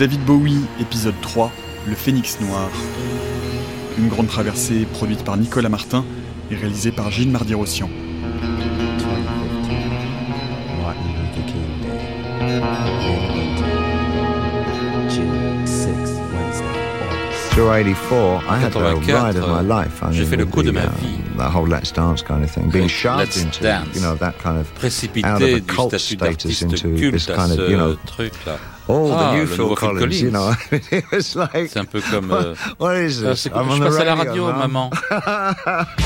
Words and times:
David 0.00 0.24
Bowie, 0.24 0.62
épisode 0.80 1.20
3, 1.20 1.52
Le 1.86 1.94
Phénix 1.94 2.40
Noir. 2.40 2.70
Une 3.98 4.08
grande 4.08 4.28
traversée 4.28 4.86
produite 4.94 5.22
par 5.24 5.36
Nicolas 5.36 5.68
Martin 5.68 6.06
et 6.50 6.56
réalisée 6.56 6.90
par 6.90 7.10
Gilles 7.10 7.30
Mardi-Rossian. 7.30 7.90
Through 17.50 17.68
84, 17.68 18.42
I 18.48 18.58
had 18.58 18.72
the 18.72 18.76
ride 18.76 19.36
of 19.36 19.46
my 19.48 19.60
84, 19.60 19.62
life. 19.62 20.02
I 20.02 20.12
j'ai 20.12 20.24
fait 20.24 20.36
le 20.36 20.46
coup 20.46 20.62
de 20.62 20.70
ma 20.70 20.84
uh, 20.84 20.88
vie. 21.02 21.20
The 21.36 21.54
whole 21.54 21.68
Let's 21.68 21.92
Dance 21.92 22.22
kind 22.22 22.42
of 22.42 22.50
thing. 22.50 22.70
Being 22.70 22.88
shoved 22.88 23.36
into, 23.36 23.64
you 23.94 24.00
know, 24.00 24.14
that 24.14 24.38
kind 24.42 24.58
of 24.58 24.72
précipité 24.76 25.28
out 25.28 25.42
of 25.42 25.48
a 25.48 25.60
du 25.60 25.62
cult 25.62 25.88
statut 25.88 26.14
status 26.14 26.16
d'artiste 26.16 26.62
into 26.62 26.96
culte 26.96 27.12
this 27.12 27.28
à 27.28 27.34
kind 27.34 27.48
ce 27.50 27.60
of, 27.60 27.70
you 27.70 27.76
know, 27.76 27.96
truc-là. 28.06 28.56
Oh, 28.88 29.12
Ah, 29.12 29.32
the 29.32 29.36
new 29.38 29.46
Phil 29.46 29.68
Phil 29.68 29.76
Collins, 29.76 30.20
you 30.20 30.30
know. 30.30 30.54
Collins. 30.54 30.88
it 30.92 31.04
was 31.10 31.36
like, 31.36 31.70
C'est 31.70 31.78
un 31.80 31.84
peu 31.84 32.00
comme... 32.00 32.30
euh, 32.32 32.54
what 32.78 32.96
is 32.96 33.22
ah, 33.24 33.30
this? 33.30 33.42
c'est 33.42 33.50
comme 33.50 33.68
on 33.70 33.76
je 33.76 33.82
the 33.82 33.86
passe 33.86 34.00
à 34.00 34.04
la 34.04 34.14
radio, 34.14 34.52
maman? 34.52 34.90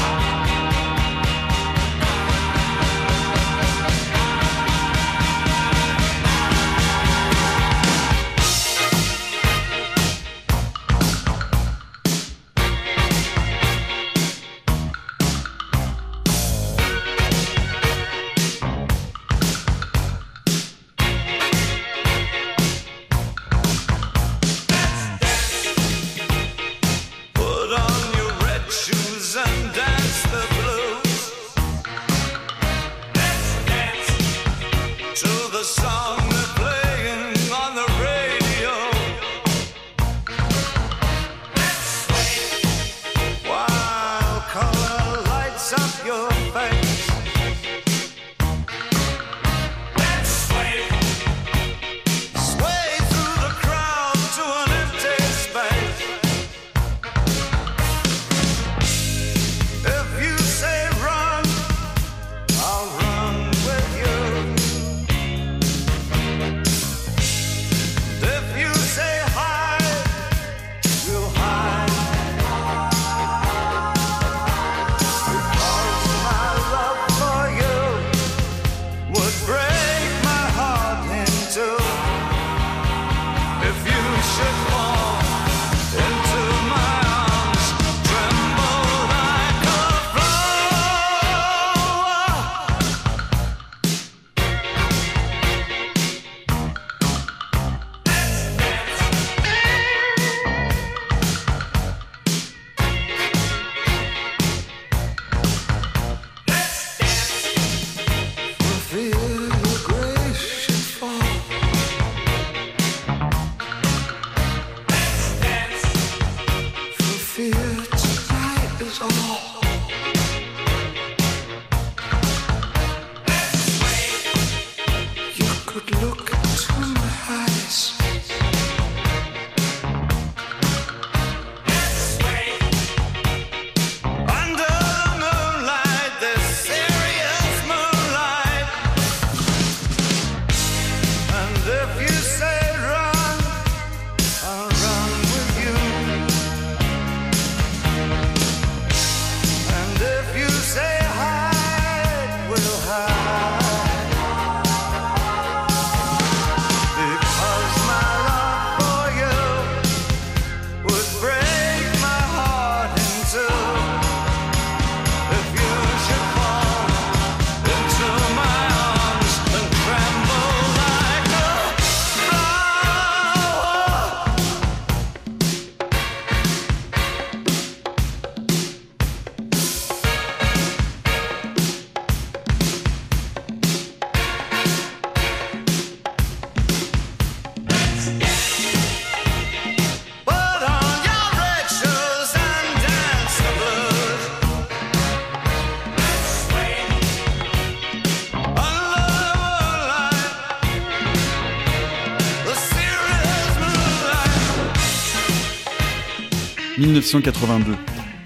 1982. 207.14 207.76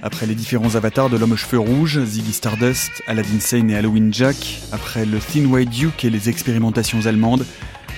Après 0.02 0.25
les 0.25 0.35
différents 0.35 0.75
avatars 0.75 1.11
de 1.11 1.19
l'homme 1.19 1.32
aux 1.32 1.37
cheveux 1.37 1.58
rouges, 1.58 2.02
Ziggy 2.05 2.32
Stardust, 2.32 3.02
Aladdin 3.06 3.40
Sane 3.40 3.70
et 3.70 3.76
Halloween 3.76 4.14
Jack, 4.14 4.61
après 4.73 5.05
le 5.05 5.19
Thin 5.19 5.44
White 5.44 5.69
Duke 5.69 6.05
et 6.05 6.11
les 6.11 6.31
expérimentations 6.31 7.05
allemandes, 7.05 7.44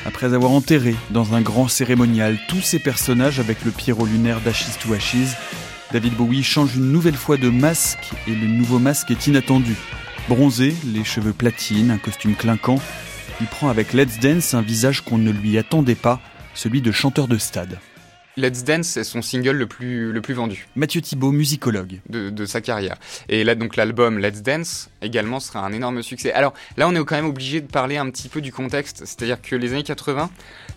après 0.04 0.34
avoir 0.34 0.50
enterré 0.50 0.96
dans 1.10 1.34
un 1.34 1.42
grand 1.42 1.68
cérémonial 1.68 2.38
tous 2.48 2.62
ces 2.62 2.80
personnages 2.80 3.38
avec 3.38 3.64
le 3.64 3.70
Pierrot 3.70 4.06
lunaire 4.06 4.40
d'Ashes 4.40 4.78
to 4.82 4.92
Ashes, 4.92 5.36
David 5.92 6.14
Bowie 6.14 6.42
change 6.42 6.74
une 6.76 6.90
nouvelle 6.90 7.16
fois 7.16 7.36
de 7.36 7.50
masque 7.50 8.10
et 8.26 8.34
le 8.34 8.48
nouveau 8.48 8.80
masque 8.80 9.12
est 9.12 9.28
inattendu. 9.28 9.76
Bronzé, 10.28 10.74
les 10.92 11.04
cheveux 11.04 11.32
platines, 11.32 11.92
un 11.92 11.98
costume 11.98 12.34
clinquant, 12.34 12.80
il 13.40 13.46
prend 13.46 13.68
avec 13.68 13.92
Let's 13.92 14.18
Dance 14.18 14.54
un 14.54 14.62
visage 14.62 15.02
qu'on 15.02 15.18
ne 15.18 15.30
lui 15.30 15.56
attendait 15.56 15.94
pas, 15.94 16.20
celui 16.54 16.80
de 16.80 16.90
chanteur 16.90 17.28
de 17.28 17.38
stade. 17.38 17.78
Let's 18.36 18.64
Dance 18.64 18.96
est 18.96 19.04
son 19.04 19.22
single 19.22 19.56
le 19.56 19.66
plus, 19.66 20.12
le 20.12 20.20
plus 20.20 20.34
vendu 20.34 20.68
Mathieu 20.76 21.00
Thibault, 21.00 21.32
musicologue. 21.32 22.00
de, 22.08 22.30
de 22.30 22.44
sa 22.46 22.60
carrière. 22.60 22.96
Et 23.28 23.44
là, 23.44 23.54
donc, 23.54 23.76
l'album 23.76 24.18
Let's 24.18 24.42
Dance 24.42 24.90
également 25.02 25.40
sera 25.40 25.64
un 25.64 25.72
énorme 25.72 26.02
succès. 26.02 26.32
Alors, 26.32 26.54
là, 26.76 26.88
on 26.88 26.94
est 26.94 27.04
quand 27.04 27.16
même 27.16 27.26
obligé 27.26 27.60
de 27.60 27.66
parler 27.66 27.96
un 27.96 28.08
petit 28.10 28.28
peu 28.28 28.40
du 28.40 28.52
contexte. 28.52 28.98
C'est-à-dire 28.98 29.42
que 29.42 29.56
les 29.56 29.72
années 29.72 29.82
80, 29.82 30.30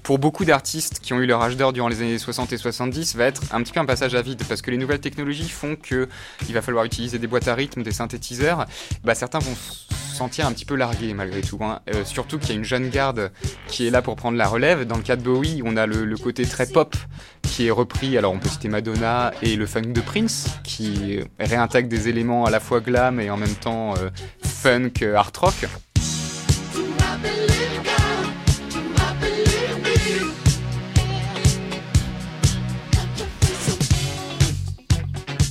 pour 0.03 0.19
beaucoup 0.19 0.45
d'artistes 0.45 0.99
qui 0.99 1.13
ont 1.13 1.19
eu 1.19 1.25
leur 1.25 1.41
âge 1.41 1.55
d'or 1.55 1.73
durant 1.73 1.87
les 1.87 2.01
années 2.01 2.17
60 2.17 2.51
et 2.53 2.57
70, 2.57 3.15
va 3.15 3.25
être 3.25 3.41
un 3.51 3.63
petit 3.63 3.71
peu 3.71 3.79
un 3.79 3.85
passage 3.85 4.13
à 4.15 4.21
vide 4.21 4.43
parce 4.47 4.61
que 4.61 4.69
les 4.69 4.77
nouvelles 4.77 4.99
technologies 4.99 5.49
font 5.49 5.75
que 5.75 6.09
il 6.47 6.53
va 6.53 6.61
falloir 6.61 6.83
utiliser 6.85 7.19
des 7.19 7.27
boîtes 7.27 7.47
à 7.47 7.55
rythme, 7.55 7.83
des 7.83 7.91
synthétiseurs. 7.91 8.65
Bah, 9.03 9.15
certains 9.15 9.39
vont 9.39 9.55
se 9.55 9.85
sentir 10.13 10.45
un 10.45 10.51
petit 10.51 10.65
peu 10.65 10.75
largué 10.75 11.13
malgré 11.13 11.41
tout. 11.41 11.57
hein. 11.61 11.79
Euh, 11.93 12.05
surtout 12.05 12.37
qu'il 12.37 12.49
y 12.49 12.51
a 12.53 12.55
une 12.55 12.63
jeune 12.63 12.89
garde 12.89 13.31
qui 13.67 13.87
est 13.87 13.89
là 13.89 14.01
pour 14.01 14.15
prendre 14.15 14.37
la 14.37 14.47
relève. 14.47 14.85
Dans 14.85 14.97
le 14.97 15.03
cas 15.03 15.15
de 15.15 15.23
Bowie, 15.23 15.61
on 15.65 15.77
a 15.77 15.85
le, 15.85 16.15
côté 16.17 16.45
très 16.45 16.67
pop 16.67 16.95
qui 17.41 17.67
est 17.67 17.71
repris. 17.71 18.17
Alors 18.17 18.33
on 18.33 18.39
peut 18.39 18.49
citer 18.49 18.69
Madonna 18.69 19.33
et 19.41 19.55
le 19.55 19.65
funk 19.65 19.93
de 19.93 20.01
Prince 20.01 20.47
qui 20.63 21.19
réintègre 21.39 21.89
des 21.89 22.09
éléments 22.09 22.45
à 22.45 22.51
la 22.51 22.59
fois 22.59 22.79
glam 22.79 23.19
et 23.19 23.29
en 23.29 23.37
même 23.37 23.55
temps 23.55 23.95
euh, 23.97 24.09
funk, 24.43 25.01
euh, 25.01 25.15
art 25.15 25.31
rock. 25.37 25.65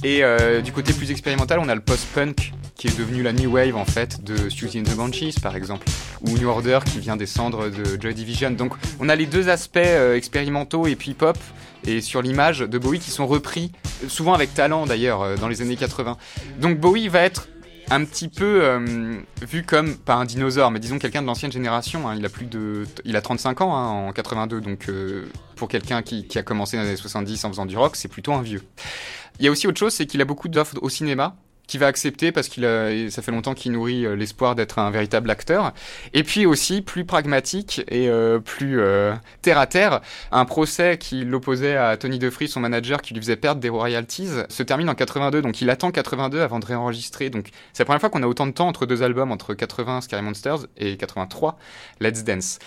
Et 0.05 0.25
euh, 0.25 0.61
du 0.63 0.73
côté 0.73 0.93
plus 0.93 1.13
expérimental, 1.13 1.61
on 1.61 1.69
a 1.69 1.75
le 1.77 1.81
post-punk 1.81 2.53
qui 2.75 2.89
est 2.89 2.99
devenu 2.99 3.23
la 3.23 3.33
new 3.33 3.53
wave 3.53 3.77
en 3.77 3.85
fait 3.85 4.25
de 4.25 4.49
Susie 4.49 4.81
and 4.81 4.83
the 4.83 4.97
Banshees 4.97 5.37
par 5.41 5.55
exemple, 5.55 5.87
ou 6.23 6.37
New 6.37 6.49
Order 6.49 6.81
qui 6.85 6.99
vient 6.99 7.17
des 7.17 7.27
cendres 7.27 7.69
de 7.69 8.01
Joy 8.01 8.13
Division. 8.13 8.51
Donc 8.51 8.75
on 8.99 9.09
a 9.09 9.15
les 9.15 9.27
deux 9.27 9.49
aspects 9.49 9.77
euh, 9.77 10.17
expérimentaux 10.17 10.89
et 10.89 10.97
puis 10.97 11.15
pop 11.15 11.39
et 11.87 12.01
sur 12.01 12.21
l'image 12.21 12.61
de 12.61 12.79
Bowie 12.79 12.99
qui 12.99 13.13
sont 13.13 13.29
repris, 13.29 13.71
souvent 14.09 14.35
avec 14.35 14.55
talent 14.55 14.87
d'ailleurs, 14.87 15.23
euh, 15.23 15.37
dans 15.37 15.47
les 15.47 15.63
années 15.63 15.77
80. 15.77 16.17
Donc 16.61 16.81
Bowie 16.81 17.07
va 17.07 17.21
être 17.21 17.49
un 17.91 18.05
petit 18.05 18.29
peu 18.29 18.81
vu 19.43 19.65
comme 19.65 19.97
pas 19.97 20.15
un 20.15 20.25
dinosaure, 20.25 20.71
mais 20.71 20.79
disons 20.79 20.99
quelqu'un 20.99 21.21
de 21.21 21.27
l'ancienne 21.27 21.53
génération. 21.53 22.09
hein. 22.09 22.15
Il 22.17 22.25
a 22.25 22.31
plus 22.31 22.47
de, 22.47 22.87
il 23.05 23.17
a 23.17 23.21
35 23.21 23.61
ans 23.61 23.77
hein, 23.77 23.89
en 24.09 24.13
82, 24.13 24.63
donc 24.63 24.89
pour 25.57 25.69
quelqu'un 25.69 26.01
qui 26.01 26.27
a 26.39 26.43
commencé 26.43 26.77
dans 26.79 26.85
les 26.85 26.89
années 26.91 26.97
70 26.97 27.45
en 27.45 27.49
faisant 27.51 27.67
du 27.67 27.77
rock, 27.77 27.97
c'est 27.97 28.09
plutôt 28.09 28.33
un 28.33 28.41
vieux. 28.41 28.63
Il 29.43 29.47
y 29.47 29.49
a 29.49 29.51
aussi 29.51 29.67
autre 29.67 29.81
chose, 29.81 29.93
c'est 29.93 30.07
qu'il 30.07 30.21
a 30.21 30.25
beaucoup 30.25 30.49
d'offres 30.49 30.77
au 30.83 30.89
cinéma 30.89 31.35
qu'il 31.67 31.81
va 31.81 31.89
accepter 31.89 32.31
parce 32.31 32.47
qu'il 32.49 32.65
a, 32.65 33.11
ça 33.11 33.23
fait 33.23 33.33
longtemps 33.33 33.55
qu'il 33.55 33.73
nourrit 33.73 34.07
euh, 34.07 34.15
l'espoir 34.15 34.55
d'être 34.55 34.79
un 34.79 34.89
véritable 34.93 35.29
acteur. 35.31 35.73
Et 36.15 36.23
puis 36.23 36.47
aussi 36.47 36.81
plus 36.81 37.05
pragmatique 37.05 37.83
et 37.89 38.09
euh, 38.09 38.39
plus 38.39 38.79
euh, 38.79 39.13
terre 39.41 39.59
à 39.59 39.67
terre, 39.67 40.01
un 40.31 40.45
procès 40.45 40.97
qui 40.97 41.25
l'opposait 41.25 41.77
à 41.77 41.97
Tony 41.97 42.21
DeFree, 42.21 42.47
son 42.47 42.61
manager, 42.61 43.03
qui 43.03 43.15
lui 43.15 43.21
faisait 43.21 43.35
perdre 43.35 43.61
des 43.61 43.69
royalties, 43.69 44.29
se 44.49 44.63
termine 44.63 44.89
en 44.89 44.95
82. 44.95 45.43
Donc 45.43 45.61
il 45.61 45.71
attend 45.71 45.91
82 45.91 46.41
avant 46.41 46.61
de 46.61 46.67
réenregistrer. 46.67 47.29
Donc 47.29 47.49
c'est 47.73 47.83
la 47.83 47.87
première 47.87 48.01
fois 48.01 48.11
qu'on 48.11 48.23
a 48.23 48.29
autant 48.29 48.47
de 48.47 48.53
temps 48.53 48.69
entre 48.69 48.87
deux 48.87 49.03
albums, 49.03 49.33
entre 49.33 49.55
80 49.55 50.03
Scary 50.03 50.23
Monsters 50.23 50.67
et 50.77 50.97
83 50.97 51.59
Let's 51.99 52.23
Dance. 52.23 52.61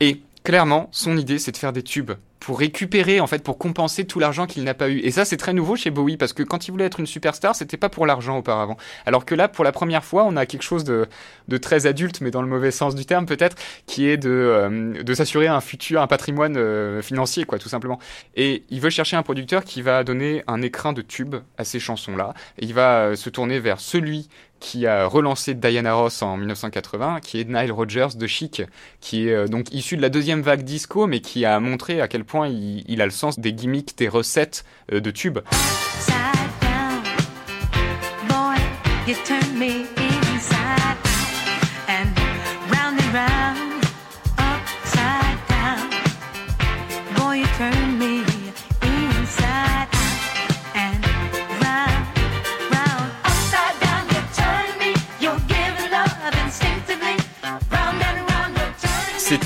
Et 0.00 0.20
clairement, 0.44 0.90
son 0.92 1.16
idée, 1.16 1.38
c'est 1.38 1.52
de 1.52 1.56
faire 1.56 1.72
des 1.72 1.82
tubes 1.82 2.12
pour 2.40 2.58
récupérer, 2.58 3.20
en 3.20 3.26
fait, 3.26 3.42
pour 3.42 3.58
compenser 3.58 4.04
tout 4.06 4.18
l'argent 4.18 4.46
qu'il 4.46 4.64
n'a 4.64 4.74
pas 4.74 4.88
eu. 4.88 4.98
Et 4.98 5.10
ça, 5.10 5.24
c'est 5.24 5.36
très 5.36 5.52
nouveau 5.52 5.76
chez 5.76 5.90
Bowie, 5.90 6.16
parce 6.16 6.32
que 6.32 6.42
quand 6.42 6.68
il 6.68 6.70
voulait 6.70 6.84
être 6.84 7.00
une 7.00 7.06
superstar, 7.06 7.54
c'était 7.54 7.76
pas 7.76 7.88
pour 7.88 8.06
l'argent 8.06 8.38
auparavant. 8.38 8.76
Alors 9.06 9.24
que 9.24 9.34
là, 9.34 9.48
pour 9.48 9.64
la 9.64 9.72
première 9.72 10.04
fois, 10.04 10.24
on 10.24 10.36
a 10.36 10.46
quelque 10.46 10.62
chose 10.62 10.84
de, 10.84 11.08
de 11.48 11.56
très 11.56 11.86
adulte, 11.86 12.20
mais 12.20 12.30
dans 12.30 12.42
le 12.42 12.48
mauvais 12.48 12.70
sens 12.70 12.94
du 12.94 13.06
terme, 13.06 13.26
peut-être, 13.26 13.56
qui 13.86 14.06
est 14.06 14.16
de, 14.16 14.30
euh, 14.30 15.02
de 15.02 15.14
s'assurer 15.14 15.48
un 15.48 15.60
futur, 15.60 16.00
un 16.00 16.06
patrimoine 16.06 16.56
euh, 16.56 17.02
financier, 17.02 17.44
quoi, 17.44 17.58
tout 17.58 17.68
simplement. 17.68 17.98
Et 18.36 18.64
il 18.70 18.80
veut 18.80 18.90
chercher 18.90 19.16
un 19.16 19.22
producteur 19.22 19.64
qui 19.64 19.82
va 19.82 20.04
donner 20.04 20.44
un 20.46 20.62
écrin 20.62 20.92
de 20.92 21.02
tubes 21.02 21.36
à 21.56 21.64
ces 21.64 21.80
chansons-là. 21.80 22.34
Et 22.58 22.66
il 22.66 22.74
va 22.74 23.00
euh, 23.00 23.16
se 23.16 23.30
tourner 23.30 23.58
vers 23.58 23.80
celui 23.80 24.28
qui 24.60 24.86
a 24.86 25.06
relancé 25.06 25.54
Diana 25.54 25.94
Ross 25.94 26.20
en 26.20 26.36
1980, 26.36 27.20
qui 27.20 27.40
est 27.40 27.44
Nile 27.44 27.70
Rodgers 27.70 28.08
de 28.16 28.26
Chic, 28.26 28.62
qui 29.00 29.28
est 29.28 29.48
donc 29.48 29.72
issu 29.72 29.96
de 29.96 30.02
la 30.02 30.08
deuxième 30.08 30.42
vague 30.42 30.62
disco, 30.62 31.06
mais 31.06 31.20
qui 31.20 31.44
a 31.44 31.60
montré 31.60 32.00
à 32.00 32.08
quel 32.08 32.24
point 32.24 32.48
il, 32.48 33.00
a 33.00 33.04
le 33.04 33.12
sens 33.12 33.38
des 33.38 33.52
gimmicks, 33.52 33.96
des 33.96 34.08
recettes 34.08 34.64
de 34.90 35.10
tubes. 35.12 35.38
Upside 35.38 36.50
down, 36.60 37.04
boy, 38.26 38.58
you 39.06 39.97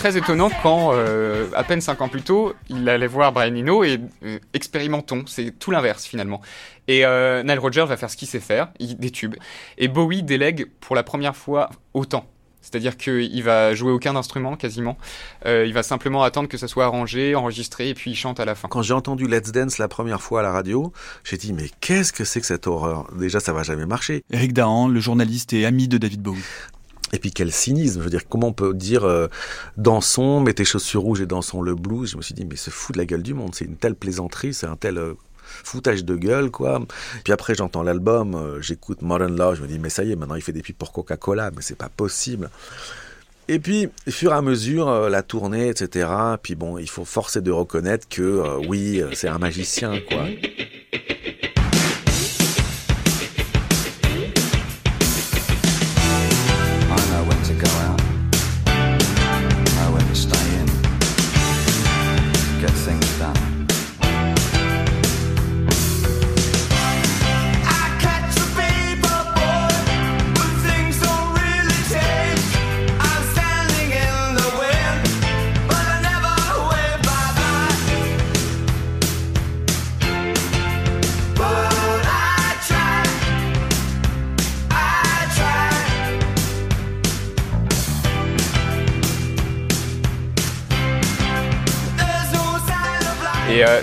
très 0.02 0.16
étonnant 0.16 0.50
quand, 0.64 0.90
euh, 0.94 1.46
à 1.54 1.62
peine 1.62 1.80
5 1.80 2.00
ans 2.00 2.08
plus 2.08 2.22
tôt, 2.22 2.54
il 2.68 2.88
allait 2.88 3.06
voir 3.06 3.30
Brian 3.30 3.54
Eno 3.54 3.84
et 3.84 4.00
euh, 4.24 4.40
expérimentons, 4.52 5.22
c'est 5.28 5.56
tout 5.56 5.70
l'inverse 5.70 6.04
finalement. 6.04 6.40
Et 6.88 7.06
euh, 7.06 7.44
Nile 7.44 7.60
Rodgers 7.60 7.84
va 7.86 7.96
faire 7.96 8.10
ce 8.10 8.16
qu'il 8.16 8.26
sait 8.26 8.40
faire, 8.40 8.72
il, 8.80 8.96
des 8.96 9.12
tubes. 9.12 9.36
Et 9.78 9.86
Bowie 9.86 10.24
délègue 10.24 10.66
pour 10.80 10.96
la 10.96 11.04
première 11.04 11.36
fois 11.36 11.70
autant. 11.94 12.26
C'est-à-dire 12.62 12.96
qu'il 12.96 13.42
va 13.44 13.74
jouer 13.74 13.92
aucun 13.92 14.16
instrument 14.16 14.56
quasiment. 14.56 14.98
Euh, 15.46 15.66
il 15.66 15.72
va 15.72 15.84
simplement 15.84 16.24
attendre 16.24 16.48
que 16.48 16.58
ça 16.58 16.66
soit 16.66 16.84
arrangé, 16.84 17.36
enregistré, 17.36 17.88
et 17.88 17.94
puis 17.94 18.10
il 18.10 18.16
chante 18.16 18.40
à 18.40 18.44
la 18.44 18.56
fin. 18.56 18.66
Quand 18.68 18.82
j'ai 18.82 18.94
entendu 18.94 19.28
Let's 19.28 19.52
Dance 19.52 19.78
la 19.78 19.86
première 19.86 20.20
fois 20.20 20.40
à 20.40 20.42
la 20.42 20.50
radio, 20.50 20.92
j'ai 21.22 21.36
dit 21.36 21.52
mais 21.52 21.70
qu'est-ce 21.80 22.12
que 22.12 22.24
c'est 22.24 22.40
que 22.40 22.46
cette 22.46 22.66
horreur? 22.66 23.08
Déjà 23.16 23.38
ça 23.38 23.52
va 23.52 23.62
jamais 23.62 23.86
marcher. 23.86 24.24
Eric 24.32 24.52
Dahan, 24.52 24.88
le 24.88 24.98
journaliste 24.98 25.52
et 25.52 25.64
ami 25.64 25.86
de 25.86 25.98
David 25.98 26.22
Bowie. 26.22 26.42
Et 27.12 27.18
puis 27.18 27.30
quel 27.30 27.52
cynisme, 27.52 28.00
je 28.00 28.04
veux 28.04 28.10
dire 28.10 28.26
comment 28.28 28.48
on 28.48 28.52
peut 28.52 28.72
dire 28.72 29.04
euh, 29.04 29.28
dansons, 29.76 30.40
mets 30.40 30.54
tes 30.54 30.64
chaussures 30.64 31.02
rouges 31.02 31.20
et 31.20 31.26
dansons 31.26 31.60
le 31.60 31.74
blues. 31.74 32.10
Je 32.10 32.16
me 32.16 32.22
suis 32.22 32.34
dit 32.34 32.46
mais 32.46 32.56
c'est 32.56 32.70
fou 32.70 32.92
de 32.92 32.98
la 32.98 33.04
gueule 33.04 33.22
du 33.22 33.34
monde, 33.34 33.54
c'est 33.54 33.66
une 33.66 33.76
telle 33.76 33.94
plaisanterie, 33.94 34.54
c'est 34.54 34.66
un 34.66 34.76
tel 34.76 34.96
euh, 34.96 35.14
foutage 35.44 36.04
de 36.06 36.16
gueule 36.16 36.50
quoi. 36.50 36.80
Puis 37.22 37.34
après 37.34 37.54
j'entends 37.54 37.82
l'album, 37.82 38.34
euh, 38.34 38.62
j'écoute 38.62 39.02
Modern 39.02 39.36
Love, 39.36 39.56
je 39.56 39.62
me 39.62 39.68
dis 39.68 39.78
mais 39.78 39.90
ça 39.90 40.04
y 40.04 40.12
est, 40.12 40.16
maintenant 40.16 40.36
il 40.36 40.42
fait 40.42 40.52
des 40.52 40.62
pubs 40.62 40.74
pour 40.74 40.92
Coca-Cola, 40.92 41.50
mais 41.54 41.60
c'est 41.60 41.76
pas 41.76 41.90
possible. 41.90 42.48
Et 43.48 43.58
puis, 43.58 43.88
fur 44.08 44.30
et 44.32 44.36
à 44.36 44.40
mesure, 44.40 44.88
euh, 44.88 45.10
la 45.10 45.22
tournée, 45.22 45.68
etc. 45.68 46.08
Puis 46.42 46.54
bon, 46.54 46.78
il 46.78 46.88
faut 46.88 47.04
forcer 47.04 47.40
de 47.42 47.50
reconnaître 47.50 48.08
que 48.08 48.66
oui, 48.68 49.02
c'est 49.14 49.28
un 49.28 49.38
magicien, 49.38 50.00
quoi. 50.08 50.26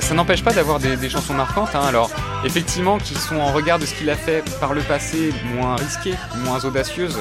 Ça 0.02 0.14
n'empêche 0.14 0.44
pas 0.44 0.54
d'avoir 0.54 0.80
des, 0.80 1.10
chansons 1.10 1.34
marquantes. 1.34 1.70
hein. 1.74 1.82
Alors, 1.88 2.10
effectivement, 2.44 2.98
qui 2.98 3.16
sont 3.16 3.38
en 3.38 3.52
regard 3.52 3.80
de 3.80 3.86
ce 3.86 3.94
qu'il 3.94 4.10
a 4.10 4.16
fait 4.16 4.44
par 4.60 4.74
le 4.74 4.82
passé, 4.82 5.32
moins 5.56 5.76
risquées, 5.76 6.16
moins 6.44 6.64
audacieuses, 6.64 7.18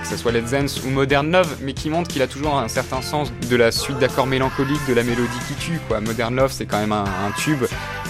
que 0.00 0.06
ce 0.06 0.16
soit 0.16 0.32
Let's 0.32 0.50
Dance 0.50 0.82
ou 0.84 0.90
Modern 0.90 1.30
Love, 1.30 1.56
mais 1.62 1.72
qui 1.72 1.90
montrent 1.90 2.10
qu'il 2.10 2.22
a 2.22 2.26
toujours 2.26 2.58
un 2.58 2.68
certain 2.68 3.02
sens 3.02 3.32
de 3.50 3.56
la 3.56 3.72
suite 3.72 3.98
d'accords 3.98 4.26
mélancoliques, 4.26 4.86
de 4.88 4.94
la 4.94 5.02
mélodie 5.02 5.28
qui 5.48 5.54
tue. 5.54 5.80
Modern 6.00 6.34
Love, 6.34 6.52
c'est 6.52 6.66
quand 6.66 6.78
même 6.78 6.92
un, 6.92 7.04
tube. 7.36 7.64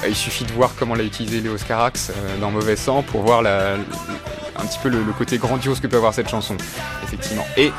Il 0.06 0.16
suffit 0.16 0.44
de 0.44 0.52
voir 0.52 0.72
comment 0.78 0.94
l'a 0.94 1.04
utilisé 1.04 1.40
Léo 1.40 1.56
Scarax 1.56 2.10
euh, 2.10 2.38
dans 2.40 2.50
Mauvais 2.50 2.74
Sang 2.74 3.02
pour 3.02 3.22
voir 3.22 3.40
un 3.40 4.66
petit 4.66 4.78
peu 4.82 4.88
le, 4.88 5.02
le 5.02 5.12
côté 5.12 5.38
grandiose 5.38 5.80
que 5.80 5.86
peut 5.86 5.96
avoir 5.96 6.12
cette 6.12 6.28
chanson, 6.28 6.56
effectivement. 7.04 7.46
Et 7.56 7.72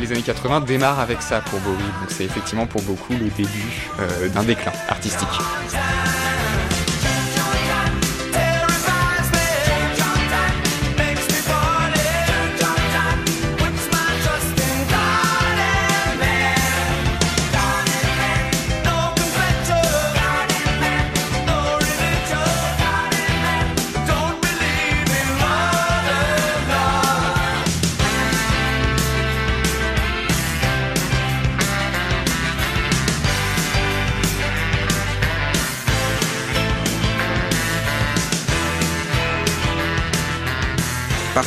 les 0.00 0.12
années 0.12 0.22
80 0.22 0.62
démarrent 0.62 1.00
avec 1.00 1.20
ça 1.22 1.40
pour 1.40 1.60
Bowie, 1.60 1.78
donc 2.00 2.10
c'est 2.10 2.24
effectivement 2.24 2.66
pour 2.66 2.82
beaucoup 2.82 3.12
le 3.12 3.28
début 3.36 3.88
euh, 4.00 4.28
d'un 4.28 4.42
déclin 4.42 4.72
artistique. 4.88 5.28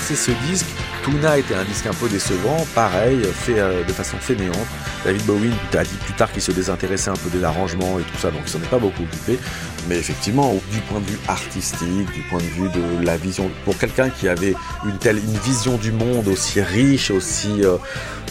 Par 0.04 0.18
ces 0.18 0.32
ce 0.32 0.32
disque, 0.50 0.66
Tonight 1.06 1.50
est 1.50 1.56
un 1.56 1.64
disque 1.64 1.86
un 1.86 1.94
peu 1.94 2.10
décevant, 2.10 2.58
pareil, 2.76 3.22
fait 3.24 3.58
euh, 3.58 3.86
de 3.86 3.94
façon 3.94 4.18
fainéante. 4.18 4.68
David 5.06 5.24
Bowie 5.26 5.54
a 5.78 5.84
dit 5.86 5.96
plus 6.04 6.14
tard 6.14 6.30
qu'il 6.30 6.42
se 6.42 6.52
désintéressait 6.52 7.10
un 7.10 7.16
peu 7.16 7.30
des 7.30 7.42
arrangements 7.42 8.00
et 8.00 8.02
tout 8.02 8.18
ça, 8.18 8.30
donc 8.30 8.42
il 8.46 8.50
s'en 8.50 8.60
est 8.60 8.70
pas 8.70 8.80
beaucoup 8.80 9.04
occupé. 9.04 9.40
Mais 9.88 9.98
effectivement, 9.98 10.56
du 10.72 10.80
point 10.80 11.00
de 11.00 11.06
vue 11.06 11.20
artistique, 11.30 12.12
du 12.12 12.22
point 12.30 12.40
de 12.40 12.44
vue 12.44 12.68
de 12.70 13.06
la 13.06 13.16
vision, 13.16 13.50
pour 13.64 13.78
quelqu'un 13.78 14.10
qui 14.10 14.28
avait 14.28 14.56
une 14.84 14.98
telle 14.98 15.20
une 15.20 15.38
vision 15.38 15.78
du 15.78 15.94
monde 15.94 16.28
aussi 16.28 16.60
riche, 16.60 17.10
aussi 17.10 17.64
euh, 17.64 17.78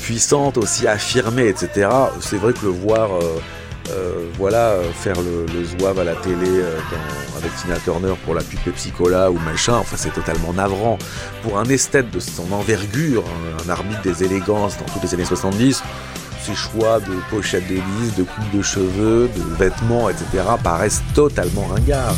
puissante, 0.02 0.59
aussi 0.59 0.87
affirmée, 0.87 1.49
etc. 1.49 1.88
C'est 2.21 2.37
vrai 2.37 2.52
que 2.52 2.67
le 2.67 2.73
voir, 2.73 3.17
euh, 3.17 3.41
euh, 3.91 4.27
voilà, 4.39 4.71
euh, 4.71 4.93
faire 4.93 5.17
le, 5.21 5.47
zouave 5.65 5.99
à 5.99 6.05
la 6.05 6.15
télé 6.15 6.49
euh, 6.49 6.79
avec 7.37 7.55
Tina 7.57 7.77
Turner 7.79 8.15
pour 8.25 8.35
la 8.35 8.43
pub 8.43 8.59
Pepsi 8.61 8.91
Cola 8.91 9.31
ou 9.31 9.39
machin, 9.39 9.75
enfin 9.75 9.97
c'est 9.99 10.12
totalement 10.12 10.53
navrant. 10.53 10.99
Pour 11.43 11.59
un 11.59 11.65
esthète 11.65 12.11
de 12.11 12.21
son 12.21 12.51
envergure, 12.53 13.25
un, 13.67 13.69
arbitre 13.69 14.03
des 14.03 14.25
élégances 14.25 14.79
dans 14.79 14.85
toutes 14.87 15.03
les 15.03 15.15
années 15.15 15.25
70, 15.25 15.83
ses 16.43 16.55
choix 16.55 17.01
de 17.01 17.12
pochettes 17.31 17.69
de 17.69 17.77
de 18.17 18.23
coupes 18.23 18.51
de 18.53 18.62
cheveux, 18.62 19.29
de 19.35 19.57
vêtements, 19.57 20.09
etc. 20.09 20.27
paraissent 20.62 21.03
totalement 21.15 21.67
ringards. 21.67 22.17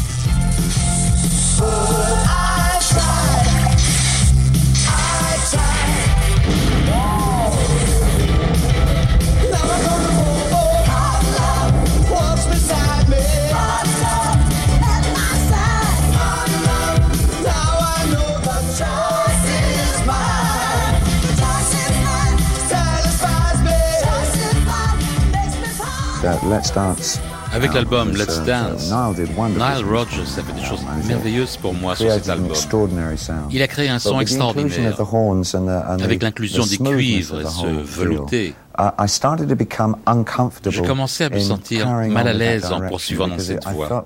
Let's 26.55 26.73
Dance. 26.73 27.21
Avec 27.53 27.75
l'album 27.75 28.13
Let's 28.13 28.39
uh, 28.39 28.47
Dance, 28.47 28.89
Nile. 28.89 29.85
Rogers 29.91 30.39
a 30.39 30.43
fait 30.43 30.53
des 30.53 30.63
choses 30.65 30.79
And 30.89 31.03
he 31.03 31.09
merveilleuses 31.09 31.57
pour 31.57 31.75
moi 31.75 31.97
sur 31.97 32.13
cet 32.13 32.29
album. 32.29 32.53
Il 33.51 33.61
a 33.61 33.67
créé 33.67 33.89
un 33.89 33.99
son 33.99 34.21
extraordinaire. 34.21 34.97
Avec 36.01 36.23
l'inclusion 36.23 36.65
des 36.65 36.79
cuivres 36.79 37.41
et 37.41 37.45
ce 37.45 37.67
velouté. 37.67 38.55
I 38.79 38.91
I 38.99 39.09
started 39.09 39.49
to 39.49 39.55
become 39.55 39.97
uncomfortable 40.07 40.75
Je 40.75 40.83
commençais 40.83 41.25
à 41.25 41.31
me 41.31 41.39
sentir 41.39 41.87
mal 41.87 42.27
à 42.27 42.33
l'aise 42.33 42.73
en 42.73 42.81
poursuivant 42.81 43.29
dans 43.29 43.39
cette 43.39 43.65
voie. 43.69 44.05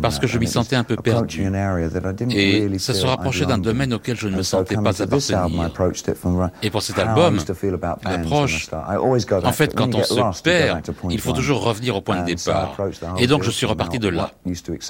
Parce 0.00 0.18
que 0.18 0.26
je 0.26 0.38
m'y 0.38 0.46
sentais 0.46 0.76
un 0.76 0.84
peu 0.84 0.96
perdu. 0.96 1.50
Et 2.30 2.78
ça 2.78 2.94
se 2.94 3.06
rapprochait 3.06 3.46
d'un 3.46 3.58
domaine 3.58 3.92
in. 3.92 3.96
auquel 3.96 4.16
je 4.16 4.28
ne 4.28 4.36
me 4.36 4.42
sentais 4.42 4.76
pas 4.76 5.02
appartenir. 5.02 5.70
Et 6.62 6.70
pour 6.70 6.82
cet 6.82 6.98
album, 6.98 7.38
l'approche, 8.04 8.68
En 9.42 9.52
fait, 9.52 9.74
quand 9.74 9.94
on 9.94 10.02
se 10.04 10.42
perd, 10.42 10.82
il 11.10 11.20
faut 11.20 11.32
toujours 11.32 11.62
revenir 11.64 11.96
au 11.96 12.00
point 12.00 12.20
de 12.20 12.26
départ. 12.26 12.76
Et 13.18 13.26
donc 13.26 13.42
je 13.42 13.50
suis 13.50 13.66
reparti 13.66 13.98
de 13.98 14.08
là. 14.08 14.30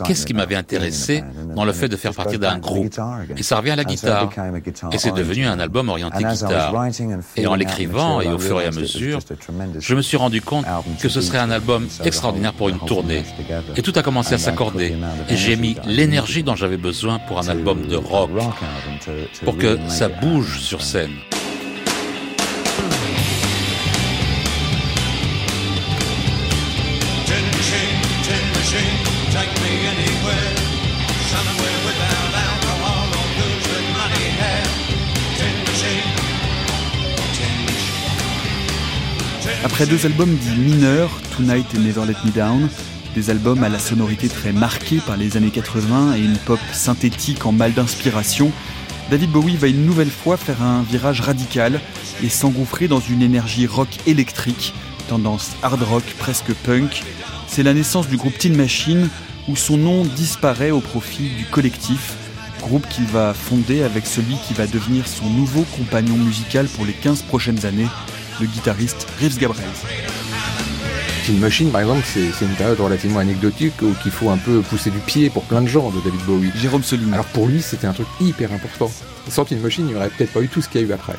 Qu'est-ce 0.05 0.27
qui 0.27 0.35
m'avait 0.35 0.57
intéressé 0.57 1.25
dans 1.55 1.65
le 1.65 1.73
fait 1.73 1.87
it 1.87 1.93
de 1.93 1.97
faire 1.97 2.15
partie 2.15 2.39
d'un 2.39 2.59
groupe? 2.59 2.93
Et 3.37 3.43
ça 3.43 3.57
revient 3.57 3.71
à 3.71 3.77
la 3.77 3.85
guitare. 3.85 4.29
Et 4.93 4.99
c'est 4.99 5.13
devenu 5.13 5.47
un 5.47 5.59
album 5.59 5.89
orienté 5.89 6.23
guitare. 6.25 6.75
Et 7.37 7.47
en 7.47 7.55
l'écrivant 7.55 8.21
et 8.21 8.29
au 8.29 8.39
fur 8.39 8.61
et 8.61 8.67
à 8.67 8.71
was 8.82 8.82
mesure, 8.83 9.19
je 9.79 9.95
me 9.95 10.03
suis 10.03 10.17
rendu 10.17 10.41
compte 10.41 10.67
que 11.01 11.09
ce 11.09 11.21
serait 11.21 11.39
un 11.39 11.51
album 11.51 11.89
extraordinaire 12.05 12.53
pour 12.53 12.69
une 12.69 12.79
tournée. 12.81 13.23
Et 13.77 13.83
tout 13.83 13.93
a 13.97 14.03
commencé 14.03 14.35
à 14.35 14.39
s'accorder. 14.39 14.95
Et 15.29 15.37
j'ai 15.37 15.57
mis 15.57 15.77
l'énergie 15.87 16.43
dont 16.43 16.57
j'avais 16.57 16.77
besoin 16.77 17.19
pour 17.19 17.39
un 17.39 17.49
album 17.49 17.87
de 17.87 17.97
rock, 17.97 18.31
pour 19.45 19.57
que 19.57 19.79
ça 19.89 20.09
bouge 20.09 20.61
sur 20.61 20.83
scène. 20.83 21.13
Après 39.65 39.87
deux 39.87 40.07
albums 40.07 40.35
dits 40.35 40.57
mineurs, 40.57 41.11
Tonight 41.37 41.67
et 41.75 41.79
Never 41.79 42.05
Let 42.05 42.17
Me 42.25 42.33
Down, 42.33 42.69
des 43.15 43.31
albums 43.31 43.63
à 43.63 43.69
la 43.69 43.79
sonorité 43.79 44.29
très 44.29 44.53
marquée 44.53 44.99
par 45.07 45.17
les 45.17 45.37
années 45.37 45.51
80 45.51 46.17
et 46.17 46.21
une 46.21 46.37
pop 46.37 46.59
synthétique 46.73 47.47
en 47.47 47.53
mal 47.53 47.73
d'inspiration, 47.73 48.51
David 49.09 49.31
Bowie 49.31 49.57
va 49.57 49.69
une 49.69 49.87
nouvelle 49.87 50.11
fois 50.11 50.37
faire 50.37 50.63
un 50.63 50.83
virage 50.83 51.21
radical 51.21 51.81
et 52.25 52.29
s'engouffrer 52.29 52.89
dans 52.89 52.99
une 52.99 53.23
énergie 53.23 53.69
rock 53.69 53.89
électrique, 54.07 54.75
tendance 55.09 55.53
hard 55.63 55.83
rock 55.83 56.05
presque 56.19 56.53
punk. 56.65 57.05
C'est 57.47 57.63
la 57.63 57.73
naissance 57.73 58.09
du 58.09 58.17
groupe 58.17 58.37
Tin 58.39 58.55
Machine 58.55 59.09
où 59.49 59.55
son 59.55 59.77
nom 59.77 60.05
disparaît 60.05 60.73
au 60.73 60.81
profit 60.81 61.29
du 61.29 61.45
collectif, 61.45 62.15
groupe 62.61 62.89
qu'il 62.89 63.05
va 63.05 63.33
fonder 63.33 63.85
avec 63.85 64.07
celui 64.07 64.37
qui 64.47 64.55
va 64.55 64.67
devenir 64.67 65.07
son 65.07 65.31
nouveau 65.31 65.65
compagnon 65.77 66.17
musical 66.17 66.67
pour 66.67 66.85
les 66.85 66.93
15 66.93 67.23
prochaines 67.23 67.65
années, 67.65 67.89
le 68.41 68.47
guitariste 68.47 69.07
Reeves 69.21 69.39
Gabrels. 69.39 69.65
Tin 71.27 71.35
Machine, 71.35 71.71
par 71.71 71.83
exemple, 71.83 72.03
c'est 72.05 72.45
une 72.45 72.55
période 72.55 72.81
relativement 72.81 73.21
anecdotique 73.21 73.81
où 73.83 73.93
qu'il 74.03 74.11
faut 74.11 74.31
un 74.31 74.39
peu 74.39 74.61
pousser 74.61 74.91
du 74.91 74.99
pied 74.99 75.31
pour 75.31 75.45
plein 75.45 75.63
de 75.63 75.69
gens 75.69 75.91
de 75.91 76.01
David 76.01 76.21
Bowie. 76.27 76.51
Jérôme 76.57 76.83
Soligny. 76.83 77.13
Alors 77.13 77.27
pour 77.27 77.47
lui, 77.47 77.63
c'était 77.63 77.87
un 77.87 77.93
truc 77.93 78.09
hyper 78.21 78.53
important. 78.53 78.91
Sans 79.29 79.45
Tin 79.45 79.57
Machine, 79.57 79.85
il 79.87 79.93
n'y 79.93 79.95
aurait 79.95 80.11
peut-être 80.11 80.33
pas 80.33 80.41
eu 80.41 80.49
tout 80.49 80.61
ce 80.61 80.69
qu'il 80.69 80.81
y 80.81 80.85
a 80.85 80.89
eu 80.89 80.93
après. 80.93 81.15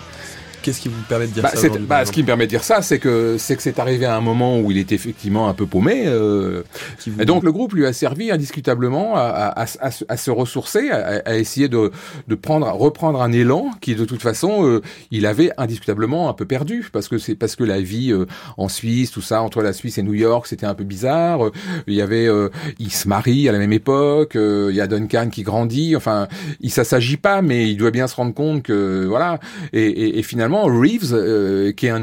Qu'est-ce 0.64 0.80
qui 0.82 0.88
vous 0.90 1.02
permet 1.08 1.28
de 1.28 1.32
dire 1.34 1.44
Bah, 1.44 1.52
ça 1.54 1.68
bah, 1.88 2.06
ce 2.06 2.12
qui 2.12 2.22
me 2.22 2.26
permet 2.28 2.46
de 2.46 2.50
dire 2.50 2.64
ça, 2.64 2.82
c'est 2.82 2.98
que 3.00 3.36
c'est 3.38 3.56
que 3.56 3.62
c'est 3.62 3.78
arrivé 3.80 4.06
à 4.06 4.16
un 4.16 4.22
moment 4.22 4.60
où 4.60 4.72
il 4.72 4.78
était 4.78 4.96
effectivement 4.96 5.48
un 5.50 5.54
peu 5.54 5.66
paumé. 5.68 6.04
euh, 6.08 6.64
vous- 7.06 7.22
et 7.22 7.26
donc 7.26 7.44
le 7.44 7.52
groupe 7.52 7.74
lui 7.74 7.86
a 7.86 7.94
servi 7.94 8.32
indiscutablement 8.32 9.16
à, 9.16 9.22
à, 9.22 9.62
à, 9.64 9.66
à 9.82 9.92
se- 9.92 10.06
à 10.08 10.18
se 10.18 10.32
ressourcer, 10.32 10.90
à, 10.90 11.22
à 11.26 11.36
essayer 11.36 11.68
de, 11.68 11.92
de 12.28 12.36
prendre, 12.36 12.68
reprendre 12.72 13.22
un 13.22 13.32
élan 13.32 13.72
qui 13.82 13.96
de 13.96 14.06
toute 14.06 14.22
façon 14.22 14.66
euh, 14.66 14.82
il 15.12 15.26
avait 15.26 15.52
indiscutablement 15.58 16.30
un 16.30 16.34
peu 16.34 16.46
perdu 16.46 16.88
parce 16.92 17.08
que 17.08 17.18
c'est 17.18 17.36
parce 17.36 17.56
que 17.56 17.64
la 17.64 17.82
vie 17.82 18.12
euh, 18.12 18.26
en 18.58 18.70
Suisse, 18.70 19.12
tout 19.12 19.22
ça 19.22 19.42
entre 19.42 19.62
la 19.62 19.74
Suisse 19.74 19.98
et 19.98 20.04
New 20.04 20.14
York, 20.14 20.48
c'était 20.48 20.66
un 20.66 20.76
peu 20.76 20.84
bizarre. 20.86 21.46
Euh, 21.48 21.52
Il 21.88 21.94
y 21.96 22.02
avait, 22.02 22.28
euh, 22.28 22.50
il 22.80 22.92
se 22.92 23.08
marie 23.08 23.50
à 23.50 23.52
la 23.52 23.60
même 23.60 23.74
époque. 23.74 24.36
euh, 24.36 24.68
il 24.70 24.76
y 24.76 24.82
a 24.82 24.88
Duncan 24.88 25.30
qui 25.30 25.44
grandit. 25.44 25.96
Enfin, 25.96 26.28
il 26.62 26.70
ça 26.72 26.84
s'agit 26.84 27.18
pas, 27.18 27.42
mais 27.42 27.70
il 27.70 27.78
doit 27.78 27.92
bien 27.92 28.08
se 28.08 28.16
rendre 28.16 28.34
compte 28.34 28.64
que 28.64 29.06
voilà. 29.06 29.40
Et, 29.74 29.84
et, 29.86 30.20
et 30.20 30.24
finalement, 30.24 30.53
Reeves, 30.62 31.14
euh, 31.14 31.72
qui 31.72 31.88
est 31.88 31.90
un, 31.90 32.02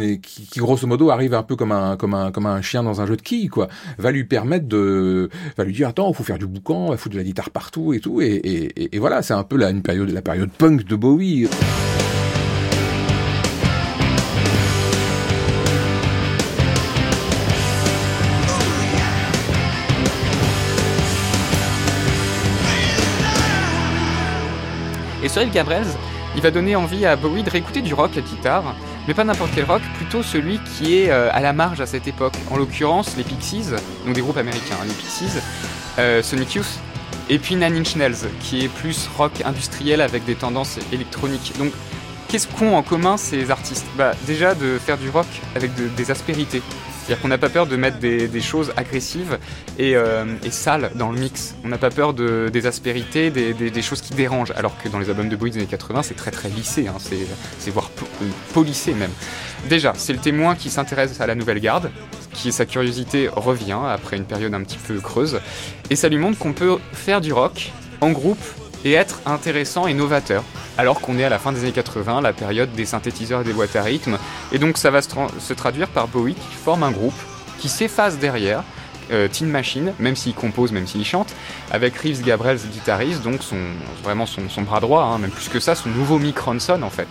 grosso 0.56 0.86
modo 0.86 1.10
arrive 1.10 1.34
un 1.34 1.42
peu 1.42 1.56
comme 1.56 1.72
un 1.72 2.62
chien 2.62 2.82
dans 2.82 3.00
un 3.00 3.06
jeu 3.06 3.16
de 3.16 3.22
quilles, 3.22 3.48
quoi, 3.48 3.68
va 3.98 4.10
lui 4.10 4.24
permettre 4.24 4.66
de, 4.66 5.30
va 5.56 5.64
lui 5.64 5.72
dire 5.72 5.88
attends, 5.88 6.12
faut 6.12 6.24
faire 6.24 6.38
du 6.38 6.46
boucan, 6.46 6.90
va 6.90 6.96
foutre 6.96 7.14
de 7.14 7.18
la 7.18 7.24
guitare 7.24 7.50
partout 7.50 7.92
et 7.92 8.00
tout. 8.00 8.20
Et, 8.20 8.88
et, 8.92 8.98
voilà, 8.98 9.22
c'est 9.22 9.34
un 9.34 9.44
peu 9.44 9.56
la 9.56 9.70
une 9.70 9.82
période 9.82 10.10
la 10.10 10.22
période 10.22 10.50
punk 10.50 10.84
de 10.84 10.96
Bowie. 10.96 11.48
Et 25.22 25.28
Cyril 25.28 25.50
Gabrels, 25.50 25.86
il 26.36 26.42
va 26.42 26.50
donner 26.50 26.76
envie 26.76 27.06
à 27.06 27.16
Bowie 27.16 27.42
de 27.42 27.50
réécouter 27.50 27.82
du 27.82 27.94
rock 27.94 28.16
à 28.16 28.20
guitare, 28.20 28.74
mais 29.08 29.14
pas 29.14 29.24
n'importe 29.24 29.50
quel 29.54 29.64
rock, 29.64 29.82
plutôt 29.96 30.22
celui 30.22 30.60
qui 30.60 30.96
est 30.98 31.10
euh, 31.10 31.28
à 31.32 31.40
la 31.40 31.52
marge 31.52 31.80
à 31.80 31.86
cette 31.86 32.06
époque. 32.06 32.34
En 32.50 32.56
l'occurrence, 32.56 33.16
les 33.16 33.24
Pixies, 33.24 33.66
donc 34.04 34.14
des 34.14 34.20
groupes 34.20 34.36
américains, 34.36 34.76
hein, 34.80 34.84
les 34.86 34.94
Pixies, 34.94 35.38
euh, 35.98 36.22
Sonic 36.22 36.54
Youth, 36.54 36.78
et 37.28 37.38
puis 37.38 37.54
Nine 37.56 37.76
Inch 37.76 37.94
qui 38.40 38.64
est 38.64 38.68
plus 38.68 39.08
rock 39.16 39.32
industriel 39.44 40.00
avec 40.00 40.24
des 40.24 40.34
tendances 40.34 40.78
électroniques. 40.92 41.52
Donc, 41.58 41.72
qu'est-ce 42.28 42.46
qu'ont 42.48 42.76
en 42.76 42.82
commun 42.82 43.16
ces 43.16 43.50
artistes? 43.50 43.86
Bah, 43.96 44.12
déjà 44.26 44.54
de 44.54 44.78
faire 44.78 44.98
du 44.98 45.08
rock 45.10 45.26
avec 45.56 45.74
de- 45.74 45.88
des 45.88 46.10
aspérités. 46.10 46.62
C'est-à-dire 47.04 47.22
qu'on 47.22 47.28
n'a 47.28 47.38
pas 47.38 47.48
peur 47.48 47.66
de 47.66 47.76
mettre 47.76 47.98
des, 47.98 48.40
choses 48.40 48.72
agressives 48.76 49.38
et, 49.78 49.96
euh, 49.96 50.24
et 50.44 50.50
sales 50.50 50.90
dans 50.94 51.10
le 51.10 51.18
mix. 51.18 51.54
On 51.64 51.68
n'a 51.68 51.78
pas 51.78 51.90
peur 51.90 52.14
de, 52.14 52.48
des 52.52 52.66
aspérités, 52.66 53.30
des, 53.30 53.82
choses 53.82 54.00
qui 54.00 54.14
dérangent. 54.14 54.52
Alors 54.56 54.76
que 54.82 54.88
dans 54.88 54.98
les 54.98 55.10
albums 55.10 55.28
de 55.28 55.36
Bowie 55.36 55.50
des 55.50 55.58
années 55.58 55.66
80, 55.66 56.02
c'est 56.02 56.14
très 56.14 56.30
très 56.30 56.48
lissé, 56.48 56.88
hein, 56.88 56.96
c'est, 56.98 57.70
voire 57.70 57.90
euh, 58.00 58.26
polissé 58.52 58.94
même. 58.94 59.10
Déjà, 59.68 59.92
c'est 59.96 60.12
le 60.12 60.18
témoin 60.18 60.54
qui 60.54 60.70
s'intéresse 60.70 61.20
à 61.20 61.26
la 61.26 61.34
nouvelle 61.34 61.60
garde, 61.60 61.90
qui 62.32 62.52
sa 62.52 62.66
curiosité 62.66 63.28
revient 63.28 63.78
après 63.88 64.16
une 64.16 64.24
période 64.24 64.54
un 64.54 64.62
petit 64.62 64.78
peu 64.78 65.00
creuse, 65.00 65.40
et 65.90 65.96
ça 65.96 66.08
lui 66.08 66.18
montre 66.18 66.38
qu'on 66.38 66.52
peut 66.52 66.78
faire 66.92 67.20
du 67.20 67.32
rock 67.32 67.72
en 68.00 68.10
groupe 68.10 68.38
et 68.84 68.92
être 68.92 69.20
intéressant 69.26 69.86
et 69.86 69.94
novateur. 69.94 70.42
Alors 70.78 71.00
qu'on 71.00 71.18
est 71.18 71.24
à 71.24 71.28
la 71.28 71.38
fin 71.38 71.52
des 71.52 71.60
années 71.60 71.72
80, 71.72 72.20
la 72.20 72.32
période 72.32 72.72
des 72.72 72.86
synthétiseurs 72.86 73.42
et 73.42 73.44
des 73.44 73.52
boîtes 73.52 73.76
à 73.76 73.82
rythme, 73.82 74.18
et 74.52 74.58
donc 74.58 74.78
ça 74.78 74.90
va 74.90 75.02
se, 75.02 75.08
tra- 75.08 75.28
se 75.38 75.52
traduire 75.52 75.88
par 75.88 76.08
Bowie 76.08 76.34
qui 76.34 76.54
forme 76.64 76.82
un 76.82 76.90
groupe, 76.90 77.14
qui 77.58 77.68
s'efface 77.68 78.18
derrière, 78.18 78.62
euh, 79.12 79.28
Tin 79.28 79.46
Machine, 79.46 79.92
même 79.98 80.16
s'il 80.16 80.34
compose, 80.34 80.72
même 80.72 80.86
s'il 80.86 81.04
chante, 81.04 81.34
avec 81.70 81.96
Reeves 81.96 82.22
Gabrels 82.22 82.60
guitariste, 82.72 83.22
donc 83.22 83.42
son, 83.42 83.56
vraiment 84.04 84.24
son, 84.24 84.62
bras 84.62 84.80
droit, 84.80 85.02
hein, 85.02 85.18
même 85.18 85.30
plus 85.30 85.48
que 85.48 85.58
ça, 85.60 85.74
son 85.74 85.88
nouveau 85.90 86.18
Mick 86.18 86.38
Ronson 86.38 86.80
en 86.82 86.90
fait. 86.90 87.08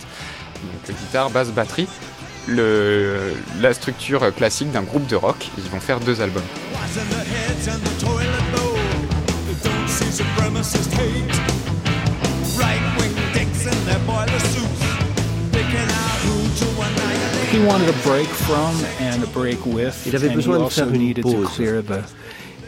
Donc 0.62 0.96
guitare, 0.98 1.30
basse, 1.30 1.48
batterie. 1.50 1.86
La 2.48 3.72
structure 3.74 4.34
classique 4.34 4.72
d'un 4.72 4.82
groupe 4.82 5.06
de 5.06 5.14
rock. 5.14 5.50
Ils 5.58 5.70
vont 5.70 5.78
faire 5.78 6.00
deux 6.00 6.20
albums. 6.20 6.42
He 17.50 17.58
wanted 17.66 17.88
a 17.88 17.98
break 18.04 18.28
from 18.28 18.74
and 19.00 19.22
a 19.24 19.26
break 19.28 19.64
with. 19.66 20.06
Il 20.06 20.14
avait 20.14 20.28
and 20.28 20.36
besoin 20.36 20.54
he 20.54 20.58
de 20.58 20.64
also 20.64 20.84
faire 20.84 20.94
une 20.94 20.98
needed 21.00 21.22
to 21.24 21.32
pause. 21.32 21.48
clear 21.56 21.82
the. 21.82 22.04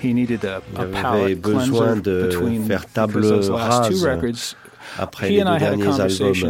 He 0.01 0.13
needed 0.13 0.45
a, 0.45 0.61
Il 0.73 0.79
a 0.79 0.83
avait 0.83 0.93
palate 1.03 1.41
besoin 1.41 2.01
cleanser 2.01 2.01
de 2.03 2.27
between 2.27 2.65
faire 2.67 2.85
table 2.93 3.07
because 3.21 3.29
those 3.29 3.51
last 3.51 3.89
two 3.91 3.95
rase 3.95 4.03
records. 4.05 4.57
Après 4.99 5.29
He 5.29 5.37
les 5.37 5.45
deux 5.45 5.59
derniers 5.59 6.01
albums. 6.01 6.35
Je 6.35 6.47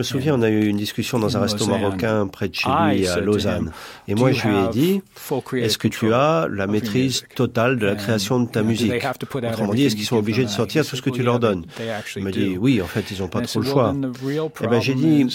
me 0.00 0.02
souviens, 0.02 0.34
on 0.34 0.42
a 0.42 0.48
eu 0.48 0.66
une 0.66 0.76
discussion 0.76 1.18
dans 1.18 1.36
un 1.36 1.40
resto 1.40 1.66
marocain 1.66 2.26
près 2.26 2.48
de 2.48 2.54
chez 2.54 2.68
lui 2.68 3.06
à 3.06 3.20
Lausanne. 3.20 3.72
Et 4.08 4.14
"Do 4.14 4.20
moi, 4.20 4.32
je 4.32 4.48
lui 4.48 4.56
ai 4.56 4.68
dit, 4.70 5.02
est-ce 5.54 5.78
que 5.78 5.88
tu 5.88 6.12
as 6.12 6.48
la 6.50 6.66
maîtrise 6.66 7.24
totale 7.34 7.78
de 7.78 7.86
la 7.86 7.94
création 7.94 8.40
de 8.40 8.48
ta 8.48 8.62
musique 8.62 8.92
Autrement 9.34 9.74
dit, 9.74 9.84
est-ce 9.84 9.96
qu'ils 9.96 10.04
sont 10.04 10.16
obligés 10.16 10.44
de 10.44 10.50
sortir 10.50 10.86
tout 10.86 10.96
ce 10.96 11.02
que 11.02 11.10
"Well, 11.10 11.18
tu 11.18 11.22
leur 11.24 11.38
donnes? 11.38 11.64
Il 12.16 12.24
m'a 12.24 12.30
dit, 12.30 12.54
do." 12.54 12.60
oui, 12.60 12.82
en 12.82 12.86
fait, 12.86 13.10
ils 13.10 13.20
n'ont 13.20 13.28
pas 13.28 13.40
trop 13.42 13.60
le 13.60 13.66
"Well, 13.66 13.72
choix. 13.72 13.94
Eh 14.62 14.66
ben, 14.66 14.80
j'ai 14.80 14.94
dit, 14.94 15.26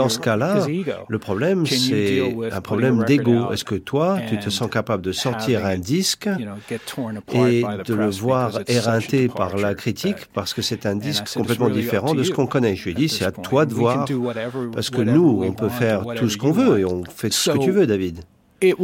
dans 0.00 0.08
ce 0.08 0.18
cas-là, 0.18 0.66
le 1.08 1.18
problème, 1.18 1.66
c'est 1.66 2.22
un 2.50 2.60
problème 2.60 3.04
d'ego. 3.04 3.52
Est-ce 3.52 3.64
que 3.64 3.74
toi, 3.74 4.18
tu 4.28 4.38
te 4.38 4.50
sens 4.50 4.70
capable 4.70 5.02
de 5.02 5.12
sortir 5.12 5.66
un 5.66 5.78
disque 5.78 6.28
et 7.32 7.62
de 7.86 7.94
le 7.94 8.10
voir 8.10 8.60
éreinté 8.66 9.28
par 9.28 9.56
la 9.56 9.74
critique? 9.74 10.20
Parce 10.32 10.54
que 10.54 10.62
c'est 10.62 10.86
un 10.86 10.96
disque 10.96 11.26
complètement 11.34 11.66
"It's 11.66 11.74
really 11.74 11.80
up 11.80 11.84
différent 11.84 12.14
de 12.14 12.22
ce 12.22 12.30
qu'on 12.30 12.46
connaît. 12.46 12.76
Je 12.76 12.84
lui 12.84 12.92
ai 12.92 12.94
dit, 12.94 13.08
c'est 13.08 13.24
à 13.24 13.32
toi 13.32 13.66
de 13.66 13.74
voir 13.74 14.06
parce 14.72 14.90
que 14.90 15.02
nous, 15.02 15.42
on 15.42 15.52
peut 15.52 15.68
faire 15.68 16.04
tout 16.16 16.28
ce 16.28 16.36
qu'on 16.36 16.52
veut 16.52 16.80
et 16.80 16.84
on 16.84 17.04
fait 17.04 17.30
tout 17.30 17.36
ce 17.36 17.50
que 17.50 17.58
tu 17.58 17.70
veux, 17.70 17.86
David. 17.86 18.20
Il 18.62 18.74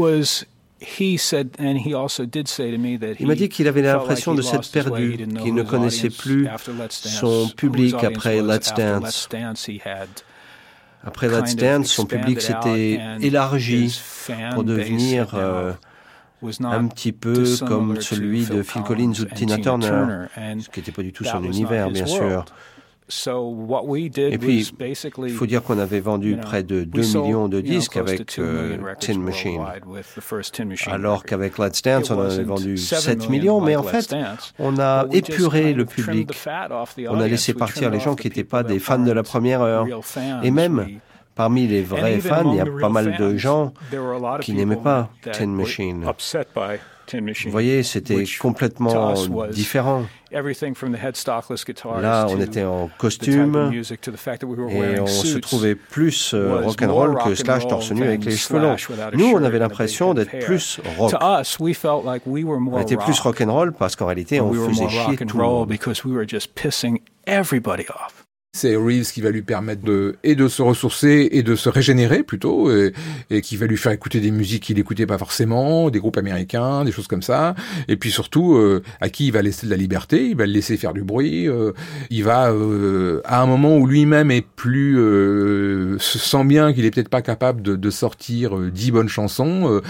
m'a 3.27 3.35
dit 3.35 3.49
qu'il 3.49 3.67
avait 3.67 3.83
l'impression 3.83 4.35
de 4.35 4.43
s'être 4.43 4.71
perdu, 4.71 5.17
qu'il 5.43 5.55
ne 5.55 5.63
connaissait 5.63 6.11
plus 6.11 6.47
son 6.91 7.49
public 7.57 7.95
après 8.05 8.43
Let's 8.43 8.75
Dance, 8.75 9.29
he 9.67 9.81
had 9.85 10.09
Après 11.07 11.29
Let's 11.29 11.55
Dance, 11.57 11.87
son 11.87 12.05
public 12.05 12.41
s'était 12.41 13.01
élargi 13.21 14.01
pour 14.53 14.65
devenir 14.65 15.35
euh, 15.35 15.73
un 16.61 16.87
petit 16.89 17.13
peu 17.13 17.45
comme 17.67 18.01
celui 18.01 18.45
de 18.45 18.63
Phil 18.63 18.83
Collins 18.83 19.13
ou 19.21 19.25
de 19.25 19.35
Tina 19.35 19.59
Turner, 19.59 20.27
ce 20.37 20.69
qui 20.69 20.81
n'était 20.81 20.93
pas 20.93 21.03
du 21.03 21.13
tout 21.13 21.25
son 21.25 21.43
univers, 21.43 21.91
bien 21.91 22.07
sûr. 22.07 22.45
So 23.09 23.41
what 23.43 23.87
we 23.87 24.11
did 24.11 24.33
Et 24.33 24.39
puis, 24.39 24.69
il 25.19 25.31
faut 25.31 25.47
dire 25.47 25.63
qu'on 25.63 25.79
avait 25.79 26.01
vendu 26.01 26.37
près 26.37 26.65
de 26.65 26.81
we 26.81 26.87
2 26.87 27.03
sold, 27.03 27.25
millions 27.25 27.49
de 27.49 27.61
disques 27.61 27.97
avec 27.97 28.37
2 28.37 28.43
million 28.43 28.85
euh, 28.85 28.95
Tin 28.99 29.19
Machine, 29.19 29.61
alors 30.91 31.25
qu'avec 31.25 31.59
Let's 31.59 31.83
Dance, 31.83 32.11
on 32.11 32.19
en 32.19 32.23
avait 32.23 32.43
vendu 32.43 32.77
7 32.77 32.99
7 32.99 33.19
million 33.19 33.31
millions, 33.31 33.61
mais 33.61 33.77
en 33.77 33.85
fait, 33.85 34.13
on 34.59 34.79
a 34.81 35.07
épuré 35.13 35.73
le 35.73 35.85
public. 35.85 36.31
On 37.09 37.21
a 37.21 37.29
laissé 37.29 37.55
partir 37.55 37.91
les 37.91 38.01
gens 38.01 38.17
qui 38.17 38.27
n'étaient 38.27 38.45
pas 38.45 38.65
des 38.65 38.81
fans 38.81 38.99
de 38.99 39.13
la 39.13 39.23
première 39.23 39.61
heure. 39.61 39.87
Et 40.43 40.51
même, 40.51 40.87
parmi 41.37 41.69
les 41.69 41.83
vrais 41.83 42.19
fans, 42.19 42.51
il 42.51 42.57
y 42.57 42.61
a 42.61 42.67
pas 42.67 42.89
mal 42.89 43.17
de 43.17 43.37
gens 43.37 43.73
qui 44.41 44.55
n'aimaient 44.55 44.77
pas 44.77 45.11
Tin 45.23 45.47
Machine. 45.47 46.05
Vous 47.45 47.53
voyez, 47.53 47.85
c'était 47.85 48.25
complètement 48.41 49.15
différent. 49.51 50.07
everything 50.33 50.75
from 50.75 50.93
the 50.93 50.99
headstockless 50.99 51.65
guitars 51.65 52.01
Là, 52.01 52.27
on 52.29 52.41
était 52.41 52.65
en 52.65 52.91
costume 52.99 53.71
et 53.73 55.01
on 55.01 55.07
se 55.07 55.39
trouvait 55.39 55.77
plus 55.77 56.35
euh, 56.35 56.63
rock'n'roll 56.65 57.17
que 57.23 57.35
Slash 57.37 57.69
torse 57.69 57.93
nu 57.93 58.03
avec 58.03 58.25
les 58.25 58.37
cheveux 58.37 58.61
longs. 58.61 58.77
Nous, 59.15 59.31
on 59.33 59.45
avait 59.45 59.61
l'impression 59.61 60.15
d'être 60.15 60.37
plus 60.41 60.81
rock. 60.99 61.15
On 61.21 62.81
était 62.81 62.97
plus 62.97 63.21
rock. 63.21 63.39
rock'n'roll 63.39 63.73
parce 63.73 63.95
qu'en 63.95 64.07
réalité, 64.07 64.41
on 64.41 64.53
faisait 64.53 64.89
chier 64.89 65.17
tout 65.17 65.39
le 65.39 65.45
monde. 65.45 65.69
C'est 68.57 68.75
Reeves 68.75 69.13
qui 69.13 69.21
va 69.21 69.31
lui 69.31 69.43
permettre 69.43 69.83
de 69.83 70.17
et 70.25 70.35
de 70.35 70.49
se 70.49 70.63
ressourcer 70.63 71.29
et 71.31 71.43
de 71.43 71.55
se 71.57 71.69
régénérer 71.69 72.23
plutôt 72.23 72.71
et, 72.71 72.95
et 73.29 73.43
qui 73.43 73.59
va 73.59 73.67
lui 73.67 73.77
faire 73.77 73.93
écouter 73.93 74.19
des 74.21 74.31
musiques 74.31 74.63
qu'il 74.63 74.77
n'écoutait 74.77 75.05
pas 75.05 75.19
forcément, 75.19 75.91
des 75.91 75.99
groupes 75.99 76.17
américains, 76.17 76.83
des 76.83 76.91
choses 76.91 77.07
comme 77.07 77.21
ça. 77.21 77.55
Et 77.87 77.97
puis 77.97 78.11
surtout 78.11 78.55
euh, 78.55 78.83
à 79.03 79.11
qui 79.11 79.27
il 79.27 79.33
va 79.33 79.43
laisser 79.43 79.67
de 79.67 79.71
la 79.71 79.77
liberté, 79.77 80.29
il 80.31 80.37
va 80.37 80.47
le 80.47 80.53
laisser 80.53 80.79
faire 80.79 80.95
du 80.95 81.03
bruit. 81.03 81.47
euh, 81.49 81.73
il 82.09 82.25
va 82.25 82.51
euh, 82.51 83.21
à 83.27 83.43
un 83.43 83.47
moment 83.47 83.77
où 83.77 83.87
lui-même 83.87 84.31
est 84.31 84.47
plus 84.57 84.99
euh, 84.99 85.99
se 85.99 86.19
sent 86.19 86.45
bien 86.45 86.73
qu'il 86.73 86.87
est 86.87 86.91
peut-être 86.91 87.11
pas 87.11 87.23
capable 87.23 87.61
de, 87.61 87.77
de 87.77 87.91
sortir 87.91 88.57
euh, 88.57 88.71
dix 88.71 88.91
bonnes 88.91 89.11
chansons. 89.11 89.71
euh, 89.71 89.83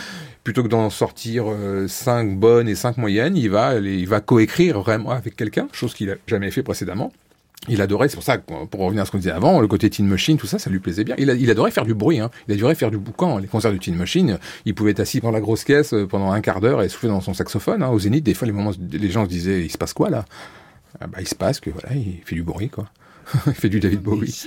plutôt 0.42 0.62
que 0.62 0.68
d'en 0.68 0.90
sortir 0.90 1.46
cinq 1.88 2.38
bonnes 2.38 2.68
et 2.68 2.76
cinq 2.76 2.98
moyennes, 2.98 3.36
il 3.36 3.50
va, 3.50 3.80
il 3.80 4.06
va 4.06 4.20
coécrire 4.20 4.80
vraiment 4.80 5.10
avec 5.10 5.34
quelqu'un, 5.34 5.66
chose 5.72 5.92
qu'il 5.92 6.08
a 6.08 6.14
jamais 6.28 6.52
fait 6.52 6.62
précédemment. 6.62 7.12
Il 7.68 7.80
adorait, 7.80 8.08
c'est 8.08 8.16
pour 8.16 8.24
ça, 8.24 8.38
pour 8.38 8.80
revenir 8.80 9.02
à 9.02 9.06
ce 9.06 9.10
qu'on 9.10 9.18
disait 9.18 9.30
avant, 9.30 9.60
le 9.60 9.68
côté 9.68 9.90
Tin 9.90 10.04
Machine, 10.04 10.36
tout 10.36 10.46
ça, 10.46 10.58
ça 10.58 10.70
lui 10.70 10.78
plaisait 10.78 11.04
bien. 11.04 11.14
Il 11.18 11.50
adorait 11.50 11.70
faire 11.70 11.84
du 11.84 11.94
bruit, 11.94 12.20
hein. 12.20 12.30
il 12.48 12.54
adorait 12.54 12.74
faire 12.74 12.90
du 12.90 12.98
boucan. 12.98 13.38
Les 13.38 13.48
concerts 13.48 13.72
de 13.72 13.78
Tin 13.78 13.92
Machine, 13.92 14.38
il 14.64 14.74
pouvait 14.74 14.92
être 14.92 15.00
assis 15.00 15.20
dans 15.20 15.30
la 15.30 15.40
grosse 15.40 15.64
caisse 15.64 15.92
euh, 15.92 16.06
pendant 16.06 16.30
un 16.30 16.40
quart 16.40 16.60
d'heure 16.60 16.82
et 16.82 16.88
souffler 16.88 17.08
dans 17.08 17.20
son 17.20 17.34
saxophone. 17.34 17.82
Hein. 17.82 17.88
Au 17.88 17.98
Zénith, 17.98 18.24
des 18.24 18.34
fois, 18.34 18.46
les 18.46 18.52
moments, 18.52 18.72
les 18.90 19.10
gens 19.10 19.24
se 19.24 19.30
disaient, 19.30 19.64
il 19.64 19.70
se 19.70 19.78
passe 19.78 19.92
quoi 19.92 20.10
là? 20.10 20.24
Ah 21.00 21.06
bah, 21.06 21.18
Il 21.20 21.28
se 21.28 21.34
passe 21.34 21.60
que 21.60 21.70
voilà, 21.70 21.94
il 21.94 22.20
fait 22.24 22.34
du 22.34 22.42
bruit, 22.42 22.68
quoi. 22.68 22.86
il 23.46 23.54
fait 23.54 23.68
du 23.68 23.80
David 23.80 24.00
Bowie. 24.00 24.46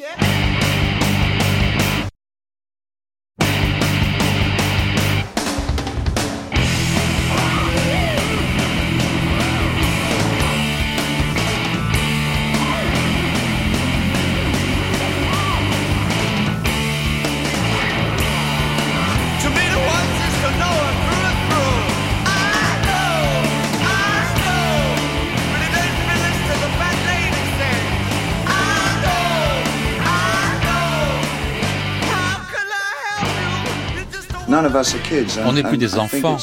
On 35.45 35.53
n'est 35.53 35.63
plus 35.63 35.77
des 35.77 35.97
enfants. 35.97 36.37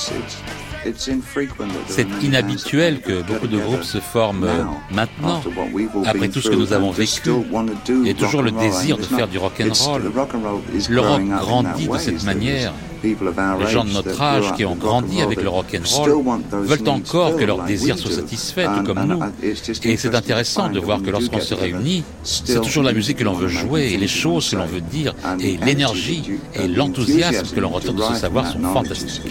C'est 1.88 2.06
inhabituel 2.22 3.00
que 3.00 3.22
beaucoup 3.22 3.46
de 3.46 3.58
groupes 3.58 3.84
se 3.84 3.98
forment 3.98 4.48
maintenant, 4.90 5.42
après 6.04 6.28
tout 6.28 6.40
ce 6.40 6.50
que 6.50 6.54
nous 6.54 6.72
avons 6.72 6.90
vécu. 6.90 7.30
Il 7.88 8.06
y 8.06 8.10
a 8.10 8.14
toujours 8.14 8.42
le 8.42 8.50
désir 8.50 8.96
de 8.96 9.02
faire 9.02 9.28
du 9.28 9.38
rock 9.38 9.60
and 9.60 9.72
roll. 9.84 10.02
Le 10.88 11.00
rock 11.00 11.22
grandit 11.40 11.88
de 11.88 11.98
cette 11.98 12.24
manière. 12.24 12.72
Les 13.02 13.70
gens 13.70 13.84
de 13.84 13.90
notre 13.90 14.20
âge 14.20 14.54
qui 14.54 14.64
ont 14.64 14.74
grandi 14.74 15.20
and 15.20 15.26
avec 15.26 15.42
le 15.42 15.48
rock 15.48 15.66
and 15.76 15.86
roll 15.96 16.24
veulent 16.64 16.88
encore 16.88 17.36
que 17.36 17.44
leurs 17.44 17.64
désirs 17.64 17.98
soient 17.98 18.10
satisfaits, 18.10 18.66
tout 18.78 18.84
comme 18.84 19.04
nous. 19.06 19.20
Et 19.84 19.96
c'est 19.96 20.14
intéressant 20.14 20.68
de 20.68 20.80
voir 20.80 21.02
que 21.02 21.10
lorsqu'on 21.10 21.40
se 21.40 21.54
réunit, 21.54 22.04
c'est 22.22 22.60
toujours 22.60 22.82
la 22.82 22.92
musique 22.92 23.18
que 23.18 23.24
l'on 23.24 23.34
veut 23.34 23.48
jouer 23.48 23.92
et 23.92 23.96
les 23.96 24.08
choses 24.08 24.50
que 24.50 24.56
l'on 24.56 24.66
veut 24.66 24.80
dire 24.80 25.14
et 25.40 25.56
l'énergie 25.58 26.22
et 26.54 26.68
l'enthousiasme 26.68 27.54
que 27.54 27.60
l'on 27.60 27.70
retire 27.70 27.94
de 27.94 28.02
ce 28.02 28.14
savoir 28.14 28.46
sont 28.50 28.60
fantastiques. 28.60 29.22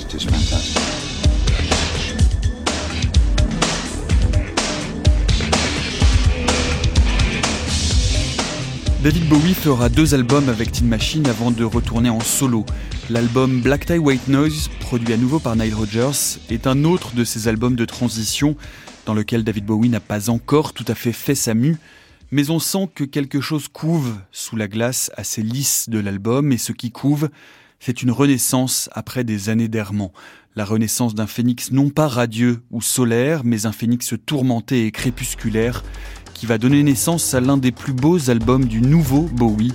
David 9.06 9.30
Bowie 9.30 9.54
fera 9.54 9.88
deux 9.88 10.16
albums 10.16 10.50
avec 10.50 10.72
Tin 10.72 10.86
Machine 10.86 11.28
avant 11.28 11.52
de 11.52 11.64
retourner 11.64 12.10
en 12.10 12.22
solo. 12.22 12.66
L'album 13.12 13.62
Black 13.62 13.86
Tie 13.86 14.00
White 14.00 14.30
Noise, 14.30 14.72
produit 14.80 15.14
à 15.14 15.18
nouveau 15.18 15.38
par 15.38 15.56
Nile 15.56 15.76
Rodgers, 15.76 16.40
est 16.50 16.66
un 16.66 16.84
autre 16.86 17.14
de 17.14 17.24
ces 17.24 17.48
albums 17.48 17.76
de 17.76 17.86
transition 17.86 18.58
dans 19.06 19.14
lequel 19.14 19.44
David 19.44 19.64
Bowie 19.64 19.90
n'a 19.90 20.00
pas 20.00 20.32
encore 20.32 20.74
tout 20.74 20.86
à 20.88 20.96
fait 20.96 21.12
fait 21.12 21.36
sa 21.36 21.54
mue, 21.54 21.78
mais 22.32 22.50
on 22.50 22.58
sent 22.58 22.90
que 22.96 23.04
quelque 23.04 23.42
chose 23.42 23.68
couve 23.68 24.12
sous 24.32 24.56
la 24.56 24.68
glace 24.68 25.12
assez 25.16 25.44
lisse 25.44 25.88
de 25.88 26.00
l'album, 26.00 26.52
et 26.52 26.58
ce 26.58 26.72
qui 26.72 26.90
couve, 26.90 27.30
c'est 27.80 28.02
une 28.02 28.10
renaissance 28.10 28.90
après 28.92 29.24
des 29.24 29.50
années 29.50 29.68
d'errement. 29.68 30.14
La 30.56 30.66
renaissance 30.66 31.14
d'un 31.14 31.28
phénix 31.28 31.72
non 31.72 31.92
pas 31.92 32.08
radieux 32.08 32.64
ou 32.72 32.82
solaire, 32.82 33.44
mais 33.44 33.68
un 33.68 33.72
phénix 33.72 34.16
tourmenté 34.26 34.88
et 34.88 34.92
crépusculaire, 34.92 35.84
qui 36.36 36.46
va 36.46 36.60
donner 36.60 36.84
naissance 36.84 37.34
à 37.34 37.40
l'un 37.40 37.58
des 37.58 37.72
plus 37.72 37.94
beaux 37.94 38.30
albums 38.30 38.66
du 38.66 38.82
nouveau 38.82 39.22
Bowie, 39.22 39.74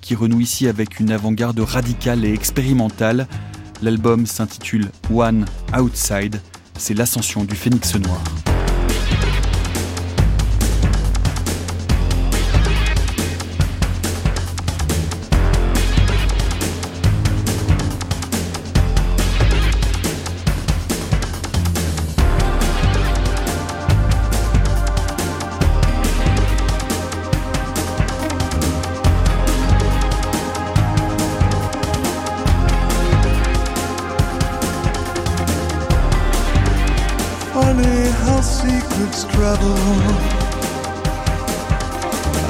qui 0.00 0.14
renoue 0.14 0.40
ici 0.40 0.68
avec 0.68 1.00
une 1.00 1.10
avant-garde 1.10 1.58
radicale 1.58 2.24
et 2.24 2.32
expérimentale, 2.32 3.26
L'album 3.82 4.26
s'intitule 4.26 4.90
One 5.12 5.44
Outside, 5.76 6.40
c'est 6.78 6.94
l'ascension 6.94 7.42
du 7.42 7.56
phénix 7.56 7.96
noir. 7.96 8.22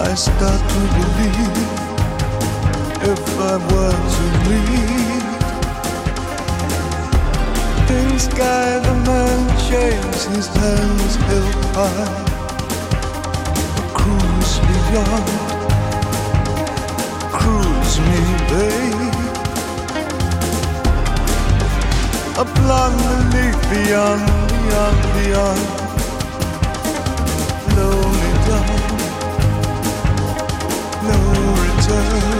I 0.08 0.14
start 0.14 0.62
to 0.72 0.80
believe 0.96 1.68
if 3.12 3.22
I 3.38 3.56
were 3.68 3.98
to 4.14 4.24
leave. 4.48 5.26
In 7.90 8.18
sky, 8.18 8.78
the 8.78 8.94
man 9.06 9.40
shaves 9.58 10.24
his 10.24 10.46
hands 10.48 11.14
held 11.28 11.64
high. 11.76 12.12
A 13.76 13.84
cruise 13.92 14.54
beyond. 14.68 15.28
Cruise 17.36 17.96
me, 18.08 18.22
babe. 18.48 19.16
A 22.38 22.44
blonde 22.56 23.22
beyond, 23.68 24.24
beyond, 24.48 25.00
beyond. 25.12 25.81
love. 31.92 32.31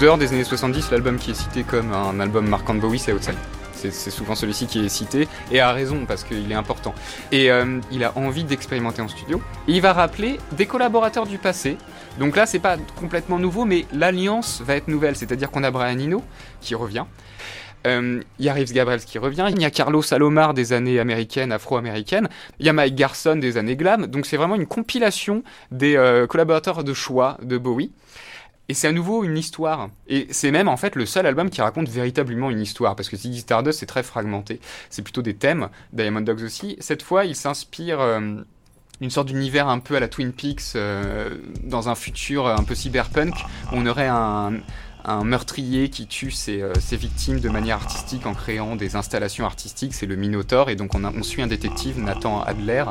Dehors 0.00 0.16
des 0.16 0.32
années 0.32 0.44
70, 0.44 0.90
l'album 0.92 1.18
qui 1.18 1.32
est 1.32 1.34
cité 1.34 1.62
comme 1.62 1.92
un 1.92 2.18
album 2.20 2.48
marquant 2.48 2.74
de 2.74 2.80
Bowie, 2.80 2.98
c'est 2.98 3.12
Outside. 3.12 3.34
C'est 3.74 4.10
souvent 4.10 4.34
celui-ci 4.34 4.66
qui 4.66 4.84
est 4.84 4.88
cité, 4.88 5.28
et 5.50 5.60
à 5.60 5.72
raison, 5.72 6.04
parce 6.06 6.24
qu'il 6.24 6.50
est 6.50 6.54
important. 6.54 6.94
Et 7.32 7.50
euh, 7.50 7.80
il 7.90 8.04
a 8.04 8.16
envie 8.16 8.44
d'expérimenter 8.44 9.00
en 9.00 9.08
studio. 9.08 9.40
Il 9.68 9.80
va 9.80 9.92
rappeler 9.92 10.38
des 10.52 10.66
collaborateurs 10.66 11.26
du 11.26 11.38
passé. 11.38 11.76
Donc 12.18 12.36
là, 12.36 12.44
c'est 12.44 12.58
pas 12.58 12.76
complètement 12.98 13.38
nouveau, 13.38 13.64
mais 13.64 13.86
l'alliance 13.92 14.62
va 14.64 14.76
être 14.76 14.88
nouvelle. 14.88 15.16
C'est-à-dire 15.16 15.50
qu'on 15.50 15.64
a 15.64 15.70
Brian 15.70 15.98
Eno, 15.98 16.22
qui 16.60 16.74
revient. 16.74 17.04
Euh, 17.86 18.22
Il 18.38 18.44
y 18.44 18.48
a 18.50 18.54
Reeves 18.54 18.72
Gabriels 18.72 19.04
qui 19.04 19.18
revient, 19.18 19.46
il 19.50 19.60
y 19.60 19.64
a 19.64 19.70
Carlos 19.70 20.02
Salomar 20.02 20.52
des 20.52 20.74
années 20.74 21.00
américaines, 21.00 21.50
afro-américaines, 21.50 22.28
il 22.58 22.66
y 22.66 22.68
a 22.68 22.74
Mike 22.74 22.94
Garson 22.94 23.36
des 23.36 23.56
années 23.56 23.76
glam, 23.76 24.06
donc 24.06 24.26
c'est 24.26 24.36
vraiment 24.36 24.56
une 24.56 24.66
compilation 24.66 25.42
des 25.70 25.96
euh, 25.96 26.26
collaborateurs 26.26 26.84
de 26.84 26.92
choix 26.92 27.38
de 27.42 27.56
Bowie. 27.56 27.90
Et 28.70 28.74
c'est 28.74 28.86
à 28.86 28.92
nouveau 28.92 29.24
une 29.24 29.36
histoire. 29.36 29.90
Et 30.06 30.28
c'est 30.30 30.52
même 30.52 30.68
en 30.68 30.76
fait 30.76 30.94
le 30.94 31.04
seul 31.04 31.26
album 31.26 31.50
qui 31.50 31.60
raconte 31.60 31.88
véritablement 31.88 32.50
une 32.50 32.60
histoire, 32.60 32.94
parce 32.94 33.08
que 33.08 33.16
Ziggy 33.16 33.40
Stardust 33.40 33.80
c'est 33.80 33.86
très 33.86 34.04
fragmenté. 34.04 34.60
C'est 34.90 35.02
plutôt 35.02 35.22
des 35.22 35.34
thèmes, 35.34 35.70
Diamond 35.92 36.20
Dogs 36.20 36.44
aussi. 36.44 36.76
Cette 36.78 37.02
fois, 37.02 37.24
il 37.24 37.34
s'inspire 37.34 38.00
euh, 38.00 38.20
d'une 39.00 39.10
sorte 39.10 39.26
d'univers 39.26 39.66
un 39.66 39.80
peu 39.80 39.96
à 39.96 40.00
la 40.00 40.06
Twin 40.06 40.30
Peaks, 40.32 40.76
euh, 40.76 41.30
dans 41.64 41.88
un 41.88 41.96
futur 41.96 42.46
un 42.46 42.62
peu 42.62 42.76
cyberpunk, 42.76 43.34
on 43.72 43.84
aurait 43.86 44.06
un, 44.06 44.52
un 45.04 45.24
meurtrier 45.24 45.88
qui 45.88 46.06
tue 46.06 46.30
ses, 46.30 46.62
euh, 46.62 46.72
ses 46.80 46.96
victimes 46.96 47.40
de 47.40 47.48
manière 47.48 47.76
artistique 47.76 48.26
en 48.26 48.34
créant 48.34 48.76
des 48.76 48.96
installations 48.96 49.44
artistiques, 49.44 49.94
c'est 49.94 50.06
le 50.06 50.16
Minotaur, 50.16 50.70
et 50.70 50.76
donc 50.76 50.94
on, 50.94 51.22
suit 51.22 51.42
un 51.42 51.46
détective, 51.46 51.98
Nathan 51.98 52.42
Adler, 52.42 52.84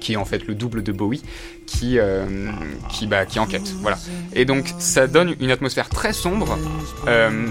qui 0.00 0.14
est 0.14 0.16
en 0.16 0.24
fait 0.24 0.46
le 0.46 0.54
double 0.54 0.82
de 0.82 0.92
Bowie, 0.92 1.22
qui, 1.66 1.98
euh, 1.98 2.50
qui, 2.90 3.06
bah, 3.06 3.26
qui 3.26 3.38
enquête. 3.38 3.72
Voilà. 3.80 3.98
Et 4.34 4.44
donc 4.44 4.72
ça 4.78 5.06
donne 5.06 5.34
une 5.40 5.50
atmosphère 5.50 5.88
très 5.88 6.12
sombre. 6.12 6.58
euh, 7.06 7.46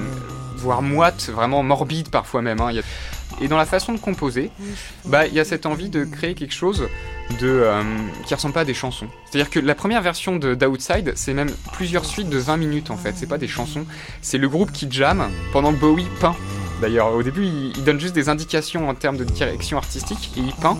voire 0.63 0.81
moite, 0.81 1.29
vraiment 1.31 1.61
morbide 1.61 2.09
parfois 2.09 2.41
même. 2.41 2.59
hein. 2.61 2.71
Et 3.41 3.47
dans 3.47 3.57
la 3.57 3.65
façon 3.65 3.93
de 3.93 3.99
composer, 3.99 4.49
bah, 5.05 5.25
il 5.27 5.33
y 5.33 5.39
a 5.39 5.45
cette 5.45 5.65
envie 5.65 5.89
de 5.89 6.03
créer 6.05 6.33
quelque 6.35 6.53
chose 6.53 6.87
de, 7.41 7.47
euh, 7.47 7.81
qui 8.25 8.33
ressemble 8.33 8.53
pas 8.53 8.61
à 8.61 8.65
des 8.65 8.73
chansons. 8.73 9.07
C'est-à-dire 9.25 9.49
que 9.49 9.59
la 9.59 9.75
première 9.75 10.01
version 10.01 10.35
de 10.37 10.55
d'Outside, 10.55 11.13
c'est 11.15 11.33
même 11.33 11.51
plusieurs 11.73 12.05
suites 12.05 12.29
de 12.29 12.37
20 12.37 12.57
minutes 12.57 12.91
en 12.91 12.97
fait, 12.97 13.13
c'est 13.15 13.27
pas 13.27 13.37
des 13.37 13.47
chansons, 13.47 13.85
c'est 14.21 14.37
le 14.37 14.47
groupe 14.49 14.71
qui 14.71 14.87
jam 14.89 15.29
pendant 15.51 15.73
que 15.73 15.79
Bowie 15.79 16.07
peint. 16.21 16.35
D'ailleurs, 16.81 17.13
au 17.13 17.23
début, 17.23 17.45
il, 17.45 17.73
il 17.77 17.83
donne 17.83 17.99
juste 17.99 18.13
des 18.15 18.29
indications 18.29 18.89
en 18.89 18.93
termes 18.93 19.17
de 19.17 19.23
direction 19.23 19.77
artistique 19.77 20.31
et 20.37 20.41
il 20.41 20.53
peint 20.53 20.77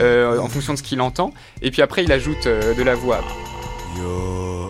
euh, 0.00 0.38
en 0.38 0.48
fonction 0.48 0.72
de 0.72 0.78
ce 0.78 0.82
qu'il 0.82 1.00
entend. 1.00 1.32
Et 1.62 1.70
puis 1.70 1.82
après, 1.82 2.02
il 2.04 2.12
ajoute 2.12 2.46
euh, 2.46 2.74
de 2.74 2.82
la 2.82 2.94
voix. 2.94 3.20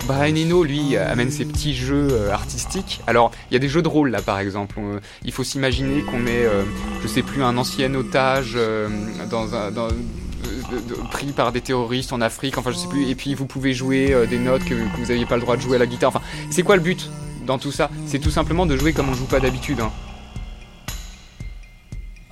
Brian 0.07 0.35
Eno, 0.37 0.65
lui, 0.65 0.97
euh, 0.97 1.11
amène 1.11 1.31
ses 1.31 1.45
petits 1.45 1.75
jeux 1.75 2.09
euh, 2.11 2.31
artistiques. 2.33 3.01
Alors, 3.07 3.31
il 3.51 3.55
y 3.55 3.57
a 3.57 3.61
des 3.61 3.69
jeux 3.69 3.83
de 3.83 3.89
rôle 3.89 4.11
là, 4.11 4.21
par 4.23 4.39
exemple. 4.39 4.77
On- 4.79 5.01
il 5.25 5.33
faut 5.33 5.45
s'imaginer 5.45 6.03
qu'on 6.03 6.27
est, 6.27 6.45
euh, 6.45 6.63
je 7.03 7.09
sais 7.09 7.23
plus, 7.23 7.43
un 7.43 7.57
ancien 7.57 7.95
otage 7.95 8.53
euh, 8.57 8.89
dans 9.31 9.55
un. 9.55 9.71
dans- 9.71 9.89
de- 9.89 10.79
de- 10.89 10.95
pris 11.11 11.27
par 11.33 11.53
des 11.53 11.61
terroristes 11.61 12.13
en 12.13 12.21
Afrique, 12.21 12.59
enfin 12.59 12.71
je 12.71 12.77
sais 12.77 12.89
plus, 12.89 13.09
et 13.09 13.15
puis 13.15 13.35
vous 13.35 13.47
pouvez 13.47 13.73
jouer 13.75 14.13
euh, 14.13 14.27
des 14.27 14.39
notes 14.39 14.65
que, 14.65 14.75
que 14.75 14.97
vous 14.99 15.07
n'aviez 15.07 15.27
pas 15.27 15.37
le 15.37 15.43
droit 15.43 15.57
de 15.57 15.63
jouer 15.63 15.77
à 15.77 15.79
la 15.79 15.87
guitare. 15.87 16.09
Enfin, 16.09 16.23
c'est 16.51 16.63
quoi 16.63 16.77
le 16.77 16.83
but 16.83 17.11
dans 17.47 17.59
tout 17.59 17.71
ça? 17.73 17.91
C'est 18.07 18.19
tout 18.19 18.31
simplement 18.31 18.67
de 18.67 18.77
jouer 18.77 18.93
comme 18.93 19.09
on 19.09 19.15
joue 19.15 19.27
pas 19.27 19.41
d'habitude. 19.41 19.81
hein. 19.81 19.91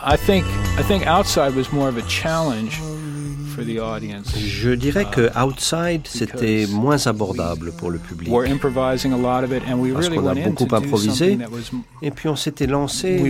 I 0.05 0.17
think 0.19 0.45
I 0.79 0.83
think 0.83 1.05
outside 1.07 1.55
was 1.57 1.73
more 1.73 1.89
of 1.89 1.97
a 1.97 2.07
challenge. 2.09 2.81
Je 3.59 4.71
dirais 4.71 5.07
que 5.11 5.31
Outside, 5.39 6.03
c'était 6.07 6.67
moins 6.71 7.07
abordable 7.07 7.73
pour 7.73 7.91
le 7.91 7.99
public. 7.99 8.31
We're 8.31 8.51
improvising 8.51 9.13
a 9.13 9.17
lot 9.17 9.45
of 9.45 9.53
it, 9.53 9.63
and 9.69 9.79
we 9.79 9.93
Parce 9.93 10.09
qu'on 10.09 10.27
a 10.27 10.35
beaucoup 10.35 10.75
improvisé. 10.75 11.39
Et 12.03 12.11
puis 12.11 12.29
on 12.29 12.37
s'était 12.37 12.67
lancé 12.67 13.23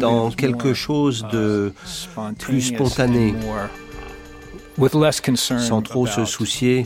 dans 0.00 0.30
quelque 0.30 0.68
more, 0.68 0.74
chose 0.74 1.26
de 1.32 1.72
uh, 1.74 1.86
spontaneous 1.86 2.34
plus 2.38 2.60
spontané, 2.62 3.34
sans 5.36 5.82
trop 5.82 6.06
se 6.06 6.24
soucier 6.24 6.84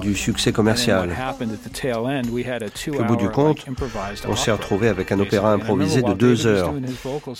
du 0.00 0.14
succès 0.14 0.52
commercial. 0.52 1.14
au 2.98 3.04
bout 3.04 3.16
du 3.16 3.28
compte, 3.28 3.64
on 4.28 4.36
s'est 4.36 4.52
retrouvé 4.52 4.88
avec 4.88 5.12
un 5.12 5.18
opéra 5.18 5.52
improvisé 5.52 6.02
de 6.02 6.12
deux 6.14 6.46
heures. 6.46 6.72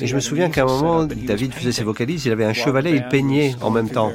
Et 0.00 0.07
je 0.07 0.14
me 0.14 0.20
souviens 0.20 0.50
qu'à 0.50 0.62
un 0.62 0.66
moment, 0.66 1.04
David 1.04 1.52
faisait 1.52 1.72
ses 1.72 1.85
vocalises, 1.85 2.26
il 2.26 2.33
avait 2.33 2.44
un 2.44 2.52
chevalet, 2.52 2.92
il 2.92 3.09
peignait 3.09 3.54
en 3.61 3.70
même 3.70 3.88
temps, 3.88 4.12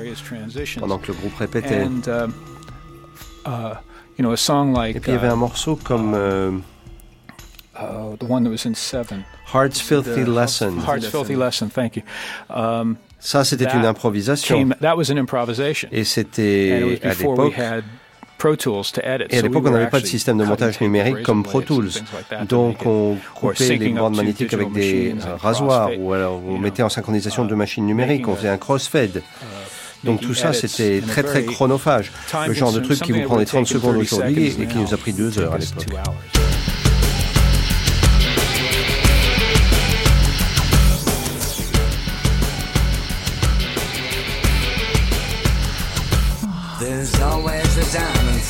pendant 0.79 0.97
que 0.97 1.07
le 1.07 1.13
groupe 1.13 1.35
répétait. 1.35 1.83
Um, 1.83 2.33
uh, 3.45 4.73
like 4.73 4.95
Et 4.95 4.99
puis 4.99 5.11
il 5.11 5.15
y 5.15 5.17
avait 5.17 5.27
uh, 5.27 5.31
un 5.31 5.35
morceau 5.35 5.77
comme 5.77 6.13
euh, 6.13 6.51
uh, 7.75 8.17
the 8.17 8.29
one 8.29 8.43
that 8.43 8.49
was 8.49 8.65
in 8.65 8.73
Seven. 8.73 9.23
Heart's 9.53 9.79
Filthy 9.79 10.25
Lesson. 10.25 10.79
Heart's 10.85 11.07
Filthy 11.07 11.35
Lesson, 11.35 11.69
thank 11.69 11.95
you. 11.95 12.03
Ça, 13.19 13.43
c'était 13.43 13.65
une 13.73 13.85
improvisation. 13.85 14.69
Et 15.91 16.03
c'était 16.03 16.99
à 17.03 17.13
l'époque. 17.13 17.53
Et 19.29 19.37
à 19.37 19.41
l'époque, 19.41 19.63
on 19.67 19.71
n'avait 19.71 19.89
pas 19.89 19.99
de 19.99 20.05
système 20.05 20.37
de 20.37 20.45
montage 20.45 20.79
numérique 20.79 21.23
comme 21.23 21.43
Pro 21.43 21.61
Tools. 21.61 21.89
Donc, 22.47 22.85
on 22.85 23.17
coupait 23.35 23.77
les 23.77 23.89
bandes 23.89 24.15
magnétiques 24.15 24.53
avec 24.53 24.71
des 24.71 25.15
rasoirs, 25.39 25.91
ou 25.97 26.13
alors 26.13 26.41
on 26.47 26.57
mettait 26.57 26.83
en 26.83 26.89
synchronisation 26.89 27.47
uh, 27.47 27.53
machines 27.53 27.85
numériques, 27.85 28.27
on 28.27 28.35
faisait 28.35 28.49
un 28.49 28.57
crossfade. 28.57 29.21
Donc 30.03 30.21
tout 30.21 30.33
ça, 30.33 30.53
c'était 30.53 31.01
très 31.05 31.23
très 31.23 31.43
chronophage. 31.43 32.11
Le 32.47 32.53
genre 32.53 32.71
de 32.71 32.79
truc 32.79 33.01
qui 33.01 33.11
vous 33.11 33.19
would 33.19 33.45
30 33.45 33.45
take 33.45 33.59
you 33.59 33.65
secondes 33.65 33.95
30 33.95 34.01
aujourd'hui 34.01 34.55
et 34.59 34.65
qui 34.65 34.77
nous 34.77 34.93
a 34.93 34.97
pris 34.97 35.13
deux 35.13 35.37
heures 35.39 35.53
à 35.53 35.57
l'époque. 35.57 35.87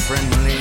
Friendly 0.09 0.57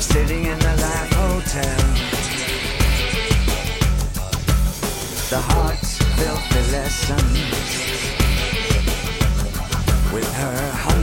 sitting 0.00 0.46
in 0.46 0.58
the 0.58 0.74
Life 0.84 1.12
Hotel. 1.12 1.76
The 5.28 5.40
heart's 5.50 5.98
filthy 6.16 6.62
lesson 6.72 7.24
with 10.14 10.32
her 10.40 10.70
hundred 10.84 10.95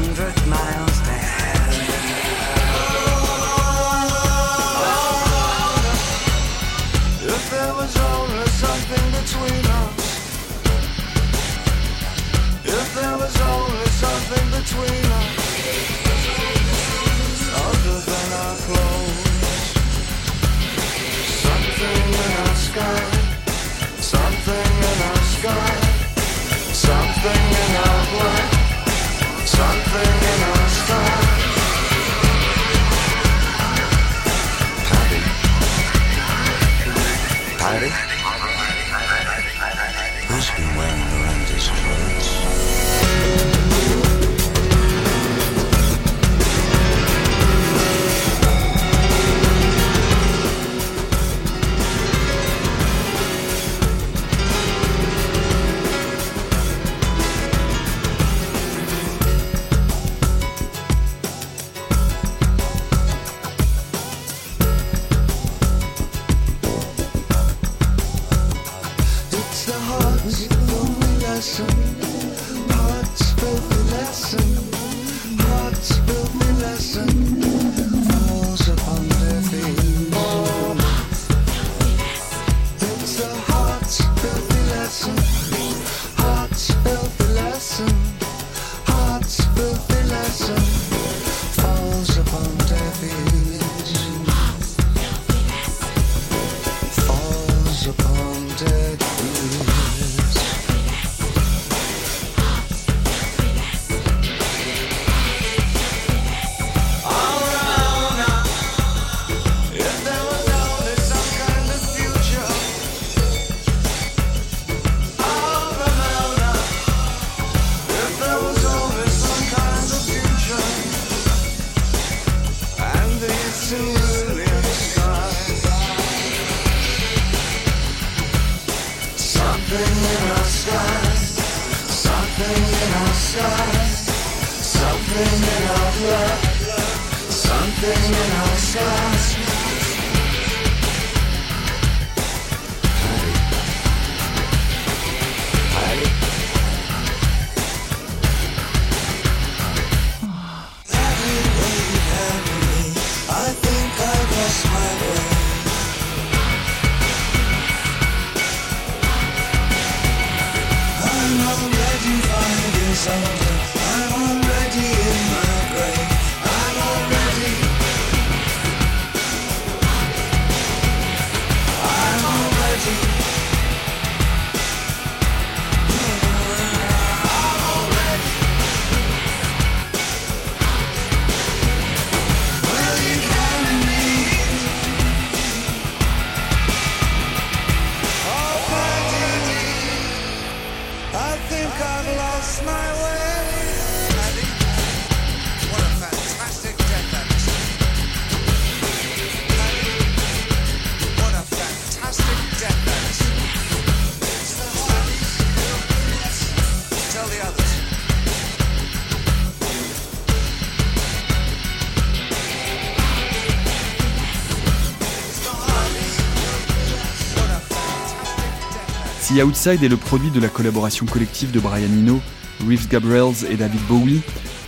Si 219.33 219.41
Outside 219.41 219.83
est 219.83 219.89
le 219.89 219.97
produit 219.97 220.29
de 220.29 220.39
la 220.39 220.47
collaboration 220.47 221.07
collective 221.07 221.49
de 221.49 221.59
Brian 221.59 221.87
Eno, 221.87 222.21
Reeves 222.67 222.87
Gabrels 222.87 223.49
et 223.49 223.55
David 223.55 223.81
Bowie, 223.87 224.21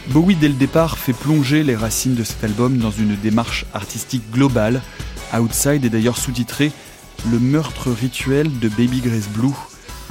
Bowie 0.10 0.36
dès 0.36 0.48
le 0.48 0.56
départ 0.56 0.98
fait 0.98 1.14
plonger 1.14 1.62
les 1.62 1.76
racines 1.76 2.16
de 2.16 2.24
cet 2.24 2.44
album 2.44 2.80
dans 2.80 2.90
une 2.90 3.16
démarche 3.16 3.68
artistique 3.76 4.24
globale. 4.32 4.82
Outside 5.40 5.86
est 5.86 5.90
d'ailleurs 5.90 6.18
sous-titré 6.18 6.72
Le 7.32 7.38
meurtre 7.38 7.92
rituel 7.92 8.58
de 8.58 8.68
Baby 8.68 9.02
Grace 9.02 9.30
Blue, 9.30 9.54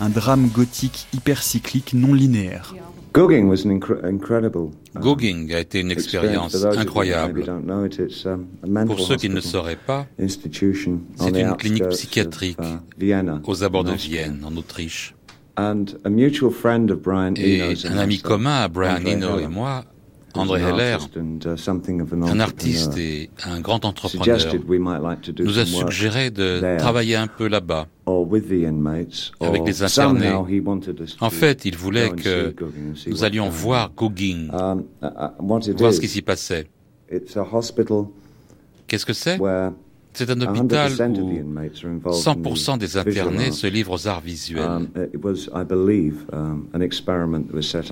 un 0.00 0.08
drame 0.08 0.46
gothique 0.46 1.08
hypercyclique 1.12 1.92
non 1.92 2.14
linéaire. 2.14 2.76
Gogging 3.14 3.48
was 3.48 3.64
an 3.64 3.70
incre- 3.70 4.04
incredible. 4.04 4.72
um, 4.96 5.00
Gogging 5.00 5.54
a 5.54 5.60
été 5.60 5.78
une 5.80 5.92
expérience 5.92 6.64
incroyable. 6.64 7.48
um, 7.48 7.86
Pour 8.86 8.98
ceux 8.98 9.14
qui 9.16 9.28
ne 9.28 9.36
le 9.36 9.40
sauraient 9.40 9.76
pas, 9.76 10.08
c'est 10.18 11.40
une 11.40 11.56
clinique 11.56 11.88
psychiatrique 11.90 12.58
uh, 12.60 12.80
aux 13.46 13.62
abords 13.62 13.84
de. 13.84 13.92
Vienne, 13.92 14.40
en 14.44 14.56
Autriche. 14.56 15.14
Et 15.56 15.60
un 17.84 17.98
ami 17.98 18.18
commun 18.18 18.62
à 18.62 18.68
Brian 18.68 19.06
Eno 19.06 19.38
et 19.38 19.46
moi, 19.46 19.84
André 20.34 20.64
an 20.64 20.68
Heller, 20.68 20.98
uh, 21.16 22.28
un 22.28 22.40
artiste 22.40 22.96
et 22.98 23.30
un 23.44 23.60
grand 23.60 23.84
entrepreneur, 23.84 24.38
nous 25.38 25.58
a 25.58 25.66
suggéré 25.66 26.30
de 26.30 26.76
travailler 26.78 27.16
un 27.16 27.26
peu 27.26 27.48
là-bas. 27.48 27.86
avec 29.40 29.66
les 29.66 29.82
internés. 29.82 30.32
En 31.20 31.30
fait, 31.30 31.64
il 31.64 31.76
voulait 31.76 32.10
que 32.10 32.54
nous 33.06 33.24
allions 33.24 33.48
voir 33.48 33.92
Gogging, 33.96 34.50
Um, 34.52 34.84
uh, 35.02 35.06
uh, 35.06 35.72
voir 35.76 35.92
ce 35.92 36.00
qui 36.00 36.08
s'y 36.08 36.22
passait. 36.22 36.66
Qu'est-ce 38.86 39.06
que 39.06 39.12
c'est? 39.12 39.38
C'est 40.14 40.30
un 40.30 40.40
hôpital 40.40 40.92
100% 40.92 41.10
of 41.10 41.16
the 41.16 41.20
où 41.20 41.30
inmates 41.32 41.84
are 41.84 41.90
involved 41.90 42.22
100% 42.24 42.74
in 42.74 42.76
des 42.76 42.96
internés 42.96 43.50
se 43.50 43.66
livrent 43.66 43.92
aux 43.92 44.06
arts 44.06 44.20
visuels. 44.20 44.62
Um, 44.62 44.88
um, 46.32 46.68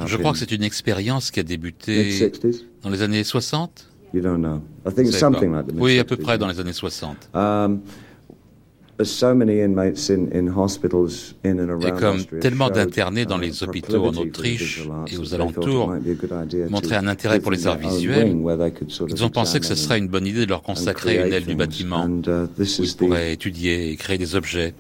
Je 0.07 0.17
crois 0.17 0.33
que 0.33 0.39
c'est 0.39 0.53
une 0.53 0.63
expérience 0.63 1.31
qui 1.33 1.41
a 1.41 1.43
débuté 1.43 2.05
mid-60s. 2.05 2.65
dans 2.83 2.91
les 2.91 3.03
années 3.03 3.25
60 3.25 3.89
You 4.15 4.21
don't 4.21 4.41
know. 4.41 4.61
I 4.87 4.93
think 4.93 5.07
Vous 5.07 5.11
it's 5.13 5.19
savez 5.19 5.35
something 5.35 5.51
pas. 5.51 5.57
like 5.63 5.67
the 5.69 5.81
Oui, 5.81 5.99
à 5.99 6.05
peu 6.05 6.17
mid-60s. 6.17 6.23
près 6.23 6.39
dans 6.39 6.47
les 6.47 6.61
années 6.61 6.73
60. 6.73 7.31
Et 11.45 11.93
comme 11.99 12.25
tellement 12.41 12.71
d'internés 12.71 13.25
dans 13.25 13.39
les 13.39 13.63
hôpitaux 13.63 14.05
en 14.07 14.15
Autriche 14.17 14.89
et 15.11 15.17
aux 15.17 15.35
alentours 15.35 15.95
montraient 16.71 16.97
un 16.97 17.07
intérêt 17.07 17.41
pour 17.41 17.51
les 17.53 17.67
arts 17.67 17.79
visuels, 17.79 18.37
ils 19.09 19.25
ont 19.25 19.31
pensé 19.31 19.61
que 19.61 19.67
ce 19.67 19.75
serait 19.75 19.99
une 19.99 20.09
bonne 20.09 20.27
idée 20.27 20.45
de 20.45 20.51
leur 20.51 20.61
and 20.61 20.63
consacrer 20.63 21.17
une 21.27 21.33
aile 21.33 21.47
du 21.47 21.55
bâtiment 21.55 22.07
où 22.07 22.23
ils 22.59 22.65
the- 22.65 22.97
pourraient 22.97 23.33
étudier 23.33 23.91
et 23.91 23.97
créer 23.97 24.19
des 24.19 24.35
objets. 24.35 24.75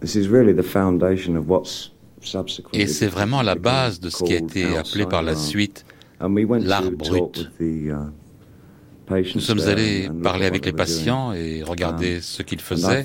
This 0.00 0.14
is 0.14 0.28
really 0.28 0.54
the 0.54 0.62
foundation 0.62 1.36
of 1.36 1.48
what's 1.48 1.92
subsequently 2.20 2.82
Et 2.82 2.86
c'est 2.86 3.06
vraiment 3.06 3.42
la 3.42 3.54
base 3.54 4.00
de 4.00 4.10
ce 4.10 4.22
qui 4.22 4.34
a 4.34 4.36
été 4.38 4.76
appelé 4.76 5.06
par 5.06 5.22
la 5.22 5.34
suite 5.34 5.84
l'art 6.20 6.90
brut. 6.90 7.36
with 7.38 7.48
the, 7.58 7.88
uh, 7.90 7.94
patients 7.94 8.12
Nous 9.08 9.40
sommes 9.40 9.60
allés 9.60 10.08
look 10.08 10.22
parler 10.22 10.46
avec 10.46 10.66
les 10.66 10.72
patients 10.72 11.32
et 11.32 11.62
regarder 11.62 12.16
Um, 12.16 12.20
ce 12.22 12.42
qu'ils 12.42 12.60
faisaient. 12.60 13.04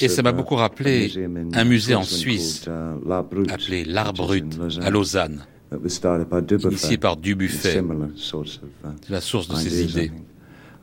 Et 0.00 0.08
ça 0.08 0.22
m'a 0.22 0.30
uh, 0.30 0.32
beaucoup 0.32 0.56
rappelé 0.56 1.12
un 1.54 1.64
musée 1.64 1.94
en 1.94 2.02
Suisse 2.02 2.66
uh, 2.66 3.12
appelé 3.48 3.84
l'art 3.84 4.12
brut 4.12 4.58
à 4.82 4.90
Lausanne. 4.90 5.44
initié 5.70 6.98
par 6.98 7.16
Dubuffet. 7.16 7.80
uh, 7.80 7.84
C'est 8.16 9.10
la 9.10 9.20
source 9.20 9.48
de 9.48 9.56
ces 9.56 9.82
idées. 9.82 10.12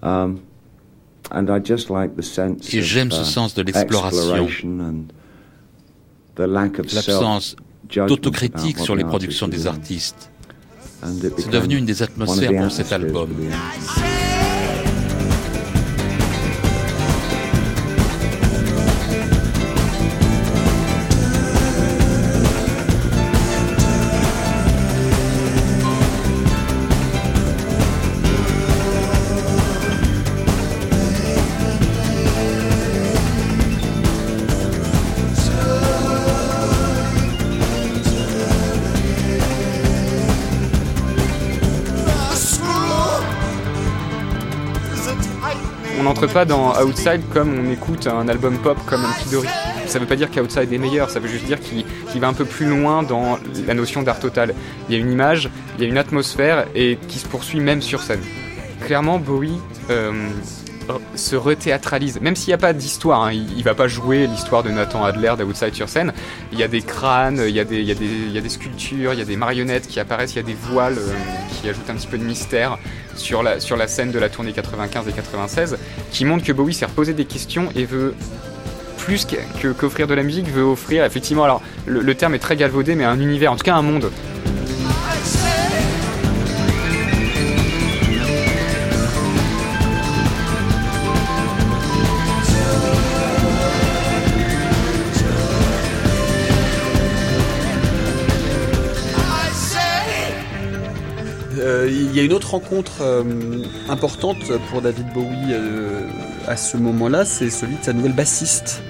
Um, 0.02 0.38
Et 2.72 2.82
j'aime 2.82 3.12
ce 3.12 3.24
sens 3.24 3.56
de 3.56 3.62
l'exploration, 3.64 4.48
l'absence 6.38 7.56
d'autocritique 8.08 8.80
sur 8.80 8.96
les 8.96 9.04
productions 9.04 9.48
des 9.48 9.68
artistes. 9.68 10.32
C'est 11.04 11.50
devenu 11.50 11.78
une 11.78 11.86
des 11.86 12.02
atmosphères 12.02 12.52
pour 12.52 12.72
cet 12.72 12.92
album. 12.92 13.30
On 46.18 46.22
n'entre 46.22 46.34
pas 46.34 46.46
dans 46.46 46.82
Outside 46.82 47.22
comme 47.34 47.60
on 47.60 47.70
écoute 47.70 48.08
un 48.08 48.30
album 48.30 48.58
pop 48.60 48.78
comme 48.86 49.06
Dory. 49.34 49.50
Ça 49.86 50.00
veut 50.00 50.06
pas 50.06 50.16
dire 50.16 50.32
qu'Outside 50.32 50.72
est 50.72 50.78
meilleur, 50.78 51.10
ça 51.10 51.20
veut 51.20 51.28
juste 51.28 51.44
dire 51.44 51.60
qu'il 51.60 51.84
qu'il 52.10 52.22
va 52.22 52.30
un 52.30 52.34
peu 52.34 52.46
plus 52.46 52.66
loin 52.66 53.04
dans 53.04 53.38
la 53.68 53.74
notion 53.74 54.02
d'art 54.02 54.22
total. 54.22 54.56
Il 54.88 54.96
y 54.96 54.98
a 54.98 55.02
une 55.02 55.12
image, 55.12 55.50
il 55.78 55.84
y 55.84 55.86
a 55.86 55.90
une 55.90 55.98
atmosphère 55.98 56.68
et 56.74 56.98
qui 57.10 57.20
se 57.20 57.28
poursuit 57.28 57.60
même 57.60 57.82
sur 57.82 58.02
scène. 58.02 58.22
Clairement, 58.86 59.20
Bowie 59.20 59.60
euh, 59.90 60.30
se 61.16 61.36
rethéâtralise, 61.36 62.20
même 62.22 62.36
s'il 62.36 62.50
n'y 62.50 62.54
a 62.56 62.58
pas 62.58 62.74
d'histoire, 62.74 63.24
hein, 63.24 63.32
il, 63.32 63.58
il 63.58 63.64
va 63.64 63.74
pas 63.74 63.88
jouer 63.88 64.28
l'histoire 64.28 64.64
de 64.64 64.70
Nathan 64.70 65.04
Adler 65.04 65.34
d'Outside 65.38 65.74
sur 65.74 65.90
scène. 65.90 66.14
Il 66.52 66.60
y 66.60 66.64
a 66.64 66.68
des 66.68 66.82
crânes, 66.82 67.42
il 67.48 67.56
y 67.56 67.60
a 67.60 67.64
des, 67.64 68.50
sculptures, 68.50 69.14
il 69.14 69.20
y 69.20 69.22
a 69.22 69.26
des 69.26 69.36
marionnettes 69.36 69.88
qui 69.88 70.00
apparaissent, 70.00 70.34
il 70.34 70.38
y 70.38 70.40
a 70.40 70.44
des 70.44 70.56
voiles 70.56 70.98
euh, 70.98 71.14
qui 71.50 71.70
ajoutent 71.70 71.90
un 71.90 71.96
petit 71.96 72.08
peu 72.08 72.18
de 72.18 72.24
mystère 72.24 72.78
sur 73.16 73.44
la, 73.44 73.88
scène 73.88 74.12
de 74.12 74.20
la 74.20 74.30
tournée 74.30 74.54
95 74.54 75.08
et 75.08 75.12
96, 75.12 75.78
qui 76.12 76.26
montre 76.26 76.44
que 76.44 76.52
Bowie 76.52 76.74
s'est 76.74 76.86
reposé 76.86 77.14
des 77.14 77.26
questions 77.26 77.70
et 77.76 77.86
veut 77.86 78.14
plus 78.98 79.28
qu'offrir 79.80 80.08
de 80.08 80.14
la 80.14 80.24
musique, 80.24 80.48
veut 80.48 80.64
offrir 80.64 81.06
effectivement, 81.06 81.44
alors 81.44 81.62
le 81.86 82.16
terme 82.16 82.34
est 82.34 82.40
très 82.40 82.56
galvaudé, 82.56 82.96
mais 82.96 83.06
un 83.06 83.20
univers, 83.20 83.52
en 83.52 83.56
tout 83.56 83.64
cas 83.64 83.76
un 83.76 83.82
monde. 83.82 84.12
Il 102.16 102.20
y 102.20 102.22
a 102.22 102.24
une 102.24 102.32
autre 102.32 102.52
rencontre 102.52 103.02
euh, 103.02 103.24
importante 103.90 104.38
pour 104.70 104.82
David 104.82 105.12
Bowie 105.14 105.52
euh, 105.52 106.00
à 106.48 106.56
ce 106.56 106.78
moment-là, 106.78 107.26
c'est 107.26 107.50
celui 107.50 107.76
de 107.76 107.84
sa 107.84 107.92
nouvelle 107.92 108.14
bassiste, 108.14 108.82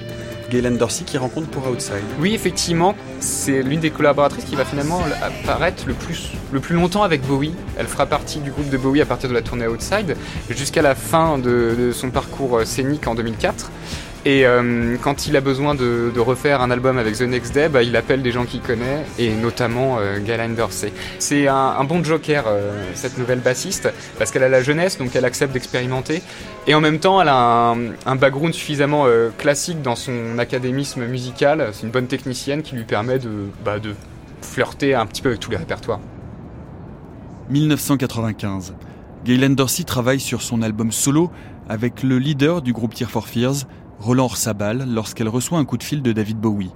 Gaylen 0.51 0.77
Dorsey, 0.77 1.05
qui 1.05 1.17
rencontre 1.17 1.47
pour 1.47 1.67
Outside. 1.67 2.03
Oui, 2.19 2.35
effectivement, 2.35 2.93
c'est 3.19 3.63
l'une 3.63 3.79
des 3.79 3.89
collaboratrices 3.89 4.45
qui 4.45 4.55
va 4.55 4.63
finalement 4.63 5.01
apparaître 5.23 5.85
le 5.87 5.95
plus, 5.95 6.33
le 6.51 6.59
plus 6.59 6.75
longtemps 6.75 7.01
avec 7.01 7.25
Bowie. 7.25 7.55
Elle 7.79 7.87
fera 7.87 8.05
partie 8.05 8.41
du 8.41 8.51
groupe 8.51 8.69
de 8.69 8.77
Bowie 8.77 9.01
à 9.01 9.07
partir 9.07 9.27
de 9.27 9.33
la 9.33 9.41
tournée 9.41 9.65
Outside 9.65 10.15
jusqu'à 10.51 10.83
la 10.83 10.93
fin 10.93 11.39
de, 11.39 11.75
de 11.75 11.91
son 11.91 12.11
parcours 12.11 12.59
euh, 12.59 12.63
scénique 12.65 13.07
en 13.07 13.15
2004. 13.15 13.71
Et 14.27 14.47
euh, 14.47 14.97
quand 15.03 15.27
il 15.27 15.37
a 15.37 15.41
besoin 15.41 15.75
de, 15.75 16.11
refaire 16.17 16.61
un 16.61 16.71
album 16.71 16.97
avec 16.97 17.15
The 17.15 17.21
Next 17.21 17.53
Day, 17.53 17.69
bah, 17.69 17.83
il 17.83 17.95
appelle 17.95 18.23
des 18.23 18.31
gens 18.31 18.45
qu'il 18.45 18.59
connaît, 18.59 19.05
et 19.19 19.31
notamment 19.35 19.97
euh, 19.99 20.17
Galen 20.19 20.55
Dorsey. 20.55 20.91
C'est 21.19 21.47
un, 21.47 21.83
bon 21.83 22.03
joker, 22.03 22.45
euh, 22.47 22.71
cette 22.95 23.19
nouvelle 23.19 23.39
bassiste, 23.39 23.93
parce 24.17 24.31
qu'elle 24.31 24.41
a 24.41 24.49
la 24.49 24.63
jeunesse, 24.63 24.97
donc 24.97 25.15
elle 25.15 25.25
accepte 25.25 25.53
d'expérimenter. 25.53 26.23
Et 26.65 26.73
en 26.73 26.81
même 26.81 26.97
temps, 26.97 27.21
elle 27.21 27.27
a 27.27 27.69
un, 27.69 27.91
un 28.07 28.15
background 28.15 28.55
suffisamment 28.55 29.03
euh, 29.05 29.29
classique 29.37 29.83
dans 29.83 29.95
son 29.95 30.39
académisme 30.39 31.05
musical. 31.05 31.69
C'est 31.73 31.83
une 31.83 31.91
bonne 31.91 32.07
technicienne 32.07 32.63
qui 32.63 32.75
lui 32.75 32.85
permet 32.85 33.19
de, 33.19 33.29
bah, 33.63 33.75
flirter 34.41 34.95
un 34.95 35.05
petit 35.05 35.21
peu 35.21 35.29
avec 35.29 35.39
tous 35.39 35.51
les 35.51 35.57
répertoires. 35.57 35.99
1995. 37.51 38.73
Gaylen 39.23 39.53
Dorsey 39.53 39.83
travaille 39.83 40.19
sur 40.19 40.41
son 40.41 40.63
album 40.63 40.91
solo 40.91 41.29
avec 41.69 42.01
le 42.01 42.17
leader 42.17 42.63
du 42.63 42.73
groupe 42.73 42.93
Tear 42.93 43.09
for 43.09 43.27
Fears, 43.27 43.65
Roland 43.99 44.25
Orsabal, 44.25 44.85
lorsqu'elle 44.87 45.29
reçoit 45.29 45.57
un 45.57 45.65
coup 45.65 45.77
de 45.77 45.83
fil 45.83 46.01
de 46.01 46.11
David 46.11 46.37
Bowie. 46.37 46.71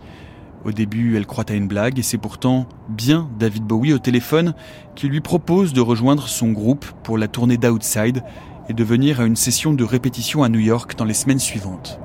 Au 0.66 0.72
début, 0.72 1.16
elle 1.16 1.26
croit 1.26 1.46
à 1.50 1.54
une 1.54 1.68
blague 1.68 2.00
et 2.00 2.02
c'est 2.02 2.18
pourtant 2.18 2.68
bien 2.90 3.30
David 3.40 3.64
Bowie 3.64 3.94
au 3.94 4.00
téléphone 4.00 4.54
qui 4.96 5.08
lui 5.08 5.22
propose 5.22 5.72
de 5.74 5.82
rejoindre 5.82 6.28
son 6.28 6.52
groupe 6.52 6.86
pour 7.04 7.18
la 7.18 7.28
tournée 7.28 7.58
d'Outside 7.58 8.24
et 8.68 8.74
de 8.74 8.84
venir 8.84 9.22
à 9.22 9.26
une 9.26 9.38
session 9.38 9.74
de 9.74 9.84
répétition 9.84 10.44
à 10.44 10.50
New 10.50 10.60
York 10.60 10.98
dans 10.98 11.06
les 11.06 11.14
semaines 11.14 11.40
suivantes. 11.40 12.00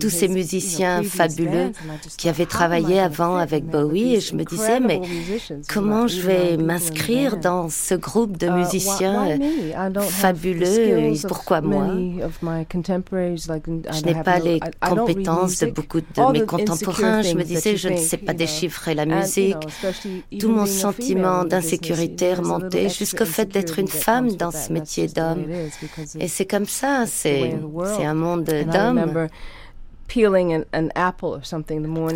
tous 0.00 0.10
ces 0.10 0.28
musiciens 0.28 1.02
fabuleux 1.02 1.72
qui 2.16 2.28
avaient 2.28 2.46
travaillé 2.46 3.00
avant 3.00 3.38
avec 3.38 3.64
Bowie? 3.64 4.14
Et 4.14 4.20
je 4.20 4.36
me 4.36 4.44
disais, 4.44 4.78
mais 4.78 5.02
comment 5.68 6.06
je 6.06 6.20
vais 6.20 6.56
m'inscrire 6.56 7.07
dans 7.40 7.68
ce 7.68 7.94
groupe 7.94 8.36
de 8.36 8.48
musiciens 8.48 9.30
euh, 9.30 10.00
fabuleux 10.00 11.12
Pourquoi 11.26 11.60
moi? 11.60 11.86
Je 11.88 14.04
n'ai 14.04 14.22
pas 14.22 14.38
les 14.38 14.60
compétences 14.80 15.60
de 15.60 15.70
beaucoup 15.70 16.00
de 16.00 16.32
mes 16.32 16.44
contemporains. 16.44 17.22
Je 17.22 17.34
me 17.34 17.44
disais, 17.44 17.76
je 17.76 17.88
ne 17.88 17.96
sais 17.96 18.16
pas 18.16 18.34
déchiffrer 18.34 18.94
la 18.94 19.06
musique. 19.06 19.56
Tout 20.38 20.50
mon 20.50 20.66
sentiment 20.66 21.44
d'insécurité 21.44 22.34
remontait 22.34 22.88
jusqu'au 22.88 23.24
fait 23.24 23.46
d'être 23.46 23.78
une 23.78 23.88
femme 23.88 24.32
dans 24.32 24.50
ce 24.50 24.72
métier 24.72 25.08
d'homme. 25.08 25.44
Et 26.20 26.28
c'est 26.28 26.46
comme 26.46 26.66
ça, 26.66 27.04
c'est 27.06 27.54
un 28.00 28.14
monde 28.14 28.44
d'hommes. 28.44 29.28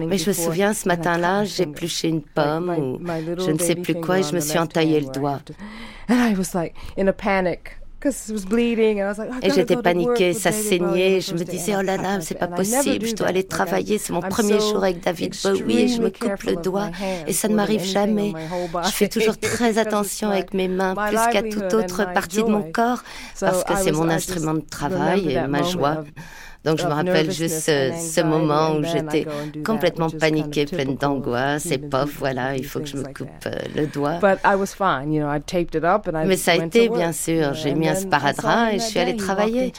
Mais 0.07 0.18
je 0.18 0.28
me 0.30 0.34
souviens, 0.34 0.72
ce 0.74 0.88
matin-là, 0.88 1.45
épluché 1.59 2.09
une 2.09 2.22
pomme 2.22 2.70
ou 2.78 2.99
je 3.38 3.51
ne 3.51 3.59
sais 3.59 3.74
plus 3.76 3.95
quoi 3.95 4.18
et 4.18 4.22
je 4.22 4.34
me 4.34 4.40
suis 4.40 4.59
entaillé 4.59 5.01
le 5.01 5.07
doigt. 5.12 5.32
have 5.34 5.45
to- 5.45 5.55
And 6.09 6.16
I 6.16 6.34
was 6.36 6.55
like 6.55 6.74
in 6.99 7.07
a 7.09 7.12
panic 7.12 7.78
because 8.01 8.28
it 8.28 8.32
was 8.32 8.45
bleeding 8.45 9.01
and 9.01 9.05
I 9.05 9.09
was 9.11 9.18
like, 9.18 9.30
I 9.30 9.47
Et 9.47 9.51
j'étais 9.55 9.76
paniquée, 9.76 10.32
ça 10.32 10.51
saignait. 10.51 11.20
Je 11.20 11.34
me 11.34 11.45
disais, 11.45 11.74
oh 11.78 11.82
là 11.82 11.97
là, 11.97 12.20
c'est 12.20 12.34
pas 12.38 12.49
possible, 12.49 13.07
je 13.07 13.14
dois 13.14 13.28
aller 13.28 13.45
travailler. 13.45 13.99
C'est 13.99 14.12
mon 14.12 14.20
premier 14.20 14.59
jour 14.59 14.82
avec 14.82 15.01
David 15.05 15.36
Bowie 15.45 15.78
et 15.82 15.88
je 15.88 16.01
me 16.03 16.11
coupe 16.11 16.43
le 16.43 16.57
doigt 16.57 16.90
et 17.28 17.32
ça 17.32 17.47
ne 17.49 17.55
m'arrive 17.55 17.84
jamais. 17.84 18.32
Je 18.84 18.90
fais 18.90 19.09
toujours 19.09 19.38
très 19.40 19.78
attention 19.78 20.30
avec 20.30 20.53
mes 20.55 20.66
mains 20.68 20.95
plus 20.97 21.16
qu'à 21.32 21.43
toute 21.43 21.72
autre 21.74 22.12
partie 22.12 22.43
de 22.43 22.49
mon 22.49 22.62
corps 22.72 23.03
parce 23.38 23.62
que 23.64 23.76
c'est 23.76 23.93
mon 23.93 24.09
instrument 24.09 24.55
de 24.55 24.61
travail 24.61 25.30
et 25.32 25.47
ma 25.47 25.62
joie. 25.62 26.05
Donc 26.65 26.79
je 26.79 26.87
me 26.87 26.93
rappelle 26.93 27.31
juste 27.31 27.69
nervousness 27.69 28.15
ce, 28.15 28.21
moment 28.21 28.77
où 28.77 28.85
j'étais 28.85 29.27
complètement 29.65 30.09
paniquée, 30.09 30.67
pleine 30.67 30.97
d'angoisse 30.97 31.67
et 31.67 31.79
pof, 31.79 32.17
voilà, 32.19 32.57
il 32.57 32.65
faut 32.65 32.81
que 32.81 32.87
je 32.87 32.97
me 32.97 33.05
coupe 33.05 33.29
euh, 33.47 33.51
le 33.75 33.87
doigt. 33.87 34.19
But 34.21 34.39
I 34.45 34.55
was 34.55 34.69
fine, 34.69 35.13
you 35.13 35.23
know, 35.23 35.29
I 35.29 35.41
taped 35.41 35.75
it 35.75 35.85
up 35.85 36.07
and 36.07 36.17
I 36.17 36.27
Mais 36.27 36.37
ça 36.37 36.53
a 36.53 36.57
été, 36.57 36.89
bien 36.89 37.13
sûr. 37.13 37.55
J'ai 37.55 37.75
mis 37.75 37.89
un 37.89 37.95
sparadrap 37.95 38.73
et 38.73 38.79
je 38.79 38.85
suis 38.85 38.99
allée 38.99 39.17
travailler. 39.17 39.73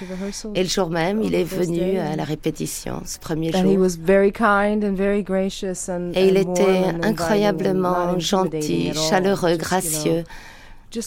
Et 0.56 0.64
le 0.64 0.70
jour 0.70 0.90
même, 0.90 1.22
il 1.22 1.36
est 1.36 1.44
venu 1.44 1.98
à 2.00 2.16
la 2.16 2.24
répétition, 2.24 3.02
ce 3.06 3.20
premier 3.20 3.52
jour. 3.52 3.64
was 3.78 3.98
very 3.98 4.32
kind 4.32 4.84
and 4.84 4.96
very 4.96 5.24
gracious 5.24 5.90
and, 5.90 6.12
Et 6.16 6.28
il 6.28 6.38
était 6.38 6.84
incroyablement 7.02 8.20
gentil, 8.20 8.94
chaleureux, 8.94 9.58
gracieux 9.58 10.24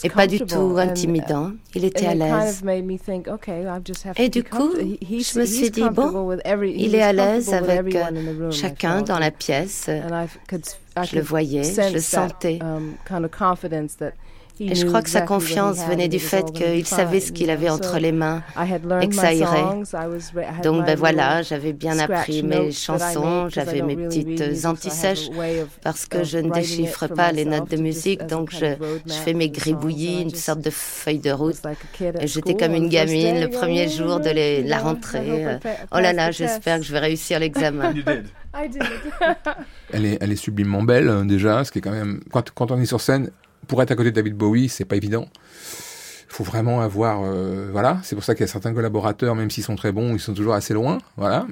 et 0.03 0.09
pas 0.09 0.27
du 0.27 0.39
tout 0.39 0.55
And- 0.55 0.77
intimidant. 0.77 1.51
Il 1.75 1.85
était 1.85 2.05
à 2.05 2.15
l'aise. 2.15 2.63
Et 4.17 4.29
du 4.29 4.43
coup, 4.43 4.71
je 4.75 5.39
me 5.39 5.45
suis 5.45 5.69
dit, 5.71 5.81
bon, 5.89 6.37
il 6.65 6.95
est 6.95 7.01
à 7.01 7.13
l'aise 7.13 7.53
avec 7.53 7.93
I 7.93 8.51
chacun 8.51 9.01
dans 9.01 9.19
la 9.19 9.31
pièce. 9.31 9.89
And 9.89 10.25
I 10.25 10.27
could, 10.49 10.65
I 10.97 11.05
Je 11.05 11.15
le 11.15 11.21
voyais, 11.21 11.63
je 11.63 11.81
le 11.93 11.93
that, 11.93 11.99
sentais. 12.01 12.59
Et 14.59 14.75
je 14.75 14.85
crois 14.85 15.01
que 15.01 15.09
sa 15.09 15.19
exactly 15.19 15.35
what 15.35 15.39
he 15.39 15.43
confiance 15.43 15.79
had 15.79 15.89
venait 15.91 16.07
du 16.07 16.19
fait 16.19 16.51
qu'il 16.51 16.85
savait 16.85 17.19
ce 17.19 17.31
qu'il 17.31 17.49
avait 17.49 17.69
entre 17.69 17.93
So 17.93 17.99
les 17.99 18.11
mains 18.11 18.41
I 18.55 18.61
had 18.71 18.83
et 18.83 18.87
learned 18.87 19.09
que 19.09 19.15
my 19.15 19.21
ça 19.21 19.33
irait. 19.33 20.61
Donc 20.63 20.79
my 20.79 20.85
ben 20.85 20.95
voilà, 20.97 21.37
little 21.39 21.49
j'avais 21.49 21.73
bien 21.73 21.99
appris 21.99 22.41
mes 22.43 22.71
chansons, 22.71 23.49
j'avais 23.49 23.79
don't 23.79 23.87
mes 23.87 23.95
petites 23.95 24.65
antisèches 24.65 25.29
parce 25.83 26.05
que 26.05 26.23
je 26.23 26.37
ne 26.39 26.49
déchiffre 26.51 27.07
pas 27.07 27.31
les 27.31 27.45
notes 27.45 27.69
de 27.69 27.77
musique, 27.77 28.25
donc 28.25 28.51
je, 28.51 28.75
fais 29.23 29.33
mes 29.33 29.49
gribouillis, 29.49 30.21
une 30.23 30.29
sorte 30.33 30.61
de 30.61 30.69
feuille 30.69 31.19
de 31.19 31.31
route. 31.31 31.61
j'étais 32.23 32.55
comme 32.55 32.73
une 32.73 32.89
the 32.89 32.91
first 32.93 33.05
gamine 33.07 33.33
day, 33.35 33.41
le 33.41 33.49
premier 33.49 33.87
"Oh, 33.87 33.97
jour 33.97 34.19
de 34.19 34.29
les- 34.29 34.63
la 34.63 34.79
rentrée. 34.79 35.19
hope 35.55 35.63
I 35.63 35.67
euh, 35.67 35.73
Oh 35.91 35.99
là 35.99 36.13
là, 36.13 36.29
the 36.29 36.33
j'espère 36.33 36.75
test." 36.75 36.79
que 36.79 36.83
je 36.87 36.91
vais 36.93 36.99
réussir 36.99 37.39
l'examen. 37.39 37.93
I 38.55 38.69
did. 38.69 38.81
Elle 39.93 40.05
est, 40.05 40.17
elle 40.19 40.31
est 40.31 40.35
sublimement 40.35 40.81
belle 40.83 41.09
hein, 41.09 41.25
déjà, 41.25 41.63
ce 41.63 41.71
qui 41.71 41.77
est 41.79 41.81
quand 41.81 41.91
même 41.91 42.21
quand, 42.31 42.49
quand 42.51 42.71
on 42.71 42.79
est 42.81 42.85
sur 42.85 43.01
scène 43.01 43.29
pour 43.67 43.81
être 43.81 43.91
à 43.91 43.95
côté 43.95 44.11
de 44.11 44.15
David 44.15 44.35
Bowie, 44.35 44.69
c'est 44.69 44.85
pas 44.85 44.95
évident. 44.95 45.27
Il 46.29 46.33
faut 46.33 46.43
vraiment 46.43 46.81
avoir 46.81 47.23
euh, 47.23 47.69
voilà, 47.71 47.99
c'est 48.03 48.15
pour 48.15 48.23
ça 48.23 48.35
qu'il 48.35 48.41
y 48.41 48.49
a 48.49 48.51
certains 48.51 48.73
collaborateurs, 48.73 49.35
même 49.35 49.49
s'ils 49.49 49.63
sont 49.63 49.75
très 49.75 49.91
bons, 49.91 50.13
ils 50.13 50.19
sont 50.19 50.33
toujours 50.33 50.53
assez 50.53 50.73
loin, 50.73 50.97
voilà. 51.15 51.47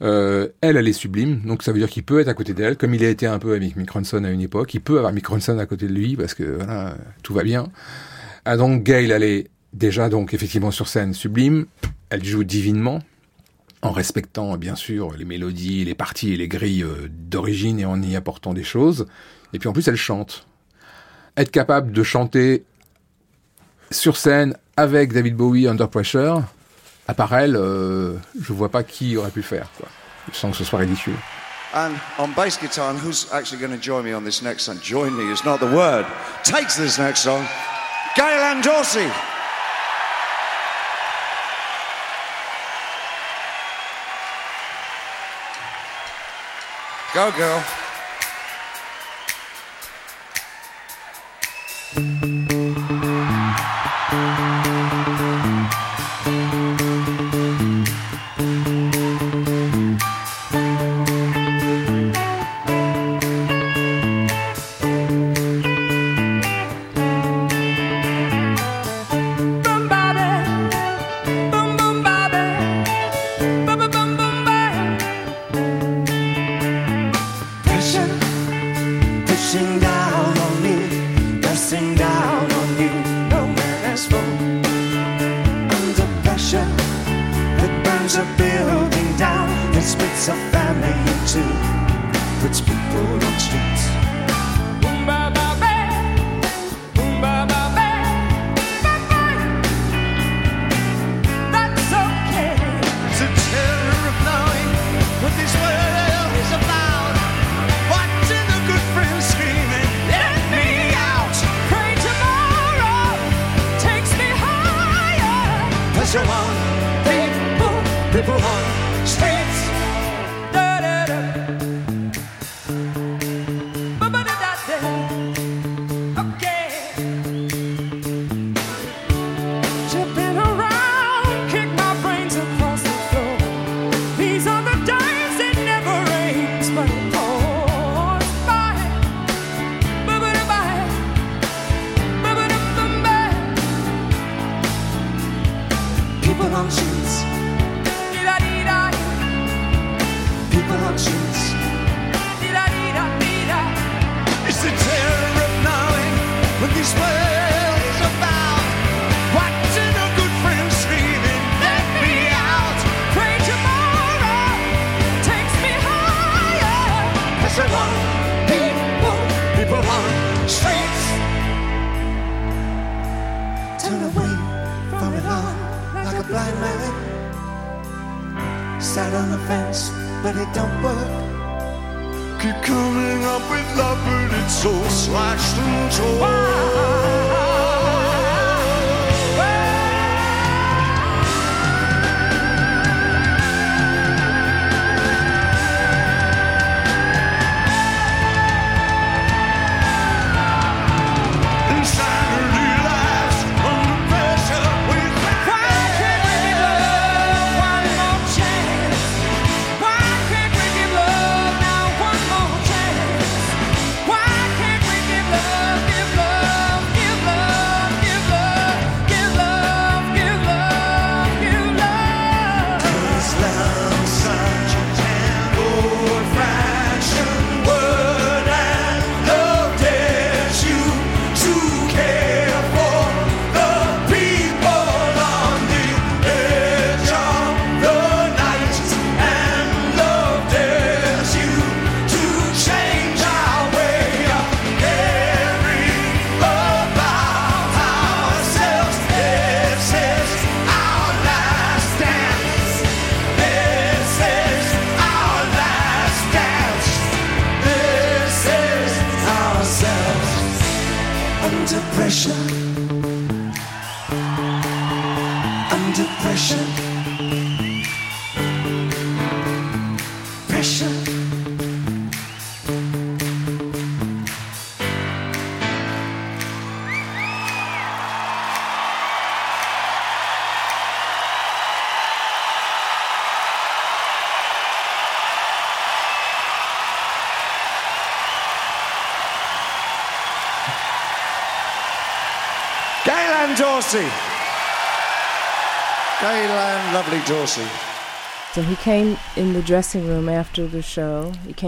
Euh, 0.00 0.48
elle, 0.60 0.76
elle 0.76 0.86
est 0.86 0.92
sublime, 0.92 1.40
donc 1.44 1.62
ça 1.62 1.72
veut 1.72 1.78
dire 1.78 1.88
qu'il 1.88 2.04
peut 2.04 2.20
être 2.20 2.28
à 2.28 2.34
côté 2.34 2.54
d'elle, 2.54 2.76
comme 2.76 2.94
il 2.94 3.04
a 3.04 3.08
été 3.08 3.26
un 3.26 3.38
peu 3.38 3.54
avec 3.54 3.74
Mick 3.76 3.90
Ronson 3.90 4.22
à 4.24 4.30
une 4.30 4.40
époque. 4.40 4.72
Il 4.74 4.80
peut 4.80 4.98
avoir 4.98 5.12
Mick 5.12 5.26
Ronson 5.26 5.58
à 5.58 5.66
côté 5.66 5.88
de 5.88 5.92
lui 5.92 6.16
parce 6.16 6.34
que 6.34 6.44
voilà, 6.44 6.96
tout 7.22 7.34
va 7.34 7.42
bien. 7.42 7.68
Ah 8.44 8.56
donc 8.56 8.84
Gail, 8.84 9.10
elle 9.10 9.24
est 9.24 9.50
déjà 9.72 10.08
donc 10.08 10.34
effectivement 10.34 10.70
sur 10.70 10.88
scène 10.88 11.14
sublime. 11.14 11.66
Elle 12.10 12.24
joue 12.24 12.44
divinement 12.44 13.00
en 13.82 13.92
respectant 13.92 14.56
bien 14.56 14.74
sûr 14.74 15.14
les 15.16 15.24
mélodies, 15.24 15.84
les 15.84 15.94
parties 15.94 16.32
et 16.32 16.36
les 16.36 16.48
grilles 16.48 16.82
euh, 16.82 17.08
d'origine 17.10 17.78
et 17.78 17.84
en 17.84 18.00
y 18.02 18.16
apportant 18.16 18.54
des 18.54 18.64
choses. 18.64 19.06
Et 19.52 19.58
puis 19.58 19.68
en 19.68 19.72
plus, 19.72 19.86
elle 19.88 19.96
chante. 19.96 20.47
Être 21.38 21.52
capable 21.52 21.92
de 21.92 22.02
chanter 22.02 22.64
sur 23.92 24.16
scène 24.16 24.56
avec 24.76 25.12
David 25.12 25.36
Bowie 25.36 25.68
Under 25.68 25.88
Pressure, 25.88 26.42
à 27.06 27.14
part 27.14 27.32
elle, 27.32 27.54
euh, 27.54 28.16
je 28.40 28.52
vois 28.52 28.70
pas 28.70 28.82
qui 28.82 29.16
aurait 29.16 29.30
pu 29.30 29.42
faire, 29.42 29.68
quoi. 29.78 29.88
Sans 30.32 30.50
que 30.50 30.56
ce 30.56 30.64
soit 30.64 30.80
ridicule. 30.80 31.14
And 31.74 31.92
on 32.18 32.28
bass 32.34 32.58
guitar, 32.58 32.90
and 32.90 32.98
who's 32.98 33.28
actually 33.32 33.60
going 33.60 33.70
to 33.70 33.80
join 33.80 34.02
me 34.02 34.12
on 34.12 34.24
this 34.24 34.42
next 34.42 34.64
song? 34.64 34.78
Join 34.82 35.16
me 35.16 35.32
is 35.32 35.44
not 35.44 35.58
the 35.58 35.72
word. 35.72 36.06
Takes 36.42 36.76
this 36.76 36.98
next 36.98 37.20
song, 37.20 37.46
Gail 38.16 38.60
Dorsey. 38.60 39.06
Go, 47.14 47.30
girl. 47.36 47.87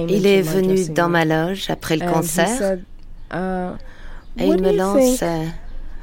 Il 0.08 0.26
est 0.26 0.42
venu 0.42 0.68
dressing 0.74 0.94
dans 0.94 1.02
room. 1.04 1.12
ma 1.12 1.24
loge 1.24 1.70
après 1.70 1.96
le 1.96 2.11
concert. 2.11 2.78
uh, 3.32 3.76
et 4.38 4.46
what 4.46 4.56
il 4.56 4.56
do 4.56 4.62
me 4.62 4.70
you 4.70 4.76
lance 4.76 5.18
think 5.18 5.22
euh, 5.22 5.46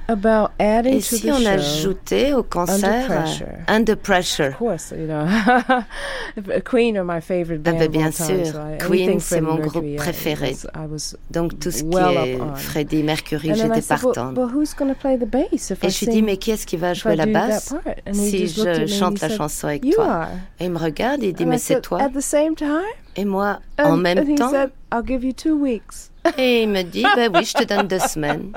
about 0.09 0.51
adding 0.59 0.95
Et 0.97 1.01
to 1.01 1.15
si 1.15 1.27
the 1.27 1.31
on 1.31 1.39
show 1.39 1.47
ajoutait 1.47 2.33
au 2.33 2.43
concert 2.43 3.25
Under 3.67 3.95
Pressure? 3.95 3.95
Under 3.95 3.95
Pressure 3.95 4.47
Of 4.49 4.57
course, 4.57 4.91
you 4.91 5.07
know. 5.07 5.25
Queen 6.65 6.97
are 6.97 7.03
my 7.03 7.19
favorite 7.19 7.61
Ah 7.65 7.71
band 7.71 7.79
ben, 7.79 7.85
of 7.87 7.91
bien 7.91 8.11
sûr, 8.11 8.45
so 8.45 8.87
Queen 8.87 9.19
c'est 9.19 9.41
mon 9.41 9.55
groupe 9.57 9.83
I 9.85 9.95
préféré. 9.97 10.51
was- 10.51 10.65
I 10.75 10.85
was 10.89 11.15
Donc 11.31 11.59
tout 11.59 11.71
ce 11.71 11.83
well 11.83 12.13
qui 12.23 12.29
est. 12.31 12.55
Freddie 12.55 13.03
Mercury, 13.03 13.49
j'étais 13.55 13.67
well, 13.67 13.83
partante. 13.87 14.33
but 14.35 14.51
who's 14.53 14.73
going 14.73 14.87
to 14.89 14.95
play 14.99 15.17
the 15.17 15.25
bass 15.29 15.69
if 15.71 15.83
Et 15.83 15.89
je 15.89 16.05
lui 16.05 16.11
dis, 16.13 16.21
mais 16.21 16.37
qui 16.37 16.51
est-ce 16.51 16.65
qui 16.65 16.77
va 16.77 16.93
jouer 16.93 17.15
la 17.15 17.25
basse 17.25 17.73
si 18.13 18.47
je 18.47 18.85
chante 18.87 19.19
la 19.21 19.29
said, 19.29 19.37
chanson 19.37 19.67
avec 19.67 19.83
"You 19.85 19.93
toi 19.95 20.05
are." 20.05 20.27
Et 20.59 20.65
il 20.65 20.71
me 20.71 20.77
regarde 20.79 21.23
et 21.23 21.27
il 21.29 21.33
dit, 21.33 21.43
And 21.43 21.47
mais 21.47 21.57
c'est 21.57 21.81
toi? 21.81 22.01
At 22.01 22.09
the 22.09 22.21
same 22.21 22.55
time? 22.55 22.81
Et 23.15 23.25
moi, 23.25 23.59
And, 23.79 23.91
en 23.93 23.97
même 23.97 24.29
he 24.29 24.35
temps? 24.35 24.51
said, 24.51 24.69
I'll 24.93 25.03
give 25.05 25.23
you 25.25 25.33
two 25.33 25.55
weeks. 25.55 26.11
Et 26.37 26.63
il 26.63 26.69
me 26.69 26.83
dit, 26.83 27.05
ben 27.15 27.31
oui, 27.33 27.43
je 27.45 27.53
te 27.53 27.63
donne 27.63 27.87
deux 27.87 27.99
semaines. 28.07 28.51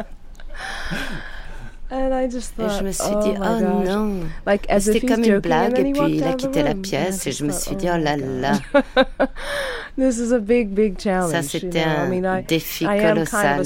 And 1.93 2.12
I 2.14 2.30
just 2.30 2.53
Et 2.57 2.62
thought, 2.62 2.78
je 2.78 2.84
me 2.84 2.93
suis 2.93 3.05
oh 3.12 3.20
dit, 3.22 3.32
my 3.32 3.38
oh 3.41 3.61
gosh. 3.61 3.88
non. 3.88 4.20
Like, 4.47 4.66
C'était 4.78 5.01
comme 5.01 5.24
une 5.24 5.38
blague, 5.41 5.76
et 5.78 5.93
puis 5.93 6.16
il 6.16 6.24
a 6.24 6.34
quitté 6.34 6.62
la 6.62 6.74
pièce, 6.74 7.26
et 7.26 7.32
je 7.32 7.45
me 7.45 7.51
suis 7.51 7.72
oh 7.72 7.78
dit, 7.78 7.88
oh 7.93 7.97
my 7.97 8.05
là 8.05 8.16
là. 8.16 8.53
This 9.99 10.18
is 10.18 10.32
a 10.32 10.38
big, 10.38 10.68
big 10.68 10.99
challenge. 11.01 11.32
Ça, 11.32 11.41
you 11.41 11.49
c'était 11.49 11.82
know. 11.82 11.91
I 11.91 12.07
un 12.07 12.09
mean, 12.09 12.24
I, 12.24 12.45
défi 12.47 12.84
kind 12.84 13.18
of 13.18 13.28
colossal. 13.30 13.62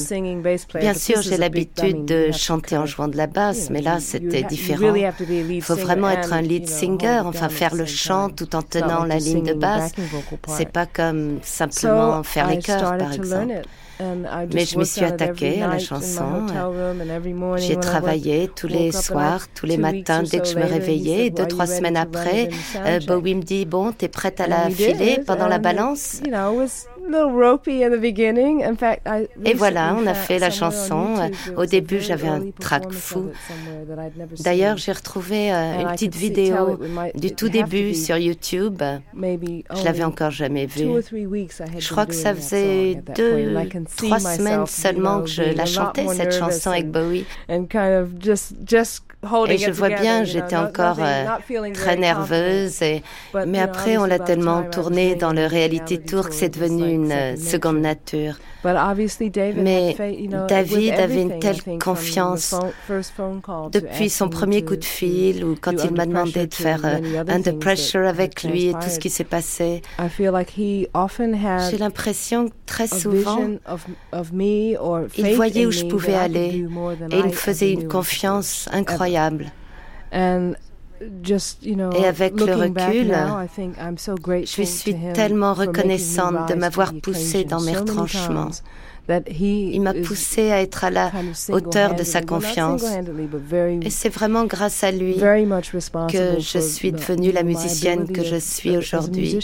player, 0.69 0.81
Bien 0.81 0.95
sûr, 0.95 1.21
j'ai 1.21 1.37
l'habitude 1.37 2.07
de 2.07 2.33
chanter 2.33 2.79
en 2.79 2.87
jouant 2.87 3.09
de 3.09 3.17
la 3.17 3.27
basse, 3.27 3.69
mais 3.69 3.83
là, 3.83 4.01
c'était 4.01 4.43
différent. 4.43 4.93
really 4.93 5.57
Il 5.57 5.63
faut 5.63 5.77
vraiment 5.77 6.09
être 6.09 6.33
un 6.33 6.41
lead 6.41 6.67
singer, 6.67 7.21
enfin 7.25 7.51
faire 7.51 7.75
le 7.75 7.85
chant 7.85 8.31
tout 8.31 8.57
en 8.57 8.63
tenant 8.63 9.05
la 9.05 9.19
ligne 9.19 9.45
de 9.45 9.55
basse. 9.55 9.93
C'est 10.49 10.71
pas 10.71 10.87
comme 10.87 11.41
simplement 11.43 12.23
So 12.23 12.23
faire 12.23 12.49
les 12.49 12.59
chœurs, 12.59 12.97
par 12.97 13.13
exemple. 13.13 13.63
Mais 14.53 14.65
je 14.65 14.77
me 14.77 14.85
worked 14.85 14.87
suis 14.87 15.05
attaquée 15.05 15.63
à 15.63 15.69
la 15.69 15.77
my 15.77 15.81
chanson. 15.85 16.47
J'ai 17.59 17.77
travaillé 17.77 18.14
tous 18.55 18.67
les 18.67 18.93
soirs, 18.93 19.47
tous 19.55 19.67
les 19.67 19.77
matins, 19.77 20.23
dès 20.23 20.41
que 20.41 20.47
je 20.47 20.57
me 20.57 20.65
réveillais. 20.65 21.27
Et 21.27 21.31
deux, 21.31 21.43
"Are 21.43 21.49
you 21.49 21.55
trois 21.57 21.67
semaines 21.67 21.97
après, 21.97 22.49
euh, 22.49 22.51
sound 22.73 23.01
check?" 23.01 23.09
Bowie 23.09 23.35
me 23.35 23.43
dit, 23.43 23.65
bon, 23.67 23.93
t'es 23.93 24.09
prête 24.09 24.41
à 24.41 24.47
la 24.47 24.71
filer 24.71 25.21
pendant 25.27 25.49
la 25.49 25.59
balance? 25.59 26.21
You 27.05 27.11
know, 27.11 27.21
it 27.21 27.27
was 27.27 27.33
a 27.33 27.37
little 27.37 27.39
ropey 27.39 27.83
in 27.83 27.91
the 27.91 27.99
beginning. 27.99 28.61
In 28.61 28.77
fact, 28.77 29.07
I 29.07 29.29
Et 29.45 29.55
voilà, 29.55 29.95
on 29.95 30.07
a 30.07 30.15
fait 30.15 30.39
la 30.39 30.51
chanson. 30.51 31.17
There 31.17 31.57
Au 31.57 31.67
début, 31.67 32.01
j'avais 32.01 32.29
un 32.29 32.51
performance 32.51 32.95
fou. 32.95 33.31
D'ailleurs, 34.41 34.77
j'ai 34.79 34.93
retrouvé 34.93 35.53
euh, 35.53 35.81
une 35.81 35.89
petite 35.89 36.15
vidéo 36.15 36.79
du 37.15 37.35
tout 37.35 37.49
début 37.49 37.95
sur 37.95 38.17
YouTube. 38.17 38.83
maybe 39.13 39.65
Je 39.75 39.85
l'avais 39.85 40.05
encore 40.05 40.31
jamais 40.31 40.67
two 40.67 40.81
vu. 40.81 40.89
or 40.91 41.03
three 41.03 41.27
weeks 41.27 41.61
I 41.61 41.65
had 41.65 41.81
Je 41.81 41.91
crois 41.91 42.07
que 42.07 42.15
ça 42.15 42.35
faisait 42.35 42.97
deux, 43.15 43.55
trois 43.97 44.19
semaines 44.19 44.67
seulement 44.67 45.23
que 45.23 45.29
je 45.29 45.43
la 45.43 45.67
chantais, 45.67 46.07
cette 46.09 46.35
chanson 46.35 46.71
avec 46.71 46.91
Bowie. 46.91 47.25
Et 49.49 49.59
je 49.59 49.71
vois 49.71 49.91
bien, 49.91 50.25
j'étais 50.25 50.57
encore 50.57 50.99
euh, 51.01 51.25
très 51.73 51.97
nerveuse. 51.97 52.83
Et, 52.83 53.03
mais 53.47 53.61
après, 53.61 53.97
on 53.97 54.05
l'a 54.05 54.19
tellement 54.19 54.63
tourné 54.63 55.15
dans 55.15 55.33
it, 55.33 55.39
le 55.39 55.49
the 55.49 55.51
reality 55.51 55.75
reality 55.75 55.99
tour 55.99 56.25
que 56.25 56.29
tour, 56.29 56.33
c'est 56.33 56.49
devenu 56.49 56.91
une 56.93 57.13
euh, 57.13 57.37
seconde 57.37 57.81
nature. 57.81 58.37
But 58.65 58.77
obviously 58.77 59.29
David 59.29 59.63
Mais 59.63 59.95
David 60.49 60.95
avait 60.95 61.21
une 61.23 61.39
telle 61.39 61.61
confiance 61.79 62.55
depuis 63.71 64.09
son 64.09 64.31
premier 64.31 64.65
coup 64.65 64.77
de 64.77 64.85
fil 64.85 65.45
ou 65.45 65.55
quand 65.61 65.85
il 65.85 65.93
m'a 65.93 66.07
demandé 66.07 66.47
de 66.47 66.55
faire 66.55 66.81
euh, 66.85 67.25
Under 67.29 67.59
Pressure 67.59 68.07
avec 68.07 68.43
lui 68.43 68.69
et 68.69 68.73
tout 68.73 68.89
ce 68.89 68.99
qui 68.99 69.11
s'est 69.11 69.25
passé. 69.25 69.83
I 69.99 70.09
feel 70.09 70.31
like 70.33 70.51
he 70.57 70.89
often 70.95 71.35
had 71.35 71.71
J'ai 71.71 71.77
l'impression 71.77 72.49
que 72.49 72.55
très 72.65 72.87
souvent, 72.87 73.39
il 74.39 75.35
voyait 75.37 75.67
où 75.67 75.71
je 75.71 75.85
pouvais 75.85 76.15
aller 76.15 76.65
et 77.11 77.19
il 77.19 77.25
me 77.27 77.31
faisait 77.31 77.73
une 77.73 77.87
confiance 77.87 78.67
incroyable. 78.73 79.14
Et 81.97 82.07
avec 82.07 82.41
le 82.41 82.55
recul, 82.55 83.15
Je 84.45 84.63
suis 84.63 84.97
tellement 85.13 85.55
reconnaissante 85.55 86.49
de 86.49 86.55
m'avoir 86.55 86.95
poussée 86.95 87.45
dans 87.45 87.61
mes 87.61 87.77
retranchements. 87.77 88.51
Il 89.39 89.81
m'a 89.83 89.93
poussée 89.93 90.51
à 90.51 90.63
être 90.63 90.85
à 90.85 90.91
la 90.91 91.13
hauteur 91.51 91.95
de 91.95 92.05
sa 92.05 92.23
confiance. 92.23 92.85
Et 93.83 93.91
c'est 93.91 94.09
vraiment 94.09 94.47
grâce 94.47 94.83
à 94.83 94.91
lui 94.93 95.17
que 95.17 96.41
je 96.41 96.59
suis 96.59 96.93
devenue 96.93 97.33
la 97.33 97.43
musicienne 97.43 98.11
que 98.11 98.25
je 98.25 98.37
suis 98.37 98.77
aujourd'hui. 98.77 99.39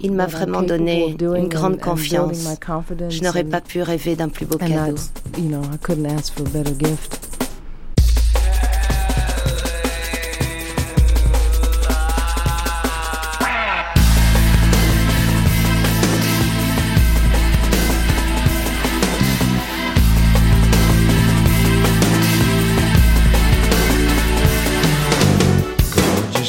Il 0.00 0.12
m'a 0.12 0.26
vraiment 0.26 0.62
donné 0.62 1.16
une 1.20 1.48
grande 1.48 1.80
confiance. 1.80 2.46
Je 3.08 3.22
n'aurais 3.22 3.44
pas 3.44 3.60
pu 3.60 3.82
rêver 3.82 4.14
d'un 4.14 4.28
plus 4.28 4.46
beau 4.46 4.58
cadeau. 4.58 4.94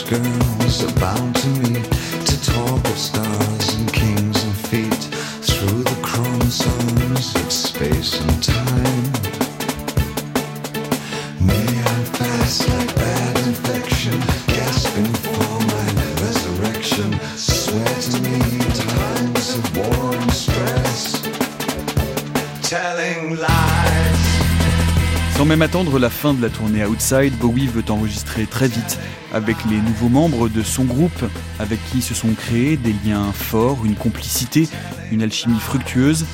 That's, 0.06 0.45
Sans 25.36 25.44
même 25.44 25.62
attendre 25.62 26.00
la 26.00 26.10
fin 26.10 26.34
de 26.34 26.42
la 26.42 26.50
tournée 26.50 26.86
Outside, 26.86 27.34
Bowie 27.38 27.68
veut 27.68 27.84
enregistrer 27.90 28.46
très 28.46 28.70
vite 28.70 28.98
avec 29.34 29.58
les 29.70 29.82
nouveaux 29.82 30.08
membres 30.08 30.48
de 30.48 30.64
son 30.64 30.86
groupe, 30.86 31.26
avec 31.60 31.78
qui 31.92 32.02
se 32.02 32.14
sont 32.14 32.34
créés 32.34 32.78
des 32.78 32.96
liens 33.06 33.34
forts, 33.34 33.80
une 33.84 33.96
complicité, 33.96 34.70
une 35.12 35.22
alchimie 35.22 35.60
fructueuse. 35.60 36.26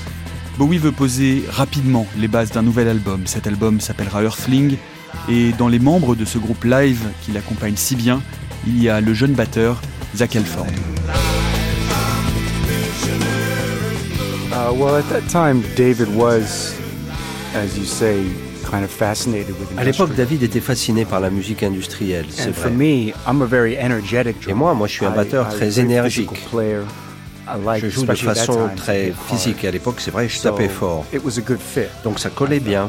Bowie 0.59 0.77
veut 0.77 0.91
poser 0.91 1.43
rapidement 1.49 2.05
les 2.19 2.27
bases 2.27 2.51
d'un 2.51 2.61
nouvel 2.61 2.87
album. 2.87 3.25
Cet 3.25 3.47
album 3.47 3.81
s'appellera 3.81 4.21
Earthling, 4.21 4.77
et 5.27 5.51
dans 5.53 5.67
les 5.67 5.79
membres 5.79 6.15
de 6.15 6.23
ce 6.23 6.37
groupe 6.37 6.63
live 6.63 7.07
qui 7.23 7.31
l'accompagne 7.31 7.77
si 7.77 7.95
bien, 7.95 8.21
il 8.67 8.79
y 8.79 8.87
a 8.87 9.01
le 9.01 9.15
jeune 9.15 9.33
batteur 9.33 9.81
Zach 10.15 10.35
Elford. 10.35 10.67
Uh, 17.53 17.67
say, 17.83 18.23
À 19.77 19.83
l'époque. 19.83 20.15
David 20.15 20.43
était 20.43 20.59
fasciné 20.59 21.05
par 21.05 21.19
la 21.19 21.29
musique 21.29 21.63
industrielle, 21.63 22.25
c'est 22.29 22.51
vrai. 22.51 22.69
me, 22.69 23.11
I'm 23.27 23.41
a 23.41 23.45
very 23.45 23.77
energetic 23.77 24.47
Et 24.47 24.53
moi, 24.53 24.73
moi, 24.73 24.87
je 24.87 24.93
suis 24.93 25.05
un 25.05 25.11
batteur 25.11 25.49
très 25.49 25.79
énergique. 25.79 26.29
Je 27.77 27.89
joue 27.89 28.05
de 28.05 28.15
façon 28.15 28.69
très 28.75 29.13
physique. 29.27 29.63
Et 29.63 29.67
à 29.67 29.71
l'époque, 29.71 29.95
c'est 29.99 30.11
vrai, 30.11 30.27
je 30.29 30.39
tapais 30.41 30.69
fort. 30.69 31.05
It 31.13 31.21
was 31.23 31.37
a 31.37 31.41
good 31.41 31.59
fit. 31.59 31.89
Donc 32.03 32.19
ça 32.19 32.29
collait 32.29 32.59
bien. 32.59 32.87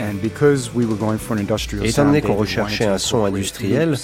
And 0.00 0.20
because 0.20 0.70
we 0.74 0.84
were 0.84 0.96
going 0.96 1.18
for 1.18 1.36
an 1.36 1.40
industrial 1.40 1.86
Et 1.86 1.90
étant 1.90 2.04
donné 2.04 2.20
qu'on 2.20 2.34
recherchait 2.34 2.86
un 2.86 2.98
son 2.98 3.24
industriel, 3.24 3.96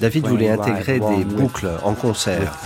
David 0.00 0.26
voulait 0.26 0.50
intégrer 0.50 0.98
des 0.98 1.24
boucles 1.24 1.70
en 1.82 1.94
concert. 1.94 2.58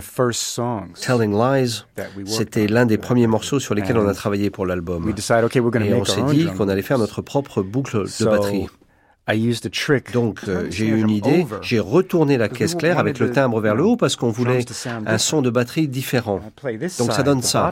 First 0.00 0.42
songs. 0.42 0.94
Telling 1.00 1.32
Lies, 1.32 1.84
we 1.96 2.24
worked 2.24 2.28
c'était 2.28 2.66
l'un 2.66 2.86
des 2.86 2.98
premiers 2.98 3.26
morceaux 3.26 3.60
sur 3.60 3.74
lesquels 3.74 3.98
on 3.98 4.08
a 4.08 4.14
travaillé 4.14 4.50
pour 4.50 4.66
l'album. 4.66 5.04
we 5.04 5.14
decided, 5.14 5.44
okay, 5.44 5.60
we're 5.60 5.70
gonna 5.70 5.86
Et 5.86 5.94
on 5.94 6.04
s'est 6.04 6.22
dit 6.22 6.46
qu'on 6.56 6.68
allait 6.68 6.82
faire 6.82 6.98
notre 6.98 7.22
propre 7.22 7.62
boucle 7.62 8.04
de 8.04 8.24
batterie. 8.24 8.66
Donc 10.12 10.40
euh, 10.48 10.64
to 10.64 10.70
j'ai 10.70 10.86
eu 10.86 11.00
une 11.00 11.10
idée, 11.10 11.46
j'ai 11.60 11.78
retourné 11.78 12.38
la 12.38 12.48
caisse 12.48 12.74
claire 12.74 12.98
avec 12.98 13.18
le 13.18 13.30
timbre 13.30 13.60
vers 13.60 13.74
le 13.74 13.84
haut 13.84 13.96
parce 13.96 14.16
qu'on 14.16 14.30
voulait 14.30 14.64
un 15.06 15.18
son 15.18 15.42
de 15.42 15.50
batterie 15.50 15.88
différent. 15.88 16.40
Donc 16.98 17.12
ça 17.12 17.22
donne 17.22 17.42
ça. 17.42 17.70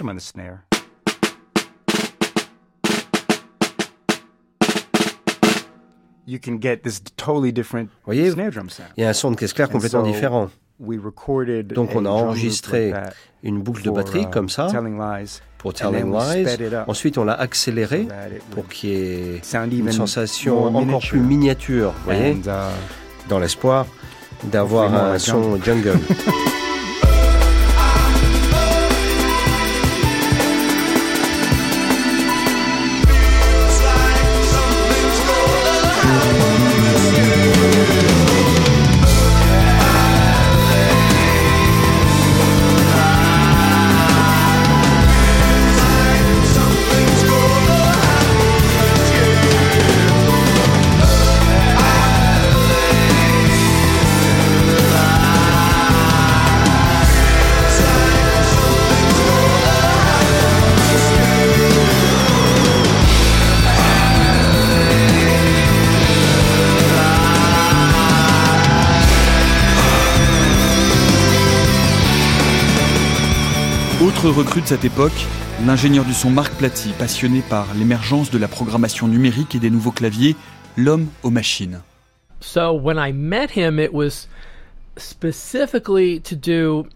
You 6.26 6.38
can 6.42 6.58
get 6.60 6.78
this 6.82 7.02
totally 7.16 7.52
different 7.52 7.88
voyez, 8.04 8.32
snare 8.32 8.50
drum 8.50 8.68
sound. 8.68 8.88
Il 8.96 9.02
y 9.02 9.04
a 9.04 9.10
un 9.10 9.12
son 9.12 9.30
de 9.30 9.36
caisse 9.36 9.52
claire 9.52 9.68
complètement 9.68 10.04
so, 10.04 10.10
différent. 10.10 10.50
we 10.78 10.98
recorded 10.98 11.72
Donc 11.72 11.94
on 11.94 12.04
a 12.04 12.10
enregistré 12.10 12.92
une 13.42 13.62
boucle 13.62 13.82
de 13.82 13.88
for, 13.88 13.94
batterie 13.94 14.22
uh, 14.22 14.30
comme 14.30 14.48
ça 14.48 14.68
Telling 14.70 14.98
Lies. 14.98 15.40
pour 15.58 15.72
Telling 15.72 16.12
Lies. 16.12 16.58
Ensuite 16.86 17.18
on 17.18 17.24
l'a 17.24 17.34
accéléré 17.34 18.08
pour 18.50 18.66
qu'il 18.68 18.90
y 18.90 18.92
ait 18.92 19.40
sound 19.42 19.72
une 19.72 19.92
sensation 19.92 20.70
more 20.70 20.82
encore 20.82 21.00
plus 21.00 21.20
miniature. 21.20 21.94
voyez, 22.04 22.32
uh, 22.32 22.50
dans 23.28 23.38
l'espoir 23.38 23.86
d'avoir 24.44 24.94
un 24.94 25.18
son 25.18 25.60
jungle. 25.62 25.98
Autre 74.26 74.38
recrue 74.38 74.60
de 74.60 74.66
cette 74.66 74.84
époque, 74.84 75.24
l'ingénieur 75.64 76.04
du 76.04 76.12
son 76.12 76.30
Marc 76.30 76.52
Platy, 76.54 76.88
passionné 76.98 77.44
par 77.48 77.68
l'émergence 77.78 78.28
de 78.32 78.38
la 78.38 78.48
programmation 78.48 79.06
numérique 79.06 79.54
et 79.54 79.60
des 79.60 79.70
nouveaux 79.70 79.92
claviers, 79.92 80.34
l'homme 80.76 81.06
aux 81.22 81.30
machines. 81.30 81.80
So 82.40 82.72
when 82.72 82.96
I 82.98 83.12
met 83.12 83.50
him, 83.54 83.78
it 83.78 83.92
was 83.92 84.26
specifically 84.96 86.20
to 86.22 86.34
do 86.34 86.88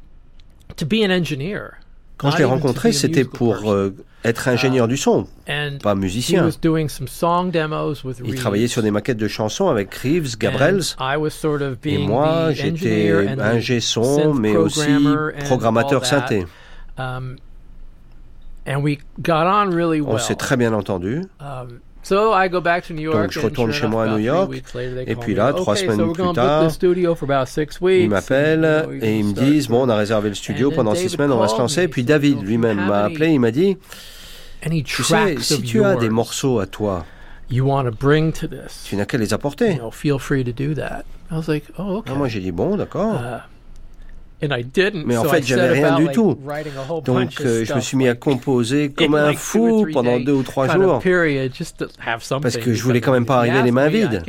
to 0.77 0.85
be 0.85 1.05
an 1.05 1.13
engineer. 1.13 1.75
Quand 2.17 2.33
je 2.33 2.39
l'ai 2.39 2.45
rencontré, 2.45 2.91
c'était 2.91 3.25
pour 3.25 3.71
euh, 3.71 3.95
être 4.25 4.49
ingénieur 4.49 4.89
du 4.89 4.97
son, 4.97 5.29
pas 5.85 5.95
he 5.95 5.97
musicien. 5.97 6.45
was 6.45 6.59
doing 6.61 6.89
some 6.89 7.07
song 7.07 7.53
demos 7.53 8.03
with 8.03 8.21
Il 8.25 8.35
travaillait 8.35 8.67
sur 8.67 8.83
des 8.83 8.91
maquettes 8.91 9.19
de 9.19 9.29
chansons 9.29 9.69
avec 9.69 9.95
Reeves, 9.95 10.37
Gabrels. 10.37 10.97
And 10.99 11.15
I 11.15 11.17
was 11.17 11.31
sort 11.31 11.63
of 11.63 11.75
Et 11.85 11.95
being 11.95 12.09
moi, 12.09 12.51
j'étais 12.53 13.13
ingé 13.39 13.79
son, 13.79 14.35
mais 14.35 14.57
aussi 14.57 14.89
programmateur 15.45 16.05
synthé. 16.05 16.45
Um, 17.01 17.37
and 18.67 18.83
we 18.83 18.99
got 19.23 19.47
on 19.47 19.71
really 19.71 20.01
On 20.01 20.15
well. 20.15 20.21
s'est 20.21 20.35
très 20.35 20.57
bien 20.57 20.73
entendu. 20.73 21.23
Um, 21.41 21.81
so 22.03 22.33
I 22.33 22.49
go 22.49 22.61
back 22.61 22.87
to 22.87 22.95
New 22.95 23.03
York. 23.03 23.17
Donc, 23.17 23.31
je 23.33 23.41
retourne 23.41 23.73
chez 23.73 23.87
moi 23.87 24.05
à 24.05 24.09
New 24.09 24.19
York, 24.19 24.53
et 25.07 25.17
puis 25.17 25.35
là, 25.35 25.53
trois 25.53 25.75
okay, 25.75 25.83
semaines 25.83 25.99
so 25.99 26.13
plus 26.13 26.33
tard, 26.35 26.67
the 26.67 26.71
studio 26.71 27.15
for 27.15 27.31
about 27.31 27.47
six 27.47 27.81
weeks, 27.81 28.05
Ils 28.05 28.11
m'appellent 28.11 28.87
et 29.01 29.19
ils 29.19 29.25
me 29.25 29.33
disent 29.33 29.69
bon, 29.69 29.87
on 29.87 29.89
a 29.89 29.97
réservé 29.97 30.29
le 30.29 30.35
studio 30.35 30.71
pendant 30.71 30.95
six 30.95 31.11
semaines, 31.11 31.33
on 31.33 31.39
va 31.39 31.49
se 31.49 31.59
lancer. 31.59 31.83
me, 31.83 31.89
Puis 31.89 32.05
David 32.05 32.43
lui-même 32.43 32.77
"Do 32.77 32.83
you 32.83 32.89
m'a 32.89 33.05
appelé, 33.05 33.29
il 33.29 33.41
m'a 33.41 33.51
dit 33.51 33.77
tu 34.85 35.03
sais, 35.03 35.37
si 35.39 35.63
tu 35.63 35.83
as 35.85 35.97
des 35.97 36.11
morceaux 36.11 36.59
à 36.61 36.67
toi, 36.67 37.07
you 37.51 37.67
want 37.67 37.85
to 37.85 37.91
bring 37.91 38.33
to 38.33 38.47
this, 38.47 38.85
tu 38.85 38.97
n'as 38.97 39.07
qu'à 39.07 39.17
les 39.19 39.33
apporter. 39.33 39.73
you 39.73 39.79
know, 39.79 39.91
feel 39.91 40.19
free 40.19 40.45
to 40.45 40.53
do 40.53 40.75
that. 40.75 41.05
I 41.31 41.37
was 41.37 41.49
like, 41.49 41.65
oh, 41.79 41.99
okay. 41.99 42.13
Ah, 42.15 42.19
moi 42.19 42.29
j'ai 42.29 42.41
dit 42.41 42.53
bon, 42.53 42.77
d'accord. 42.77 43.15
Uh. 43.15 43.39
Mais 44.43 45.17
en 45.17 45.25
fait, 45.25 45.45
j'avais 45.45 45.73
rien 45.73 45.97
du 45.97 46.09
tout. 46.09 46.39
Donc 47.05 47.41
euh, 47.41 47.65
je 47.65 47.75
me 47.75 47.81
suis 47.81 47.97
mis 47.97 48.09
à 48.09 48.15
composer 48.15 48.91
comme 48.97 49.15
un 49.15 49.35
fou 49.35 49.87
pendant 49.93 50.19
deux 50.19 50.33
ou 50.33 50.43
trois 50.43 50.69
jours. 50.69 51.03
Parce 52.43 52.57
que 52.57 52.73
je 52.73 52.83
voulais 52.83 53.01
quand 53.01 53.13
même 53.13 53.27
pas 53.27 53.39
arriver 53.39 53.63
les 53.63 53.73
mains 53.73 53.89
vides. 53.89 54.23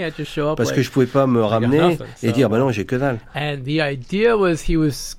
Parce 0.58 0.72
que 0.72 0.82
je 0.82 0.90
pouvais 0.90 1.06
pas 1.06 1.28
me 1.28 1.44
ramener 1.44 1.98
et 2.24 2.32
dire 2.32 2.50
bah 2.50 2.60
non, 2.60 2.72
j'ai 2.72 2.86
que 2.86 2.96
dalle. 2.96 3.20
And 3.36 3.60
the 3.66 3.80
idea 3.80 4.36
was 4.36 4.64
he 4.68 4.76
was 4.76 5.16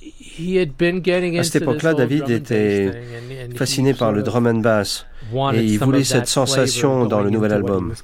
he 0.00 0.58
had 0.58 0.70
been 0.78 1.02
getting 1.04 1.38
À 1.38 1.44
cette 1.44 1.62
époque-là, 1.62 1.94
David 1.94 2.30
était 2.30 2.92
fasciné 3.56 3.94
par 3.94 4.12
le 4.12 4.22
drum 4.22 4.46
and 4.46 4.60
bass 4.60 5.06
et 5.54 5.62
il 5.62 5.78
voulait 5.78 6.04
cette 6.04 6.28
sensation 6.28 7.06
dans 7.06 7.20
le 7.20 7.30
nouvel 7.30 7.52
album. 7.52 7.94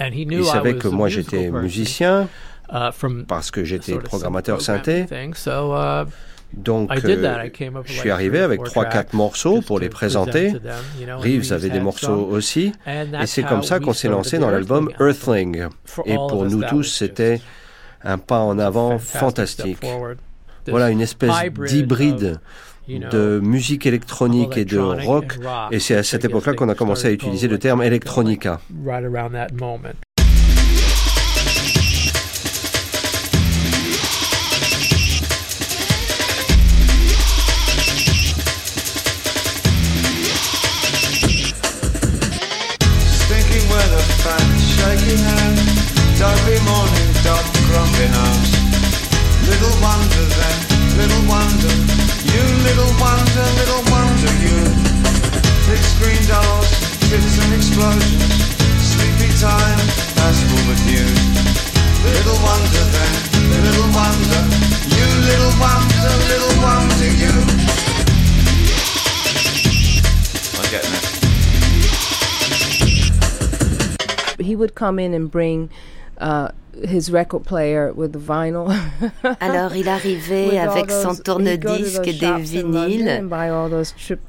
Il 0.00 0.32
I 0.32 0.44
savait 0.44 0.72
was 0.72 0.78
que 0.78 0.88
a 0.88 0.90
moi 0.90 1.08
j'étais 1.08 1.50
musicien 1.50 2.28
parce 3.26 3.50
que 3.50 3.64
j'étais 3.64 3.96
programmateur 3.98 4.60
synthé. 4.60 5.06
uh, 5.10 6.04
Donc, 6.52 6.90
euh, 7.04 7.48
je 7.84 7.92
suis 7.92 8.10
arrivé 8.10 8.40
avec 8.40 8.62
trois, 8.64 8.84
quatre 8.84 9.14
morceaux 9.14 9.60
pour 9.60 9.78
les 9.78 9.88
présenter. 9.88 10.54
Reeves 11.18 11.52
avait 11.52 11.70
des 11.70 11.80
morceaux 11.80 12.28
aussi. 12.30 12.72
Et 12.86 13.26
c'est 13.26 13.42
comme 13.42 13.62
ça 13.62 13.80
qu'on 13.80 13.92
s'est 13.92 14.08
lancé 14.08 14.38
dans 14.38 14.50
l'album 14.50 14.90
Earthling 15.00 15.66
Et 16.06 16.14
pour 16.14 16.44
nous 16.44 16.62
tous, 16.64 16.84
c'était 16.84 17.40
un 18.02 18.18
pas 18.18 18.40
en 18.40 18.58
avant 18.58 18.98
fantastique. 18.98 19.84
Voilà 20.68 20.90
une 20.90 21.00
espèce 21.00 21.34
hybrid 21.44 21.68
d'hybride 21.68 22.40
de 22.88 23.40
musique 23.42 23.86
électronique 23.86 24.56
et 24.56 24.64
de 24.64 24.78
rock. 24.78 25.38
Et 25.70 25.78
c'est 25.78 25.96
à 25.96 26.02
cette 26.02 26.24
époque-là 26.24 26.54
qu'on 26.54 26.68
a 26.68 26.74
commencé 26.74 27.08
à 27.08 27.10
utiliser 27.10 27.48
le 27.48 27.58
terme 27.58 27.82
electronic 27.82 28.46
electronica. 28.46 28.60
Come 74.80 74.98
in 74.98 75.12
and 75.12 75.30
bring 75.30 75.68
uh, 76.18 76.48
his 76.82 77.10
record 77.10 77.44
player 77.44 77.92
with 77.92 78.12
the 78.12 78.18
vinyl. 78.18 78.72
Alors 79.40 79.74
il 79.76 79.88
arrivait 79.88 80.58
avec 80.58 80.90
son 80.90 81.14
tourne-disque 81.14 82.06
et 82.06 82.14
des 82.14 82.36
vinyles. 82.40 83.28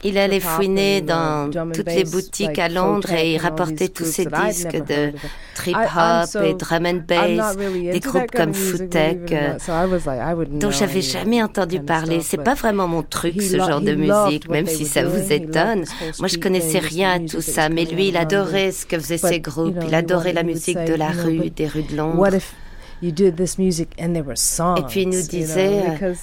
Il 0.04 0.18
allait 0.18 0.40
fouiner 0.42 0.98
uh, 0.98 1.02
dans 1.02 1.50
toutes 1.74 1.94
les 1.94 2.04
boutiques 2.04 2.60
à 2.60 2.68
Londres 2.68 3.12
et 3.14 3.36
il 3.36 3.38
rapportait 3.38 3.88
tous 3.90 4.06
ces 4.06 4.26
disques 4.26 4.84
de 4.86 5.14
trip-hop 5.56 6.28
so- 6.28 6.42
et 6.42 6.54
drum 6.54 6.86
and 6.86 7.02
bass, 7.08 7.56
really 7.58 7.92
des 7.92 8.00
groupes 8.00 8.32
comme 8.32 8.54
Footek, 8.54 9.32
not, 9.32 9.60
so 9.60 9.72
like, 9.72 10.60
dont 10.60 10.72
j'avais 10.72 11.02
jamais 11.02 11.42
entendu 11.44 11.80
parler. 11.80 12.22
C'est 12.22 12.38
pas 12.44 12.54
vraiment 12.54 12.88
mon 12.88 13.04
truc, 13.04 13.42
ce 13.42 13.58
genre 13.58 13.82
de 13.82 13.94
musique, 13.96 14.50
même 14.50 14.68
si 14.68 14.86
ça 14.86 15.04
vous 15.04 15.32
étonne. 15.32 15.84
Moi, 16.20 16.28
je 16.28 16.38
connaissais 16.38 16.80
rien 16.80 17.12
à 17.12 17.20
tout 17.20 17.42
ça, 17.42 17.70
mais 17.70 17.86
lui, 17.86 18.10
il 18.10 18.18
adorait 18.18 18.72
ce 18.72 18.86
que 18.86 18.98
faisaient 18.98 19.18
ces 19.18 19.40
groupes. 19.40 19.78
Il 19.88 19.96
adorait 19.96 20.34
la 20.34 20.44
musique 20.44 20.84
de 20.84 20.94
la 20.94 21.10
rue, 21.10 21.50
des 21.50 21.68
rues 21.68 21.84
de 21.84 21.96
Londres. 21.96 22.20
What 22.20 22.36
if 22.36 22.54
you 23.02 23.12
did 23.12 23.36
this 23.36 23.58
music 23.58 23.90
and 24.00 24.14
there 24.14 24.26
were 24.26 24.38
songs? 24.38 24.78
Et 24.78 24.84
puis 24.84 25.02
il 25.04 25.10
nous 25.10 25.22
disait, 25.28 25.84
euh, 26.02 26.14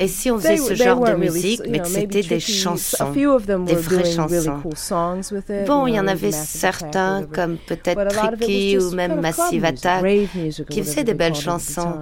et 0.00 0.06
si 0.08 0.30
on 0.30 0.38
faisait 0.38 0.56
they- 0.56 0.58
ce 0.58 0.74
genre 0.74 1.00
de 1.00 1.10
really, 1.10 1.20
musique, 1.30 1.62
mais 1.68 1.80
que 1.80 1.88
c'était 1.88 2.22
des 2.22 2.40
chansons, 2.40 3.10
des 3.12 3.74
vraies 3.74 3.96
really 4.02 4.14
chansons. 4.14 4.60
cool 4.62 5.38
it, 5.38 5.66
Bon, 5.66 5.86
il 5.86 5.94
y 5.94 6.00
en 6.00 6.06
avait 6.06 6.30
certains, 6.32 7.24
comme 7.32 7.56
peut-être 7.66 8.06
Tricky 8.08 8.78
ou 8.78 8.90
même 8.92 9.20
Massive 9.20 9.64
Attack, 9.64 10.04
qui 10.70 10.82
faisaient 10.82 11.04
des 11.04 11.14
belles 11.14 11.34
chansons. 11.34 11.94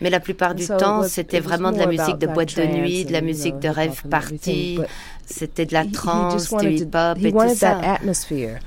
Mais 0.00 0.10
la 0.10 0.20
plupart 0.20 0.54
du 0.54 0.64
so 0.64 0.76
temps, 0.76 1.00
was- 1.00 1.08
c'était 1.08 1.40
vraiment 1.40 1.72
de 1.72 1.78
la 1.78 1.86
musique 1.86 2.18
de 2.18 2.26
boîte 2.26 2.56
de 2.56 2.64
nuit, 2.64 3.04
de 3.04 3.12
la 3.12 3.20
musique 3.20 3.58
de 3.58 3.68
rêve 3.68 4.02
party. 4.08 4.78
C'était 5.26 5.66
de 5.66 5.72
la 5.72 5.84
trance, 5.84 6.52
du 6.54 6.68
hip-hop 6.70 7.18
et 7.22 7.32
tout 7.32 7.54
ça. 7.54 7.78
atmosphere. 7.94 8.58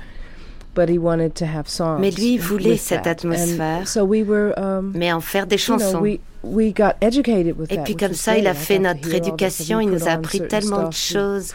But 0.74 0.88
he 0.88 0.98
wanted 0.98 1.34
to 1.34 1.44
have 1.44 1.66
songs 1.66 1.98
Mais 1.98 2.10
lui, 2.12 2.38
voulait 2.38 2.76
cette 2.76 3.06
atmosphère, 3.08 3.88
so 3.88 4.02
we 4.04 4.22
were, 4.22 4.52
um, 4.56 4.92
mais 4.94 5.12
en 5.12 5.20
faire 5.20 5.46
des 5.46 5.58
chansons. 5.58 6.04
Et 6.44 7.78
puis 7.84 7.96
comme 7.96 8.14
ça, 8.14 8.38
il 8.38 8.46
a 8.46 8.54
fait 8.54 8.78
notre 8.78 9.12
éducation, 9.12 9.80
il 9.80 9.90
nous 9.90 10.08
a 10.08 10.12
appris 10.12 10.40
tellement 10.46 10.88
de 10.88 10.94
choses. 10.94 11.52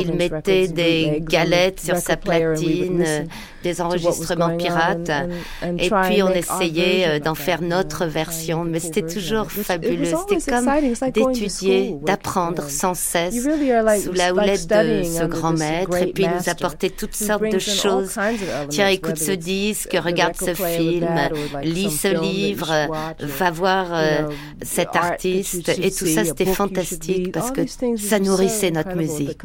Il 0.00 0.14
12-inch 0.14 0.14
mettait 0.14 0.68
des 0.68 1.20
galettes 1.20 1.80
sur 1.80 1.96
sa 1.96 2.16
platine, 2.16 3.26
des 3.64 3.80
enregistrements 3.80 4.56
pirates, 4.56 5.10
et 5.78 5.90
puis 5.90 6.22
on 6.22 6.30
essayait 6.30 7.06
euh, 7.06 7.18
d'en 7.18 7.34
faire 7.34 7.62
notre 7.62 8.04
version, 8.04 8.62
mais 8.64 8.78
c'était 8.78 9.06
toujours 9.06 9.50
fabuleux. 9.50 10.12
C'était 10.28 10.50
comme 10.50 10.70
d'étudier, 11.10 11.96
d'apprendre 12.02 12.68
sans 12.68 12.94
cesse 12.94 13.34
sous 14.04 14.12
la 14.12 14.32
houlette 14.32 14.68
de 14.68 15.02
ce 15.02 15.24
grand 15.24 15.52
maître, 15.52 15.96
et 15.96 16.12
puis 16.12 16.24
il 16.24 16.30
nous 16.30 16.48
apportait 16.48 16.90
toutes 16.90 17.14
sortes 17.14 17.50
de 17.50 17.58
choses. 17.58 18.16
Tiens, 18.68 18.88
écoute 18.88 19.18
ce 19.18 19.32
disque, 19.32 19.96
regarde 20.00 20.36
ce 20.36 20.54
film, 20.54 21.08
lis 21.62 21.90
ce 21.90 22.20
livre, 22.20 22.72
va 23.18 23.50
voir 23.50 23.86
euh, 23.92 24.28
cet 24.62 24.94
artiste, 24.94 25.70
et 25.70 25.90
tout 25.90 26.06
ça 26.06 26.24
c'était 26.24 26.44
fantastique 26.44 27.32
parce 27.32 27.50
que 27.50 27.62
ça 27.96 28.18
nourrissait 28.18 28.70
notre 28.70 28.94
musique. 28.94 29.40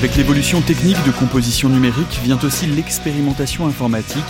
Avec 0.00 0.16
l'évolution 0.16 0.62
technique 0.62 0.96
de 1.04 1.10
composition 1.10 1.68
numérique 1.68 2.20
vient 2.24 2.38
aussi 2.42 2.64
l'expérimentation 2.64 3.66
informatique, 3.66 4.24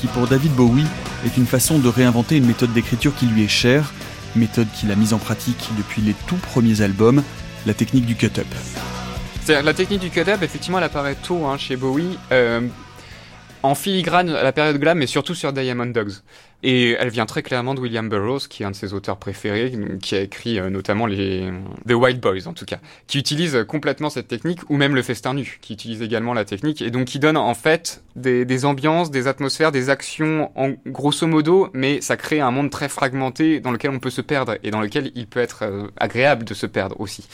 qui 0.00 0.06
pour 0.06 0.28
David 0.28 0.52
Bowie 0.52 0.86
est 1.26 1.36
une 1.36 1.44
façon 1.44 1.80
de 1.80 1.88
réinventer 1.88 2.36
une 2.36 2.46
méthode 2.46 2.72
d'écriture 2.72 3.12
qui 3.16 3.26
lui 3.26 3.42
est 3.42 3.48
chère, 3.48 3.92
méthode 4.36 4.68
qu'il 4.78 4.92
a 4.92 4.94
mise 4.94 5.12
en 5.12 5.18
pratique 5.18 5.70
depuis 5.76 6.02
les 6.02 6.14
tout 6.28 6.36
premiers 6.36 6.82
albums, 6.82 7.24
la 7.66 7.74
technique 7.74 8.06
du 8.06 8.14
cut-up. 8.14 8.46
C'est-à-dire, 9.42 9.64
la 9.64 9.74
technique 9.74 10.02
du 10.02 10.10
cut-up, 10.10 10.40
effectivement, 10.40 10.78
elle 10.78 10.84
apparaît 10.84 11.16
tôt 11.16 11.46
hein, 11.46 11.58
chez 11.58 11.74
Bowie, 11.74 12.16
euh, 12.30 12.60
en 13.62 13.74
filigrane 13.74 14.30
à 14.30 14.42
la 14.42 14.52
période 14.52 14.78
glam, 14.78 14.98
mais 14.98 15.06
surtout 15.06 15.34
sur 15.34 15.52
Diamond 15.52 15.86
Dogs. 15.86 16.12
Et 16.62 16.92
elle 16.98 17.10
vient 17.10 17.26
très 17.26 17.42
clairement 17.42 17.74
de 17.74 17.80
William 17.80 18.08
Burroughs, 18.08 18.48
qui 18.48 18.62
est 18.62 18.66
un 18.66 18.72
de 18.72 18.76
ses 18.76 18.92
auteurs 18.92 19.16
préférés, 19.16 19.72
qui 20.02 20.16
a 20.16 20.20
écrit 20.20 20.58
euh, 20.58 20.70
notamment 20.70 21.06
les 21.06 21.48
The 21.88 21.92
Wild 21.92 22.20
Boys, 22.20 22.46
en 22.46 22.52
tout 22.52 22.64
cas, 22.64 22.78
qui 23.06 23.18
utilise 23.18 23.64
complètement 23.68 24.10
cette 24.10 24.26
technique, 24.26 24.68
ou 24.68 24.76
même 24.76 24.94
le 24.94 25.02
Festin 25.02 25.34
Nu, 25.34 25.58
qui 25.60 25.72
utilise 25.72 26.02
également 26.02 26.34
la 26.34 26.44
technique, 26.44 26.82
et 26.82 26.90
donc 26.90 27.06
qui 27.06 27.20
donne 27.20 27.36
en 27.36 27.54
fait 27.54 28.02
des, 28.16 28.44
des 28.44 28.64
ambiances, 28.64 29.12
des 29.12 29.28
atmosphères, 29.28 29.70
des 29.70 29.88
actions, 29.88 30.50
en 30.56 30.72
grosso 30.86 31.26
modo, 31.26 31.70
mais 31.74 32.00
ça 32.00 32.16
crée 32.16 32.40
un 32.40 32.50
monde 32.50 32.70
très 32.70 32.88
fragmenté 32.88 33.60
dans 33.60 33.70
lequel 33.70 33.92
on 33.92 34.00
peut 34.00 34.10
se 34.10 34.20
perdre, 34.20 34.56
et 34.64 34.72
dans 34.72 34.80
lequel 34.80 35.12
il 35.14 35.28
peut 35.28 35.40
être 35.40 35.62
euh, 35.62 35.86
agréable 35.96 36.44
de 36.44 36.54
se 36.54 36.66
perdre 36.66 37.00
aussi. 37.00 37.28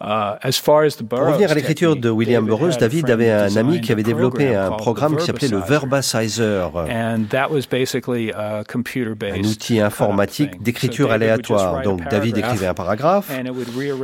Pour 0.00 1.18
revenir 1.26 1.50
à 1.50 1.54
l'écriture 1.54 1.94
de 1.96 2.08
William 2.08 2.44
Burroughs, 2.46 2.78
David 2.78 3.10
avait 3.10 3.30
un 3.30 3.54
ami 3.56 3.80
qui 3.82 3.92
avait 3.92 4.02
développé 4.02 4.54
un 4.54 4.70
programme 4.70 5.16
qui 5.16 5.26
s'appelait 5.26 5.48
le 5.48 5.58
Verbasizer, 5.58 6.70
un 9.32 9.40
outil 9.50 9.78
informatique 9.80 10.62
d'écriture 10.62 11.12
aléatoire. 11.12 11.82
Donc 11.82 12.08
David 12.08 12.38
écrivait 12.38 12.66
un 12.66 12.74
paragraphe 12.74 13.30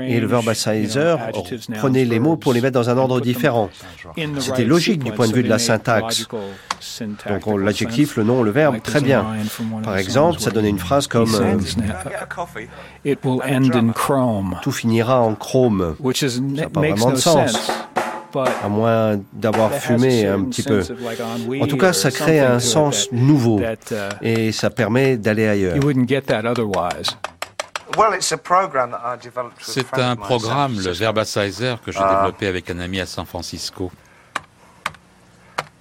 et 0.07 0.21
le 0.21 0.27
Verbasizer 0.27 1.17
prenait 1.79 2.05
les 2.05 2.19
mots 2.19 2.37
pour 2.37 2.53
les 2.53 2.61
mettre 2.61 2.75
dans 2.75 2.91
un 2.91 2.99
ordre 2.99 3.21
différent. 3.23 3.71
C'était 4.39 4.65
logique 4.65 5.03
du 5.03 5.13
point 5.13 5.29
de 5.29 5.33
vue 5.33 5.43
de 5.45 5.49
la 5.49 5.59
syntaxe. 5.59 6.27
Donc 7.31 7.47
on- 7.47 7.57
l'adjectif, 7.57 8.17
le 8.17 8.25
nom, 8.25 8.43
le 8.43 8.51
verbe, 8.51 8.83
très 8.83 9.01
bien. 9.01 9.25
Par 9.83 9.97
exemple, 9.97 10.41
ça 10.41 10.51
donnait 10.51 10.69
une 10.69 10.79
phrase 10.79 11.07
comme 11.07 11.35
euh. 11.35 11.57
Tout 14.63 14.73
finira 14.73 15.21
en 15.21 15.35
chrome. 15.35 15.86
Which 16.01 16.23
is, 16.23 16.31
Ça 16.31 16.41
n'a 16.41 16.69
pas 16.69 16.81
makes 16.81 16.93
vraiment 16.93 17.11
no 17.11 17.17
de 17.17 17.21
sens. 17.21 17.53
sense. 17.53 17.73
à 18.63 18.69
moins 18.69 19.19
d'avoir 19.33 19.73
fumé 19.73 20.27
un 20.27 20.45
petit 20.45 20.63
peu. 20.63 20.83
En 21.61 21.67
tout 21.67 21.77
cas, 21.77 21.93
ça 21.93 22.11
crée 22.11 22.41
un 22.41 22.61
sens 22.61 23.09
nouveau 23.13 23.61
et 24.23 24.53
ça 24.53 24.71
permet 24.71 25.17
d'aller 25.17 25.47
ailleurs. 25.47 25.77
C'est 29.61 29.99
un 29.99 30.17
programme, 30.17 30.79
le 30.81 30.91
Verbasizer, 30.91 31.81
que 31.83 31.93
j'ai 31.93 31.99
développé 31.99 32.47
avec 32.47 32.71
un 32.71 32.79
ami 32.79 33.01
à 33.01 33.07
San 33.07 33.25
Francisco. 33.25 33.91
It'll 33.91 33.95
take 33.95 33.95
the 33.95 33.95
sentence 33.97 34.25
and 35.69 35.76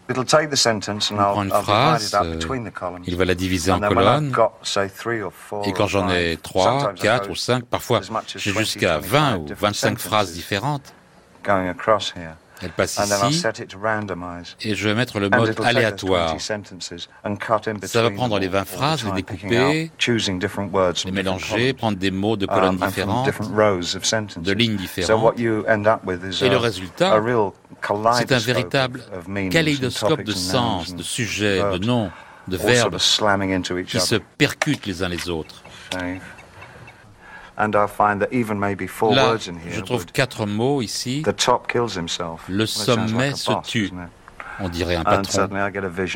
On 1.30 1.34
prend 1.34 1.44
une 1.44 1.50
I'll 1.50 1.64
phrase, 1.64 2.04
divide 2.04 2.08
it 2.08 2.14
up 2.14 2.24
euh, 2.24 2.36
between 2.36 2.70
the 2.70 2.74
columns. 2.74 3.04
il 3.08 3.16
va 3.16 3.26
la 3.26 3.36
diviser 3.36 3.72
en 3.72 3.80
colonnes. 3.80 4.32
got, 4.32 4.52
say, 4.62 4.88
three 4.88 5.22
or 5.22 5.32
four 5.34 5.68
Et 5.68 5.74
quand 5.74 5.88
j'en 5.88 6.10
ai 6.10 6.34
five, 6.36 6.42
3, 6.42 6.64
sometimes 6.64 7.00
I 7.00 7.02
4 7.02 7.26
go 7.26 7.32
ou 7.32 7.36
5, 7.36 7.66
parfois 7.66 8.02
j'ai 8.36 8.52
20, 8.52 8.60
jusqu'à 8.60 8.98
25 9.00 9.10
20 9.10 9.38
ou 9.38 9.46
different 9.46 9.72
25 9.72 10.00
phrases 10.00 10.34
différentes. 10.34 10.94
Then 12.62 12.72
I'll 12.78 13.30
ici 13.30 13.40
set 13.40 13.60
it 13.60 13.70
to 13.70 13.78
randomize. 13.80 14.56
et 14.62 14.76
je 14.76 14.88
vais 14.88 14.96
mettre 14.96 15.20
le 15.20 15.30
mode 15.30 15.56
aléatoire. 15.64 16.34
20 16.34 16.40
sentences 16.40 17.10
and 17.24 17.36
cut 17.38 17.68
in 17.70 17.76
Ça 17.86 18.02
va 18.02 18.12
prendre 18.12 18.40
les 18.40 18.48
20 18.48 18.60
all 18.60 18.66
the 18.66 18.68
phrases, 18.70 19.06
les 19.06 19.22
découper, 19.22 19.84
out, 19.86 19.92
choosing 20.00 20.40
different 20.40 20.72
words 20.72 21.04
les 21.06 21.12
mélanger, 21.12 21.74
prendre 21.74 21.98
des 21.98 22.12
mots 22.12 22.38
de 22.38 22.46
colonnes 22.46 22.78
from 22.78 22.88
différentes, 22.88 23.26
different 23.26 23.52
rows 23.56 23.96
of 23.96 24.06
sentences. 24.06 24.42
de 24.44 24.54
lignes 24.54 24.78
So 25.02 25.18
what 25.18 25.34
différentes. 25.36 25.40
you 25.40 25.66
end 25.68 25.86
up 25.88 26.02
with 26.06 26.22
is 26.24 26.44
Et 26.44 26.50
le 26.50 26.58
résultat, 26.58 27.14
a 27.14 27.20
real 27.20 27.52
c'est 27.82 28.32
un 28.32 28.40
kaleidoscope 28.40 28.46
véritable 28.46 29.04
kaléidoscope 29.52 30.24
de 30.24 30.32
sens, 30.32 30.96
de 30.96 31.04
sujets, 31.04 31.60
de 31.60 31.78
noms, 31.86 32.10
de 32.48 32.58
verbes 32.58 32.96
of 32.96 33.02
slamming 33.02 33.52
into 33.54 33.78
each 33.78 33.92
qui 33.92 34.00
se 34.00 34.16
other. 34.16 34.26
percutent 34.38 34.86
les 34.86 35.04
uns 35.04 35.10
les 35.10 35.30
autres. 35.30 35.62
Là, 39.14 39.36
je 39.70 39.82
trouve 39.82 40.06
quatre 40.06 40.46
mots 40.46 40.82
ici. 40.82 41.24
the 41.26 41.36
top 41.36 41.68
kills 41.72 41.98
himself. 41.98 42.42
Le 42.50 42.66
sommet 42.66 43.34
se 43.34 43.52
tue. 43.64 43.92
On 44.60 44.70
dirait 44.70 44.96
un 44.96 45.04
patron. 45.04 45.50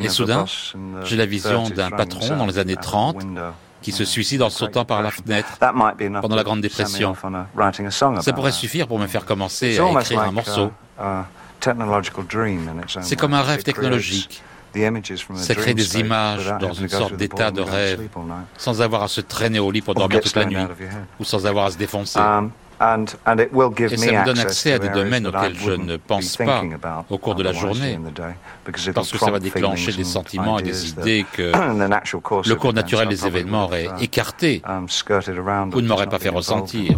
Et 0.01 0.09
soudain, 0.09 0.45
j'ai 1.03 1.15
la 1.15 1.25
vision 1.25 1.63
30s 1.63 1.73
d'un 1.73 1.89
patron 1.89 2.37
dans 2.37 2.45
les 2.45 2.57
années 2.57 2.73
himself 2.73 2.77
out 2.77 2.81
30 2.81 3.15
the 3.15 3.23
window. 3.23 3.41
qui 3.81 3.91
se 3.91 4.05
suicide 4.05 4.41
en 4.41 4.49
sautant 4.49 4.85
par 4.85 5.01
la 5.01 5.11
fenêtre 5.11 5.57
pendant 6.21 6.35
la 6.35 6.43
Grande 6.43 6.61
Dépression. 6.61 7.15
Ça 8.21 8.33
pourrait 8.33 8.51
suffire 8.51 8.87
pour 8.87 8.99
me 8.99 9.07
faire 9.07 9.25
commencer 9.25 9.77
à 9.77 10.01
écrire 10.01 10.21
un 10.21 10.31
morceau. 10.31 10.71
own 10.99 11.21
C'est 13.01 13.15
comme 13.15 13.33
un 13.33 13.41
rêve 13.41 13.63
technologique. 13.63 14.43
The 14.73 14.79
images 14.79 15.23
from 15.23 15.35
a 15.35 15.39
Ça 15.39 15.55
crée 15.55 15.73
des 15.73 15.97
images 15.99 16.53
dans 16.59 16.73
une 16.73 16.89
sorte 16.89 17.15
d'état 17.15 17.51
de 17.51 17.61
rêve, 17.61 18.07
sans 18.57 18.81
avoir 18.81 19.03
à 19.03 19.07
se 19.07 19.21
traîner 19.21 19.59
au 19.59 19.71
lit 19.71 19.81
pour 19.81 19.95
Or 19.95 20.07
dormir 20.07 20.21
toute 20.21 20.35
la 20.35 20.45
nuit, 20.45 20.57
ou 21.19 21.23
sans 21.23 21.45
avoir 21.45 21.65
à 21.65 21.71
se 21.71 21.77
défoncer. 21.77 22.19
Um, 22.19 22.51
and, 22.79 23.05
and 23.25 23.39
it 23.39 23.49
will 23.51 23.69
give 23.75 23.93
Et 23.93 23.97
ça 23.97 24.11
me 24.11 24.25
donne 24.25 24.39
accès 24.39 24.73
à 24.73 24.79
des 24.79 24.89
domaines 24.89 25.27
auxquels 25.27 25.57
je 25.57 25.71
ne 25.71 25.97
pense 25.97 26.37
pas 26.37 26.63
au 27.09 27.17
cours 27.17 27.35
de 27.35 27.43
la 27.43 27.53
journée, 27.53 27.99
parce 28.93 29.11
que 29.11 29.17
ça 29.17 29.31
va 29.31 29.39
déclencher 29.39 29.93
des 29.93 30.03
sentiments 30.03 30.59
et 30.59 30.63
des 30.63 30.89
idées 30.89 31.25
que 31.33 31.51
le 32.49 32.55
cours 32.55 32.73
naturel 32.73 33.07
des 33.07 33.25
événements 33.25 33.65
aurait 33.65 33.85
uh, 33.85 34.03
écarté 34.03 34.61
um, 34.67 34.87
ou 35.73 35.81
ne 35.81 35.87
m'aurait 35.87 36.07
pas 36.07 36.19
fait 36.19 36.29
ressentir. 36.29 36.97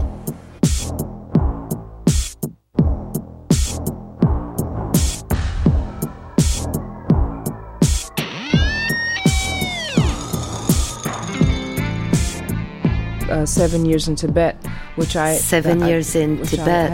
Seven 13.46 13.86
years 13.86 14.08
in 14.08 14.16
Tibet, 14.16 14.56
which 14.98 15.16
I 15.16 15.36
Seven 15.36 15.86
years 15.88 16.16
in 16.16 16.38
Tibet. 16.44 16.92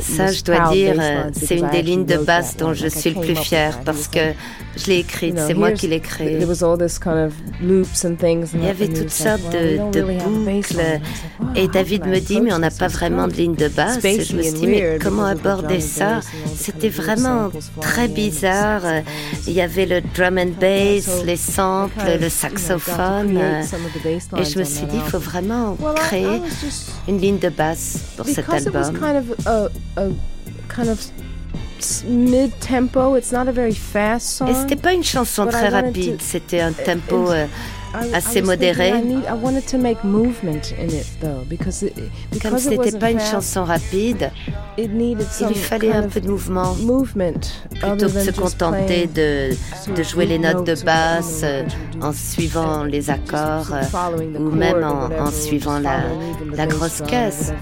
Ça, 0.00 0.32
je 0.32 0.42
dois 0.42 0.72
dire, 0.72 0.96
euh, 0.98 1.30
c'est 1.32 1.58
une 1.58 1.70
des 1.70 1.82
lignes 1.82 2.04
de 2.04 2.18
basse 2.18 2.56
dont 2.56 2.72
je 2.72 2.88
suis 2.88 3.10
le 3.10 3.20
plus. 3.20 3.52
It 3.52 3.84
parce 3.84 4.08
que 4.08 4.32
je 4.76 4.86
l'ai 4.86 4.98
écrite, 4.98 5.38
c'est 5.38 5.54
moi 5.54 5.72
qui 5.72 5.86
l'ai 5.88 6.00
créée. 6.00 6.38
There 6.38 6.48
was 6.48 6.62
all 6.62 6.78
this 6.78 6.98
kind 6.98 7.18
of 7.18 7.34
loops 7.60 8.04
and 8.04 8.16
things. 8.16 8.54
And 8.54 8.58
Il 8.58 8.64
y 8.64 8.68
avait 8.68 8.88
toutes 8.88 9.10
sortes 9.10 9.52
de, 9.52 9.90
de 9.92 10.02
boucles 10.02 10.76
wow, 11.38 11.48
et 11.54 11.68
David 11.68 12.06
me 12.06 12.18
dit 12.18 12.40
mais 12.40 12.52
on 12.52 12.58
n'a 12.58 12.70
pas 12.70 12.88
vraiment 12.88 13.28
de 13.28 13.34
ligne 13.34 13.54
de 13.54 13.68
basse 13.68 14.04
et 14.04 14.22
je 14.22 14.36
me 14.36 14.42
suis 14.42 14.52
dit 14.52 14.66
mais 14.66 14.98
comment 15.02 15.26
aborder 15.26 15.80
ça? 15.80 16.20
C'était 16.56 16.88
vraiment 16.88 17.50
très 17.80 18.08
bizarre. 18.08 18.82
Il 19.46 19.52
y 19.52 19.60
avait 19.60 19.86
le 19.86 20.00
drum 20.00 20.38
and 20.38 20.52
bass, 20.60 21.24
les 21.24 21.36
samples, 21.36 22.18
le 22.20 22.28
saxophone 22.28 23.36
euh, 23.36 23.62
et 24.38 24.44
je 24.44 24.58
me 24.58 24.63
suis 24.64 24.84
on 24.84 24.86
dit 24.88 24.96
il 24.96 25.10
faut 25.10 25.18
vraiment 25.18 25.76
créer 25.96 26.40
une 27.08 27.18
ligne 27.20 27.38
de 27.38 27.48
basse 27.48 27.98
pour 28.16 28.26
cet 28.26 28.48
album. 28.48 28.92
kind 28.98 29.16
of 29.16 29.46
a, 29.46 29.68
a 30.00 30.04
kind 30.74 30.88
of 30.88 30.98
mid 32.06 32.50
tempo. 32.60 33.16
It's 33.16 33.32
not 33.32 33.48
a 33.48 33.52
very 33.52 33.74
fast 33.74 34.26
song. 34.38 34.48
Et 34.48 34.54
c'était 34.54 34.76
pas 34.76 34.92
une 34.92 35.04
chanson 35.04 35.46
très 35.46 35.68
rapide, 35.68 36.16
c'était 36.20 36.60
un 36.60 36.72
tempo 36.72 37.30
euh, 37.30 37.44
I- 37.44 37.46
I 37.46 37.83
assez 38.12 38.42
modéré. 38.42 38.92
Comme 42.42 42.58
ce 42.58 42.70
it 42.72 42.78
n'était 42.80 42.98
pas 42.98 43.10
une 43.10 43.20
chanson 43.20 43.64
rapide, 43.64 44.30
il 44.78 44.88
lui 44.90 45.54
fallait 45.54 45.92
un 45.92 46.08
peu 46.08 46.20
de 46.20 46.28
mouvement. 46.28 46.74
Plutôt 47.70 47.96
que 47.96 48.02
de 48.04 48.08
se 48.08 48.30
contenter 48.30 49.06
de, 49.06 49.50
de 49.94 50.02
jouer 50.02 50.26
les 50.26 50.38
notes 50.38 50.66
de 50.66 50.74
basse 50.84 51.44
en 52.00 52.12
suivant 52.12 52.84
les 52.84 53.10
accords 53.10 53.72
ou 54.38 54.50
même 54.50 54.82
en, 54.84 55.10
en 55.26 55.30
suivant 55.30 55.78
la, 55.78 56.00
la 56.56 56.66
grosse 56.66 57.00
caisse. 57.06 57.52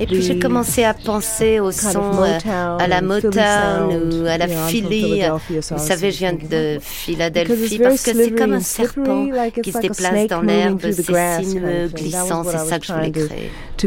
Et 0.00 0.06
puis 0.06 0.22
j'ai 0.22 0.38
commencé 0.38 0.84
à 0.84 0.94
penser 0.94 1.60
au 1.60 1.72
son 1.72 2.22
euh, 2.22 2.38
à 2.78 2.86
la 2.86 3.00
Motown 3.00 4.12
ou 4.12 4.26
à 4.26 4.38
la 4.38 4.48
Philly. 4.48 5.22
Vous 5.48 5.78
savez, 5.78 6.10
je 6.10 6.18
viens 6.18 6.32
de 6.32 6.78
Philadelphie 6.80 7.78
parce 7.78 8.02
que 8.02 8.12
c'est 8.12 8.30
comme 8.30 8.52
un 8.52 8.60
serpent 8.60 9.28
qui 9.62 9.72
se 9.72 9.78
déplace 9.78 10.26
dans 10.28 10.42
l'herbe, 10.42 10.80
c'est 10.80 11.42
sinueux, 11.44 11.88
glissant, 11.88 12.44
c'est 12.44 12.58
ça 12.58 12.78
que 12.78 12.86
je 12.86 12.92
voulais 12.92 13.12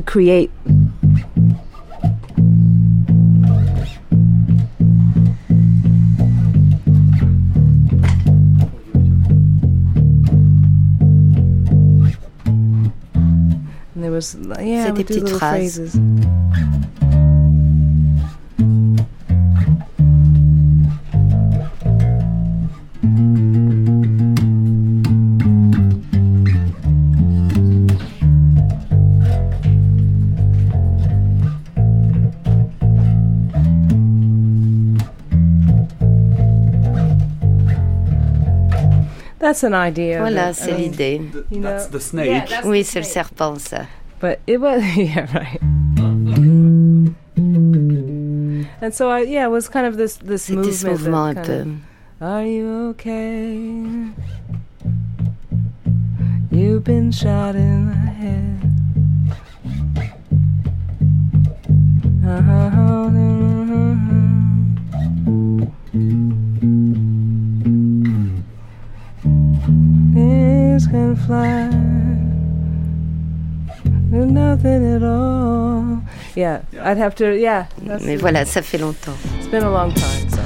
créer. 0.06 0.50
Was 14.22 14.36
yeah, 14.64 14.86
C'est 14.86 14.92
des 14.94 15.04
petites 15.04 15.30
phrases. 15.30 15.92
phrases. 15.92 16.00
That's 39.40 39.64
an 39.64 39.74
idea. 39.74 40.20
Voilà, 40.20 40.54
c'est 40.54 40.72
l'idée. 40.72 41.20
you 41.52 41.60
know- 41.60 41.70
That's 41.70 41.88
the 41.90 42.00
snake. 42.00 42.28
Yeah, 42.30 42.46
that's 42.48 42.66
Oui, 42.66 42.84
c'est 42.84 43.00
le 43.00 43.06
serpent, 43.06 43.56
ça. 43.58 43.86
But 44.22 44.40
it 44.46 44.62
was 44.62 44.84
yeah 44.96 45.28
right. 45.36 45.60
And 48.84 48.94
so 48.94 49.10
I 49.10 49.22
yeah, 49.22 49.46
it 49.46 49.50
was 49.50 49.68
kind 49.68 49.86
of 49.88 49.98
this 49.98 50.18
this 50.18 50.50
movement. 50.50 50.84
mouvement 50.84 51.16
un 51.16 51.34
that 51.36 51.46
peu. 51.46 51.54
kind 51.54 51.62
of, 51.62 51.68
um, 51.68 51.82
Are 52.22 52.46
you 52.46 52.90
okay? 52.92 54.12
You've 56.52 56.84
been 56.84 57.12
shot 57.12 57.56
in 57.56 57.88
the 57.88 57.96
head. 57.96 58.62
Uh-huh. 62.24 62.52
uh-huh, 62.52 63.10
uh-huh. 63.10 64.12
Things 70.14 70.88
can 70.88 71.16
fly. 71.16 71.81
Nothing 74.12 74.96
at 74.96 75.04
all. 75.04 76.02
Yeah, 76.36 76.62
I'd 76.82 76.98
have 76.98 77.16
to. 77.16 77.34
Yeah, 77.38 77.68
that's 77.86 78.04
Mais 78.04 78.18
voilà, 78.18 78.44
ça 78.46 78.62
fait 78.62 78.78
longtemps. 78.78 79.16
It's 79.40 79.48
been 79.48 79.64
a 79.64 79.72
long 79.72 79.94
time, 79.94 80.30
so. 80.30 80.41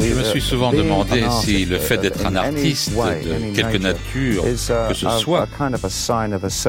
Je 0.00 0.14
me 0.14 0.24
suis 0.24 0.40
souvent 0.40 0.72
demandé 0.72 1.24
si 1.42 1.64
le 1.64 1.78
fait 1.78 1.98
d'être 1.98 2.24
un 2.26 2.36
artiste 2.36 2.92
de 2.92 3.54
quelque 3.54 3.78
nature 3.78 4.44
que 4.44 4.94
ce 4.94 5.10
soit 5.18 5.48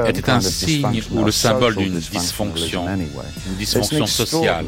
était 0.07 0.29
un 0.29 0.41
signe 0.41 1.01
ou 1.11 1.23
le 1.23 1.31
symbole 1.31 1.75
d'une 1.75 1.99
dysfonction, 1.99 2.87
une 2.87 3.55
dysfonction 3.57 4.05
sociale. 4.05 4.65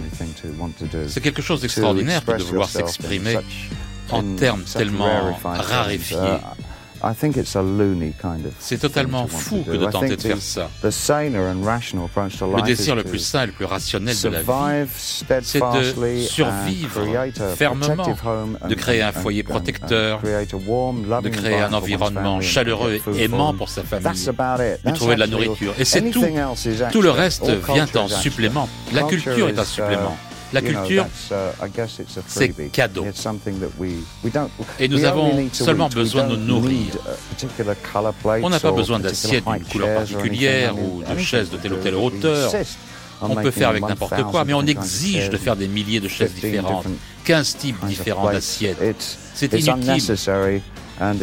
C'est 1.07 1.21
quelque 1.21 1.41
chose 1.41 1.61
d'extraordinaire 1.61 2.23
que 2.25 2.37
de 2.37 2.43
vouloir 2.43 2.69
s'exprimer 2.69 3.37
en 4.09 4.23
termes 4.35 4.63
tellement 4.63 5.37
raréfiés. 5.43 6.17
C'est 8.59 8.77
totalement 8.77 9.27
fou 9.27 9.63
que 9.65 9.71
de 9.77 9.85
tenter 9.85 10.15
de 10.15 10.21
faire 10.21 10.41
ça. 10.41 10.69
Le 10.83 12.61
désir 12.63 12.95
le 12.95 13.03
plus 13.03 13.19
sain 13.19 13.43
et 13.43 13.47
le 13.47 13.51
plus 13.51 13.65
rationnel 13.65 14.15
de 14.15 14.29
la 14.29 14.41
vie, 14.41 14.45
c'est 15.41 15.59
de 15.59 16.19
survivre 16.19 17.01
fermement, 17.55 18.05
de 18.69 18.75
créer 18.75 19.01
un 19.01 19.11
foyer 19.11 19.43
protecteur, 19.43 20.21
de 20.21 21.29
créer 21.29 21.59
un 21.61 21.73
environnement 21.73 22.39
chaleureux 22.41 22.99
et 23.15 23.23
aimant 23.23 23.53
pour 23.53 23.69
sa 23.69 23.83
famille, 23.83 24.05
de 24.85 24.91
trouver 24.93 25.15
de 25.15 25.19
la 25.19 25.27
nourriture. 25.27 25.73
Et 25.79 25.85
c'est 25.85 26.01
tout. 26.11 26.23
Tout 26.91 27.01
le 27.01 27.09
reste 27.11 27.49
vient 27.73 27.87
en 27.95 28.07
supplément. 28.07 28.67
La 28.93 29.03
culture 29.03 29.49
est 29.49 29.59
un 29.59 29.65
supplément. 29.65 30.17
La 30.53 30.61
culture, 30.61 31.05
c'est 32.27 32.71
cadeau. 32.71 33.05
Et 34.79 34.87
nous 34.87 35.03
avons 35.05 35.49
seulement 35.53 35.89
besoin 35.89 36.27
de 36.27 36.35
nous 36.35 36.45
nourrir. 36.45 36.97
On 38.43 38.49
n'a 38.49 38.59
pas 38.59 38.71
besoin 38.71 38.99
d'assiettes 38.99 39.45
d'une 39.45 39.63
couleur 39.65 39.95
particulière 39.97 40.75
ou 40.77 41.03
de 41.03 41.17
chaises 41.19 41.49
de 41.49 41.57
telle 41.57 41.73
ou 41.73 41.77
telle 41.77 41.95
hauteur. 41.95 42.51
On 43.23 43.35
peut 43.35 43.51
faire 43.51 43.69
avec 43.69 43.83
n'importe 43.87 44.23
quoi, 44.23 44.45
mais 44.45 44.53
on 44.53 44.65
exige 44.65 45.29
de 45.29 45.37
faire 45.37 45.55
des 45.55 45.67
milliers 45.67 45.99
de 45.99 46.07
chaises 46.07 46.33
différentes, 46.33 46.85
15 47.25 47.55
types 47.57 47.85
différents 47.85 48.31
d'assiettes. 48.31 49.17
C'est 49.35 49.53
inutile. 49.53 50.17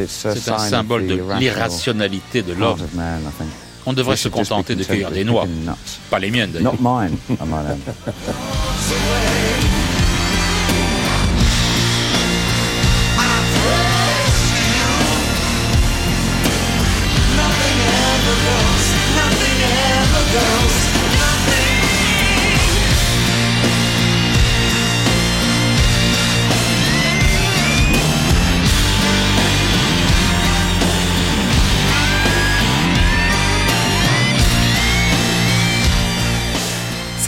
C'est 0.09 0.49
un 0.51 0.59
symbole 0.59 1.07
de 1.07 1.21
l'irrationalité 1.39 2.43
de 2.43 2.53
l'homme. 2.53 2.79
On 3.89 3.95
devrait 3.95 4.19
se 4.19 4.29
contenter 4.29 4.75
de 4.75 4.85
cueillir 4.85 5.11
des 5.11 5.25
noix. 5.25 5.47
Pas 6.11 6.19
les 6.19 6.31
miennes 6.31 6.51
d'ailleurs. 6.53 6.75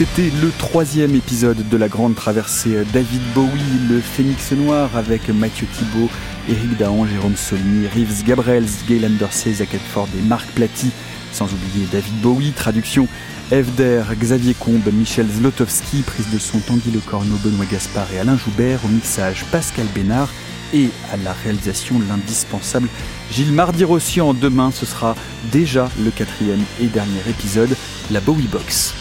C'était 0.01 0.31
le 0.41 0.49
troisième 0.57 1.13
épisode 1.13 1.69
de 1.69 1.77
la 1.77 1.87
grande 1.87 2.15
traversée 2.15 2.75
David 2.91 3.21
Bowie, 3.35 3.51
le 3.87 3.99
Phénix 3.99 4.51
Noir, 4.51 4.89
avec 4.95 5.29
Mathieu 5.29 5.67
Thibault, 5.77 6.09
Eric 6.49 6.75
Dahan, 6.79 7.05
Jérôme 7.05 7.35
Solny, 7.35 7.85
Reeves 7.85 8.23
Gabrels, 8.25 8.65
Gaylan 8.89 9.11
Dorsey, 9.19 9.53
Zach 9.53 9.75
Edford 9.75 10.07
et 10.17 10.27
Marc 10.27 10.47
Platy, 10.55 10.89
sans 11.31 11.45
oublier 11.45 11.85
David 11.91 12.19
Bowie, 12.19 12.51
traduction 12.51 13.07
Evder, 13.51 14.01
Xavier 14.19 14.55
Combe, 14.55 14.91
Michel 14.91 15.27
Zlotowski, 15.29 16.01
prise 16.01 16.31
de 16.33 16.39
son 16.39 16.57
Tanguy 16.57 16.89
Le 16.91 16.99
Corneau, 16.99 17.37
Benoît 17.43 17.65
Gaspard 17.71 18.07
et 18.11 18.17
Alain 18.17 18.39
Joubert, 18.39 18.79
au 18.83 18.87
mixage 18.87 19.45
Pascal 19.51 19.85
Bénard 19.93 20.29
et 20.73 20.89
à 21.13 21.17
la 21.17 21.33
réalisation 21.33 22.01
l'indispensable 22.09 22.87
Gilles 23.31 23.53
Mardi-Rossian. 23.53 24.33
Demain, 24.33 24.71
ce 24.73 24.87
sera 24.87 25.15
déjà 25.51 25.91
le 26.03 26.09
quatrième 26.09 26.63
et 26.81 26.87
dernier 26.87 27.21
épisode, 27.29 27.75
la 28.09 28.19
Bowie 28.19 28.47
Box. 28.51 28.95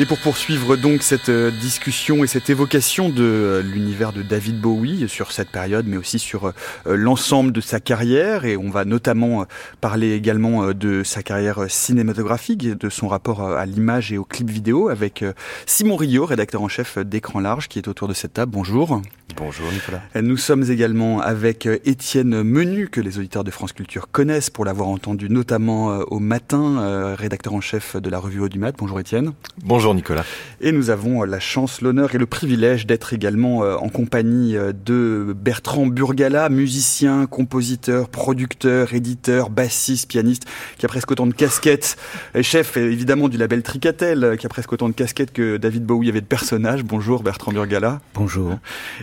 Et 0.00 0.06
pour 0.06 0.18
poursuivre 0.18 0.76
donc 0.76 1.02
cette 1.02 1.28
euh, 1.28 1.50
discussion 1.50 2.24
et 2.24 2.26
cette 2.26 2.48
évocation 2.48 3.10
de 3.10 3.22
euh, 3.22 3.62
l'univers 3.62 4.14
de 4.14 4.22
David 4.22 4.58
Bowie 4.58 5.06
sur 5.10 5.30
cette 5.30 5.50
période, 5.50 5.84
mais 5.86 5.98
aussi 5.98 6.18
sur 6.18 6.46
euh, 6.46 6.52
l'ensemble 6.86 7.52
de 7.52 7.60
sa 7.60 7.80
carrière, 7.80 8.46
et 8.46 8.56
on 8.56 8.70
va 8.70 8.86
notamment 8.86 9.44
parler 9.82 10.14
également 10.14 10.72
de 10.72 11.02
sa 11.04 11.22
carrière 11.22 11.66
cinématographique 11.68 12.64
et 12.64 12.74
de 12.76 12.88
son 12.88 13.08
rapport 13.08 13.42
à 13.42 13.66
l'image 13.66 14.10
et 14.10 14.16
au 14.16 14.24
clip 14.24 14.48
vidéo 14.48 14.88
avec 14.88 15.22
Simon 15.66 15.96
Rio, 15.96 16.24
rédacteur 16.24 16.62
en 16.62 16.68
chef 16.68 16.96
d'Écran 16.96 17.40
Large, 17.40 17.68
qui 17.68 17.78
est 17.78 17.86
autour 17.86 18.08
de 18.08 18.14
cette 18.14 18.32
table. 18.32 18.52
Bonjour. 18.52 19.02
Bonjour 19.36 19.70
Nicolas. 19.70 20.02
Nous 20.20 20.36
sommes 20.36 20.68
également 20.70 21.20
avec 21.20 21.66
Étienne 21.84 22.42
Menu, 22.42 22.88
que 22.88 23.00
les 23.00 23.18
auditeurs 23.18 23.44
de 23.44 23.50
France 23.50 23.72
Culture 23.72 24.10
connaissent 24.10 24.50
pour 24.50 24.64
l'avoir 24.64 24.88
entendu 24.88 25.28
notamment 25.28 25.88
au 26.10 26.18
matin, 26.18 27.14
rédacteur 27.14 27.54
en 27.54 27.60
chef 27.60 27.96
de 27.96 28.10
la 28.10 28.18
revue 28.18 28.40
Audimat. 28.40 28.72
Bonjour 28.76 28.98
Étienne. 28.98 29.32
Bonjour 29.62 29.89
Nicolas. 29.94 30.24
Et 30.60 30.72
nous 30.72 30.90
avons 30.90 31.22
la 31.22 31.40
chance, 31.40 31.80
l'honneur 31.80 32.14
et 32.14 32.18
le 32.18 32.26
privilège 32.26 32.86
d'être 32.86 33.12
également 33.12 33.60
en 33.60 33.88
compagnie 33.88 34.54
de 34.54 35.34
Bertrand 35.36 35.86
Burgala, 35.86 36.48
musicien, 36.48 37.26
compositeur, 37.26 38.08
producteur, 38.08 38.92
éditeur, 38.92 39.48
bassiste, 39.48 40.08
pianiste, 40.08 40.44
qui 40.78 40.84
a 40.84 40.88
presque 40.88 41.10
autant 41.10 41.26
de 41.26 41.32
casquettes, 41.32 41.96
chef 42.42 42.76
évidemment 42.76 43.28
du 43.28 43.38
label 43.38 43.62
Tricatel, 43.62 44.36
qui 44.38 44.46
a 44.46 44.48
presque 44.48 44.72
autant 44.72 44.88
de 44.88 44.94
casquettes 44.94 45.32
que 45.32 45.56
David 45.56 45.84
Bowie 45.84 46.10
avait 46.10 46.20
de 46.20 46.26
personnages. 46.26 46.84
Bonjour 46.84 47.22
Bertrand 47.22 47.52
Burgala. 47.52 48.00
Bonjour. 48.14 48.58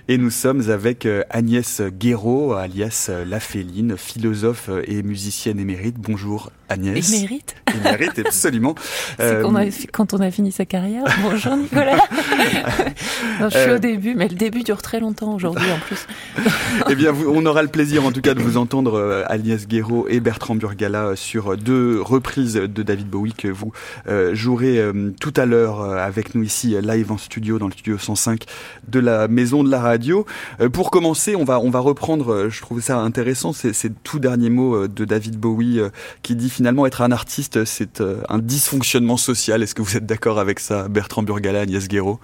Et 0.08 0.18
nous 0.18 0.30
sommes 0.30 0.70
avec 0.70 1.08
Agnès 1.30 1.82
Guéraud, 1.82 2.54
alias 2.54 3.10
La 3.26 3.40
Féline, 3.40 3.98
philosophe 3.98 4.70
et 4.86 5.02
musicienne 5.04 5.60
émérite. 5.60 5.96
Bonjour 5.98 6.52
Agnès. 6.70 7.14
Émérite 7.14 7.56
Émérite, 7.76 8.20
absolument. 8.20 8.76
C'est 9.18 9.24
euh, 9.24 9.72
quand 9.92 10.14
on 10.14 10.20
a 10.20 10.32
fini 10.32 10.52
sa 10.52 10.66
carrière. 10.66 10.77
Bonjour 11.24 11.58
Nicolas. 11.58 11.98
non, 13.40 13.50
je 13.50 13.58
suis 13.58 13.72
au 13.72 13.80
début, 13.80 14.14
mais 14.16 14.28
le 14.28 14.36
début 14.36 14.64
dure 14.64 14.82
très 14.82 15.00
longtemps 15.00 15.34
aujourd'hui 15.34 15.66
en 15.72 15.80
plus. 15.80 16.06
eh 16.90 16.96
bien, 16.96 17.14
on 17.28 17.46
aura 17.46 17.64
le 17.64 17.68
plaisir 17.68 18.06
en 18.06 18.12
tout 18.12 18.22
cas 18.22 18.34
de 18.34 18.42
vous 18.42 18.58
entendre, 18.58 18.96
euh, 18.96 19.24
Agnès 19.28 19.68
Guéraud 19.68 20.08
et 20.10 20.20
Bertrand 20.20 20.56
Burgala, 20.56 21.16
sur 21.16 21.58
deux 21.58 22.02
reprises 22.02 22.56
de 22.56 22.84
David 22.84 23.10
Bowie 23.10 23.34
que 23.34 23.48
vous 23.48 23.72
euh, 24.08 24.36
jouerez 24.36 24.82
tout 25.20 25.34
à 25.36 25.46
l'heure 25.46 25.82
avec 25.82 26.36
nous 26.36 26.44
ici, 26.44 26.76
live 26.82 27.12
en 27.12 27.18
studio, 27.18 27.60
dans 27.60 27.68
le 27.68 27.72
studio 27.72 27.98
105 27.98 28.44
de 28.88 29.00
la 29.00 29.28
Maison 29.28 29.64
de 29.64 29.72
la 29.72 29.80
Radio. 29.80 30.26
pour 30.74 30.92
commencer, 30.92 31.36
on 31.36 31.44
va, 31.44 31.60
on 31.60 31.70
va 31.70 31.80
reprendre, 31.80 32.50
je 32.50 32.62
trouve 32.62 32.82
ça 32.82 32.98
intéressant, 32.98 33.54
ces, 33.54 33.74
ces 33.74 33.90
tout 33.92 34.20
derniers 34.20 34.50
mots 34.50 34.88
de 34.88 35.06
David 35.06 35.38
Bowie 35.38 35.80
qui 36.22 36.36
dit 36.36 36.50
finalement 36.50 36.86
être 36.86 37.02
un 37.02 37.12
artiste, 37.12 37.66
c'est 37.66 38.02
un 38.30 38.40
dysfonctionnement 38.40 39.18
social. 39.18 39.64
Est-ce 39.64 39.76
que 39.76 39.82
vous 39.82 39.98
êtes 39.98 40.06
d'accord 40.06 40.40
avec 40.40 40.60
ça, 40.60 40.67
Bertrand 40.90 41.24
Burgala, 41.24 41.62
Agnès 41.62 41.88
Guéraud 41.88 42.20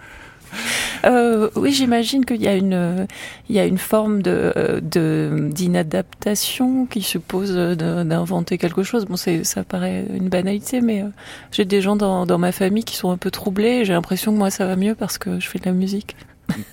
euh, 1.06 1.50
Oui, 1.56 1.72
j'imagine 1.72 2.26
qu'il 2.26 2.42
y 2.42 2.48
a 2.48 2.56
une, 2.56 3.08
il 3.50 3.56
y 3.56 3.60
a 3.60 3.66
une 3.66 3.78
forme 3.78 4.22
de, 4.22 4.80
d'inadaptation 5.52 6.86
qui 6.86 7.02
suppose 7.02 7.54
d'inventer 7.54 8.58
quelque 8.58 8.84
chose. 8.84 9.06
Bon, 9.06 9.16
c'est, 9.16 9.44
ça 9.44 9.64
paraît 9.64 10.06
une 10.14 10.30
banalité, 10.30 10.82
mais 10.82 11.04
j'ai 11.52 11.66
des 11.66 11.82
gens 11.82 11.96
dans, 11.96 12.26
dans 12.26 12.38
ma 12.38 12.52
famille 12.52 12.84
qui 12.84 12.96
sont 12.96 13.12
un 13.12 13.18
peu 13.18 13.32
troublés. 13.32 13.86
J'ai 13.86 13.94
l'impression 13.94 14.32
que 14.32 14.38
moi 14.38 14.50
ça 14.50 14.66
va 14.66 14.76
mieux 14.76 14.96
parce 14.96 15.18
que 15.18 15.40
je 15.40 15.48
fais 15.48 15.60
de 15.60 15.66
la 15.66 15.74
musique. 15.74 16.16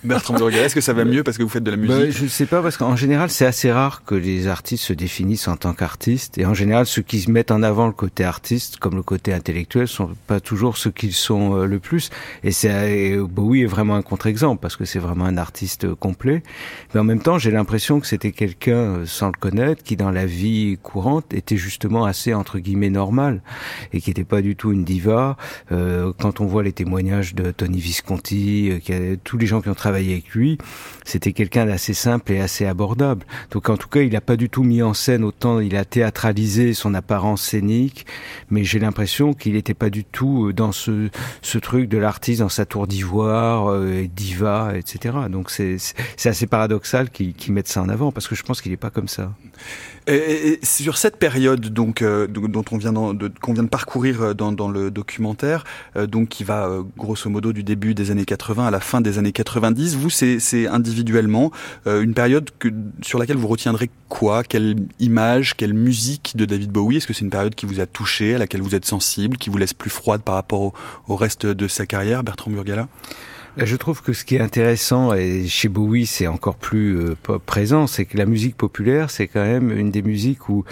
Bertrand 0.04 0.34
Burger, 0.34 0.58
est-ce 0.58 0.74
que 0.74 0.80
ça 0.80 0.92
va 0.92 1.04
mieux 1.04 1.22
parce 1.22 1.38
que 1.38 1.42
vous 1.42 1.48
faites 1.48 1.62
de 1.62 1.70
la 1.70 1.76
musique 1.76 1.96
bah, 1.96 2.10
Je 2.10 2.24
ne 2.24 2.28
sais 2.28 2.46
pas, 2.46 2.62
parce 2.62 2.76
qu'en 2.76 2.96
général, 2.96 3.30
c'est 3.30 3.46
assez 3.46 3.70
rare 3.70 4.02
que 4.04 4.14
les 4.14 4.48
artistes 4.48 4.84
se 4.84 4.92
définissent 4.92 5.48
en 5.48 5.56
tant 5.56 5.72
qu'artistes. 5.72 6.38
Et 6.38 6.46
en 6.46 6.54
général, 6.54 6.86
ceux 6.86 7.02
qui 7.02 7.20
se 7.20 7.30
mettent 7.30 7.50
en 7.50 7.62
avant 7.62 7.86
le 7.86 7.92
côté 7.92 8.24
artiste, 8.24 8.78
comme 8.78 8.96
le 8.96 9.02
côté 9.02 9.32
intellectuel, 9.32 9.88
sont 9.88 10.10
pas 10.26 10.40
toujours 10.40 10.76
ceux 10.76 10.90
qu'ils 10.90 11.14
sont 11.14 11.56
euh, 11.56 11.66
le 11.66 11.78
plus. 11.78 12.10
Et 12.44 12.52
c'est 12.52 13.16
Bowie 13.16 13.62
est 13.62 13.66
vraiment 13.66 13.96
un 13.96 14.02
contre-exemple, 14.02 14.60
parce 14.60 14.76
que 14.76 14.84
c'est 14.84 14.98
vraiment 14.98 15.24
un 15.24 15.36
artiste 15.36 15.84
euh, 15.84 15.94
complet. 15.94 16.42
Mais 16.94 17.00
en 17.00 17.04
même 17.04 17.20
temps, 17.20 17.38
j'ai 17.38 17.50
l'impression 17.50 18.00
que 18.00 18.06
c'était 18.06 18.32
quelqu'un, 18.32 18.72
euh, 18.72 19.06
sans 19.06 19.26
le 19.26 19.38
connaître, 19.38 19.82
qui 19.82 19.96
dans 19.96 20.10
la 20.10 20.26
vie 20.26 20.78
courante 20.82 21.32
était 21.32 21.56
justement 21.56 22.04
assez, 22.04 22.34
entre 22.34 22.58
guillemets, 22.58 22.90
normal. 22.90 23.42
Et 23.92 24.00
qui 24.00 24.10
n'était 24.10 24.24
pas 24.24 24.42
du 24.42 24.56
tout 24.56 24.72
une 24.72 24.84
diva. 24.84 25.36
Euh, 25.72 26.12
quand 26.18 26.40
on 26.40 26.46
voit 26.46 26.62
les 26.62 26.72
témoignages 26.72 27.34
de 27.34 27.50
Tony 27.50 27.78
Visconti, 27.78 28.80
qui 28.82 28.92
a, 28.92 29.16
tous 29.22 29.38
les 29.38 29.46
gens 29.46 29.59
qui 29.60 29.68
ont 29.68 29.74
travaillé 29.74 30.12
avec 30.12 30.30
lui, 30.30 30.58
c'était 31.04 31.32
quelqu'un 31.32 31.66
d'assez 31.66 31.94
simple 31.94 32.32
et 32.32 32.40
assez 32.40 32.66
abordable. 32.66 33.24
Donc 33.50 33.68
en 33.68 33.76
tout 33.76 33.88
cas, 33.88 34.00
il 34.00 34.12
n'a 34.12 34.20
pas 34.20 34.36
du 34.36 34.48
tout 34.48 34.62
mis 34.62 34.82
en 34.82 34.94
scène 34.94 35.24
autant, 35.24 35.60
il 35.60 35.76
a 35.76 35.84
théâtralisé 35.84 36.74
son 36.74 36.94
apparence 36.94 37.42
scénique, 37.42 38.06
mais 38.50 38.64
j'ai 38.64 38.78
l'impression 38.78 39.34
qu'il 39.34 39.54
n'était 39.54 39.74
pas 39.74 39.90
du 39.90 40.04
tout 40.04 40.46
euh, 40.46 40.52
dans 40.52 40.72
ce, 40.72 41.08
truc 41.58 41.88
de 41.88 41.98
l'artiste 41.98 42.40
dans 42.40 42.48
sa 42.48 42.64
tour 42.64 42.86
d'ivoire, 42.86 43.70
euh, 43.70 44.06
diva, 44.14 44.72
etc. 44.76 45.16
Donc 45.30 45.50
c'est 45.50 45.78
assez 46.24 46.46
paradoxal 46.46 47.10
qu'il 47.10 47.34
qu 47.34 47.52
mette 47.52 47.68
ça 47.68 47.82
en 47.82 47.88
avant, 47.88 48.12
parce 48.12 48.28
que 48.28 48.34
je 48.34 48.42
pense 48.42 48.60
qu'il 48.60 48.72
n'est 48.72 48.76
pas 48.76 48.90
comme 48.90 49.08
ça. 49.08 49.32
Et, 50.06 50.58
sur 50.62 50.96
cette 50.96 51.16
période 51.16 51.66
donc 51.68 52.02
euh, 52.02 52.26
dont 52.26 52.64
on 52.72 52.78
vient 52.78 52.92
de, 52.92 53.30
qu'on 53.40 53.52
vient 53.52 53.62
de 53.62 53.68
parcourir 53.68 54.22
euh, 54.22 54.34
dans, 54.34 54.50
dans 54.50 54.68
le 54.70 54.90
documentaire, 54.90 55.64
euh, 55.96 56.06
donc 56.06 56.28
qui 56.28 56.42
va 56.42 56.66
euh, 56.66 56.82
grosso 56.96 57.28
modo 57.28 57.52
du 57.52 57.62
début 57.62 57.94
des 57.94 58.10
années 58.10 58.24
80 58.24 58.66
à 58.66 58.70
la 58.70 58.80
fin 58.80 59.00
des 59.00 59.18
années 59.18 59.32
90, 59.32 59.96
vous 59.96 60.10
c'est 60.10 60.66
individuellement 60.66 61.52
euh, 61.86 62.02
une 62.02 62.14
période 62.14 62.50
que, 62.58 62.68
sur 63.02 63.18
laquelle 63.18 63.36
vous 63.36 63.48
retiendrez 63.48 63.90
quoi? 64.08 64.42
Quelle 64.42 64.76
image, 64.98 65.54
quelle 65.56 65.74
musique 65.74 66.32
de 66.34 66.44
David 66.44 66.72
Bowie? 66.72 66.96
Est-ce 66.96 67.06
que 67.06 67.12
c'est 67.12 67.24
une 67.24 67.30
période 67.30 67.54
qui 67.54 67.66
vous 67.66 67.80
a 67.80 67.86
touché, 67.86 68.34
à 68.34 68.38
laquelle 68.38 68.62
vous 68.62 68.74
êtes 68.74 68.86
sensible, 68.86 69.36
qui 69.36 69.50
vous 69.50 69.58
laisse 69.58 69.74
plus 69.74 69.90
froide 69.90 70.22
par 70.22 70.34
rapport 70.34 70.60
au, 70.60 70.74
au 71.08 71.16
reste 71.16 71.46
de 71.46 71.68
sa 71.68 71.86
carrière, 71.86 72.24
Bertrand 72.24 72.50
Burgala? 72.50 72.88
Je 73.64 73.76
trouve 73.76 74.02
que 74.02 74.12
ce 74.12 74.24
qui 74.24 74.36
est 74.36 74.40
intéressant, 74.40 75.14
et 75.14 75.46
chez 75.46 75.68
Bowie 75.68 76.06
c'est 76.06 76.26
encore 76.26 76.56
plus 76.56 76.98
euh, 76.98 77.16
présent, 77.44 77.86
c'est 77.86 78.04
que 78.04 78.16
la 78.16 78.26
musique 78.26 78.56
populaire, 78.56 79.10
c'est 79.10 79.28
quand 79.28 79.42
même 79.42 79.70
une 79.70 79.90
des 79.90 80.02
musiques 80.02 80.48
où 80.48 80.64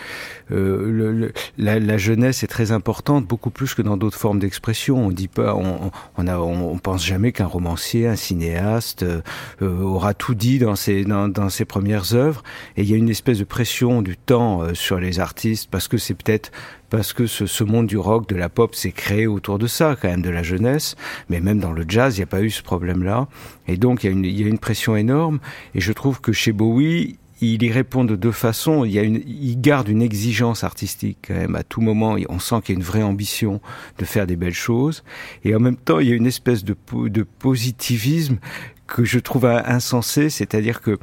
euh, 0.51 0.91
le, 0.91 1.13
le, 1.13 1.33
la, 1.59 1.79
la, 1.79 1.99
jeunesse 1.99 2.43
est 2.43 2.47
très 2.49 2.73
importante, 2.73 3.27
beaucoup 3.27 3.51
plus 3.51 3.75
que 3.75 3.83
dans 3.83 3.97
d'autres 3.97 4.17
formes 4.17 4.39
d'expression. 4.39 5.07
On 5.07 5.11
dit 5.11 5.29
pas, 5.29 5.55
on, 5.55 5.91
on, 6.17 6.27
a, 6.27 6.39
on, 6.39 6.79
pense 6.79 7.05
jamais 7.05 7.33
qu'un 7.33 7.47
romancier, 7.47 8.07
un 8.07 8.17
cinéaste 8.17 9.03
euh, 9.03 9.21
aura 9.61 10.15
tout 10.15 10.35
dit 10.35 10.59
dans 10.59 10.77
ses, 10.77 11.05
dans, 11.05 11.29
dans, 11.29 11.51
ses 11.51 11.65
premières 11.65 12.15
œuvres. 12.15 12.43
Et 12.77 12.83
il 12.83 12.91
y 12.91 12.95
a 12.95 12.97
une 12.97 13.11
espèce 13.11 13.39
de 13.39 13.45
pression 13.45 14.03
du 14.03 14.17
temps 14.17 14.63
euh, 14.63 14.75
sur 14.75 14.99
les 14.99 15.21
artistes 15.21 15.69
parce 15.71 15.89
que 15.89 15.99
c'est 15.99 16.15
peut-être 16.15 16.51
parce 16.91 17.13
que 17.13 17.27
ce, 17.27 17.47
ce, 17.47 17.65
monde 17.65 17.87
du 17.87 17.99
rock, 17.99 18.29
de 18.29 18.37
la 18.37 18.49
pop 18.49 18.75
s'est 18.75 18.93
créé 18.93 19.27
autour 19.27 19.59
de 19.59 19.67
ça, 19.67 19.97
quand 20.01 20.09
même, 20.09 20.23
de 20.23 20.31
la 20.31 20.43
jeunesse. 20.43 20.97
Mais 21.29 21.41
même 21.41 21.59
dans 21.59 21.73
le 21.73 21.85
jazz, 21.87 22.17
il 22.17 22.21
n'y 22.21 22.25
a 22.25 22.27
pas 22.27 22.43
eu 22.43 22.51
ce 22.51 22.63
problème-là. 22.63 23.29
Et 23.67 23.77
donc, 23.77 24.05
il 24.05 24.07
y, 24.07 24.11
a 24.11 24.13
une, 24.13 24.25
il 24.25 24.41
y 24.41 24.45
a 24.45 24.49
une 24.49 24.59
pression 24.59 24.97
énorme. 24.97 25.39
Et 25.75 25.81
je 25.81 25.93
trouve 25.93 26.21
que 26.21 26.33
chez 26.33 26.53
Bowie, 26.53 27.19
il 27.41 27.63
y 27.63 27.71
répond 27.71 28.05
de 28.05 28.17
deux 28.17 28.33
façons. 28.33 28.85
Il, 28.85 28.93
y 28.93 28.99
a 28.99 29.03
une, 29.03 29.23
il 29.27 29.61
garde 29.61 29.89
une 29.89 30.03
exigence 30.03 30.65
artistique 30.65 31.19
quand 31.27 31.35
même 31.35 31.55
à 31.55 31.63
tout 31.63 31.81
moment. 31.81 32.17
On 32.29 32.39
sent 32.39 32.57
qu'il 32.65 32.75
y 32.75 32.79
a 32.79 32.81
une 32.81 32.87
vraie 32.87 33.03
ambition 33.03 33.61
de 33.99 34.05
faire 34.05 34.27
des 34.27 34.37
belles 34.37 34.55
choses. 34.55 35.05
Et 35.45 35.55
en 35.55 35.61
même 35.61 35.77
temps, 35.77 36.01
il 36.01 36.09
y 36.09 36.13
a 36.13 36.17
une 36.17 36.27
espèce 36.27 36.65
de, 36.65 36.77
de 36.93 37.23
positivisme 37.23 38.39
que 38.87 39.05
je 39.05 39.19
trouve 39.19 39.45
insensé, 39.45 40.31
c'est-à-dire 40.31 40.81
que 40.81 40.99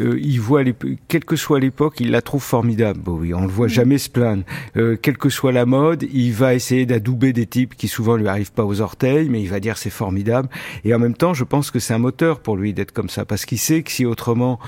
euh, 0.00 0.18
il 0.20 0.40
voit, 0.40 0.62
quelle 1.08 1.24
que 1.24 1.36
soit 1.36 1.60
l'époque, 1.60 1.96
il 2.00 2.10
la 2.10 2.22
trouve 2.22 2.42
formidable. 2.42 3.00
Bowie, 3.00 3.34
on 3.34 3.42
le 3.42 3.48
voit 3.48 3.68
jamais 3.68 3.98
se 3.98 4.08
plaindre. 4.08 4.44
Euh, 4.76 4.96
quelle 5.00 5.18
que 5.18 5.28
soit 5.28 5.52
la 5.52 5.66
mode, 5.66 6.04
il 6.12 6.32
va 6.32 6.54
essayer 6.54 6.86
d'adouber 6.86 7.32
des 7.32 7.46
types 7.46 7.74
qui 7.74 7.88
souvent 7.88 8.16
lui 8.16 8.28
arrivent 8.28 8.52
pas 8.52 8.64
aux 8.64 8.80
orteils, 8.80 9.28
mais 9.28 9.40
il 9.40 9.48
va 9.48 9.60
dire 9.60 9.78
c'est 9.78 9.90
formidable. 9.90 10.48
Et 10.84 10.94
en 10.94 10.98
même 10.98 11.14
temps, 11.14 11.34
je 11.34 11.44
pense 11.44 11.70
que 11.70 11.78
c'est 11.78 11.94
un 11.94 11.98
moteur 11.98 12.40
pour 12.40 12.56
lui 12.56 12.72
d'être 12.72 12.92
comme 12.92 13.08
ça, 13.08 13.24
parce 13.24 13.44
qu'il 13.44 13.58
sait 13.58 13.82
que 13.82 13.90
si 13.90 14.04
autrement, 14.04 14.58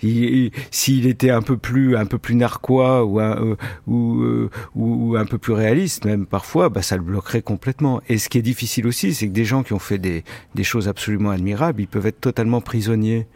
s'il 0.00 1.06
était 1.06 1.30
un 1.30 1.42
peu 1.42 1.56
plus, 1.56 1.96
un 1.96 2.06
peu 2.06 2.18
plus 2.18 2.34
narquois 2.34 3.04
ou 3.04 3.20
un, 3.20 3.36
euh, 3.36 3.56
ou, 3.86 4.48
ou 4.74 5.16
un 5.16 5.24
peu 5.24 5.38
plus 5.38 5.52
réaliste, 5.52 6.04
même 6.04 6.26
parfois, 6.26 6.68
bah, 6.68 6.82
ça 6.82 6.96
le 6.96 7.02
bloquerait 7.02 7.42
complètement. 7.42 8.00
Et 8.08 8.18
ce 8.18 8.28
qui 8.28 8.38
est 8.38 8.42
difficile 8.42 8.86
aussi, 8.86 9.14
c'est 9.14 9.28
que 9.28 9.32
des 9.32 9.44
gens 9.44 9.62
qui 9.62 9.72
ont 9.72 9.78
fait 9.78 9.98
des, 9.98 10.24
des 10.54 10.64
choses 10.64 10.88
absolument 10.88 11.30
admirables, 11.30 11.80
ils 11.80 11.88
peuvent 11.88 12.06
être 12.06 12.20
totalement 12.20 12.60
prisonniers 12.60 13.26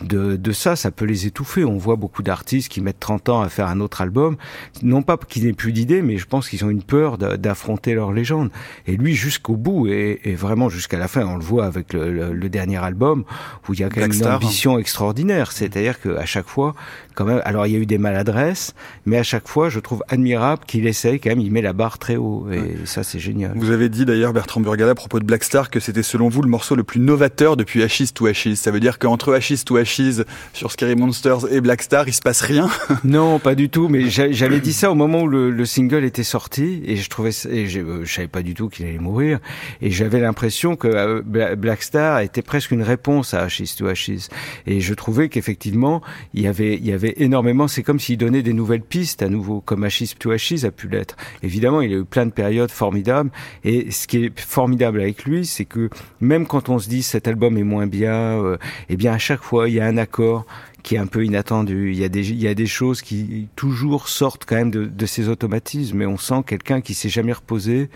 de, 0.00 0.36
de 0.36 0.52
ça. 0.52 0.76
Ça 0.76 0.90
peut 0.90 1.01
les 1.04 1.26
étouffer. 1.26 1.64
On 1.64 1.78
voit 1.78 1.96
beaucoup 1.96 2.22
d'artistes 2.22 2.68
qui 2.68 2.80
mettent 2.80 3.00
30 3.00 3.28
ans 3.28 3.40
à 3.40 3.48
faire 3.48 3.68
un 3.68 3.80
autre 3.80 4.00
album, 4.00 4.36
non 4.82 5.02
pas 5.02 5.16
qu'ils 5.16 5.44
n'aient 5.44 5.52
plus 5.52 5.72
d'idées, 5.72 6.02
mais 6.02 6.18
je 6.18 6.26
pense 6.26 6.48
qu'ils 6.48 6.64
ont 6.64 6.70
une 6.70 6.82
peur 6.82 7.18
d'affronter 7.18 7.94
leur 7.94 8.12
légende. 8.12 8.50
Et 8.86 8.96
lui, 8.96 9.14
jusqu'au 9.14 9.56
bout, 9.56 9.88
et, 9.88 10.20
et 10.24 10.34
vraiment 10.34 10.68
jusqu'à 10.68 10.98
la 10.98 11.08
fin, 11.08 11.26
on 11.26 11.36
le 11.36 11.44
voit 11.44 11.66
avec 11.66 11.92
le, 11.92 12.12
le, 12.12 12.32
le 12.32 12.48
dernier 12.48 12.78
album, 12.78 13.24
où 13.68 13.74
il 13.74 13.80
y 13.80 13.84
a 13.84 13.88
quand 13.88 14.00
même 14.00 14.12
une 14.12 14.26
ambition 14.26 14.78
extraordinaire. 14.78 15.52
C'est-à-dire 15.52 16.00
qu'à 16.00 16.26
chaque 16.26 16.48
fois, 16.48 16.74
quand 17.14 17.24
même, 17.24 17.40
alors 17.44 17.66
il 17.66 17.72
y 17.72 17.76
a 17.76 17.78
eu 17.78 17.86
des 17.86 17.98
maladresses, 17.98 18.74
mais 19.06 19.18
à 19.18 19.22
chaque 19.22 19.48
fois, 19.48 19.68
je 19.68 19.80
trouve 19.80 20.02
admirable 20.08 20.62
qu'il 20.66 20.86
essaye 20.86 21.20
quand 21.20 21.30
même, 21.30 21.40
il 21.40 21.52
met 21.52 21.62
la 21.62 21.72
barre 21.72 21.98
très 21.98 22.16
haut, 22.16 22.46
et 22.50 22.58
ouais. 22.58 22.74
ça 22.84 23.02
c'est 23.02 23.18
génial. 23.18 23.52
Vous 23.56 23.70
avez 23.70 23.88
dit 23.88 24.04
d'ailleurs, 24.04 24.32
Bertrand 24.32 24.60
Burgala, 24.60 24.92
à 24.92 24.94
propos 24.94 25.20
de 25.20 25.24
Black 25.24 25.44
Star, 25.44 25.70
que 25.70 25.80
c'était 25.80 26.02
selon 26.02 26.28
vous 26.28 26.42
le 26.42 26.48
morceau 26.48 26.74
le 26.74 26.84
plus 26.84 27.00
novateur 27.00 27.56
depuis 27.56 27.82
Ashes 27.82 28.12
to 28.14 28.26
Ashes. 28.26 28.54
Ça 28.54 28.70
veut 28.70 28.80
dire 28.80 28.98
qu'entre 28.98 29.34
Ashes 29.34 29.64
to 29.64 29.76
Ashes 29.76 30.22
sur 30.52 30.70
Scary 30.70 30.96
Monsters 30.96 31.50
et 31.50 31.60
Black 31.60 31.82
Star, 31.82 32.08
il 32.08 32.14
se 32.14 32.20
passe 32.20 32.40
rien? 32.40 32.68
Non, 33.04 33.38
pas 33.38 33.54
du 33.54 33.68
tout, 33.68 33.88
mais 33.88 34.08
j'avais 34.08 34.60
dit 34.60 34.72
ça 34.72 34.90
au 34.90 34.94
moment 34.94 35.22
où 35.22 35.28
le, 35.28 35.50
le, 35.50 35.64
single 35.64 36.04
était 36.04 36.22
sorti, 36.22 36.82
et 36.84 36.96
je 36.96 37.08
trouvais, 37.10 37.30
et 37.50 37.66
je, 37.66 37.80
euh, 37.80 38.04
je 38.04 38.12
savais 38.12 38.28
pas 38.28 38.42
du 38.42 38.54
tout 38.54 38.68
qu'il 38.68 38.86
allait 38.86 38.98
mourir, 38.98 39.38
et 39.80 39.90
j'avais 39.90 40.20
l'impression 40.20 40.76
que 40.76 40.88
euh, 40.88 41.22
Black 41.22 41.82
Star 41.82 42.20
était 42.20 42.42
presque 42.42 42.70
une 42.70 42.82
réponse 42.82 43.34
à 43.34 43.42
Ashes 43.42 43.76
to 43.76 43.86
Ashes. 43.86 44.28
Et 44.66 44.80
je 44.80 44.94
trouvais 44.94 45.28
qu'effectivement, 45.28 46.02
il 46.34 46.42
y 46.42 46.46
avait, 46.46 46.74
il 46.74 46.86
y 46.86 46.92
avait 46.92 47.01
énormément, 47.16 47.68
c'est 47.68 47.82
comme 47.82 48.00
s'il 48.00 48.18
donnait 48.18 48.42
des 48.42 48.52
nouvelles 48.52 48.82
pistes 48.82 49.22
à 49.22 49.28
nouveau, 49.28 49.60
comme 49.60 49.84
Ashes 49.84 50.16
to 50.18 50.30
Ashes 50.30 50.64
a 50.64 50.70
pu 50.70 50.88
l'être. 50.88 51.16
Évidemment, 51.42 51.80
il 51.80 51.92
a 51.92 51.96
eu 51.98 52.04
plein 52.04 52.26
de 52.26 52.32
périodes 52.32 52.70
formidables, 52.70 53.30
et 53.64 53.90
ce 53.90 54.06
qui 54.06 54.24
est 54.24 54.40
formidable 54.40 55.00
avec 55.00 55.24
lui, 55.24 55.46
c'est 55.46 55.64
que 55.64 55.90
même 56.20 56.46
quand 56.46 56.68
on 56.68 56.78
se 56.78 56.88
dit 56.88 57.02
cet 57.02 57.28
album 57.28 57.58
est 57.58 57.64
moins 57.64 57.86
bien, 57.86 58.14
euh, 58.14 58.56
eh 58.88 58.96
bien 58.96 59.12
à 59.12 59.18
chaque 59.18 59.42
fois, 59.42 59.68
il 59.68 59.74
y 59.74 59.80
a 59.80 59.86
un 59.86 59.96
accord 59.96 60.46
qui 60.82 60.96
est 60.96 60.98
un 60.98 61.06
peu 61.06 61.24
inattendu. 61.24 61.92
Il 61.92 61.98
y 61.98 62.04
a 62.04 62.08
des, 62.08 62.30
il 62.30 62.40
y 62.40 62.48
a 62.48 62.54
des 62.54 62.66
choses 62.66 63.02
qui 63.02 63.48
toujours 63.56 64.08
sortent 64.08 64.44
quand 64.44 64.56
même 64.56 64.70
de, 64.70 64.84
de 64.86 65.06
ces 65.06 65.28
automatismes, 65.28 65.98
mais 65.98 66.06
on 66.06 66.16
sent 66.16 66.42
quelqu'un 66.46 66.80
qui 66.80 66.94
s'est 66.94 67.08
jamais 67.08 67.32
reposé 67.32 67.88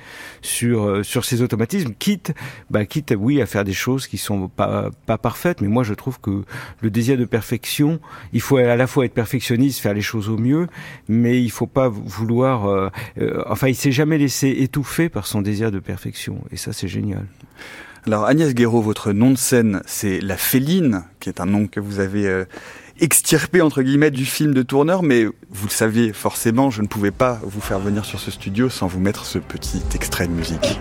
sur 0.42 0.84
euh, 0.84 1.02
sur 1.02 1.24
ces 1.24 1.42
automatismes, 1.42 1.94
quitte, 1.98 2.32
bah 2.70 2.84
quitte, 2.86 3.14
oui, 3.18 3.42
à 3.42 3.46
faire 3.46 3.64
des 3.64 3.72
choses 3.72 4.06
qui 4.06 4.18
sont 4.18 4.48
pas 4.48 4.90
pas 5.06 5.18
parfaites. 5.18 5.60
Mais 5.60 5.68
moi, 5.68 5.82
je 5.82 5.94
trouve 5.94 6.20
que 6.20 6.44
le 6.80 6.90
désir 6.90 7.18
de 7.18 7.24
perfection, 7.24 8.00
il 8.32 8.40
faut 8.40 8.56
à 8.56 8.76
la 8.76 8.86
fois 8.86 9.04
être 9.04 9.14
perfectionniste, 9.14 9.80
faire 9.80 9.94
les 9.94 10.00
choses 10.00 10.28
au 10.28 10.38
mieux, 10.38 10.68
mais 11.08 11.42
il 11.42 11.50
faut 11.50 11.66
pas 11.66 11.88
vouloir. 11.88 12.66
Euh, 12.66 12.90
euh, 13.18 13.42
enfin, 13.46 13.68
il 13.68 13.74
s'est 13.74 13.92
jamais 13.92 14.18
laissé 14.18 14.48
étouffer 14.48 15.08
par 15.08 15.26
son 15.26 15.42
désir 15.42 15.70
de 15.70 15.78
perfection, 15.80 16.42
et 16.50 16.56
ça, 16.56 16.72
c'est 16.72 16.88
génial. 16.88 17.26
Alors 18.06 18.24
Agnès 18.24 18.54
Guéraud, 18.54 18.82
votre 18.82 19.10
nom 19.10 19.32
de 19.32 19.36
scène, 19.36 19.82
c'est 19.84 20.20
La 20.20 20.36
Féline, 20.36 21.02
qui 21.18 21.28
est 21.28 21.40
un 21.40 21.46
nom 21.46 21.66
que 21.66 21.80
vous 21.80 21.98
avez 21.98 22.28
euh, 22.28 22.44
extirpé 23.00 23.60
entre 23.60 23.82
guillemets 23.82 24.12
du 24.12 24.24
film 24.24 24.54
de 24.54 24.62
tourneur, 24.62 25.02
mais 25.02 25.24
vous 25.24 25.66
le 25.66 25.72
saviez 25.72 26.12
forcément, 26.12 26.70
je 26.70 26.82
ne 26.82 26.86
pouvais 26.86 27.10
pas 27.10 27.40
vous 27.42 27.60
faire 27.60 27.80
venir 27.80 28.04
sur 28.04 28.20
ce 28.20 28.30
studio 28.30 28.68
sans 28.68 28.86
vous 28.86 29.00
mettre 29.00 29.24
ce 29.24 29.40
petit 29.40 29.82
extrait 29.92 30.28
de 30.28 30.32
musique. 30.32 30.78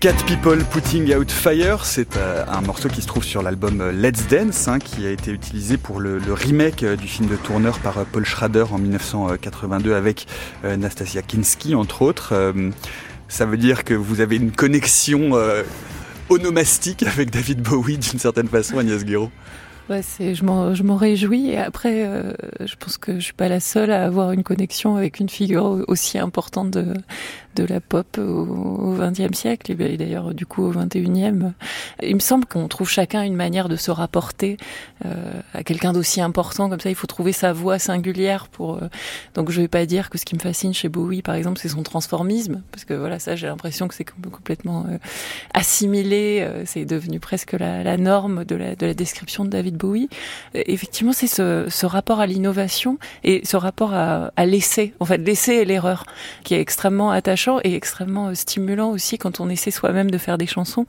Cat 0.00 0.14
People 0.26 0.64
Putting 0.64 1.14
Out 1.14 1.30
Fire, 1.30 1.84
c'est 1.84 2.16
euh, 2.16 2.42
un 2.48 2.62
morceau 2.62 2.88
qui 2.88 3.02
se 3.02 3.06
trouve 3.06 3.22
sur 3.22 3.42
l'album 3.42 3.82
euh, 3.82 3.92
Let's 3.92 4.28
Dance, 4.28 4.66
hein, 4.66 4.78
qui 4.78 5.04
a 5.06 5.10
été 5.10 5.30
utilisé 5.30 5.76
pour 5.76 6.00
le, 6.00 6.18
remake 6.32 6.84
euh, 6.84 6.96
du 6.96 7.06
film 7.06 7.28
de 7.28 7.36
Turner 7.36 7.72
par 7.82 8.06
Paul 8.06 8.24
Schrader 8.24 8.64
en 8.72 8.78
1982 8.78 9.92
avec 9.92 10.26
Nastasia 10.64 11.20
Kinski, 11.20 11.74
entre 11.74 12.00
autres. 12.00 12.32
ça 13.28 13.44
veut 13.44 13.58
dire 13.58 13.84
que 13.84 13.92
vous 13.92 14.22
avez 14.22 14.36
une 14.36 14.52
connexion 14.52 15.32
onomastique 16.30 17.02
avec 17.02 17.30
David 17.30 17.60
Bowie 17.60 17.98
d'une 17.98 18.18
certaine 18.18 18.48
façon, 18.48 18.78
Agnès 18.78 19.04
Guéraud 19.04 19.30
Ouais, 19.90 20.02
je 20.18 20.44
m'en, 20.44 20.96
réjouis. 20.96 21.50
Et 21.50 21.58
après, 21.58 22.06
je 22.60 22.74
pense 22.76 22.96
que 22.96 23.16
je 23.16 23.24
suis 23.24 23.32
pas 23.34 23.48
la 23.48 23.60
seule 23.60 23.90
à 23.90 24.04
avoir 24.04 24.32
une 24.32 24.44
connexion 24.44 24.96
avec 24.96 25.20
une 25.20 25.28
figure 25.28 25.84
aussi 25.88 26.18
importante 26.18 26.70
de, 26.70 26.94
de 27.56 27.64
la 27.64 27.80
pop 27.80 28.18
au 28.18 28.96
XXe 28.98 29.36
siècle 29.36 29.72
et 29.72 29.96
d'ailleurs 29.96 30.34
du 30.34 30.46
coup 30.46 30.64
au 30.64 30.70
XXIe. 30.70 31.52
Il 32.02 32.14
me 32.14 32.20
semble 32.20 32.46
qu'on 32.46 32.68
trouve 32.68 32.88
chacun 32.88 33.22
une 33.22 33.34
manière 33.34 33.68
de 33.68 33.76
se 33.76 33.90
rapporter 33.90 34.56
euh, 35.04 35.40
à 35.54 35.62
quelqu'un 35.62 35.92
d'aussi 35.92 36.20
important 36.20 36.68
comme 36.68 36.80
ça. 36.80 36.90
Il 36.90 36.94
faut 36.94 37.06
trouver 37.06 37.32
sa 37.32 37.52
voix 37.52 37.78
singulière 37.78 38.48
pour. 38.48 38.76
Euh, 38.76 38.88
donc 39.34 39.50
je 39.50 39.60
vais 39.60 39.68
pas 39.68 39.86
dire 39.86 40.10
que 40.10 40.18
ce 40.18 40.24
qui 40.24 40.34
me 40.34 40.40
fascine 40.40 40.74
chez 40.74 40.88
Bowie, 40.88 41.22
par 41.22 41.34
exemple, 41.34 41.58
c'est 41.60 41.68
son 41.68 41.82
transformisme, 41.82 42.62
parce 42.70 42.84
que 42.84 42.94
voilà, 42.94 43.18
ça 43.18 43.36
j'ai 43.36 43.46
l'impression 43.46 43.88
que 43.88 43.94
c'est 43.94 44.04
complètement 44.04 44.86
assimilé. 45.54 46.46
c'est 46.64 46.84
devenu 46.84 47.20
presque 47.20 47.52
la, 47.52 47.82
la 47.82 47.96
norme 47.96 48.44
de 48.44 48.56
la, 48.56 48.76
de 48.76 48.86
la 48.86 48.94
description 48.94 49.44
de 49.44 49.50
David 49.50 49.76
Bowie, 49.76 50.08
euh, 50.54 50.62
effectivement, 50.66 51.12
c'est 51.12 51.26
ce, 51.26 51.66
ce, 51.68 51.86
rapport 51.86 52.20
à 52.20 52.26
l'innovation 52.26 52.98
et 53.24 53.40
ce 53.44 53.56
rapport 53.56 53.94
à, 53.94 54.30
à 54.36 54.46
l'essai, 54.46 54.94
en 55.00 55.04
fait, 55.04 55.18
l'essai 55.18 55.56
et 55.56 55.64
l'erreur, 55.64 56.04
qui 56.44 56.54
est 56.54 56.60
extrêmement 56.60 57.10
attachant 57.40 57.60
et 57.64 57.74
extrêmement 57.74 58.28
euh, 58.28 58.34
stimulant 58.34 58.90
aussi 58.90 59.18
quand 59.18 59.40
on 59.40 59.48
essaie 59.48 59.70
soi-même 59.70 60.10
de 60.10 60.18
faire 60.18 60.38
des 60.38 60.46
chansons. 60.46 60.86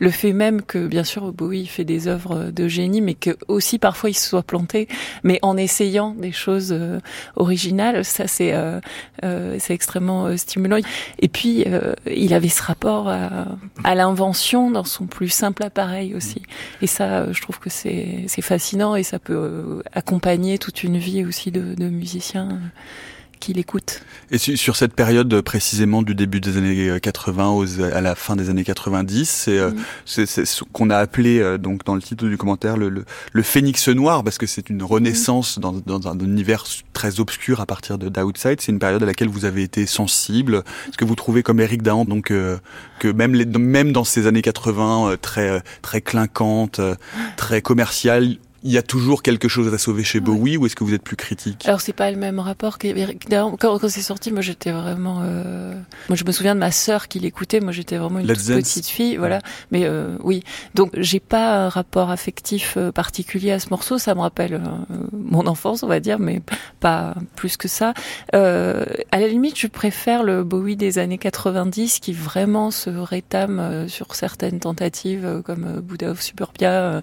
Le 0.00 0.10
fait 0.10 0.32
même 0.32 0.62
que, 0.62 0.86
bien 0.86 1.04
sûr, 1.04 1.32
Bowie 1.32 1.66
fait 1.66 1.84
des 1.84 2.06
œuvres 2.08 2.50
de 2.50 2.68
génie, 2.68 3.00
mais 3.00 3.14
que 3.14 3.36
aussi 3.48 3.78
parfois 3.78 4.10
il 4.10 4.14
se 4.14 4.28
soit 4.28 4.42
planté, 4.42 4.88
mais 5.24 5.38
en 5.42 5.56
essayant 5.56 6.12
des 6.12 6.32
choses 6.32 6.72
euh, 6.72 7.00
originales, 7.36 8.04
ça 8.04 8.26
c'est 8.26 8.52
euh, 8.52 9.58
extrêmement 9.68 10.36
stimulant. 10.36 10.78
Et 11.18 11.28
puis 11.28 11.64
il 12.06 12.34
avait 12.34 12.48
ce 12.48 12.62
rapport 12.62 13.08
à, 13.08 13.94
l'invention 13.94 14.70
dans 14.70 14.84
son 14.84 15.06
plus 15.06 15.28
simple 15.28 15.62
appareil 15.64 16.14
aussi. 16.14 16.42
Et 16.82 16.86
ça, 16.86 17.30
je 17.32 17.40
trouve 17.42 17.58
que 17.58 17.70
c'est 17.70 18.24
c'est 18.28 18.42
fascinant 18.42 18.94
et 18.94 19.02
ça 19.02 19.18
peut 19.18 19.34
euh, 19.34 19.82
accompagner 19.92 20.58
toute 20.58 20.82
une 20.82 20.98
vie 20.98 21.24
aussi 21.24 21.50
de, 21.50 21.74
de 21.74 21.88
musiciens 21.88 22.48
euh, 22.50 22.54
qui 23.38 23.52
l'écoutent. 23.52 24.02
Et 24.30 24.38
sur 24.38 24.76
cette 24.76 24.94
période 24.94 25.32
euh, 25.32 25.42
précisément 25.42 26.02
du 26.02 26.14
début 26.14 26.40
des 26.40 26.56
années 26.56 27.00
80 27.00 27.50
aux, 27.50 27.80
à 27.82 28.00
la 28.00 28.14
fin 28.14 28.36
des 28.36 28.50
années 28.50 28.64
90, 28.64 29.48
c'est 29.48 29.60
mm. 29.60 30.26
ce 30.26 30.64
qu'on 30.72 30.90
a 30.90 30.96
appelé 30.96 31.58
donc 31.58 31.84
dans 31.84 31.94
le 31.94 32.02
titre 32.02 32.26
du 32.26 32.36
commentaire 32.36 32.76
le, 32.76 32.88
le, 32.88 33.04
le 33.32 33.42
phénix 33.42 33.88
noir 33.88 34.22
parce 34.24 34.38
que 34.38 34.46
c'est 34.46 34.70
une 34.70 34.82
renaissance 34.82 35.58
dans, 35.58 35.72
dans, 35.72 36.08
un 36.08 36.18
univers 36.18 36.64
très 36.92 37.20
obscur 37.20 37.60
à 37.60 37.66
partir 37.66 37.98
de 37.98 38.08
d'Outside. 38.08 38.60
C'est 38.60 38.72
une 38.72 38.78
période 38.78 39.02
à 39.02 39.06
laquelle 39.06 39.28
vous 39.28 39.44
avez 39.44 39.62
été 39.62 39.86
sensible. 39.86 40.62
Est-ce 40.88 40.96
que 40.96 41.04
vous 41.04 41.14
trouvez 41.14 41.42
comme 41.42 41.60
Eric 41.60 41.82
Dahan 41.82 42.04
donc 42.04 42.28
que 42.28 43.12
même 43.12 43.34
les, 43.34 43.46
même 43.46 43.92
dans 43.92 44.04
ces 44.04 44.26
années 44.26 44.42
80 44.42 45.16
très 45.22 45.62
très 45.82 46.00
clinquantes, 46.00 46.80
très 47.36 47.62
commerciales, 47.62 48.36
il 48.64 48.72
y 48.72 48.78
a 48.78 48.82
toujours 48.82 49.22
quelque 49.22 49.46
chose 49.46 49.72
à 49.72 49.78
sauver 49.78 50.02
chez 50.02 50.18
Bowie 50.18 50.56
ou 50.56 50.66
est-ce 50.66 50.74
que 50.74 50.82
vous 50.82 50.94
êtes 50.94 51.02
plus 51.02 51.16
critique? 51.16 51.64
Alors 51.66 51.80
c'est 51.80 51.92
pas 51.92 52.10
le 52.10 52.16
même 52.16 52.40
rapport 52.40 52.78
quand, 52.78 53.56
quand 53.56 53.88
c'est 53.88 54.02
sorti 54.02 54.32
moi 54.32 54.42
j'étais 54.42 54.72
vraiment 54.72 55.20
euh... 55.22 55.74
moi 56.08 56.16
je 56.16 56.24
me 56.24 56.32
souviens 56.32 56.54
de 56.56 56.60
ma 56.60 56.72
sœur 56.72 57.06
qui 57.06 57.20
l'écoutait. 57.20 57.60
Moi 57.60 57.70
j'étais 57.72 57.96
vraiment 57.96 58.18
une 58.18 58.26
petite 58.26 58.86
fille 58.86 59.16
voilà. 59.16 59.40
Mais 59.70 59.84
euh, 59.84 60.16
oui. 60.24 60.42
Donc 60.74 60.90
j'ai 60.96 61.20
pas 61.20 61.66
un 61.66 61.68
rapport 61.68 62.10
affectif 62.10 62.74
euh, 62.76 62.90
particulier 62.90 63.52
à 63.52 63.60
ce 63.60 63.70
morceau. 63.70 63.98
Ça 63.98 64.14
me 64.16 64.20
rappelle 64.20 64.54
euh, 64.54 64.96
mon 65.12 65.46
enfance 65.46 65.84
on 65.84 65.88
va 65.88 66.00
dire 66.00 66.18
mais 66.18 66.42
pas 66.80 67.14
plus 67.36 67.56
que 67.56 67.68
ça. 67.68 67.94
À 68.32 69.20
la 69.20 69.28
limite 69.28 69.58
je 69.58 69.68
préfère 69.68 70.24
le 70.24 70.42
Bowie 70.42 70.76
des 70.76 70.98
années 70.98 71.18
90 71.18 72.00
qui 72.00 72.12
vraiment 72.12 72.70
se 72.72 72.90
rétame 72.90 73.88
sur 73.88 74.14
certaines 74.16 74.58
tentatives 74.58 75.42
comme 75.44 75.80
Buddha 75.80 76.10
of 76.10 76.20
Suburbia 76.20 77.02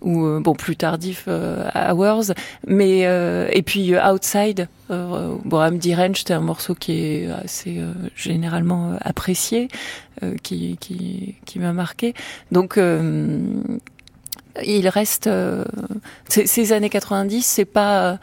ou 0.00 0.40
bon 0.40 0.54
plus 0.54 0.76
tard 0.76 0.93
tardif 0.94 1.24
euh, 1.26 1.68
Hours, 1.74 2.32
mais 2.66 3.06
euh, 3.06 3.48
et 3.52 3.62
puis 3.62 3.94
euh, 3.94 4.12
Outside. 4.12 4.68
Euh, 4.90 5.34
bon, 5.44 5.58
Amdi 5.58 5.94
Range, 5.94 6.16
c'était 6.16 6.34
un 6.34 6.40
morceau 6.40 6.74
qui 6.74 6.92
est 6.92 7.28
assez 7.30 7.80
généralement 8.14 8.96
apprécié, 9.00 9.68
qui 10.42 10.76
qui, 10.78 11.34
qui 11.44 11.58
m'a 11.58 11.72
marqué. 11.72 12.14
Donc 12.52 12.78
il 14.64 14.88
reste 14.88 15.28
ces 16.28 16.72
années 16.72 16.90
90, 16.90 17.44
c'est 17.44 17.64
pas 17.64 18.18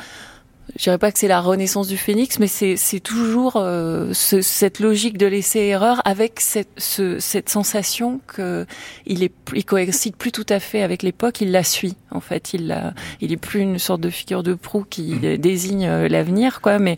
je 0.78 0.84
dirais 0.84 0.98
pas 0.98 1.12
que 1.12 1.20
c'est 1.20 1.28
la 1.28 1.42
renaissance 1.42 1.88
du 1.88 1.98
phénix, 1.98 2.40
mais 2.40 2.48
c'est 2.48 3.00
toujours 3.00 3.58
euh, 3.58 4.14
ce, 4.14 4.42
cette 4.42 4.80
logique 4.80 5.18
de 5.18 5.26
laisser 5.26 5.60
erreur 5.60 6.02
avec 6.06 6.40
cette, 6.40 6.70
ce, 6.78 7.20
cette 7.20 7.50
sensation 7.50 8.22
que 8.28 8.66
il 9.06 9.24
est 9.24 9.34
il 9.54 9.66
coïncide 9.66 10.16
plus 10.16 10.32
tout 10.32 10.46
à 10.50 10.60
fait 10.60 10.82
avec 10.82 11.04
l'époque, 11.04 11.42
il 11.42 11.52
la 11.52 11.64
suit 11.64 11.96
en 12.12 12.20
fait, 12.20 12.54
il 12.54 12.68
la, 12.68 12.94
il 13.20 13.32
est 13.32 13.38
plus 13.38 13.62
une 13.62 13.80
sorte 13.80 14.02
de 14.02 14.10
figure 14.10 14.44
de 14.44 14.54
proue 14.54 14.86
qui 14.90 15.16
mmh. 15.16 15.38
désigne 15.38 15.88
euh, 15.88 16.08
l'avenir 16.08 16.62
quoi, 16.62 16.80
mais 16.80 16.98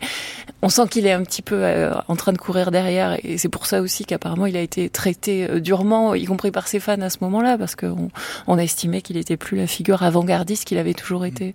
on 0.62 0.68
sent 0.68 0.88
qu'il 0.88 1.06
est 1.06 1.12
un 1.12 1.22
petit 1.22 1.42
peu 1.42 1.56
euh, 1.62 1.92
en 2.08 2.16
train 2.16 2.32
de 2.32 2.38
courir 2.38 2.70
derrière 2.70 3.18
et 3.24 3.38
c'est 3.38 3.48
pour 3.48 3.66
ça 3.66 3.80
aussi 3.80 4.04
qu'apparemment 4.04 4.46
il 4.46 4.56
a 4.56 4.60
été 4.60 4.88
traité 4.88 5.60
durement, 5.60 6.14
y 6.14 6.24
compris 6.24 6.50
par 6.50 6.68
ses 6.68 6.80
fans 6.80 7.00
à 7.00 7.10
ce 7.10 7.18
moment-là, 7.22 7.58
parce 7.58 7.74
qu'on 7.74 8.10
on 8.46 8.58
a 8.58 8.62
estimé 8.62 9.02
qu'il 9.02 9.16
était 9.16 9.36
plus 9.36 9.56
la 9.56 9.66
figure 9.66 10.02
avant-gardiste 10.02 10.64
qu'il 10.64 10.78
avait 10.78 10.94
toujours 10.94 11.24
été. 11.24 11.54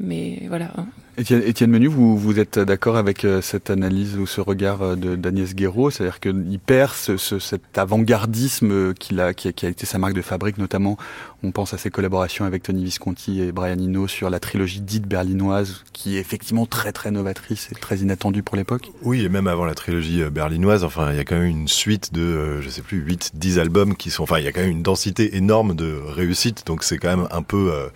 Mais 0.00 0.42
voilà. 0.48 0.70
Étienne, 1.18 1.70
Menu, 1.70 1.88
vous, 1.88 2.16
vous 2.16 2.40
êtes 2.40 2.58
d'accord 2.58 2.96
avec 2.96 3.26
euh, 3.26 3.42
cette 3.42 3.68
analyse 3.68 4.16
ou 4.16 4.26
ce 4.26 4.40
regard 4.40 4.80
euh, 4.80 4.96
de 4.96 5.14
d'Agnès 5.14 5.54
Guéraud, 5.54 5.90
c'est-à-dire 5.90 6.20
qu'il 6.20 6.58
perd 6.58 6.92
ce, 6.92 7.18
ce, 7.18 7.38
cet 7.38 7.76
avant-gardisme 7.76 8.94
a, 9.18 9.34
qui 9.34 9.48
a, 9.66 9.68
été 9.68 9.84
sa 9.84 9.98
marque 9.98 10.14
de 10.14 10.22
fabrique, 10.22 10.56
notamment 10.56 10.96
on 11.42 11.50
pense 11.50 11.74
à 11.74 11.78
ses 11.78 11.90
collaborations 11.90 12.44
avec 12.44 12.62
Tony 12.62 12.84
Visconti 12.84 13.40
et 13.40 13.52
Brian 13.52 13.78
Eno 13.78 14.08
sur 14.08 14.30
la 14.30 14.40
trilogie 14.40 14.80
dite 14.80 15.06
berlinoise, 15.06 15.84
qui 15.92 16.16
est 16.16 16.20
effectivement 16.20 16.66
très 16.66 16.92
très 16.92 17.10
novatrice 17.10 17.68
et 17.72 17.74
très 17.74 17.98
inattendue 17.98 18.42
pour 18.42 18.56
l'époque. 18.56 18.90
Oui, 19.02 19.24
et 19.24 19.28
même 19.28 19.46
avant 19.46 19.64
la 19.64 19.74
trilogie 19.74 20.22
euh, 20.22 20.30
berlinoise, 20.30 20.84
enfin 20.84 21.10
il 21.10 21.16
y 21.16 21.20
a 21.20 21.24
quand 21.24 21.36
même 21.36 21.46
une 21.46 21.68
suite 21.68 22.12
de, 22.12 22.60
je 22.60 22.68
sais 22.68 22.82
plus, 22.82 22.98
8, 22.98 23.32
10 23.34 23.58
albums 23.58 23.96
qui 23.96 24.10
sont, 24.10 24.22
enfin 24.22 24.38
il 24.38 24.44
y 24.44 24.48
a 24.48 24.52
quand 24.52 24.60
même 24.60 24.70
une 24.70 24.82
densité 24.82 25.36
énorme 25.36 25.74
de 25.74 26.00
réussite, 26.06 26.66
donc 26.66 26.84
c'est 26.84 26.98
quand 26.98 27.16
même 27.16 27.28
un 27.30 27.42
peu 27.42 27.72
euh, 27.72 27.88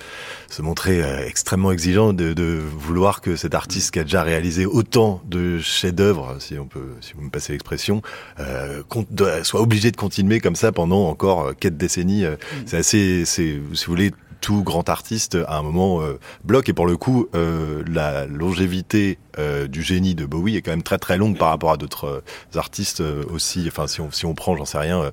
se 0.49 0.63
montrer 0.63 1.03
extrêmement 1.27 1.73
exigeant 1.73 2.13
de, 2.13 2.33
de 2.33 2.61
vouloir 2.79 3.21
que 3.21 3.37
cet 3.37 3.55
artiste 3.55 3.93
qui 3.93 3.99
a 3.99 4.05
déjà 4.05 4.23
réalisé 4.23 4.67
autant 4.67 5.21
de 5.27 5.59
chefs-d'œuvre, 5.59 6.37
si 6.39 6.59
on 6.59 6.67
peut, 6.67 6.95
si 7.01 7.13
vous 7.15 7.23
me 7.23 7.31
passez 7.31 7.53
l'expression, 7.53 8.03
euh, 8.41 9.43
soit 9.43 9.61
obligé 9.61 9.91
de 9.91 9.97
continuer 9.97 10.41
comme 10.41 10.57
ça 10.57 10.73
pendant 10.73 11.09
encore 11.09 11.49
euh, 11.49 11.53
quatre 11.59 11.77
décennies. 11.77 12.25
Euh, 12.25 12.33
mm. 12.35 12.63
C'est 12.67 12.77
assez, 12.77 13.25
c'est, 13.37 13.61
si 13.75 13.85
vous 13.87 13.93
voulez, 13.93 14.13
tout 14.41 14.63
grand 14.63 14.89
artiste 14.89 15.37
à 15.47 15.59
un 15.59 15.63
moment 15.63 16.03
euh, 16.03 16.19
bloque. 16.45 16.69
Et 16.69 16.73
pour 16.73 16.87
le 16.87 16.97
coup 16.97 17.29
euh, 17.35 17.83
la 17.87 18.27
longévité 18.27 19.19
euh, 19.39 19.67
du 19.67 19.83
génie 19.83 20.15
de 20.15 20.25
Bowie 20.25 20.57
est 20.57 20.63
quand 20.63 20.71
même 20.71 20.83
très 20.83 20.99
très 20.99 21.19
longue 21.19 21.37
par 21.37 21.49
rapport 21.49 21.71
à 21.73 21.77
d'autres 21.77 22.07
euh, 22.07 22.59
artistes 22.59 23.01
euh, 23.01 23.25
aussi. 23.31 23.65
Enfin 23.67 23.87
si 23.87 24.01
on 24.01 24.11
si 24.11 24.25
on 24.25 24.35
prend 24.35 24.57
j'en 24.57 24.65
sais 24.65 24.79
rien 24.79 25.13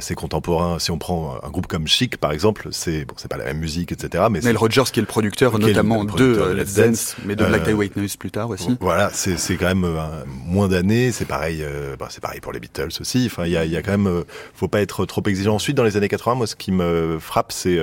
ses 0.00 0.14
contemporains 0.14 0.78
si 0.78 0.90
on 0.90 0.98
prend 0.98 1.38
un 1.42 1.50
groupe 1.50 1.66
comme 1.66 1.86
Chic 1.86 2.16
par 2.16 2.32
exemple 2.32 2.68
c'est 2.72 3.04
bon 3.04 3.14
c'est 3.16 3.28
pas 3.28 3.36
la 3.36 3.44
même 3.44 3.58
musique 3.58 3.92
etc 3.92 4.24
mais 4.30 4.40
Neil 4.40 4.56
Rogers 4.56 4.84
qui 4.92 5.00
est 5.00 5.02
le 5.02 5.06
producteur 5.06 5.58
notamment 5.58 6.02
le 6.02 6.08
producteur 6.08 6.48
de 6.48 6.54
Let's 6.54 6.74
Dance, 6.74 7.16
mais 7.24 7.36
de 7.36 7.44
Black 7.44 7.64
Tie 7.64 7.72
White 7.72 7.96
Noise 7.96 8.16
plus 8.16 8.30
tard 8.30 8.50
aussi. 8.50 8.76
voilà 8.80 9.10
c'est 9.12 9.38
c'est 9.38 9.56
quand 9.56 9.66
même 9.66 9.86
moins 10.26 10.68
d'années 10.68 11.12
c'est 11.12 11.26
pareil 11.26 11.64
bah, 11.98 12.08
c'est 12.10 12.20
pareil 12.20 12.40
pour 12.40 12.52
les 12.52 12.60
Beatles 12.60 12.88
aussi. 13.00 13.24
Enfin 13.26 13.44
il 13.46 13.52
y 13.52 13.56
a 13.56 13.64
il 13.64 13.70
y 13.70 13.76
a 13.76 13.82
quand 13.82 13.96
même 13.96 14.24
faut 14.54 14.68
pas 14.68 14.80
être 14.80 15.06
trop 15.06 15.22
exigeant. 15.26 15.54
Ensuite 15.54 15.76
dans 15.76 15.84
les 15.84 15.96
années 15.96 16.08
80 16.08 16.34
moi 16.36 16.46
ce 16.46 16.56
qui 16.56 16.72
me 16.72 17.18
frappe 17.20 17.52
c'est 17.52 17.78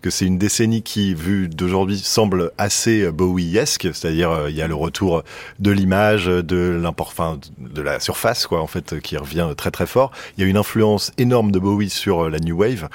que 0.00 0.10
c'est 0.10 0.26
une 0.26 0.38
décennie 0.38 0.82
qui, 0.82 1.14
vue 1.14 1.48
d'aujourd'hui, 1.48 1.98
semble 1.98 2.52
assez 2.58 3.10
Bowie-esque, 3.10 3.88
c'est-à-dire 3.92 4.48
il 4.48 4.54
y 4.54 4.62
a 4.62 4.68
le 4.68 4.74
retour 4.74 5.11
de 5.58 5.70
l'image, 5.70 6.26
de 6.26 6.78
l'important, 6.80 7.38
de 7.58 7.82
la 7.82 8.00
surface, 8.00 8.46
quoi, 8.46 8.60
en 8.60 8.66
fait, 8.66 9.00
qui 9.00 9.16
revient 9.16 9.48
très 9.56 9.70
très 9.70 9.86
fort. 9.86 10.12
Il 10.36 10.42
y 10.42 10.46
a 10.46 10.50
une 10.50 10.56
influence 10.56 11.12
énorme 11.18 11.50
de 11.50 11.58
Bowie 11.58 11.90
sur 11.90 12.28
la 12.28 12.38
new 12.38 12.56
wave, 12.58 12.88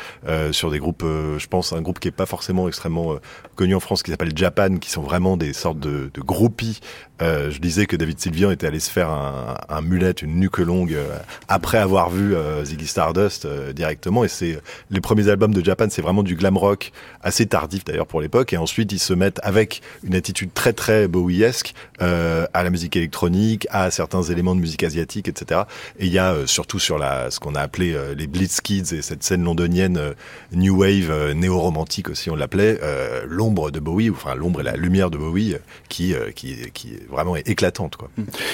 sur 0.51 0.71
des 0.71 0.79
groupes, 0.79 1.03
je 1.03 1.47
pense, 1.47 1.73
un 1.73 1.81
groupe 1.81 1.99
qui 1.99 2.07
est 2.07 2.11
pas 2.11 2.25
forcément 2.25 2.67
extrêmement 2.67 3.15
connu 3.55 3.75
en 3.75 3.79
France, 3.79 4.03
qui 4.03 4.11
s'appelle 4.11 4.35
Japan, 4.35 4.77
qui 4.77 4.89
sont 4.89 5.01
vraiment 5.01 5.37
des 5.37 5.53
sortes 5.53 5.79
de, 5.79 6.09
de 6.13 6.21
groupies 6.21 6.79
euh, 7.21 7.51
je 7.51 7.59
disais 7.59 7.85
que 7.85 7.95
David 7.95 8.19
Sylvian 8.19 8.51
était 8.51 8.67
allé 8.67 8.79
se 8.79 8.91
faire 8.91 9.09
un, 9.09 9.55
un 9.69 9.81
mulette, 9.81 10.21
une 10.21 10.39
nuque 10.39 10.59
longue, 10.59 10.93
euh, 10.93 11.17
après 11.47 11.77
avoir 11.77 12.09
vu 12.09 12.35
euh, 12.35 12.63
Ziggy 12.63 12.87
Stardust 12.87 13.45
euh, 13.45 13.73
directement. 13.73 14.23
Et 14.23 14.27
c'est 14.27 14.59
les 14.91 15.01
premiers 15.01 15.29
albums 15.29 15.53
de 15.53 15.63
Japan, 15.63 15.87
c'est 15.89 16.01
vraiment 16.01 16.23
du 16.23 16.35
glam 16.35 16.57
rock, 16.57 16.91
assez 17.21 17.45
tardif 17.45 17.85
d'ailleurs 17.85 18.07
pour 18.07 18.21
l'époque. 18.21 18.53
Et 18.53 18.57
ensuite, 18.57 18.91
ils 18.91 18.99
se 18.99 19.13
mettent 19.13 19.39
avec 19.43 19.81
une 20.03 20.15
attitude 20.15 20.53
très 20.53 20.73
très 20.73 21.07
Bowiesque 21.07 21.73
à 21.99 22.63
la 22.63 22.69
musique 22.69 22.95
électronique, 22.95 23.67
à 23.71 23.91
certains 23.91 24.23
éléments 24.23 24.55
de 24.55 24.61
musique 24.61 24.83
asiatique, 24.83 25.27
etc. 25.27 25.61
Et 25.99 26.05
il 26.05 26.11
y 26.11 26.19
a 26.19 26.35
surtout 26.45 26.79
sur 26.79 26.97
la 26.97 27.31
ce 27.31 27.39
qu'on 27.39 27.55
a 27.55 27.61
appelé 27.61 27.95
les 28.15 28.27
Blitz 28.27 28.61
Kids 28.61 28.93
et 28.93 29.01
cette 29.01 29.23
scène 29.23 29.43
londonienne 29.43 30.13
new 30.51 30.81
wave 30.81 31.33
néo-romantique 31.33 32.09
aussi 32.09 32.29
on 32.29 32.35
l'appelait, 32.35 32.79
l'ombre 33.25 33.71
de 33.71 33.79
Bowie, 33.79 34.09
enfin 34.09 34.35
l'ombre 34.35 34.61
et 34.61 34.63
la 34.63 34.75
lumière 34.75 35.09
de 35.09 35.17
Bowie 35.17 35.55
qui 35.89 36.13
qui 36.35 36.71
qui 36.73 36.93
vraiment 37.09 37.35
éclatante. 37.35 37.95
Quoi. 37.95 38.09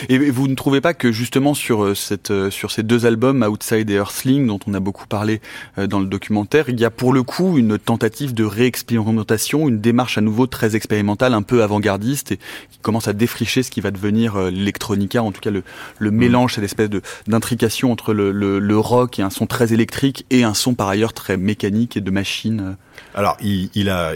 Et 0.09 0.17
vous 0.30 0.47
ne 0.47 0.55
trouvez 0.55 0.81
pas 0.81 0.93
que 0.93 1.11
justement 1.11 1.53
sur, 1.53 1.84
euh, 1.84 1.95
cette, 1.95 2.31
euh, 2.31 2.49
sur 2.49 2.71
ces 2.71 2.84
deux 2.84 3.05
albums, 3.05 3.43
Outside 3.43 3.89
et 3.89 3.95
Earthling, 3.95 4.47
dont 4.47 4.59
on 4.67 4.73
a 4.73 4.80
beaucoup 4.80 5.07
parlé 5.07 5.41
euh, 5.77 5.88
dans 5.88 5.99
le 5.99 6.05
documentaire, 6.05 6.69
il 6.69 6.80
y 6.80 6.85
a 6.85 6.89
pour 6.89 7.13
le 7.13 7.23
coup 7.23 7.57
une 7.57 7.77
tentative 7.77 8.34
de 8.34 8.43
réexpérimentation, 8.43 9.67
une 9.67 9.80
démarche 9.80 10.17
à 10.17 10.21
nouveau 10.21 10.47
très 10.47 10.75
expérimentale, 10.75 11.34
un 11.34 11.41
peu 11.41 11.63
avant-gardiste, 11.63 12.34
et 12.34 12.38
qui 12.38 12.80
commence 12.81 13.07
à 13.07 13.13
défricher 13.13 13.63
ce 13.63 13.71
qui 13.71 13.81
va 13.81 13.91
devenir 13.91 14.38
l'électronica, 14.38 15.23
en 15.23 15.31
tout 15.31 15.41
cas 15.41 15.51
le, 15.51 15.63
le 15.99 16.11
mm. 16.11 16.15
mélange, 16.15 16.55
cette 16.55 16.63
espèce 16.63 16.89
d'intrication 17.27 17.91
entre 17.91 18.13
le, 18.13 18.31
le, 18.31 18.59
le, 18.59 18.77
rock 18.77 19.19
et 19.19 19.21
un 19.21 19.30
son 19.30 19.47
très 19.47 19.73
électrique 19.73 20.25
et 20.30 20.43
un 20.43 20.53
son 20.53 20.73
par 20.73 20.89
ailleurs 20.89 21.13
très 21.13 21.38
mécanique 21.38 21.97
et 21.97 22.01
de 22.01 22.11
machine. 22.11 22.75
Alors, 23.15 23.38
il, 23.41 23.69
il 23.75 23.89
a, 23.89 24.13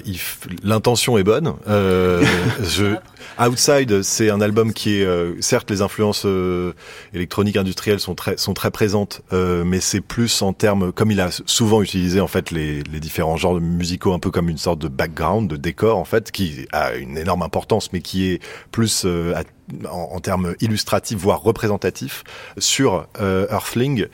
l'intention 0.63 1.17
est 1.17 1.23
bonne. 1.23 1.53
Euh, 1.67 2.23
je, 2.63 2.95
Outside, 3.39 4.01
c'est 4.01 4.26
un 4.29 4.41
album 4.41 4.73
qui 4.73 4.99
est, 4.99 5.05
euh, 5.05 5.39
certes, 5.41 5.69
les 5.69 5.81
influences 5.81 6.23
euh, 6.25 6.73
électroniques 7.13 7.57
industrielles 7.57 7.99
sont 7.99 8.15
très, 8.15 8.37
sont 8.37 8.53
très 8.53 8.71
présentes, 8.71 9.21
euh, 9.33 9.63
mais 9.63 9.79
c'est 9.79 10.01
plus 10.01 10.41
en 10.41 10.53
termes, 10.53 10.91
comme 10.91 11.11
il 11.11 11.19
a 11.19 11.29
souvent 11.45 11.81
utilisé 11.81 12.19
en 12.19 12.27
fait 12.27 12.51
les, 12.51 12.83
les 12.83 12.99
différents 12.99 13.37
genres 13.37 13.59
musicaux, 13.59 14.13
un 14.13 14.19
peu 14.19 14.31
comme 14.31 14.49
une 14.49 14.57
sorte 14.57 14.79
de 14.79 14.87
background, 14.87 15.49
de 15.49 15.57
décor 15.57 15.97
en 15.97 16.05
fait, 16.05 16.31
qui 16.31 16.67
a 16.71 16.95
une 16.95 17.17
énorme 17.17 17.41
importance, 17.41 17.91
mais 17.93 18.01
qui 18.01 18.31
est 18.31 18.41
plus 18.71 19.05
en, 19.05 19.97
en, 19.97 20.19
termes 20.19 20.55
illustratifs, 20.61 21.17
voire 21.17 21.41
représentatifs, 21.41 22.23
sur 22.57 23.07
Earthling 23.19 24.07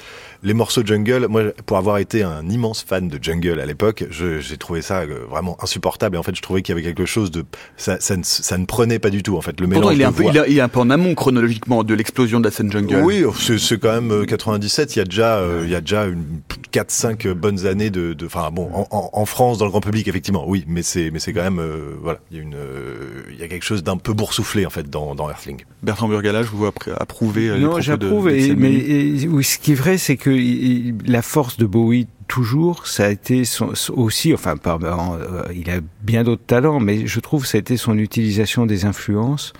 les 0.43 0.53
morceaux 0.53 0.85
jungle, 0.85 1.27
moi, 1.29 1.43
pour 1.65 1.77
avoir 1.77 1.97
été 1.97 2.21
un 2.21 2.47
immense 2.49 2.83
fan 2.83 3.07
de 3.07 3.17
jungle 3.21 3.59
à 3.61 3.65
l'époque, 3.65 4.05
j'ai 4.09 4.57
trouvé 4.57 4.81
ça 4.81 5.01
euh, 5.01 5.25
vraiment 5.29 5.57
insupportable. 5.63 6.17
Et 6.17 6.19
en 6.19 6.23
fait, 6.23 6.35
je 6.35 6.41
trouvais 6.41 6.61
qu'il 6.61 6.75
y 6.75 6.77
avait 6.77 6.85
quelque 6.85 7.05
chose 7.05 7.31
de, 7.31 7.45
ça, 7.77 7.97
ça, 8.01 8.17
ne, 8.17 8.23
ça 8.23 8.57
ne 8.57 8.65
prenait 8.65 8.99
pas 8.99 9.09
du 9.09 9.23
tout. 9.23 9.37
En 9.37 9.41
fait, 9.41 9.59
le 9.61 9.67
mélange. 9.67 9.95
il 9.95 10.01
est 10.01 10.05
un 10.05 10.11
peu, 10.11 10.25
il, 10.47 10.57
est 10.57 10.61
un 10.61 10.67
peu 10.67 10.79
en 10.79 10.89
amont 10.89 11.15
chronologiquement 11.15 11.83
de 11.83 11.93
l'explosion 11.93 12.41
de 12.41 12.45
la 12.45 12.51
scène 12.51 12.71
jungle. 12.71 13.01
Oui, 13.03 13.23
c'est 13.39 13.79
quand 13.79 14.01
même 14.01 14.25
97. 14.25 14.89
Euh, 14.89 14.93
il 14.93 14.97
y 14.97 15.01
a 15.01 15.05
déjà, 15.05 15.37
euh, 15.37 15.61
il 15.63 15.71
y 15.71 15.75
a 15.75 15.81
déjà 15.81 16.05
une 16.05 16.25
4-5 16.73 17.31
bonnes 17.33 17.65
années 17.65 17.89
de, 17.89 18.15
enfin 18.25 18.49
bon, 18.51 18.69
en, 18.73 19.09
en, 19.13 19.25
France, 19.25 19.59
dans 19.59 19.65
le 19.65 19.71
grand 19.71 19.81
public, 19.81 20.07
effectivement, 20.07 20.43
oui, 20.47 20.65
mais 20.67 20.81
c'est, 20.81 21.11
mais 21.11 21.19
c'est 21.19 21.31
quand 21.31 21.43
même, 21.43 21.61
voilà, 22.01 22.19
il 22.31 22.37
y 22.37 22.39
a 22.39 22.43
une, 22.43 22.57
il 23.31 23.39
y 23.39 23.43
a 23.43 23.47
quelque 23.47 23.63
chose 23.63 23.83
d'un 23.83 23.97
peu 23.97 24.13
boursouflé 24.13 24.65
en 24.65 24.69
fait 24.69 24.89
dans, 24.89 25.15
dans 25.15 25.29
Earthling. 25.29 25.63
Bertrand 25.83 26.07
Burgala, 26.07 26.43
je 26.43 26.49
vous 26.49 26.65
approuver. 26.65 27.57
Non, 27.59 27.79
j'approuve. 27.79 28.25
Mais 28.25 29.17
ce 29.43 29.57
qui 29.57 29.71
est 29.71 29.75
vrai, 29.75 29.97
c'est 29.97 30.17
que 30.17 30.32
la 31.05 31.21
force 31.21 31.57
de 31.57 31.65
Bowie 31.65 32.07
toujours, 32.27 32.87
ça 32.87 33.05
a 33.05 33.09
été 33.09 33.43
aussi, 33.91 34.33
enfin, 34.33 34.55
euh, 34.65 35.43
il 35.55 35.69
a 35.69 35.79
bien 36.01 36.23
d'autres 36.23 36.45
talents, 36.45 36.79
mais 36.79 37.05
je 37.05 37.19
trouve 37.19 37.43
que 37.43 37.47
ça 37.47 37.57
a 37.57 37.59
été 37.59 37.77
son 37.77 37.97
utilisation 37.97 38.65
des 38.65 38.85
influences, 38.85 39.53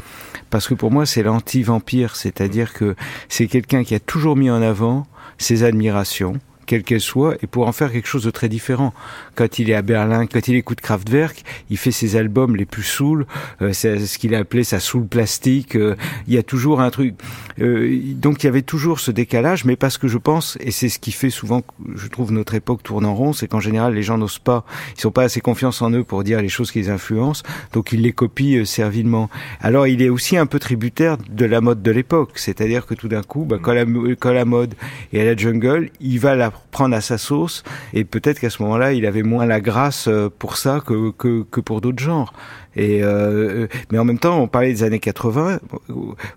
parce 0.49 0.67
que 0.67 0.73
pour 0.73 0.91
moi, 0.91 1.05
c'est 1.05 1.23
l'anti-vampire, 1.23 2.15
c'est-à-dire 2.15 2.73
que 2.73 2.95
c'est 3.29 3.47
quelqu'un 3.47 3.83
qui 3.83 3.95
a 3.95 3.99
toujours 3.99 4.35
mis 4.35 4.49
en 4.49 4.61
avant 4.61 5.05
ses 5.37 5.63
admirations, 5.63 6.39
quelle 6.65 6.83
qu'elle 6.83 7.01
soit, 7.01 7.35
et 7.41 7.47
pour 7.47 7.67
en 7.67 7.71
faire 7.71 7.91
quelque 7.91 8.07
chose 8.07 8.23
de 8.23 8.31
très 8.31 8.49
différent. 8.49 8.93
Quand 9.35 9.59
il 9.59 9.69
est 9.69 9.75
à 9.75 9.81
Berlin, 9.81 10.25
quand 10.25 10.47
il 10.47 10.55
écoute 10.55 10.81
Kraftwerk, 10.81 11.43
il 11.69 11.77
fait 11.77 11.91
ses 11.91 12.15
albums 12.15 12.55
les 12.55 12.65
plus 12.65 12.83
saouls, 12.83 13.25
euh, 13.61 13.73
c'est 13.73 14.05
ce 14.05 14.17
qu'il 14.17 14.35
a 14.35 14.39
appelé 14.39 14.63
sa 14.63 14.79
soul 14.79 15.07
plastique. 15.07 15.75
Euh, 15.75 15.95
il 16.27 16.33
y 16.33 16.37
a 16.37 16.43
toujours 16.43 16.81
un 16.81 16.89
truc. 16.89 17.15
Euh, 17.61 17.99
donc 18.15 18.43
il 18.43 18.47
y 18.47 18.49
avait 18.49 18.61
toujours 18.61 18.99
ce 18.99 19.11
décalage, 19.11 19.65
mais 19.65 19.75
parce 19.75 19.97
que 19.97 20.07
je 20.07 20.17
pense, 20.17 20.57
et 20.59 20.71
c'est 20.71 20.89
ce 20.89 20.99
qui 20.99 21.11
fait 21.11 21.29
souvent, 21.29 21.61
je 21.95 22.07
trouve 22.07 22.31
notre 22.31 22.55
époque 22.55 22.83
tourne 22.83 23.05
en 23.05 23.15
rond, 23.15 23.33
c'est 23.33 23.47
qu'en 23.47 23.59
général 23.59 23.93
les 23.93 24.03
gens 24.03 24.17
n'osent 24.17 24.39
pas, 24.39 24.65
ils 24.95 25.01
sont 25.01 25.11
pas 25.11 25.23
assez 25.23 25.41
confiance 25.41 25.81
en 25.81 25.91
eux 25.91 26.03
pour 26.03 26.23
dire 26.23 26.41
les 26.41 26.49
choses 26.49 26.71
qui 26.71 26.79
les 26.79 26.89
influencent, 26.89 27.43
donc 27.73 27.91
ils 27.91 28.01
les 28.01 28.13
copient 28.13 28.65
servilement. 28.65 29.29
Alors 29.61 29.87
il 29.87 30.01
est 30.01 30.09
aussi 30.09 30.37
un 30.37 30.45
peu 30.45 30.59
tributaire 30.59 31.17
de 31.29 31.45
la 31.45 31.61
mode 31.61 31.81
de 31.81 31.91
l'époque, 31.91 32.31
c'est-à-dire 32.35 32.85
que 32.85 32.93
tout 32.93 33.07
d'un 33.07 33.23
coup, 33.23 33.45
bah, 33.45 33.57
quand, 33.61 33.73
la, 33.73 33.85
quand 34.19 34.33
la 34.33 34.45
mode 34.45 34.75
est 35.11 35.21
à 35.21 35.25
la 35.25 35.35
jungle, 35.35 35.89
il 35.99 36.19
va 36.19 36.35
la 36.35 36.49
prendre 36.71 36.95
à 36.95 37.01
sa 37.01 37.17
sauce 37.17 37.63
et 37.93 38.03
peut-être 38.03 38.39
qu'à 38.39 38.49
ce 38.49 38.61
moment-là 38.63 38.93
il 38.93 39.05
avait 39.05 39.23
moins 39.23 39.45
la 39.45 39.61
grâce 39.61 40.07
euh, 40.07 40.29
pour 40.29 40.57
ça 40.57 40.81
que, 40.85 41.11
que, 41.11 41.61
pour 41.61 41.81
d'autres 41.81 42.01
genres. 42.01 42.33
Et 42.75 43.03
euh, 43.03 43.67
mais 43.91 43.99
en 43.99 44.05
même 44.05 44.17
temps, 44.17 44.39
on 44.39 44.47
parlait 44.47 44.73
des 44.73 44.81
années 44.81 44.99
80. 44.99 45.59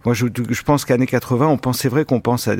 Moi, 0.04 0.14
je, 0.14 0.26
je 0.50 0.62
pense 0.62 0.84
qu'années 0.84 1.06
80, 1.06 1.46
on 1.46 1.56
pense, 1.56 1.78
c'est 1.78 1.88
vrai 1.88 2.04
qu'on 2.04 2.20
pense 2.20 2.46
à, 2.46 2.52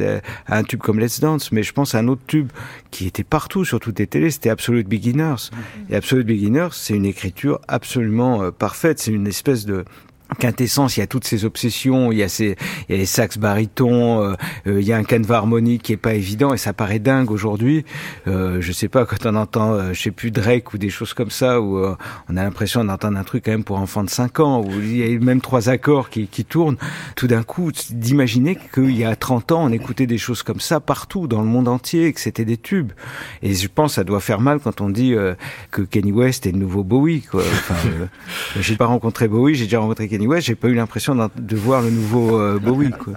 à, 0.47 0.57
un 0.57 0.63
tube 0.63 0.81
comme 0.81 0.99
Let's 0.99 1.21
Dance, 1.21 1.53
mais 1.53 1.63
je 1.63 1.75
pense 1.75 1.95
à 1.95 1.99
un 1.99 2.09
autre 2.09 2.23
tube 2.27 2.51
qui 2.91 3.07
était 3.07 3.25
partout 3.25 3.67
sur 3.67 3.79
toutes 3.79 3.99
les 3.99 4.07
télés, 4.07 4.31
c'était 4.31 4.49
Absolute 4.49 4.89
Beginners. 4.89 5.51
Et 5.91 5.97
Absolute 5.97 6.27
Beginners, 6.27 6.69
c'est 6.73 6.95
une 6.95 7.05
écriture 7.05 7.61
absolument 7.69 8.43
euh, 8.43 8.51
parfaite. 8.51 8.99
C'est 8.99 9.13
une 9.13 9.27
espèce 9.27 9.67
de 9.67 9.85
quintessence, 10.35 10.97
il 10.97 11.01
y 11.01 11.03
a 11.03 11.07
toutes 11.07 11.25
ces 11.25 11.45
obsessions, 11.45 12.13
il 12.13 12.19
y 12.19 12.23
a 12.23 12.29
ces, 12.29 12.57
il 12.89 12.93
y 12.93 12.95
a 12.95 12.99
les 12.99 13.07
sax 13.07 13.39
barytons, 13.39 14.23
euh, 14.23 14.35
euh, 14.67 14.81
il 14.81 14.87
y 14.87 14.93
a 14.93 14.97
un 14.97 15.05
canevas 15.05 15.37
harmonique 15.37 15.83
qui 15.85 15.93
est 15.93 15.97
pas 15.97 16.15
évident 16.15 16.53
et 16.53 16.59
ça 16.59 16.73
paraît 16.73 16.99
dingue 16.99 17.31
aujourd'hui. 17.31 17.85
Euh, 18.27 18.61
je 18.61 18.73
sais 18.73 18.89
pas 18.89 19.07
quand 19.07 19.25
on 19.25 19.37
entend, 19.37 19.73
euh, 19.73 19.93
je 19.93 20.03
sais 20.03 20.11
plus 20.11 20.31
Drake 20.31 20.73
ou 20.75 20.79
des 20.79 20.91
choses 20.91 21.15
comme 21.15 21.31
ça 21.31 21.61
où 21.61 21.79
on 21.79 22.37
a 22.37 22.43
l'impression 22.43 22.85
d'entendre 22.85 23.19
un 23.19 23.25
truc 23.25 23.45
quand 23.45 23.53
même 23.53 23.65
pour 23.65 23.79
enfants 23.79 24.05
de 24.05 24.11
5 24.11 24.41
ans 24.41 24.61
où 24.61 24.71
il 24.71 24.97
y 24.97 25.15
a 25.15 25.19
même 25.19 25.41
trois 25.41 25.69
accords 25.69 26.11
qui, 26.11 26.27
qui 26.27 26.45
tournent. 26.45 26.77
Tout 27.15 27.27
d'un 27.27 27.43
coup, 27.43 27.71
d'imaginer 27.91 28.59
qu'il 28.75 28.97
y 28.97 29.05
a 29.05 29.15
30 29.17 29.53
ans 29.53 29.65
on 29.65 29.73
écoutait 29.73 30.07
des 30.07 30.19
choses 30.19 30.43
comme 30.43 30.61
ça 30.61 30.81
partout 30.81 31.29
dans 31.29 31.41
le 31.41 31.47
monde 31.47 31.69
entier, 31.69 32.13
que 32.13 32.21
c'était 32.21 32.45
des 32.45 32.57
tubes. 32.57 32.93
Et 33.43 33.55
je 33.55 33.69
pense 33.69 33.93
que 33.93 33.95
ça 33.97 34.05
doit 34.05 34.21
faire 34.21 34.41
mal 34.41 34.59
quand 34.61 34.81
on 34.81 34.91
dit 34.91 35.15
que 35.71 35.83
Kenny 35.83 36.13
West 36.13 36.47
est 36.47 36.53
le 36.53 36.59
nouveau 36.59 36.83
Bowie. 36.83 37.23
Quoi. 37.23 37.43
Enfin, 37.43 37.77
j'ai 38.61 38.77
pas 38.77 38.87
rencontré 38.87 39.29
Bowie, 39.29 39.55
j'ai 39.55 39.65
déjà 39.65 39.81
rencontré 39.81 40.09
Kenny 40.09 40.16
West, 40.25 40.47
j'ai 40.47 40.55
pas 40.55 40.69
eu 40.69 40.75
l'impression 40.75 41.15
de 41.15 41.57
voir 41.57 41.83
le 41.83 41.91
nouveau 41.91 42.41
euh, 42.41 42.59
Bowie. 42.59 42.91
Quoi. 42.91 43.15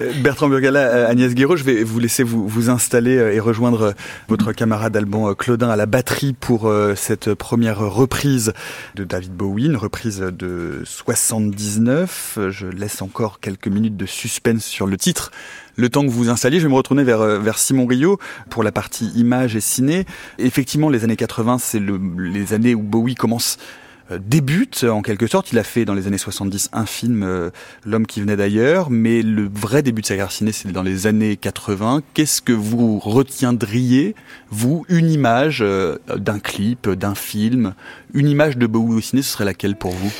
Euh, 0.00 0.12
Bertrand 0.22 0.48
Burgala, 0.48 0.80
euh, 0.80 1.08
Agnès 1.08 1.34
Guéraud, 1.34 1.56
je 1.56 1.64
vais 1.64 1.84
vous 1.84 2.00
laisser 2.00 2.22
vous, 2.22 2.48
vous 2.48 2.70
installer 2.70 3.12
et 3.12 3.40
rejoindre 3.40 3.94
votre 4.28 4.52
camarade 4.52 4.96
Alban 4.96 5.34
Claudin 5.34 5.68
à 5.68 5.76
la 5.76 5.86
batterie 5.86 6.32
pour 6.32 6.72
cette 6.96 7.34
première 7.34 7.78
reprise 7.78 8.52
de 8.94 9.04
David 9.04 9.32
Bowie, 9.32 9.66
une 9.66 9.76
reprise 9.76 10.18
de 10.18 10.82
79. 10.84 12.38
Je 12.50 12.66
laisse 12.66 13.02
encore 13.02 13.40
quelques 13.40 13.68
minutes 13.68 13.96
de 13.96 14.06
suspense 14.06 14.64
sur 14.64 14.86
le 14.86 14.96
titre 14.96 15.30
le 15.76 15.88
temps 15.88 16.02
que 16.02 16.08
vous 16.08 16.18
vous 16.18 16.30
installiez, 16.30 16.60
je 16.60 16.66
vais 16.66 16.70
me 16.70 16.76
retourner 16.76 17.02
vers, 17.02 17.18
vers 17.18 17.58
Simon 17.58 17.84
Rio 17.84 18.20
pour 18.48 18.62
la 18.62 18.70
partie 18.70 19.06
image 19.16 19.56
et 19.56 19.60
ciné. 19.60 20.06
Effectivement, 20.38 20.88
les 20.88 21.02
années 21.02 21.16
80, 21.16 21.58
c'est 21.58 21.80
le, 21.80 22.00
les 22.16 22.52
années 22.52 22.76
où 22.76 22.82
Bowie 22.82 23.16
commence 23.16 23.58
euh, 23.58 23.83
débute 24.10 24.84
en 24.84 25.02
quelque 25.02 25.26
sorte. 25.26 25.52
Il 25.52 25.58
a 25.58 25.64
fait 25.64 25.84
dans 25.84 25.94
les 25.94 26.06
années 26.06 26.18
70 26.18 26.70
un 26.72 26.86
film, 26.86 27.22
euh, 27.22 27.50
L'homme 27.84 28.06
qui 28.06 28.20
venait 28.20 28.36
d'ailleurs, 28.36 28.90
mais 28.90 29.22
le 29.22 29.48
vrai 29.52 29.82
début 29.82 30.02
de 30.02 30.06
sa 30.06 30.14
carrière 30.14 30.32
ciné, 30.32 30.52
c'est 30.52 30.70
dans 30.72 30.82
les 30.82 31.06
années 31.06 31.36
80. 31.36 32.02
Qu'est-ce 32.14 32.42
que 32.42 32.52
vous 32.52 32.98
retiendriez, 32.98 34.14
vous, 34.50 34.84
une 34.88 35.10
image 35.10 35.60
euh, 35.62 35.98
d'un 36.16 36.38
clip, 36.38 36.88
d'un 36.88 37.14
film, 37.14 37.74
une 38.12 38.28
image 38.28 38.56
de 38.56 38.66
Bowie 38.66 38.94
au 38.96 39.00
ciné, 39.00 39.22
ce 39.22 39.30
serait 39.30 39.44
laquelle 39.44 39.76
pour 39.76 39.92
vous? 39.92 40.12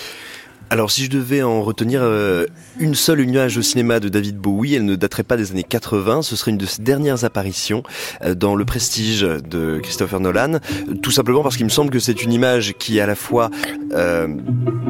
Alors 0.70 0.90
si 0.90 1.04
je 1.04 1.10
devais 1.10 1.42
en 1.42 1.62
retenir 1.62 2.00
euh, 2.02 2.46
une 2.78 2.94
seule 2.94 3.20
image 3.20 3.56
au 3.58 3.62
cinéma 3.62 4.00
de 4.00 4.08
David 4.08 4.38
Bowie, 4.38 4.74
elle 4.74 4.84
ne 4.84 4.96
daterait 4.96 5.22
pas 5.22 5.36
des 5.36 5.52
années 5.52 5.62
80, 5.62 6.22
ce 6.22 6.36
serait 6.36 6.50
une 6.50 6.58
de 6.58 6.66
ses 6.66 6.82
dernières 6.82 7.24
apparitions 7.24 7.82
euh, 8.22 8.34
dans 8.34 8.54
Le 8.54 8.64
Prestige 8.64 9.20
de 9.20 9.78
Christopher 9.82 10.20
Nolan, 10.20 10.58
tout 11.02 11.10
simplement 11.10 11.42
parce 11.42 11.56
qu'il 11.56 11.66
me 11.66 11.70
semble 11.70 11.90
que 11.90 11.98
c'est 11.98 12.22
une 12.22 12.32
image 12.32 12.74
qui 12.78 12.98
à 13.00 13.06
la 13.06 13.14
fois 13.14 13.50
euh, 13.92 14.28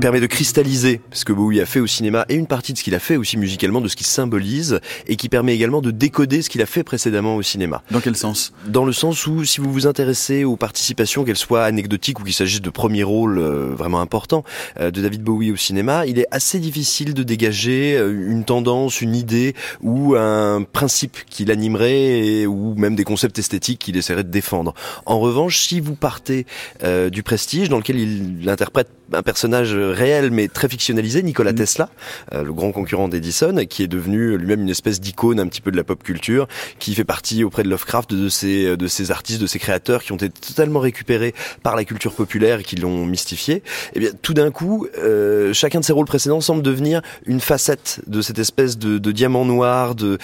permet 0.00 0.20
de 0.20 0.26
cristalliser 0.26 1.00
ce 1.12 1.24
que 1.24 1.32
Bowie 1.32 1.60
a 1.60 1.66
fait 1.66 1.80
au 1.80 1.86
cinéma 1.86 2.24
et 2.28 2.34
une 2.34 2.46
partie 2.46 2.72
de 2.72 2.78
ce 2.78 2.84
qu'il 2.84 2.94
a 2.94 3.00
fait 3.00 3.16
aussi 3.16 3.36
musicalement, 3.36 3.80
de 3.80 3.88
ce 3.88 3.96
qu'il 3.96 4.06
symbolise, 4.06 4.80
et 5.06 5.16
qui 5.16 5.28
permet 5.28 5.54
également 5.54 5.80
de 5.80 5.90
décoder 5.90 6.42
ce 6.42 6.50
qu'il 6.50 6.62
a 6.62 6.66
fait 6.66 6.84
précédemment 6.84 7.36
au 7.36 7.42
cinéma. 7.42 7.82
Dans 7.90 8.00
quel 8.00 8.16
sens? 8.16 8.52
Dans 8.66 8.84
le 8.84 8.92
sens 8.92 9.26
où 9.26 9.44
si 9.44 9.60
vous 9.60 9.72
vous 9.72 9.86
intéressez 9.86 10.44
aux 10.44 10.56
participations, 10.56 11.24
qu'elles 11.24 11.36
soient 11.36 11.64
anecdotiques 11.64 12.20
ou 12.20 12.24
qu'il 12.24 12.34
s'agisse 12.34 12.60
de 12.60 12.70
premiers 12.70 13.02
rôles 13.02 13.40
vraiment 13.40 14.00
importants 14.00 14.44
de 14.80 14.90
David 14.90 15.22
Bowie 15.22 15.50
au 15.50 15.56
cinéma, 15.64 16.06
il 16.06 16.18
est 16.18 16.26
assez 16.30 16.58
difficile 16.58 17.14
de 17.14 17.22
dégager 17.22 17.98
une 17.98 18.44
tendance, 18.44 19.00
une 19.00 19.14
idée 19.14 19.54
ou 19.82 20.14
un 20.16 20.62
principe 20.62 21.18
qui 21.28 21.44
l'animerait 21.44 22.46
ou 22.46 22.74
même 22.76 22.94
des 22.94 23.04
concepts 23.04 23.38
esthétiques 23.38 23.80
qu'il 23.80 23.96
essaierait 23.96 24.24
de 24.24 24.30
défendre. 24.30 24.74
En 25.06 25.18
revanche, 25.18 25.58
si 25.58 25.80
vous 25.80 25.94
partez 25.94 26.46
du 27.10 27.22
prestige 27.22 27.68
dans 27.68 27.78
lequel 27.78 27.98
il 27.98 28.48
interprète 28.48 28.88
un 29.12 29.22
personnage 29.22 29.74
réel 29.74 30.30
mais 30.30 30.48
très 30.48 30.68
fictionnalisé, 30.68 31.22
Nikola 31.22 31.52
mm. 31.52 31.56
Tesla, 31.56 31.90
euh, 32.32 32.42
le 32.42 32.52
grand 32.52 32.72
concurrent 32.72 33.08
d'Edison, 33.08 33.64
qui 33.68 33.82
est 33.82 33.88
devenu 33.88 34.36
lui-même 34.36 34.62
une 34.62 34.70
espèce 34.70 35.00
d'icône 35.00 35.40
un 35.40 35.46
petit 35.46 35.60
peu 35.60 35.70
de 35.70 35.76
la 35.76 35.84
pop 35.84 36.02
culture, 36.02 36.48
qui 36.78 36.94
fait 36.94 37.04
partie 37.04 37.44
auprès 37.44 37.62
de 37.62 37.68
Lovecraft 37.68 38.14
de 38.14 38.28
ces 38.28 38.76
de 38.76 38.86
ces 38.86 39.10
artistes, 39.10 39.40
de 39.40 39.46
ces 39.46 39.58
créateurs 39.58 40.02
qui 40.02 40.12
ont 40.12 40.16
été 40.16 40.30
totalement 40.30 40.80
récupérés 40.80 41.34
par 41.62 41.76
la 41.76 41.84
culture 41.84 42.12
populaire 42.12 42.60
et 42.60 42.62
qui 42.62 42.76
l'ont 42.76 43.06
mystifié. 43.06 43.56
Et 43.56 43.62
eh 43.94 44.00
bien 44.00 44.10
tout 44.22 44.34
d'un 44.34 44.50
coup, 44.50 44.86
euh, 44.98 45.52
chacun 45.54 45.80
de 45.80 45.84
ces 45.84 45.92
rôles 45.92 46.06
précédents 46.06 46.40
semble 46.40 46.62
devenir 46.62 47.00
une 47.26 47.40
facette 47.40 48.00
de 48.06 48.20
cette 48.20 48.38
espèce 48.38 48.78
de, 48.78 49.12
diamant 49.12 49.44
noir, 49.44 49.94
de, 49.94 50.18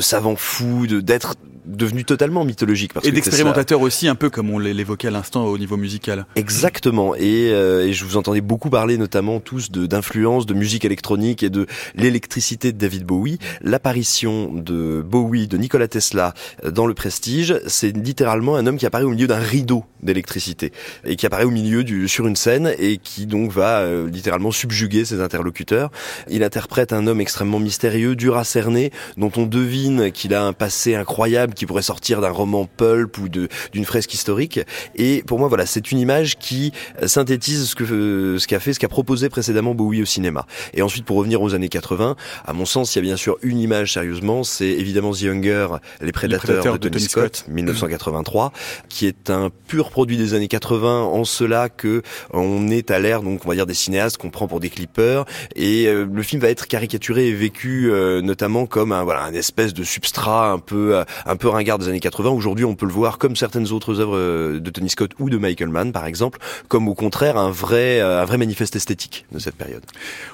savant 0.00 0.36
fou, 0.36 0.86
d'être 0.86 1.34
devenu 1.64 2.04
totalement 2.04 2.44
mythologique. 2.44 2.92
Parce 2.92 3.06
et 3.06 3.12
d'expérimentateur 3.12 3.80
aussi, 3.80 4.08
un 4.08 4.14
peu 4.14 4.30
comme 4.30 4.50
on 4.50 4.58
l'évoquait 4.58 5.08
à 5.08 5.10
l'instant 5.10 5.44
au 5.44 5.58
niveau 5.58 5.76
musical. 5.76 6.26
Exactement. 6.36 7.14
Et, 7.14 7.50
euh, 7.52 7.86
et, 7.86 7.92
je 7.92 8.04
vous 8.04 8.16
entendais 8.16 8.40
beaucoup 8.40 8.70
parler 8.70 8.98
notamment 8.98 9.40
tous 9.40 9.70
d'influence 9.70 10.46
de, 10.46 10.54
musique 10.54 10.84
électronique 10.84 11.42
et 11.42 11.50
de 11.50 11.66
l'électricité 11.94 12.72
de 12.72 12.78
David 12.78 13.04
Bowie. 13.04 13.38
L'apparition 13.62 14.52
de 14.52 15.02
Bowie, 15.02 15.48
de 15.48 15.56
Nikola 15.56 15.88
Tesla 15.88 16.34
euh, 16.64 16.70
dans 16.70 16.86
le 16.86 16.94
Prestige, 16.94 17.60
c'est 17.66 17.96
littéralement 17.96 18.56
un 18.56 18.66
homme 18.66 18.76
qui 18.76 18.86
apparaît 18.86 19.04
au 19.04 19.10
milieu 19.10 19.26
d'un 19.26 19.38
rideau 19.38 19.84
d'électricité 20.02 20.72
et 21.04 21.16
qui 21.16 21.26
apparaît 21.26 21.44
au 21.44 21.50
milieu 21.50 21.82
du, 21.82 22.08
sur 22.08 22.26
une 22.26 22.36
scène 22.36 22.72
et 22.78 22.98
qui 22.98 23.26
donc 23.26 23.50
va 23.50 23.80
euh, 23.80 24.08
littéralement 24.08 24.50
subjuguer 24.50 25.04
ses 25.04 25.20
interlocuteurs. 25.20 25.90
Il 26.28 26.44
interprète 26.44 26.92
un 26.92 27.06
homme 27.06 27.20
extrêmement 27.20 27.58
mystérieux, 27.58 28.16
dur 28.16 28.36
à 28.36 28.44
cerner, 28.44 28.92
dont 29.16 29.32
on 29.36 29.46
devine 29.46 30.12
qu'il 30.12 30.34
a 30.34 30.44
un 30.44 30.52
passé 30.52 30.94
incroyable 30.94 31.53
qui 31.54 31.66
pourrait 31.66 31.82
sortir 31.82 32.20
d'un 32.20 32.30
roman 32.30 32.66
pulp 32.66 33.18
ou 33.18 33.28
d'une 33.28 33.84
fresque 33.84 34.14
historique. 34.14 34.60
Et 34.94 35.22
pour 35.26 35.38
moi, 35.38 35.48
voilà, 35.48 35.66
c'est 35.66 35.90
une 35.90 35.98
image 35.98 36.38
qui 36.38 36.72
synthétise 37.06 37.70
ce 37.70 37.74
que 37.74 38.36
ce 38.38 38.46
qu'a 38.46 38.60
fait, 38.60 38.72
ce 38.72 38.80
qu'a 38.80 38.88
proposé 38.88 39.28
précédemment 39.28 39.74
Bowie 39.74 40.02
au 40.02 40.04
cinéma. 40.04 40.46
Et 40.72 40.82
ensuite, 40.82 41.04
pour 41.04 41.16
revenir 41.16 41.42
aux 41.42 41.54
années 41.54 41.68
80, 41.68 42.16
à 42.46 42.52
mon 42.52 42.64
sens, 42.64 42.94
il 42.94 42.98
y 42.98 43.00
a 43.00 43.02
bien 43.02 43.16
sûr 43.16 43.36
une 43.42 43.58
image 43.58 43.94
sérieusement, 43.94 44.44
c'est 44.44 44.66
évidemment 44.66 45.12
The 45.12 45.22
Younger, 45.22 45.68
Les 46.00 46.12
Prédateurs, 46.12 46.78
de, 46.78 46.88
Tony, 46.88 47.04
Scott, 47.04 47.44
1983, 47.48 48.52
qui 48.88 49.06
est 49.06 49.30
un 49.30 49.50
pur 49.68 49.90
produit 49.90 50.16
des 50.16 50.34
années 50.34 50.48
80 50.48 51.02
en 51.02 51.24
cela 51.24 51.68
que 51.68 52.02
on 52.32 52.68
est 52.68 52.90
à 52.90 52.98
l'ère, 52.98 53.22
donc 53.22 53.44
on 53.44 53.48
va 53.48 53.54
dire 53.54 53.66
des 53.66 53.74
cinéastes 53.74 54.18
qu'on 54.18 54.30
prend 54.30 54.48
pour 54.48 54.60
des 54.60 54.70
clippers, 54.70 55.24
et 55.56 55.86
euh, 55.86 56.06
le 56.10 56.22
film 56.22 56.40
va 56.42 56.48
être 56.48 56.66
caricaturé 56.66 57.28
et 57.28 57.32
vécu 57.32 57.90
euh, 57.90 58.20
notamment 58.20 58.66
comme 58.66 58.92
un 58.92 59.04
voilà 59.04 59.22
un 59.24 59.34
espèce 59.34 59.74
de 59.74 59.84
substrat 59.84 60.50
un 60.50 60.58
peu 60.58 61.02
un 61.26 61.36
peu 61.36 61.43
peu 61.44 61.50
ringard 61.50 61.78
des 61.78 61.88
années 61.88 62.00
80. 62.00 62.30
Aujourd'hui, 62.30 62.64
on 62.64 62.74
peut 62.74 62.86
le 62.86 62.92
voir 62.92 63.18
comme 63.18 63.36
certaines 63.36 63.70
autres 63.70 64.00
œuvres 64.00 64.16
euh, 64.16 64.60
de 64.60 64.70
Tony 64.70 64.88
Scott 64.88 65.10
ou 65.18 65.28
de 65.28 65.36
Michael 65.36 65.68
Mann, 65.68 65.92
par 65.92 66.06
exemple, 66.06 66.38
comme 66.68 66.88
au 66.88 66.94
contraire 66.94 67.36
un 67.36 67.50
vrai, 67.50 68.00
euh, 68.00 68.22
un 68.22 68.24
vrai 68.24 68.38
manifeste 68.38 68.76
esthétique 68.76 69.26
de 69.30 69.38
cette 69.38 69.54
période. 69.54 69.82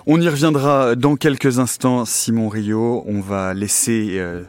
On 0.07 0.21
y 0.21 0.29
reviendra 0.29 0.95
dans 0.95 1.17
quelques 1.17 1.59
instants, 1.59 2.05
Simon 2.05 2.49
Rio. 2.49 3.03
On 3.09 3.21
va 3.21 3.55
laisser... 3.55 4.19
Euh, 4.19 4.43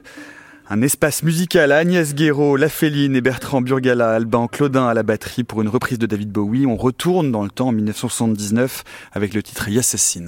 un 0.70 0.82
espace 0.84 1.24
musical 1.24 1.74
à 1.74 1.80
Agnès 1.80 2.16
Guéraud, 2.16 2.56
La 2.56 2.70
Féline 2.70 3.14
et 3.14 3.22
Bertrand 3.22 3.60
Burgala, 3.60 4.12
Alban 4.12 4.48
Claudin 4.48 4.88
à 4.88 4.94
la 4.94 5.04
batterie 5.04 5.44
pour 5.44 5.62
une 5.62 5.68
reprise 5.68 6.00
de 6.00 6.06
David 6.06 6.32
Bowie. 6.32 6.66
On 6.66 6.78
retourne 6.78 7.30
dans 7.30 7.44
le 7.44 7.50
temps 7.50 7.70
en 7.70 7.72
1979 7.74 8.86
avec 9.12 9.34
le 9.34 9.44
titre 9.44 9.68
Yassassin. 9.68 10.28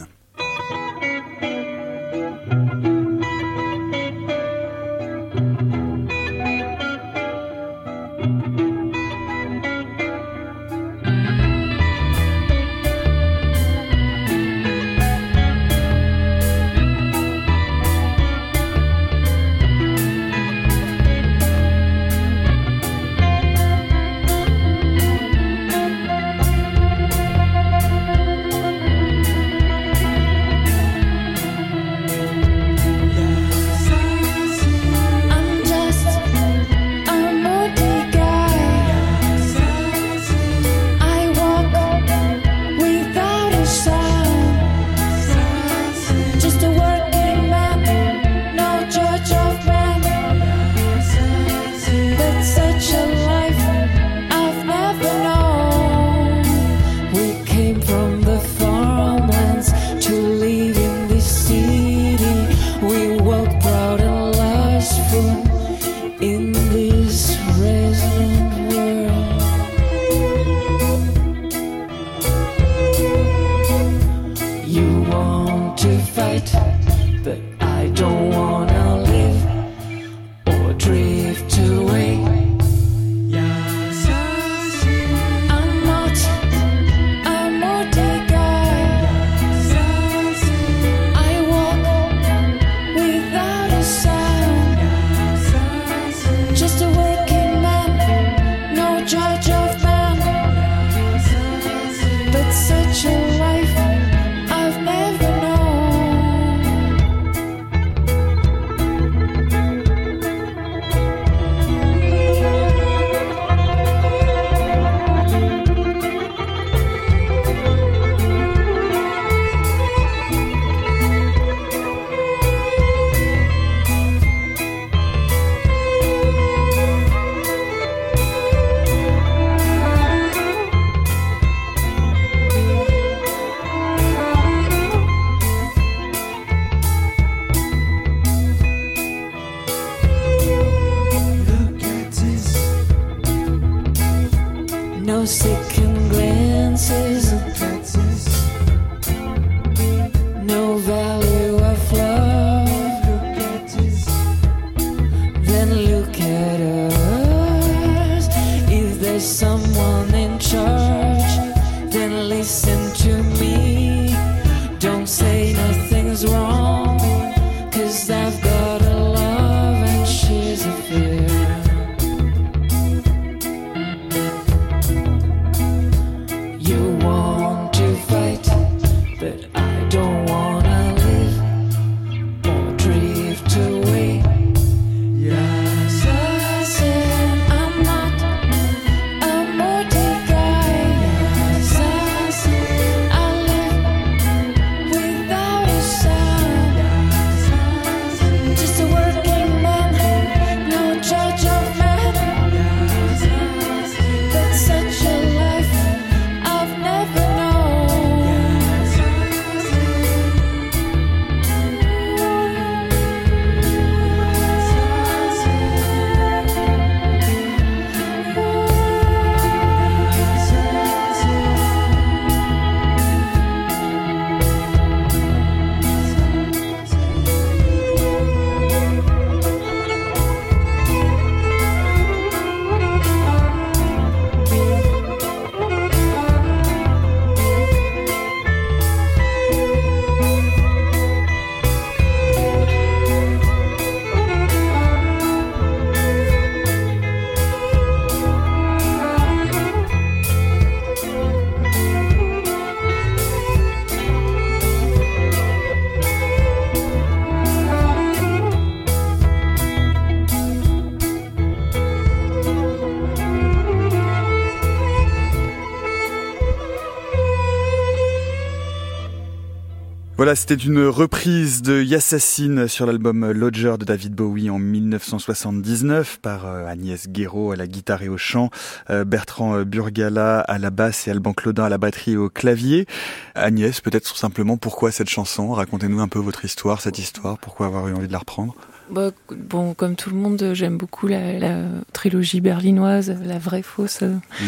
C'était 270.35 270.55
une 270.55 270.85
reprise 270.87 271.61
de 271.61 271.83
Yassassin 271.83 272.67
sur 272.67 272.87
l'album 272.87 273.29
Lodger 273.31 273.75
de 273.77 273.85
David 273.85 274.15
Bowie 274.15 274.49
en 274.49 274.57
1979 274.57 276.19
par 276.21 276.47
euh, 276.47 276.65
Agnès 276.65 277.07
Guéraud 277.07 277.51
à 277.51 277.55
la 277.55 277.67
guitare 277.67 278.01
et 278.01 278.09
au 278.09 278.17
chant, 278.17 278.49
euh, 278.89 279.03
Bertrand 279.03 279.57
euh, 279.57 279.63
Burgala 279.63 280.39
à 280.39 280.57
la 280.57 280.71
basse 280.71 281.07
et 281.07 281.11
Alban 281.11 281.33
Claudin 281.33 281.65
à 281.65 281.69
la 281.69 281.77
batterie 281.77 282.13
et 282.13 282.17
au 282.17 282.29
clavier. 282.29 282.87
Agnès, 283.35 283.79
peut-être 283.81 284.17
simplement 284.17 284.57
pourquoi 284.57 284.91
cette 284.91 285.09
chanson? 285.09 285.51
Racontez-nous 285.51 285.99
un 285.99 286.07
peu 286.07 286.19
votre 286.19 286.45
histoire, 286.45 286.81
cette 286.81 286.97
histoire, 286.97 287.37
pourquoi 287.37 287.67
avoir 287.67 287.87
eu 287.87 287.93
envie 287.93 288.07
de 288.07 288.13
la 288.13 288.19
reprendre? 288.19 288.55
Bah, 288.93 289.11
bon, 289.29 289.73
comme 289.73 289.95
tout 289.95 290.09
le 290.09 290.15
monde, 290.15 290.51
j'aime 290.53 290.77
beaucoup 290.77 291.07
la, 291.07 291.39
la, 291.39 291.63
trilogie 291.93 292.41
berlinoise, 292.41 293.15
la 293.25 293.39
vraie 293.39 293.61
fausse. 293.61 294.03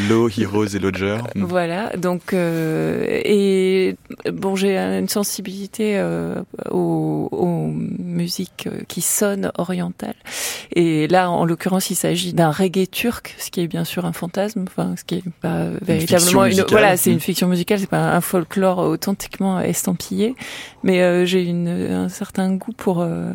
Low, 0.10 0.30
Heroes 0.30 0.76
et 0.76 0.80
Lodger. 0.80 1.18
Voilà, 1.36 1.96
donc 1.98 2.34
euh, 2.34 3.06
et 3.08 3.96
bon, 4.32 4.56
j'ai 4.56 4.78
une 4.78 5.10
sensibilité 5.10 5.98
euh, 5.98 6.42
aux, 6.72 7.30
aux, 7.32 7.68
musiques 7.68 8.68
qui 8.88 9.02
sonnent 9.02 9.52
orientales. 9.58 10.16
Et 10.72 11.08
là, 11.08 11.30
en 11.30 11.46
l'occurrence, 11.46 11.90
il 11.90 11.96
s'agit 11.96 12.34
d'un 12.34 12.52
reggae 12.52 12.90
turc, 12.90 13.36
ce 13.38 13.52
qui 13.52 13.62
est 13.62 13.68
bien 13.68 13.84
sûr 13.84 14.06
un 14.06 14.14
fantasme, 14.14 14.66
enfin, 14.68 14.96
ce 14.98 15.04
qui 15.04 15.16
est 15.16 15.24
pas 15.42 15.68
véritablement 15.82 16.46
une, 16.46 16.62
voilà, 16.70 16.98
c'est 16.98 17.12
une 17.12 17.20
fiction 17.20 17.48
musicale, 17.48 17.80
c'est 17.80 17.90
pas 17.90 18.14
un 18.16 18.22
folklore 18.22 18.80
authentiquement 18.80 19.60
estampillé, 19.60 20.36
mais 20.84 21.02
euh, 21.02 21.26
j'ai 21.26 21.44
une 21.44 21.68
un 21.68 22.10
certain 22.10 22.54
goût 22.56 22.74
pour 22.74 23.02
euh, 23.02 23.32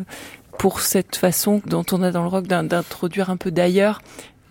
pour 0.61 0.81
cette 0.81 1.15
façon 1.15 1.59
dont 1.65 1.83
on 1.91 2.03
a 2.03 2.11
dans 2.11 2.21
le 2.21 2.27
rock 2.27 2.45
d'introduire 2.45 3.31
un 3.31 3.35
peu 3.35 3.49
d'ailleurs 3.49 3.99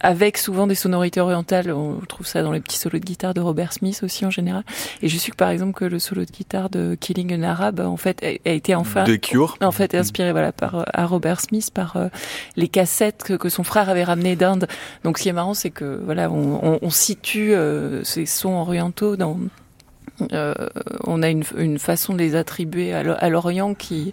avec 0.00 0.38
souvent 0.38 0.66
des 0.66 0.74
sonorités 0.74 1.20
orientales. 1.20 1.70
On 1.70 2.00
trouve 2.00 2.26
ça 2.26 2.42
dans 2.42 2.50
les 2.50 2.58
petits 2.58 2.78
solos 2.78 2.98
de 2.98 3.04
guitare 3.04 3.32
de 3.32 3.40
Robert 3.40 3.72
Smith 3.72 4.00
aussi 4.02 4.26
en 4.26 4.30
général. 4.30 4.64
Et 5.02 5.08
je 5.08 5.16
suis 5.16 5.30
que 5.30 5.36
par 5.36 5.50
exemple 5.50 5.72
que 5.72 5.84
le 5.84 6.00
solo 6.00 6.24
de 6.24 6.30
guitare 6.32 6.68
de 6.68 6.96
Killing 6.98 7.32
an 7.38 7.44
Arab 7.44 7.78
en 7.78 7.96
fait 7.96 8.24
a 8.44 8.50
été 8.50 8.74
enfin 8.74 9.04
de 9.04 9.14
Cure. 9.14 9.56
en 9.60 9.70
fait 9.70 9.94
inspiré 9.94 10.32
voilà 10.32 10.50
par 10.50 10.84
à 10.92 11.06
Robert 11.06 11.40
Smith 11.40 11.70
par 11.72 11.96
euh, 11.96 12.08
les 12.56 12.66
cassettes 12.66 13.22
que, 13.22 13.34
que, 13.34 13.48
son 13.48 13.62
frère 13.62 13.88
avait 13.88 14.02
ramenées 14.02 14.34
d'Inde. 14.34 14.66
Donc 15.04 15.16
ce 15.16 15.22
qui 15.22 15.28
est 15.28 15.32
marrant 15.32 15.54
c'est 15.54 15.70
que 15.70 16.02
voilà 16.04 16.28
on, 16.28 16.58
on, 16.60 16.78
on 16.82 16.90
situe 16.90 17.54
euh, 17.54 18.02
ces 18.02 18.26
sons 18.26 18.54
orientaux 18.54 19.14
dans 19.14 19.38
euh, 20.32 20.54
on 21.04 21.22
a 21.22 21.28
une, 21.28 21.44
une, 21.56 21.78
façon 21.78 22.12
de 22.12 22.18
les 22.18 22.34
attribuer 22.36 22.92
à 22.92 23.28
l'Orient 23.28 23.74
qui, 23.74 24.12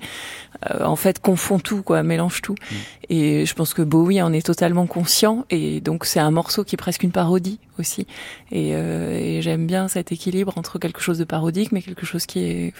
euh, 0.69 0.84
en 0.84 0.95
fait, 0.95 1.19
confond 1.19 1.59
tout, 1.59 1.84
quoi, 1.84 2.03
mélange 2.03 2.41
tout. 2.41 2.55
Mm. 2.55 2.75
Et 3.09 3.45
je 3.45 3.53
pense 3.53 3.73
que 3.73 3.81
Bowie 3.81 4.21
en 4.21 4.34
est 4.34 4.45
totalement 4.45 4.88
conscient. 4.88 5.45
Et 5.49 5.81
donc, 5.81 6.05
c'est 6.05 6.19
un 6.19 6.31
morceau 6.31 6.63
qui 6.63 6.75
est 6.75 6.77
presque 6.77 7.03
une 7.03 7.11
parodie 7.11 7.59
aussi. 7.79 8.07
Et, 8.51 8.71
euh, 8.73 9.11
et 9.11 9.41
j'aime 9.41 9.67
bien 9.67 9.87
cet 9.87 10.11
équilibre 10.11 10.53
entre 10.57 10.79
quelque 10.79 11.01
chose 11.01 11.17
de 11.17 11.23
parodique, 11.23 11.71
mais 11.71 11.81
quelque 11.81 12.05
chose 12.05 12.25
qui 12.25 12.39
est 12.39 12.73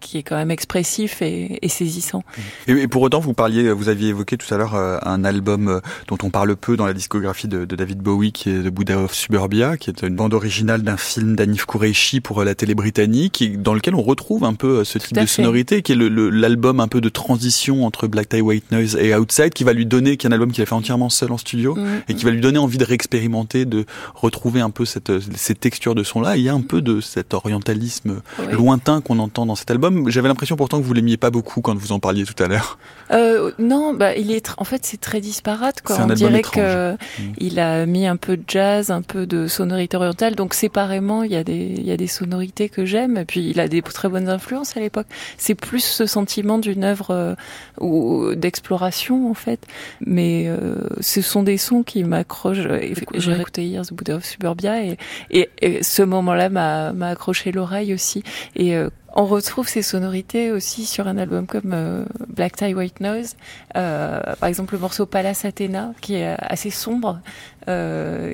qui 0.00 0.18
est 0.18 0.22
quand 0.22 0.36
même 0.36 0.50
expressif 0.50 1.22
et, 1.22 1.58
et 1.64 1.68
saisissant. 1.68 2.22
Et, 2.66 2.72
et, 2.72 2.88
pour 2.88 3.02
autant, 3.02 3.20
vous 3.20 3.34
parliez, 3.34 3.70
vous 3.72 3.88
aviez 3.88 4.08
évoqué 4.08 4.36
tout 4.36 4.52
à 4.52 4.56
l'heure 4.56 4.74
euh, 4.74 4.98
un 5.02 5.24
album 5.24 5.68
euh, 5.68 5.80
dont 6.08 6.18
on 6.22 6.30
parle 6.30 6.56
peu 6.56 6.76
dans 6.76 6.86
la 6.86 6.94
discographie 6.94 7.48
de, 7.48 7.64
de 7.64 7.76
David 7.76 7.98
Bowie, 7.98 8.32
qui 8.32 8.50
est 8.50 8.62
The 8.62 8.68
Buddha 8.68 8.98
of 8.98 9.14
Suburbia, 9.14 9.76
qui 9.76 9.90
est 9.90 10.02
une 10.02 10.16
bande 10.16 10.34
originale 10.34 10.82
d'un 10.82 10.96
film 10.96 11.36
d'Anif 11.36 11.66
Kureishi 11.66 12.20
pour 12.20 12.42
la 12.44 12.54
télé 12.54 12.74
britannique, 12.74 13.60
dans 13.62 13.74
lequel 13.74 13.94
on 13.94 14.02
retrouve 14.02 14.44
un 14.44 14.54
peu 14.54 14.84
ce 14.84 14.98
type 14.98 15.18
de 15.18 15.26
sonorité, 15.26 15.82
qui 15.82 15.92
est 15.92 15.96
l'album 15.96 16.80
un 16.80 16.88
peu 16.88 17.00
de 17.00 17.08
transition 17.08 17.84
entre 17.84 18.06
Black 18.06 18.28
Tie 18.28 18.40
White 18.40 18.70
Noise 18.72 18.96
et 18.96 19.14
Outside, 19.14 19.50
qui 19.50 19.64
va 19.64 19.72
lui 19.72 19.86
donner, 19.86 20.16
qui 20.16 20.26
est 20.26 20.30
un 20.30 20.32
album 20.32 20.52
qu'il 20.52 20.62
a 20.62 20.66
fait 20.66 20.74
entièrement 20.74 21.10
seul 21.10 21.32
en 21.32 21.38
studio, 21.38 21.74
mmh. 21.74 21.86
et 22.08 22.14
qui 22.14 22.24
va 22.24 22.30
lui 22.30 22.40
donner 22.40 22.58
envie 22.58 22.78
de 22.78 22.84
réexpérimenter, 22.84 23.64
de 23.64 23.84
retrouver 24.14 24.60
un 24.60 24.70
peu 24.70 24.84
cette, 24.84 25.12
ces 25.36 25.54
textures 25.54 25.94
de 25.94 26.02
son-là. 26.02 26.36
Il 26.36 26.42
y 26.42 26.48
a 26.48 26.54
un 26.54 26.60
peu 26.60 26.82
de 26.82 27.00
cet 27.00 27.34
orientalisme 27.34 28.22
oui. 28.38 28.52
lointain 28.52 29.00
qu'on 29.00 29.18
entend 29.18 29.46
dans 29.46 29.56
cet 29.56 29.70
album. 29.70 30.08
J'avais 30.10 30.28
l'impression 30.28 30.56
pourtant 30.56 30.80
que 30.80 30.84
vous 30.84 30.94
l'aimiez 30.94 31.16
pas 31.16 31.30
beaucoup 31.30 31.60
quand 31.60 31.76
vous 31.76 31.92
en 31.92 32.00
parliez 32.00 32.24
tout 32.24 32.40
à 32.42 32.48
l'heure. 32.48 32.78
Euh, 33.10 33.52
non, 33.58 33.94
bah, 33.94 34.16
il 34.16 34.30
est, 34.30 34.54
en 34.56 34.64
fait, 34.64 34.84
c'est 34.84 35.00
très 35.00 35.20
disparate. 35.20 35.82
Quoi. 35.82 35.98
On 36.00 36.06
dirait 36.06 36.42
que 36.42 36.92
mmh. 36.92 36.96
il 37.38 37.60
a 37.60 37.86
mis 37.86 38.06
un 38.06 38.16
peu 38.16 38.36
de 38.36 38.44
jazz, 38.46 38.90
un 38.90 39.02
peu 39.02 39.26
de 39.26 39.46
sonorité 39.46 39.96
orientale. 39.96 40.34
Donc 40.34 40.54
séparément, 40.54 41.22
il 41.22 41.32
y 41.32 41.36
a 41.36 41.44
des, 41.44 41.74
il 41.76 41.84
y 41.84 41.92
a 41.92 41.96
des 41.96 42.06
sonorités 42.06 42.68
que 42.68 42.84
j'aime. 42.84 43.16
Et 43.16 43.24
puis 43.24 43.50
il 43.50 43.60
a 43.60 43.68
des 43.68 43.82
très 43.82 44.08
bonnes 44.08 44.28
influences 44.28 44.76
à 44.76 44.80
l'époque. 44.80 45.06
C'est 45.36 45.54
plus 45.54 45.84
ce 45.84 46.06
sentiment 46.06 46.58
d'une 46.58 46.84
œuvre 46.84 47.10
euh, 47.10 47.34
ou 47.80 48.34
d'exploration 48.34 49.30
en 49.30 49.34
fait. 49.34 49.66
Mais 50.04 50.46
euh, 50.46 50.76
ce 51.00 51.20
sont 51.20 51.42
des 51.42 51.58
sons 51.58 51.82
qui 51.82 52.04
m'accrochent. 52.04 52.66
J'ai 53.14 53.32
écouté 53.32 53.64
hier 53.64 53.84
Buddha 54.02 54.16
of 54.16 54.24
Suburbia 54.24 54.82
et, 54.82 54.98
et, 55.30 55.82
ce 55.82 56.02
moment-là 56.02 56.48
m'a 56.48 57.08
accroché 57.08 57.52
l'oreille 57.52 57.94
aussi. 57.94 58.24
Et 58.56 58.76
euh, 58.76 58.90
on 59.14 59.26
retrouve 59.26 59.68
ces 59.68 59.82
sonorités 59.82 60.50
aussi 60.50 60.86
sur 60.86 61.06
un 61.06 61.18
album 61.18 61.46
comme 61.46 61.72
euh, 61.72 62.04
Black 62.28 62.56
Tie 62.56 62.74
White 62.74 63.00
Nose, 63.00 63.36
euh, 63.76 64.20
par 64.40 64.48
exemple 64.48 64.74
le 64.74 64.80
morceau 64.80 65.06
Palace 65.06 65.44
Athena 65.44 65.92
qui 66.00 66.14
est 66.14 66.34
assez 66.38 66.70
sombre, 66.70 67.20
euh, 67.68 68.32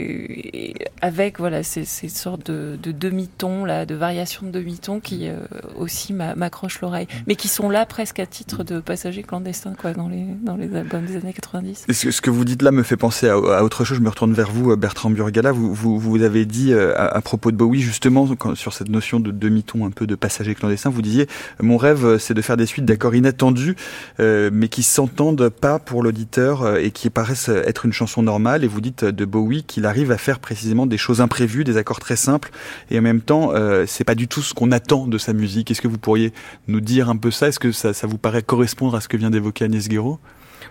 avec 1.01 1.39
voilà 1.39 1.63
ces, 1.63 1.85
ces 1.85 2.09
sortes 2.09 2.51
de, 2.51 2.79
de 2.83 2.93
demi-tons 2.93 3.65
là, 3.65 3.87
de 3.87 3.95
variations 3.95 4.47
de 4.47 4.51
demi-tons 4.51 5.01
qui 5.01 5.29
euh, 5.29 5.37
aussi 5.77 6.13
m'accrochent 6.13 6.81
l'oreille, 6.81 7.07
mais 7.27 7.37
qui 7.37 7.49
sont 7.49 7.71
là 7.71 7.87
presque 7.87 8.21
à 8.21 8.27
titre 8.27 8.65
de 8.65 8.81
passagers 8.81 9.23
clandestins 9.23 9.75
quoi 9.75 9.93
dans 9.93 10.09
les 10.09 10.25
dans 10.43 10.57
les 10.57 10.75
albums 10.75 11.05
des 11.05 11.17
années 11.17 11.33
90. 11.33 11.87
Ce, 11.91 12.11
ce 12.11 12.21
que 12.21 12.31
vous 12.31 12.45
dites 12.45 12.63
là 12.63 12.71
me 12.71 12.83
fait 12.83 12.97
penser 12.97 13.29
à, 13.29 13.35
à, 13.35 13.63
autre 13.63 13.85
chose. 13.85 13.99
Je 13.99 14.03
me 14.03 14.09
retourne 14.09 14.33
vers 14.33 14.51
vous, 14.51 14.77
Bertrand 14.77 15.11
Burgala. 15.11 15.53
Vous 15.53 15.75
vous, 15.75 15.99
vous 15.99 16.23
avez 16.23 16.45
dit 16.45 16.73
à, 16.75 17.07
à, 17.07 17.21
propos 17.21 17.51
de 17.51 17.57
Bowie 17.57 17.81
justement 17.81 18.27
quand, 18.37 18.55
sur 18.55 18.73
cette 18.73 18.89
notion 18.89 19.21
de 19.21 19.31
demi-ton 19.31 19.87
un 19.87 19.91
peu 19.91 20.07
de 20.07 20.15
passagers 20.15 20.55
clandestins, 20.55 20.91
vous 20.91 21.03
disiez 21.03 21.27
mon 21.61 21.77
rêve 21.77 22.19
c'est 22.19 22.35
de 22.35 22.43
faire 22.43 22.57
des 22.57 22.67
suites 22.67 22.85
d'accords 22.85 23.15
inattendus, 23.15 23.77
euh, 24.21 24.51
mais 24.53 24.69
qui 24.69 24.83
s'entendent 24.83 25.49
pas 25.49 25.79
pour 25.79 26.03
l'auditeur 26.03 26.77
et 26.77 26.91
qui 26.91 27.11
paraissent 27.11 27.49
être 27.49 27.87
une 27.87 27.93
chanson 27.93 28.23
normale. 28.23 28.65
Et 28.65 28.67
vous 28.67 28.81
dites 28.81 29.05
de 29.19 29.27
Bowie 29.27 29.65
qu'il 29.65 29.85
arrive 29.85 30.11
à 30.11 30.16
faire 30.16 30.39
précisément 30.39 30.86
des 30.86 30.97
choses 30.97 31.20
imprévues, 31.20 31.65
des 31.65 31.77
accords 31.77 32.01
très 32.01 32.16
simples, 32.16 32.51
et 32.90 32.99
en 32.99 33.03
même 33.03 33.20
temps, 33.20 33.53
euh, 33.53 33.85
c'est 33.86 34.05
pas 34.05 34.15
du 34.15 34.28
tout 34.28 34.40
ce 34.40 34.55
qu'on 34.55 34.73
attend 34.73 35.07
de 35.07 35.19
sa 35.19 35.35
musique. 35.35 35.70
Est-ce 35.70 35.82
que 35.82 35.89
vous 35.89 35.99
pourriez 35.99 36.32
nous 36.69 36.81
dire 36.81 37.11
un 37.11 37.16
peu 37.16 37.31
ça? 37.31 37.49
Est-ce 37.49 37.59
que 37.59 37.73
ça, 37.73 37.93
vous 38.07 38.19
paraît 38.19 38.43
correspondre 38.43 38.95
à 38.95 39.03
ce 39.03 39.09
que 39.09 39.16
vient 39.16 39.31
d'évoquer 39.31 39.66
Agnès 39.66 39.89
Guéraud? 39.89 40.19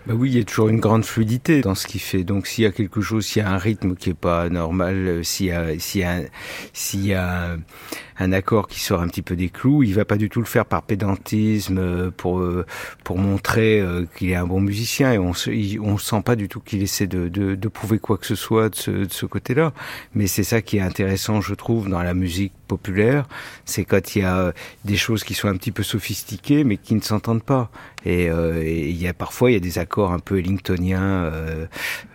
Bah 0.06 0.14
oui, 0.16 0.30
il 0.30 0.38
y 0.38 0.40
a 0.40 0.44
toujours 0.44 0.68
une 0.68 0.80
grande 0.80 1.04
fluidité 1.04 1.60
dans 1.60 1.74
ce 1.74 1.86
qu'il 1.86 2.00
fait. 2.00 2.24
Donc 2.24 2.46
s'il 2.46 2.64
y 2.64 2.66
a 2.66 2.72
quelque 2.72 3.00
chose, 3.00 3.26
s'il 3.26 3.42
y 3.42 3.44
a 3.44 3.50
un 3.50 3.58
rythme 3.58 3.94
qui 3.94 4.10
est 4.10 4.14
pas 4.14 4.48
normal, 4.48 4.94
euh, 4.96 5.22
s'il 5.22 5.46
y 5.46 5.52
a, 5.52 5.66
s'il 5.78 7.06
y 7.06 7.14
a 7.14 7.56
un, 8.18 8.32
accord 8.32 8.68
qui 8.68 8.80
sort 8.80 9.00
un 9.00 9.08
petit 9.08 9.22
peu 9.22 9.36
des 9.36 9.48
clous, 9.48 9.82
il 9.82 9.94
va 9.94 10.04
pas 10.04 10.16
du 10.16 10.28
tout 10.28 10.40
le 10.40 10.46
faire 10.46 10.66
par 10.66 10.82
pédantisme 10.82 11.78
euh, 11.78 12.10
pour 12.10 12.44
pour 13.04 13.18
montrer 13.18 13.82
qu'il 14.16 14.30
est 14.30 14.34
un 14.34 14.46
bon 14.46 14.60
musicien 14.60 15.12
et 15.12 15.18
on 15.18 15.32
se, 15.32 15.78
on 15.80 15.98
sent 15.98 16.22
pas 16.24 16.36
du 16.36 16.48
tout 16.48 16.60
qu'il 16.60 16.82
essaie 16.82 17.06
de, 17.06 17.28
de, 17.28 17.54
de, 17.54 17.68
prouver 17.68 17.98
quoi 17.98 18.18
que 18.18 18.26
ce 18.26 18.34
soit 18.34 18.68
de 18.68 18.74
ce, 18.74 18.90
de 18.90 19.12
ce 19.12 19.26
côté-là. 19.26 19.72
Mais 20.14 20.26
c'est 20.26 20.44
ça 20.44 20.62
qui 20.62 20.78
est 20.78 20.80
intéressant, 20.80 21.40
je 21.40 21.54
trouve, 21.54 21.88
dans 21.88 22.02
la 22.02 22.14
musique 22.14 22.52
populaire, 22.66 23.26
c'est 23.64 23.84
quand 23.84 24.14
il 24.14 24.22
y 24.22 24.24
a 24.24 24.52
des 24.84 24.96
choses 24.96 25.24
qui 25.24 25.34
sont 25.34 25.48
un 25.48 25.56
petit 25.56 25.72
peu 25.72 25.82
sophistiquées 25.82 26.64
mais 26.64 26.76
qui 26.76 26.94
ne 26.94 27.00
s'entendent 27.00 27.42
pas. 27.42 27.70
Et, 28.04 28.30
euh, 28.30 28.62
il 28.64 28.96
y 29.00 29.08
a 29.08 29.14
parfois 29.14 29.50
il 29.50 29.54
y 29.54 29.56
a 29.56 29.60
des 29.60 29.78
accords 29.78 30.12
un 30.12 30.18
peu 30.18 30.38
ellingtoniens 30.38 31.02
euh, 31.02 31.66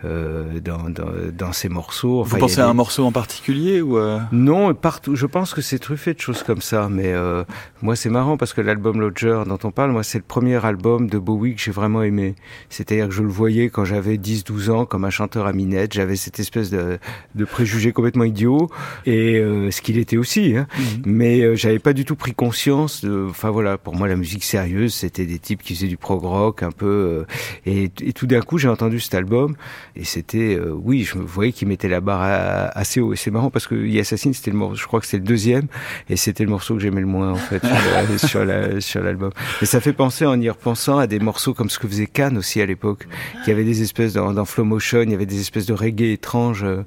euh, 0.04 0.60
dans, 0.60 0.88
dans, 0.88 1.10
dans, 1.32 1.52
ces 1.52 1.68
morceaux. 1.68 2.20
Enfin, 2.20 2.36
Vous 2.36 2.40
pensez 2.40 2.60
à 2.60 2.68
un 2.68 2.74
morceau 2.74 3.04
en 3.04 3.12
particulier 3.12 3.82
ou 3.82 3.98
euh... 3.98 4.20
Non, 4.32 4.72
partout. 4.74 5.14
Je 5.14 5.26
pense 5.26 5.52
que 5.52 5.60
c'est 5.60 5.78
truffé 5.94 6.12
de 6.12 6.20
choses 6.20 6.42
comme 6.42 6.60
ça. 6.60 6.88
Mais 6.90 7.12
euh, 7.12 7.44
moi 7.80 7.94
c'est 7.94 8.08
marrant 8.08 8.36
parce 8.36 8.52
que 8.52 8.60
l'album 8.60 9.00
Lodger 9.00 9.42
dont 9.46 9.58
on 9.62 9.70
parle, 9.70 9.92
moi 9.92 10.02
c'est 10.02 10.18
le 10.18 10.24
premier 10.24 10.64
album 10.64 11.08
de 11.08 11.18
Bowie 11.18 11.54
que 11.54 11.60
j'ai 11.60 11.70
vraiment 11.70 12.02
aimé. 12.02 12.34
C'est-à-dire 12.68 13.06
que 13.06 13.14
je 13.14 13.22
le 13.22 13.28
voyais 13.28 13.68
quand 13.68 13.84
j'avais 13.84 14.16
10-12 14.16 14.70
ans 14.70 14.86
comme 14.86 15.04
un 15.04 15.10
chanteur 15.10 15.46
à 15.46 15.52
minette. 15.52 15.92
J'avais 15.92 16.16
cette 16.16 16.40
espèce 16.40 16.70
de, 16.70 16.98
de 17.36 17.44
préjugé 17.44 17.92
complètement 17.92 18.24
idiot 18.24 18.70
et 19.06 19.36
euh, 19.38 19.70
ce 19.70 19.82
qu'il 19.82 19.98
était 19.98 20.16
aussi. 20.16 20.56
Hein. 20.56 20.66
Mmh. 20.76 20.82
Mais 21.06 21.40
euh, 21.42 21.54
j'avais 21.54 21.78
pas 21.78 21.92
du 21.92 22.04
tout 22.04 22.16
pris 22.16 22.34
conscience. 22.34 23.04
De... 23.04 23.26
Enfin 23.30 23.50
voilà, 23.50 23.78
pour 23.78 23.94
moi 23.94 24.08
la 24.08 24.16
musique 24.16 24.42
sérieuse 24.42 24.94
c'était 24.94 25.26
des 25.26 25.38
types 25.38 25.62
qui 25.62 25.76
faisaient 25.76 25.86
du 25.86 25.96
prog 25.96 26.22
rock 26.22 26.64
un 26.64 26.72
peu. 26.72 27.24
Et, 27.66 27.84
et, 27.84 28.12
tout 28.12 28.26
d'un 28.26 28.40
coup, 28.40 28.58
j'ai 28.58 28.68
entendu 28.68 28.98
cet 28.98 29.14
album 29.14 29.54
et 29.94 30.04
c'était, 30.04 30.58
oui, 30.58 31.04
je 31.04 31.18
voyais 31.18 31.52
qu'il 31.52 31.68
mettait 31.68 31.88
la 31.88 32.00
barre 32.00 32.22
à, 32.22 32.78
assez 32.78 33.00
haut. 33.00 33.12
Et 33.12 33.16
c'est 33.16 33.30
marrant 33.30 33.50
parce 33.50 33.68
que 33.68 33.74
Assassin, 34.00 34.32
c'était 34.32 34.50
le 34.50 34.64
je 34.74 34.86
crois 34.86 35.00
que 35.00 35.06
c'est 35.06 35.18
le 35.18 35.24
deuxième 35.24 35.66
et 36.08 36.16
c'était 36.16 36.44
le 36.44 36.50
morceau 36.50 36.74
que 36.74 36.80
j'aimais 36.80 37.00
le 37.00 37.06
moins 37.06 37.32
en 37.32 37.36
fait 37.36 37.62
sur, 38.18 38.44
la, 38.44 38.80
sur 38.80 39.02
l'album. 39.02 39.30
Mais 39.60 39.66
ça 39.66 39.80
fait 39.80 39.92
penser 39.92 40.26
en 40.26 40.40
y 40.40 40.48
repensant 40.48 40.98
à 40.98 41.06
des 41.06 41.18
morceaux 41.18 41.54
comme 41.54 41.70
ce 41.70 41.78
que 41.78 41.88
faisait 41.88 42.06
Cannes 42.06 42.38
aussi 42.38 42.60
à 42.60 42.66
l'époque, 42.66 43.06
qui 43.44 43.50
avait 43.50 43.64
des 43.64 43.82
espèces 43.82 44.12
dans, 44.12 44.32
dans 44.32 44.44
Flow 44.44 44.64
Motion, 44.64 45.02
il 45.02 45.10
y 45.10 45.14
avait 45.14 45.26
des 45.26 45.40
espèces 45.40 45.66
de 45.66 45.74
reggae 45.74 46.12
étranges. 46.12 46.64
Euh, 46.64 46.84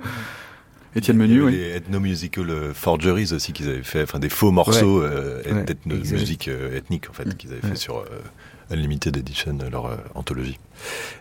Étienne 0.98 1.18
Menu, 1.18 1.44
oui. 1.44 1.52
Les 1.52 1.76
ethnomusical 1.76 2.74
forgeries 2.74 3.34
aussi 3.34 3.54
qu'ils 3.54 3.70
avaient 3.70 3.84
fait, 3.84 4.04
enfin 4.04 4.20
des 4.20 4.30
faux 4.30 4.52
morceaux 4.52 5.02
ouais, 5.02 5.10
euh, 5.12 5.44
ouais, 5.44 5.64
d'ethnomusique 5.64 6.48
euh, 6.48 6.76
ethnique 6.76 7.10
en 7.10 7.14
fait 7.14 7.38
qu'ils 7.38 7.52
avaient 7.52 7.68
fait 7.68 7.76
sur 7.76 8.00
euh, 8.00 8.72
Unlimited 8.72 9.16
Edition, 9.16 9.58
leur 9.72 9.98
anthologie. 10.16 10.58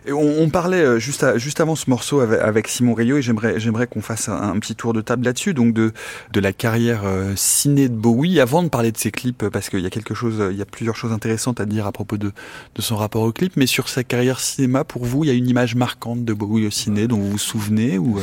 Et 0.05 0.13
on, 0.13 0.49
parlait 0.49 0.81
euh, 0.81 0.99
juste, 0.99 1.37
juste 1.37 1.59
avant 1.59 1.75
ce 1.75 1.89
morceau 1.89 2.21
avec, 2.21 2.67
Simon 2.67 2.93
Rio 2.93 3.17
et 3.17 3.21
j'aimerais, 3.21 3.59
j'aimerais 3.59 3.87
qu'on 3.87 4.01
fasse 4.01 4.29
un, 4.29 4.57
petit 4.59 4.75
tour 4.75 4.93
de 4.93 5.01
table 5.01 5.25
là-dessus, 5.25 5.53
donc 5.53 5.73
de, 5.73 5.91
de 6.31 6.39
la 6.39 6.53
carrière 6.53 7.01
euh, 7.05 7.33
ciné 7.35 7.89
de 7.89 7.95
Bowie, 7.95 8.39
avant 8.39 8.63
de 8.63 8.69
parler 8.69 8.91
de 8.91 8.97
ses 8.97 9.11
clips, 9.11 9.49
parce 9.49 9.69
qu'il 9.69 9.79
y 9.79 9.85
a 9.85 9.89
quelque 9.89 10.13
chose, 10.13 10.41
il 10.51 10.57
y 10.57 10.61
a 10.61 10.65
plusieurs 10.65 10.95
choses 10.95 11.11
intéressantes 11.11 11.59
à 11.59 11.65
dire 11.65 11.85
à 11.85 11.91
propos 11.91 12.17
de, 12.17 12.31
de 12.75 12.81
son 12.81 12.95
rapport 12.95 13.23
au 13.23 13.31
clip, 13.31 13.53
mais 13.55 13.67
sur 13.67 13.89
sa 13.89 14.03
carrière 14.03 14.39
cinéma, 14.39 14.83
pour 14.83 15.05
vous, 15.05 15.23
il 15.23 15.27
y 15.27 15.31
a 15.31 15.33
une 15.33 15.47
image 15.47 15.75
marquante 15.75 16.23
de 16.23 16.33
Bowie 16.33 16.67
au 16.67 16.71
ciné 16.71 17.07
dont 17.07 17.17
vous 17.17 17.31
vous 17.31 17.37
souvenez 17.37 17.97
ou 17.97 18.19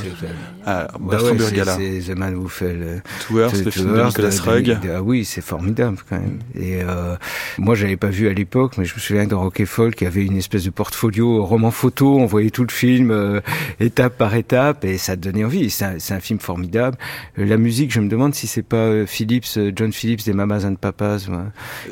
ah, 0.66 0.88
bah 0.98 1.18
c'est, 1.20 2.00
The 2.00 2.16
Man 2.16 2.34
Who 2.36 2.48
Fell 2.48 3.02
Tours, 3.26 3.50
le 3.64 3.70
film 3.70 3.96
de 3.96 4.02
Nicolas 4.02 4.40
Rugg. 4.42 4.78
Ah 4.94 5.02
oui, 5.02 5.24
c'est 5.24 5.40
formidable 5.40 5.98
quand 6.08 6.18
même. 6.18 6.38
Et 6.54 6.82
euh, 6.82 7.16
moi, 7.58 7.74
j'avais 7.74 7.96
pas 7.96 8.08
vu 8.08 8.28
à 8.28 8.32
l'époque, 8.32 8.78
mais 8.78 8.84
je 8.84 8.94
me 8.94 9.00
souviens 9.00 9.26
de 9.26 9.34
Rock 9.34 9.64
Folk 9.64 9.96
qui 9.96 10.06
avait 10.06 10.24
une 10.24 10.36
espèce 10.36 10.64
de 10.64 10.70
portfolio 10.70 11.23
roman 11.24 11.70
photo, 11.70 12.18
on 12.18 12.26
voyait 12.26 12.50
tout 12.50 12.62
le 12.62 12.72
film 12.72 13.10
euh, 13.10 13.40
étape 13.80 14.16
par 14.16 14.34
étape 14.34 14.84
et 14.84 14.98
ça 14.98 15.16
donnait 15.16 15.44
envie. 15.44 15.70
C'est 15.70 15.84
un, 15.84 15.96
un, 16.16 16.20
film 16.20 16.38
formidable. 16.38 16.96
Euh, 17.38 17.44
la 17.44 17.56
musique, 17.56 17.92
je 17.92 18.00
me 18.00 18.08
demande 18.08 18.34
si 18.34 18.46
c'est 18.46 18.62
pas 18.62 18.76
euh, 18.76 19.06
Phillips, 19.06 19.58
John 19.74 19.92
Phillips 19.92 20.24
des 20.24 20.32
Mamas 20.32 20.64
and 20.64 20.76
Papas. 20.76 21.26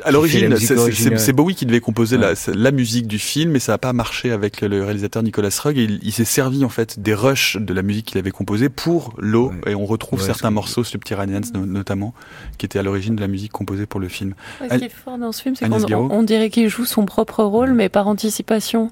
à 0.03 0.11
l'origine, 0.11 0.55
c'est 0.57 1.33
Bowie 1.33 1.55
qui 1.55 1.65
devait 1.65 1.79
composer 1.79 2.17
la, 2.17 2.33
la, 2.53 2.71
musique 2.71 3.07
du 3.07 3.19
film, 3.19 3.51
mais 3.51 3.59
ça 3.59 3.73
n'a 3.73 3.77
pas 3.77 3.93
marché 3.93 4.31
avec 4.31 4.61
le 4.61 4.83
réalisateur 4.83 5.23
Nicolas 5.23 5.49
Rugg. 5.63 5.77
Et 5.77 5.87
il, 6.01 6.11
s'est 6.11 6.25
servi 6.25 6.63
en 6.65 6.69
fait 6.69 6.99
des 6.99 7.13
rushs 7.13 7.57
de 7.57 7.73
la 7.73 7.81
musique 7.81 8.07
qu'il 8.07 8.17
avait 8.17 8.31
composée 8.31 8.69
pour 8.69 9.13
l'eau, 9.17 9.51
et 9.67 9.75
on 9.75 9.85
retrouve 9.85 10.21
certains 10.21 10.51
morceaux, 10.51 10.83
Subterraneans 10.83 11.41
notamment, 11.65 12.13
qui 12.57 12.65
étaient 12.65 12.79
à 12.79 12.83
l'origine 12.83 13.15
de 13.15 13.21
la 13.21 13.27
musique 13.27 13.51
composée 13.51 13.85
pour 13.85 13.99
le 13.99 14.07
film. 14.07 14.33
ce 14.61 14.75
qui 14.75 14.85
est 14.85 14.89
fort 14.89 15.17
dans 15.17 15.31
ce 15.31 15.41
film, 15.41 15.55
c'est 15.55 15.67
qu'on 15.69 16.09
on 16.11 16.23
dirait 16.23 16.49
qu'il 16.49 16.69
joue 16.69 16.85
son 16.85 17.05
propre 17.05 17.43
rôle, 17.43 17.73
mais 17.73 17.89
par 17.89 18.07
anticipation. 18.07 18.91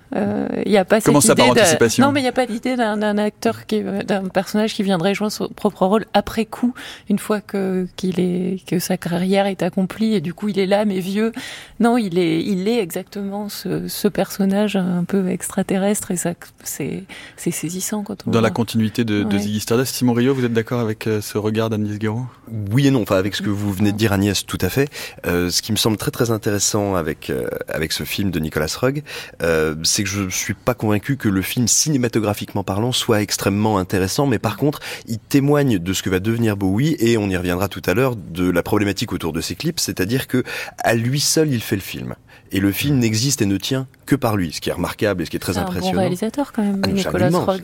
Il 0.13 0.17
euh, 0.17 0.47
y 0.65 0.77
a 0.77 0.85
pas 0.85 0.99
Comment 1.01 1.21
cette 1.21 1.37
ça, 1.37 1.43
idée 1.43 1.53
par 1.53 1.63
anticipation 1.63 2.05
Non, 2.05 2.11
mais 2.11 2.19
il 2.19 2.23
n'y 2.23 2.29
a 2.29 2.33
pas 2.33 2.45
l'idée 2.45 2.75
d'un 2.75 3.17
acteur 3.17 3.65
qui, 3.65 3.81
d'un 3.81 4.27
personnage 4.27 4.73
qui 4.73 4.83
viendrait 4.83 5.13
jouer 5.13 5.29
son 5.29 5.47
propre 5.47 5.85
rôle 5.85 6.05
après 6.13 6.45
coup, 6.45 6.73
une 7.09 7.19
fois 7.19 7.41
que 7.41 7.87
qu'il 7.95 8.19
est 8.19 8.65
que 8.67 8.79
sa 8.79 8.97
carrière 8.97 9.45
est 9.45 9.63
accomplie 9.63 10.13
et 10.13 10.21
du 10.21 10.33
coup 10.33 10.49
il 10.49 10.59
est 10.59 10.65
là 10.65 10.85
mais 10.85 10.99
vieux. 10.99 11.31
Non, 11.79 11.97
il 11.97 12.17
est 12.17 12.41
il 12.43 12.67
est 12.67 12.79
exactement 12.79 13.49
ce, 13.49 13.87
ce 13.87 14.07
personnage 14.07 14.75
un 14.75 15.03
peu 15.03 15.29
extraterrestre 15.29 16.11
et 16.11 16.17
ça 16.17 16.33
c'est 16.63 17.03
c'est 17.37 17.51
saisissant 17.51 18.03
quand 18.03 18.27
on 18.27 18.31
dans 18.31 18.41
la 18.41 18.49
continuité 18.49 19.03
de, 19.03 19.23
de 19.23 19.37
Ziggy 19.37 19.59
Stardust. 19.59 19.95
Simon 19.95 20.13
Rio, 20.13 20.33
vous 20.33 20.45
êtes 20.45 20.53
d'accord 20.53 20.79
avec 20.79 21.07
euh, 21.07 21.21
ce 21.21 21.37
regard 21.37 21.69
d'Agnès 21.69 21.97
Guéraud 21.97 22.25
Oui 22.71 22.87
et 22.87 22.91
non. 22.91 23.01
Enfin, 23.01 23.17
avec 23.17 23.35
ce 23.35 23.41
que 23.41 23.49
vous 23.49 23.71
venez 23.73 23.91
de 23.91 23.97
dire, 23.97 24.13
Agnès, 24.13 24.45
tout 24.45 24.57
à 24.61 24.69
fait. 24.69 24.89
Euh, 25.25 25.49
ce 25.49 25.61
qui 25.61 25.71
me 25.71 25.77
semble 25.77 25.97
très 25.97 26.11
très 26.11 26.31
intéressant 26.31 26.95
avec 26.95 27.29
euh, 27.29 27.47
avec 27.67 27.91
ce 27.91 28.03
film 28.03 28.31
de 28.31 28.39
Nicolas 28.39 28.73
Rugg, 28.79 29.03
euh, 29.41 29.75
c'est 30.01 30.05
que 30.05 30.09
je 30.09 30.29
suis 30.29 30.55
pas 30.55 30.73
convaincu 30.73 31.15
que 31.15 31.29
le 31.29 31.43
film 31.43 31.67
cinématographiquement 31.67 32.63
parlant 32.63 32.91
soit 32.91 33.21
extrêmement 33.21 33.77
intéressant, 33.77 34.25
mais 34.25 34.39
par 34.39 34.57
contre, 34.57 34.79
il 35.07 35.19
témoigne 35.19 35.77
de 35.77 35.93
ce 35.93 36.01
que 36.01 36.09
va 36.09 36.19
devenir 36.19 36.57
Bowie 36.57 36.95
et 36.97 37.17
on 37.17 37.29
y 37.29 37.37
reviendra 37.37 37.67
tout 37.67 37.83
à 37.85 37.93
l'heure 37.93 38.15
de 38.15 38.49
la 38.49 38.63
problématique 38.63 39.13
autour 39.13 39.31
de 39.31 39.41
ses 39.41 39.53
clips, 39.53 39.79
c'est-à-dire 39.79 40.27
que 40.27 40.43
à 40.79 40.95
lui 40.95 41.19
seul 41.19 41.51
il 41.51 41.61
fait 41.61 41.75
le 41.75 41.81
film 41.81 42.15
et 42.51 42.59
le 42.59 42.71
film 42.71 42.97
n'existe 42.97 43.41
et 43.41 43.45
ne 43.45 43.57
tient 43.57 43.87
que 44.05 44.15
par 44.15 44.35
lui, 44.35 44.51
ce 44.51 44.59
qui 44.59 44.69
est 44.69 44.73
remarquable 44.73 45.21
et 45.21 45.25
ce 45.25 45.29
qui 45.29 45.37
est 45.37 45.39
très 45.39 45.57
impressionnant. 45.57 45.83
C'est 45.83 45.89
un 45.89 45.93
bon 45.93 45.99
réalisateur 45.99 46.51
quand 46.51 46.63
même, 46.63 46.81
ah, 46.83 46.89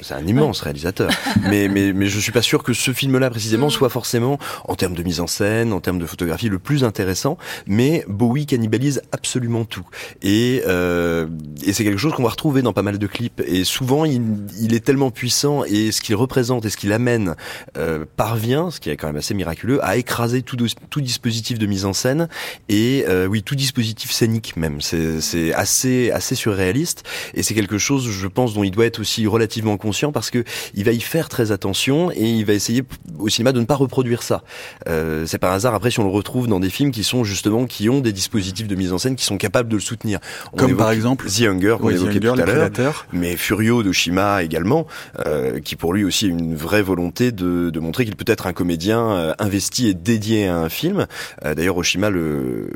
C'est 0.01 0.13
un 0.13 0.25
immense 0.25 0.61
réalisateur. 0.61 1.11
mais, 1.41 1.67
mais, 1.67 1.91
mais 1.91 2.05
je 2.05 2.19
suis 2.19 2.31
pas 2.31 2.41
sûr 2.41 2.63
que 2.63 2.71
ce 2.71 2.93
film-là 2.93 3.29
précisément 3.29 3.67
mm. 3.67 3.71
soit 3.71 3.89
forcément, 3.89 4.39
en 4.65 4.75
termes 4.75 4.93
de 4.93 5.03
mise 5.03 5.19
en 5.19 5.27
scène, 5.27 5.73
en 5.73 5.81
termes 5.81 5.99
de 5.99 6.05
photographie, 6.05 6.47
le 6.47 6.59
plus 6.59 6.85
intéressant. 6.85 7.37
Mais 7.67 8.05
Bowie 8.07 8.45
cannibalise 8.45 9.01
absolument 9.11 9.65
tout. 9.65 9.85
Et, 10.21 10.63
euh, 10.67 11.27
et 11.63 11.73
c'est 11.73 11.83
quelque 11.83 11.97
chose 11.97 12.13
qu'on 12.13 12.23
va 12.27 12.31
retrouver 12.31 12.61
dans 12.61 12.73
pas 12.73 12.81
mal 12.81 12.97
de 12.97 13.07
clips. 13.07 13.41
Et 13.45 13.63
souvent, 13.63 14.05
il, 14.05 14.21
il 14.59 14.73
est 14.73 14.83
tellement 14.83 15.11
puissant 15.11 15.63
et 15.63 15.91
ce 15.91 16.01
qu'il 16.01 16.15
représente 16.15 16.65
et 16.65 16.69
ce 16.69 16.77
qu'il 16.77 16.91
amène 16.91 17.35
euh, 17.77 18.05
parvient, 18.15 18.69
ce 18.69 18.79
qui 18.79 18.89
est 18.89 18.97
quand 18.97 19.07
même 19.07 19.15
assez 19.15 19.33
miraculeux, 19.33 19.83
à 19.83 19.97
écraser 19.97 20.41
tout, 20.41 20.57
tout 20.89 21.01
dispositif 21.01 21.57
de 21.57 21.65
mise 21.65 21.85
en 21.85 21.93
scène 21.93 22.27
et 22.69 23.05
euh, 23.07 23.27
oui, 23.27 23.43
tout 23.43 23.55
dispositif 23.55 24.11
scénique 24.11 24.57
même. 24.57 24.81
C'est 24.81 25.53
assez 25.53 26.11
assez 26.11 26.35
surréaliste 26.35 27.03
et 27.33 27.43
c'est 27.43 27.53
quelque 27.53 27.77
chose, 27.77 28.09
je 28.09 28.27
pense, 28.27 28.53
dont 28.53 28.63
il 28.63 28.71
doit 28.71 28.85
être 28.85 28.99
aussi 28.99 29.27
relativement 29.27 29.77
conscient 29.77 30.11
parce 30.11 30.29
que 30.29 30.43
il 30.73 30.83
va 30.83 30.91
y 30.91 30.99
faire 30.99 31.29
très 31.29 31.51
attention 31.51 32.11
et 32.11 32.25
il 32.25 32.45
va 32.45 32.53
essayer 32.53 32.83
au 33.19 33.29
cinéma 33.29 33.51
de 33.51 33.59
ne 33.59 33.65
pas 33.65 33.75
reproduire 33.75 34.23
ça. 34.23 34.43
Euh, 34.87 35.25
c'est 35.25 35.37
par 35.37 35.53
hasard 35.53 35.73
après 35.73 35.91
si 35.91 35.99
on 35.99 36.03
le 36.03 36.09
retrouve 36.09 36.47
dans 36.47 36.59
des 36.59 36.69
films 36.69 36.91
qui 36.91 37.03
sont 37.03 37.23
justement 37.23 37.65
qui 37.65 37.89
ont 37.89 38.01
des 38.01 38.11
dispositifs 38.11 38.67
de 38.67 38.75
mise 38.75 38.93
en 38.93 38.97
scène 38.97 39.15
qui 39.15 39.25
sont 39.25 39.37
capables 39.37 39.69
de 39.69 39.75
le 39.75 39.81
soutenir. 39.81 40.19
Comme 40.57 40.75
par 40.75 40.91
exemple 40.91 41.27
The 41.27 41.41
Hunger 41.41 41.77
qu'on 41.79 41.89
évoquait 41.89 42.16
tout 42.19 42.41
à 42.41 42.45
l'heure, 42.45 43.05
mais 43.13 43.35
Furio 43.35 43.83
de 43.83 43.91
Shima 43.91 44.43
également, 44.43 44.87
euh, 45.25 45.59
qui 45.59 45.75
pour 45.75 45.93
lui 45.93 46.03
aussi 46.03 46.25
a 46.25 46.29
une 46.29 46.55
vraie 46.55 46.81
volonté 46.81 47.31
de, 47.31 47.69
de 47.69 47.79
montrer 47.79 48.05
qu'il 48.05 48.15
peut 48.15 48.31
être 48.31 48.47
un 48.47 48.53
comédien 48.53 49.09
euh, 49.09 49.33
investi 49.39 49.87
et 49.87 49.93
dédié 49.93 50.47
à 50.47 50.57
un 50.57 50.69
film. 50.69 51.07
Euh, 51.45 51.55
D'ailleurs, 51.55 51.77
Oshima 51.77 52.09
le 52.09 52.69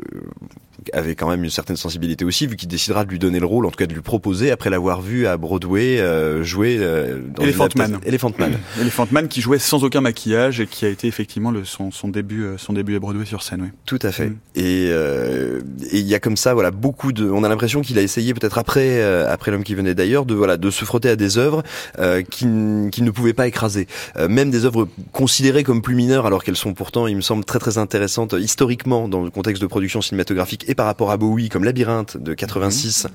avait 0.92 1.14
quand 1.14 1.28
même 1.28 1.44
une 1.44 1.50
certaine 1.50 1.76
sensibilité 1.76 2.24
aussi, 2.24 2.46
vu 2.46 2.56
qu'il 2.56 2.68
décidera 2.68 3.04
de 3.04 3.10
lui 3.10 3.18
donner 3.18 3.40
le 3.40 3.46
rôle, 3.46 3.66
en 3.66 3.70
tout 3.70 3.76
cas 3.76 3.86
de 3.86 3.94
lui 3.94 4.00
proposer, 4.00 4.50
après 4.50 4.70
l'avoir 4.70 5.00
vu 5.00 5.26
à 5.26 5.36
Broadway 5.36 6.00
euh, 6.00 6.42
jouer 6.42 6.78
euh, 6.80 7.20
dans 7.34 7.42
Elephant 7.42 7.68
Man. 7.76 7.98
Elephant 8.04 8.32
Man. 8.38 8.58
Elephant 8.80 9.06
Man 9.10 9.28
qui 9.28 9.40
jouait 9.40 9.58
sans 9.58 9.84
aucun 9.84 10.00
maquillage 10.00 10.60
et 10.60 10.66
qui 10.66 10.84
a 10.84 10.88
été 10.88 11.06
effectivement 11.06 11.50
le, 11.50 11.64
son, 11.64 11.90
son 11.90 12.08
début, 12.08 12.44
euh, 12.44 12.58
son 12.58 12.72
début 12.72 12.96
à 12.96 12.98
Broadway 12.98 13.24
sur 13.24 13.42
scène. 13.42 13.62
Oui. 13.62 13.68
Tout 13.86 13.98
à 14.02 14.12
fait. 14.12 14.30
Mm. 14.30 14.38
Et 14.54 14.90
il 15.92 16.06
y 16.06 16.14
a 16.14 16.20
comme 16.20 16.36
ça, 16.36 16.54
voilà, 16.54 16.70
beaucoup 16.70 17.12
de. 17.12 17.28
On 17.28 17.44
a 17.44 17.48
l'impression 17.48 17.80
qu'il 17.80 17.98
a 17.98 18.02
essayé 18.02 18.34
peut-être 18.34 18.58
après, 18.58 19.02
après 19.26 19.50
l'homme 19.50 19.64
qui 19.64 19.74
venait 19.74 19.94
d'ailleurs, 19.94 20.26
de 20.26 20.34
voilà, 20.34 20.56
de 20.56 20.70
se 20.70 20.84
frotter 20.84 21.08
à 21.08 21.16
des 21.16 21.38
œuvres 21.38 21.62
qu'il 22.30 22.88
qui 22.90 23.02
ne 23.02 23.10
pouvait 23.10 23.32
pas 23.32 23.46
écraser. 23.46 23.86
même 24.28 24.50
des 24.50 24.64
œuvres 24.64 24.88
considérées 25.12 25.64
comme 25.64 25.82
plus 25.82 25.94
mineures, 25.94 26.26
alors 26.26 26.44
qu'elles 26.44 26.56
sont 26.56 26.74
pourtant, 26.74 27.06
il 27.06 27.16
me 27.16 27.20
semble, 27.20 27.44
très 27.44 27.58
très 27.58 27.78
intéressantes 27.78 28.34
historiquement 28.38 29.08
dans 29.08 29.22
le 29.22 29.30
contexte 29.30 29.62
de 29.62 29.66
production 29.66 30.02
cinématographique 30.02 30.68
par 30.74 30.86
rapport 30.86 31.10
à 31.10 31.16
Bowie 31.16 31.48
comme 31.48 31.64
Labyrinthe 31.64 32.16
de 32.16 32.34
86 32.34 33.06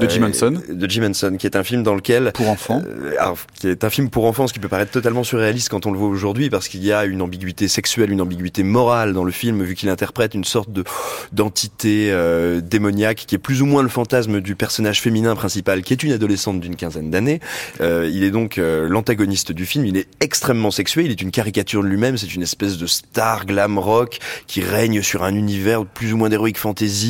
de 0.00 0.08
Jim 0.08 0.22
Henson. 0.24 0.60
euh, 0.70 0.74
de 0.74 0.90
Jim 0.90 1.04
Henson 1.08 1.36
qui 1.38 1.46
est 1.46 1.56
un 1.56 1.64
film 1.64 1.82
dans 1.82 1.94
lequel 1.94 2.32
pour 2.34 2.48
enfants. 2.48 2.82
euh, 2.86 3.12
alors, 3.18 3.38
qui 3.54 3.68
est 3.68 3.84
un 3.84 3.90
film 3.90 4.10
pour 4.10 4.24
enfants 4.24 4.46
ce 4.46 4.52
qui 4.52 4.58
peut 4.58 4.68
paraître 4.68 4.90
totalement 4.92 5.24
surréaliste 5.24 5.68
quand 5.68 5.86
on 5.86 5.92
le 5.92 5.98
voit 5.98 6.08
aujourd'hui 6.08 6.50
parce 6.50 6.68
qu'il 6.68 6.84
y 6.84 6.92
a 6.92 7.04
une 7.04 7.22
ambiguïté 7.22 7.68
sexuelle 7.68 8.10
une 8.10 8.20
ambiguïté 8.20 8.62
morale 8.62 9.12
dans 9.12 9.24
le 9.24 9.32
film 9.32 9.62
vu 9.62 9.74
qu'il 9.74 9.88
interprète 9.88 10.34
une 10.34 10.44
sorte 10.44 10.70
de 10.70 10.84
d'entité 11.32 12.10
euh, 12.10 12.60
démoniaque 12.60 13.24
qui 13.26 13.34
est 13.34 13.38
plus 13.38 13.62
ou 13.62 13.66
moins 13.66 13.82
le 13.82 13.88
fantasme 13.88 14.40
du 14.40 14.56
personnage 14.56 15.00
féminin 15.00 15.34
principal 15.34 15.82
qui 15.82 15.92
est 15.92 16.02
une 16.02 16.12
adolescente 16.12 16.60
d'une 16.60 16.76
quinzaine 16.76 17.10
d'années. 17.10 17.40
Euh, 17.80 18.10
il 18.12 18.22
est 18.24 18.30
donc 18.30 18.58
euh, 18.58 18.88
l'antagoniste 18.88 19.52
du 19.52 19.66
film. 19.66 19.86
Il 19.86 19.96
est 19.96 20.08
extrêmement 20.20 20.70
sexuel 20.70 21.06
il 21.06 21.10
est 21.10 21.22
une 21.22 21.30
caricature 21.30 21.82
de 21.82 21.88
lui-même. 21.88 22.16
C'est 22.16 22.34
une 22.34 22.42
espèce 22.42 22.78
de 22.78 22.86
star 22.86 23.46
glam 23.46 23.78
rock 23.78 24.18
qui 24.46 24.60
règne 24.62 25.02
sur 25.02 25.24
un 25.24 25.34
univers 25.34 25.84
plus 25.84 26.12
ou 26.12 26.16
moins 26.16 26.28
d'héroïque 26.28 26.58
fantasy 26.58 27.05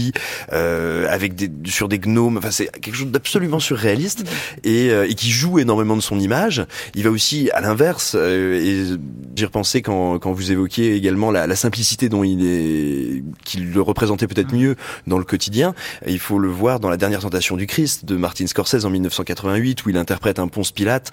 euh, 0.53 1.07
avec 1.09 1.35
des 1.35 1.51
sur 1.65 1.89
des 1.89 1.99
gnomes. 1.99 2.39
Enfin, 2.39 2.51
c'est 2.51 2.71
quelque 2.81 2.95
chose 2.95 3.09
d'absolument 3.09 3.61
surréaliste 3.61 4.25
et, 4.65 4.91
euh, 4.91 5.09
et, 5.09 5.15
qui 5.15 5.31
joue 5.31 5.59
énormément 5.59 5.97
de 5.97 6.03
son 6.03 6.19
image. 6.19 6.65
Il 6.95 7.05
va 7.05 7.11
aussi 7.11 7.51
à 7.51 7.61
l'inverse. 7.61 8.17
Euh, 8.19 8.61
et 8.61 8.99
j'y 9.35 9.45
repensais 9.45 9.83
quand 9.83 10.19
quand 10.19 10.33
vous 10.33 10.53
évoquiez 10.53 10.95
également 10.95 11.31
la, 11.31 11.47
la 11.47 11.57
simplicité 11.57 12.09
dont 12.09 12.25
il 12.25 12.45
est, 12.45 13.23
qu'il 13.45 13.73
le 13.73 13.81
représentait 13.81 14.27
peut-être 14.27 14.55
mieux 14.55 14.77
dans 15.07 15.19
le 15.19 15.25
quotidien. 15.25 15.75
Il 16.07 16.19
faut 16.19 16.39
le 16.39 16.49
voir 16.49 16.81
dans 16.81 16.91
la 16.91 16.97
dernière 16.97 17.21
tentation 17.21 17.57
du 17.57 17.67
Christ 17.67 18.05
de 18.05 18.17
Martin 18.17 18.47
Scorsese 18.47 18.85
en 18.85 18.91
1988 18.91 19.85
où 19.85 19.91
il 19.91 19.97
interprète 19.97 20.39
un 20.39 20.49
Ponce 20.49 20.73
Pilate 20.73 21.11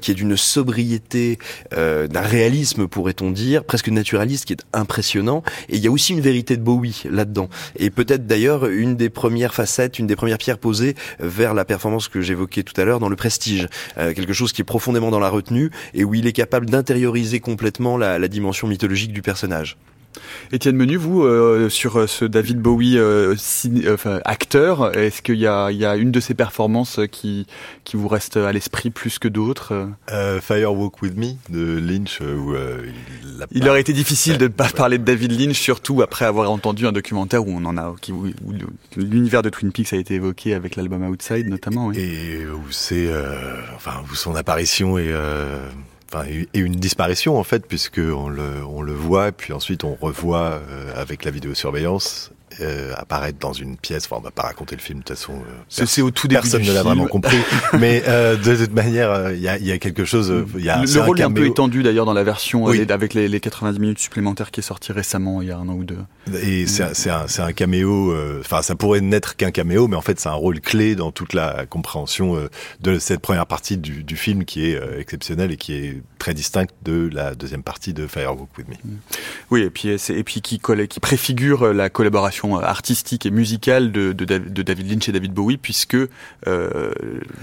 qui 0.00 0.10
est 0.10 0.14
d'une 0.14 0.36
sobriété, 0.36 1.38
d'un 1.72 2.20
réalisme 2.20 2.86
pourrait-on 2.86 3.30
dire, 3.30 3.64
presque 3.64 3.88
naturaliste, 3.88 4.44
qui 4.46 4.52
est 4.52 4.64
impressionnant. 4.72 5.42
Et 5.68 5.76
il 5.76 5.82
y 5.82 5.88
a 5.88 5.90
aussi 5.90 6.12
une 6.12 6.20
vérité 6.20 6.56
de 6.56 6.62
Bowie 6.62 7.02
là-dedans. 7.10 7.48
Et 7.76 7.90
peut-être 7.90 8.23
d'ailleurs 8.24 8.66
une 8.66 8.96
des 8.96 9.10
premières 9.10 9.54
facettes, 9.54 9.98
une 9.98 10.06
des 10.06 10.16
premières 10.16 10.38
pierres 10.38 10.58
posées 10.58 10.94
vers 11.20 11.54
la 11.54 11.64
performance 11.64 12.08
que 12.08 12.20
j'évoquais 12.20 12.62
tout 12.62 12.78
à 12.80 12.84
l'heure 12.84 13.00
dans 13.00 13.08
le 13.08 13.16
prestige. 13.16 13.68
Euh, 13.98 14.12
quelque 14.14 14.32
chose 14.32 14.52
qui 14.52 14.62
est 14.62 14.64
profondément 14.64 15.10
dans 15.10 15.20
la 15.20 15.28
retenue 15.28 15.70
et 15.92 16.04
où 16.04 16.14
il 16.14 16.26
est 16.26 16.32
capable 16.32 16.66
d'intérioriser 16.66 17.40
complètement 17.40 17.96
la, 17.96 18.18
la 18.18 18.28
dimension 18.28 18.66
mythologique 18.68 19.12
du 19.12 19.22
personnage. 19.22 19.76
Étienne 20.52 20.76
Menu, 20.76 20.96
vous, 20.96 21.22
euh, 21.22 21.68
sur 21.68 21.98
euh, 21.98 22.06
ce 22.06 22.24
David 22.24 22.60
Bowie 22.60 22.98
euh, 22.98 23.34
acteur, 24.24 24.96
est-ce 24.96 25.22
qu'il 25.22 25.38
y 25.38 25.46
a, 25.46 25.70
y 25.70 25.84
a, 25.84 25.96
une 25.96 26.10
de 26.10 26.20
ses 26.20 26.34
performances 26.34 27.00
qui, 27.10 27.46
qui 27.84 27.96
vous 27.96 28.08
reste 28.08 28.36
à 28.36 28.52
l'esprit 28.52 28.90
plus 28.90 29.18
que 29.18 29.28
d'autres 29.28 29.88
Fire 30.40 30.72
Walk 30.72 31.02
With 31.02 31.16
Me 31.16 31.32
de 31.48 31.78
Lynch. 31.78 32.20
Où, 32.20 32.54
il, 32.54 33.46
il 33.52 33.68
aurait 33.68 33.80
été 33.80 33.92
difficile 33.92 34.38
de 34.38 34.44
ne 34.44 34.48
pas 34.48 34.68
parler 34.68 34.98
de 34.98 35.04
David 35.04 35.38
Lynch, 35.38 35.58
surtout 35.58 36.02
après 36.02 36.24
avoir 36.24 36.50
entendu 36.50 36.86
un 36.86 36.92
documentaire 36.92 37.46
où 37.46 37.50
on 37.50 37.64
en 37.64 37.76
a, 37.76 37.94
qui, 38.00 38.12
où, 38.12 38.26
l'univers 38.96 39.42
de 39.42 39.50
Twin 39.50 39.72
Peaks 39.72 39.92
a 39.92 39.96
été 39.96 40.14
évoqué 40.14 40.54
avec 40.54 40.76
l'album 40.76 41.04
Outside 41.04 41.48
notamment. 41.48 41.86
Oui. 41.86 41.98
Et 41.98 42.46
où 42.46 42.70
c'est, 42.70 43.08
enfin, 43.74 44.02
où 44.10 44.14
son 44.14 44.34
apparition 44.34 44.98
est 44.98 45.12
et 46.22 46.48
une 46.54 46.76
disparition 46.76 47.38
en 47.38 47.44
fait, 47.44 47.66
puisque 47.66 47.98
on 47.98 48.28
le, 48.28 48.64
on 48.66 48.82
le 48.82 48.92
voit, 48.92 49.32
puis 49.32 49.52
ensuite 49.52 49.84
on 49.84 49.94
revoit 49.94 50.60
euh, 50.70 50.92
avec 50.94 51.24
la 51.24 51.30
vidéosurveillance. 51.30 52.30
Apparaître 52.96 53.38
dans 53.38 53.52
une 53.52 53.76
pièce. 53.76 54.04
Enfin, 54.06 54.16
on 54.18 54.24
va 54.24 54.30
pas 54.30 54.42
raconter 54.42 54.76
le 54.76 54.80
film 54.80 55.00
de 55.00 55.04
toute 55.04 55.16
façon. 55.16 55.34
c'est 55.68 56.02
au 56.02 56.10
tout 56.10 56.28
début 56.28 56.40
Personne 56.40 56.62
ne 56.62 56.72
l'a 56.72 56.82
vraiment 56.82 57.06
compris. 57.06 57.36
mais 57.78 58.00
de 58.00 58.56
toute 58.56 58.74
manière, 58.74 59.32
il 59.32 59.40
y 59.40 59.48
a, 59.48 59.58
y, 59.58 59.72
a, 59.72 59.78
quelque 59.78 60.04
chose. 60.04 60.32
Y 60.56 60.68
a, 60.68 60.82
le, 60.82 61.00
rôle 61.00 61.20
est 61.20 61.24
un 61.24 61.32
peu 61.32 61.46
étendu 61.46 61.82
d'ailleurs 61.82 62.06
dans 62.06 62.12
la 62.12 62.24
version 62.24 62.66
avec 62.66 63.14
les, 63.14 63.28
les 63.28 63.40
90 63.40 63.78
minutes 63.80 63.98
supplémentaires 63.98 64.50
qui 64.50 64.60
est 64.60 64.64
sorti 64.64 64.92
récemment, 64.92 65.42
il 65.42 65.48
y 65.48 65.50
a 65.50 65.58
un 65.58 65.68
an 65.68 65.74
ou 65.74 65.84
deux. 65.84 65.98
Et 66.42 66.66
c'est 66.66 67.10
un, 67.10 67.26
un, 67.38 67.52
caméo. 67.52 68.14
Enfin, 68.40 68.62
ça 68.62 68.74
pourrait 68.74 69.00
n'être 69.00 69.36
qu'un 69.36 69.50
caméo, 69.50 69.88
mais 69.88 69.96
en 69.96 70.02
fait, 70.02 70.20
c'est 70.20 70.28
un 70.28 70.32
rôle 70.32 70.60
clé 70.60 70.94
dans 70.94 71.12
toute 71.12 71.32
la 71.32 71.66
compréhension 71.66 72.38
de 72.80 72.98
cette 72.98 73.20
première 73.20 73.46
partie 73.46 73.76
du, 73.76 74.04
du 74.04 74.16
film 74.16 74.44
qui 74.44 74.66
est 74.66 74.80
exceptionnelle 74.98 75.52
et 75.52 75.56
qui 75.56 75.74
est 75.74 76.02
très 76.18 76.34
distincte 76.34 76.74
de 76.84 77.10
la 77.12 77.34
deuxième 77.34 77.62
partie 77.62 77.92
de 77.92 78.06
Firewalk 78.06 78.48
With 78.56 78.68
Me. 78.68 78.74
Oui, 79.50 79.62
et 79.62 79.70
puis, 79.70 79.88
et 79.90 80.24
puis 80.24 80.40
qui, 80.40 80.60
qui 80.88 81.00
préfigure 81.00 81.72
la 81.72 81.90
collaboration 81.90 82.43
artistique 82.60 83.26
et 83.26 83.30
musicale 83.30 83.92
de, 83.92 84.12
de, 84.12 84.24
de 84.24 84.62
David 84.62 84.90
Lynch 84.90 85.08
et 85.08 85.12
David 85.12 85.32
Bowie, 85.32 85.56
puisque 85.56 85.96
euh, 86.46 86.92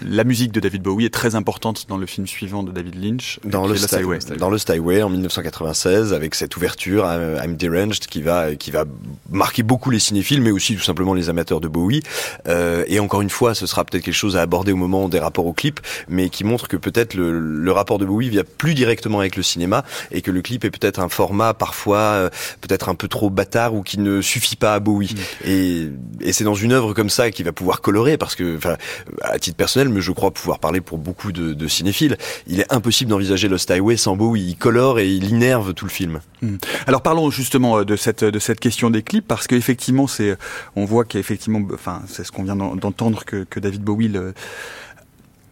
la 0.06 0.24
musique 0.24 0.52
de 0.52 0.60
David 0.60 0.82
Bowie 0.82 1.06
est 1.06 1.14
très 1.14 1.36
importante 1.36 1.86
dans 1.88 1.98
le 1.98 2.06
film 2.06 2.28
suivant 2.28 2.64
de 2.64 2.72
David 2.72 2.96
Lynch, 3.02 3.40
dans 3.44 3.68
le 3.68 3.76
Styway. 3.76 4.20
Dans 4.38 4.50
le 4.50 4.58
Styway 4.58 5.02
en 5.02 5.10
1996, 5.10 6.14
avec 6.14 6.36
cette 6.36 6.56
ouverture 6.56 7.06
I'm 7.44 7.56
Deranged 7.56 8.06
qui 8.08 8.22
va 8.22 8.56
qui 8.56 8.72
va 8.72 8.86
marquer 9.30 9.64
beaucoup 9.64 9.90
les 9.90 10.00
cinéphiles, 10.00 10.42
mais 10.42 10.52
aussi 10.52 10.76
tout 10.76 10.84
simplement 10.84 11.14
les 11.14 11.30
amateurs 11.30 11.62
de 11.62 11.68
Bowie. 11.68 12.02
Euh, 12.48 12.84
et 12.88 13.00
encore 13.00 13.22
une 13.22 13.30
fois, 13.30 13.54
ce 13.54 13.66
sera 13.66 13.84
peut-être 13.86 14.04
quelque 14.04 14.14
chose 14.14 14.38
à 14.38 14.42
aborder 14.42 14.72
au 14.72 14.78
moment 14.78 15.10
des 15.10 15.20
rapports 15.20 15.46
au 15.46 15.54
clip, 15.54 15.80
mais 16.10 16.30
qui 16.30 16.44
montre 16.44 16.68
que 16.68 16.78
peut-être 16.78 17.14
le, 17.14 17.40
le 17.40 17.72
rapport 17.72 17.98
de 17.98 18.06
Bowie 18.06 18.30
vient 18.30 18.44
plus 18.58 18.74
directement 18.74 19.20
avec 19.20 19.36
le 19.36 19.44
cinéma 19.44 19.84
et 20.12 20.22
que 20.22 20.32
le 20.32 20.42
clip 20.42 20.66
est 20.66 20.72
peut-être 20.72 21.00
un 21.00 21.10
format 21.10 21.54
parfois 21.54 21.98
euh, 21.98 22.30
peut-être 22.62 22.90
un 22.90 22.96
peu 22.96 23.08
trop 23.08 23.30
bâtard 23.30 23.74
ou 23.74 23.82
qui 23.84 24.00
ne 24.00 24.22
suffit 24.22 24.56
pas 24.56 24.76
à 24.76 24.80
Bowie. 24.80 24.91
Mm. 25.00 25.48
Et, 25.48 25.90
et 26.22 26.34
c'est 26.34 26.44
dans 26.44 26.56
une 26.56 26.72
œuvre 26.72 26.94
comme 26.94 27.10
ça 27.10 27.32
qu'il 27.32 27.46
va 27.46 27.52
pouvoir 27.52 27.82
colorer 27.82 28.18
parce 28.18 28.36
que, 28.36 28.58
enfin, 28.58 28.78
à 29.22 29.40
titre 29.40 29.58
personnel, 29.58 29.90
mais 29.90 30.02
je 30.02 30.12
crois 30.12 30.32
pouvoir 30.32 30.60
parler 30.60 30.82
pour 30.82 30.98
beaucoup 30.98 31.32
de, 31.32 31.54
de 31.54 31.68
cinéphiles, 31.68 32.18
il 32.48 32.60
est 32.60 32.72
impossible 32.72 33.10
d'envisager 33.10 33.48
Lost 33.48 33.70
Highway 33.72 33.98
sans 33.98 34.16
Bowie. 34.16 34.42
Il 34.42 34.58
colore 34.58 35.00
et 35.00 35.10
il 35.10 35.30
innerve 35.30 35.74
tout 35.74 35.86
le 35.86 35.92
film. 35.92 36.22
Mm. 36.42 36.56
Alors 36.88 37.02
parlons 37.02 37.30
justement 37.30 37.80
euh, 37.80 37.86
de 37.86 37.96
cette 37.96 38.24
de 38.24 38.40
cette 38.40 38.60
question 38.60 38.90
des 38.90 39.04
clips 39.04 39.28
parce 39.28 39.48
qu'effectivement 39.48 40.08
c'est 40.08 40.38
on 40.76 40.86
voit 40.86 41.06
qu'effectivement 41.06 41.62
enfin 41.74 42.02
c'est 42.08 42.24
ce 42.24 42.32
qu'on 42.32 42.44
vient 42.44 42.56
d'entendre 42.56 43.24
que, 43.26 43.44
que 43.44 43.60
David 43.60 43.82
Bowie 43.82 44.08
le, 44.08 44.34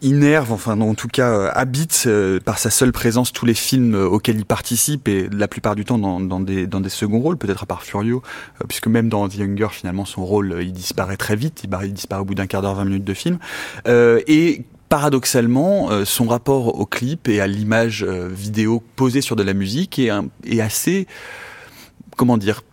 innerve, 0.01 0.51
enfin 0.51 0.79
en 0.79 0.95
tout 0.95 1.07
cas 1.07 1.29
euh, 1.29 1.51
habite 1.53 2.05
euh, 2.07 2.39
par 2.39 2.57
sa 2.57 2.69
seule 2.69 2.91
présence 2.91 3.33
tous 3.33 3.45
les 3.45 3.53
films 3.53 3.95
euh, 3.95 4.07
auxquels 4.07 4.37
il 4.37 4.45
participe 4.45 5.07
et 5.07 5.27
la 5.29 5.47
plupart 5.47 5.75
du 5.75 5.83
temps 5.83 5.97
dans, 5.97 6.19
dans 6.19 6.39
des, 6.39 6.67
dans 6.67 6.79
des 6.79 6.89
seconds 6.89 7.19
rôles, 7.19 7.37
peut-être 7.37 7.63
à 7.63 7.65
part 7.65 7.83
Furio, 7.83 8.23
puisque 8.67 8.87
même 8.87 9.09
dans 9.09 9.27
The 9.27 9.35
Younger 9.35 9.67
finalement 9.71 10.05
son 10.05 10.25
rôle 10.25 10.59
il 10.61 10.71
disparaît 10.71 11.17
très 11.17 11.35
vite, 11.35 11.63
il, 11.63 11.69
il 11.83 11.93
disparaît 11.93 12.21
au 12.21 12.25
bout 12.25 12.35
d'un 12.35 12.47
quart 12.47 12.61
d'heure, 12.61 12.75
20 12.75 12.85
minutes 12.85 13.03
de 13.03 13.13
film. 13.13 13.39
et 13.87 14.63
paradoxalement, 14.87 15.89
son 16.03 16.27
rapport 16.27 16.79
au 16.79 16.85
clip 16.85 17.27
et 17.27 17.41
à 17.41 17.47
l'image 17.47 18.03
vidéo 18.03 18.81
posée 18.95 19.21
sur 19.21 19.35
de 19.35 19.43
la 19.43 19.53
musique 19.53 19.99
est, 19.99 20.09
est 20.45 20.61
assez, 20.61 21.05
comment 22.17 22.37
dire, 22.37 22.63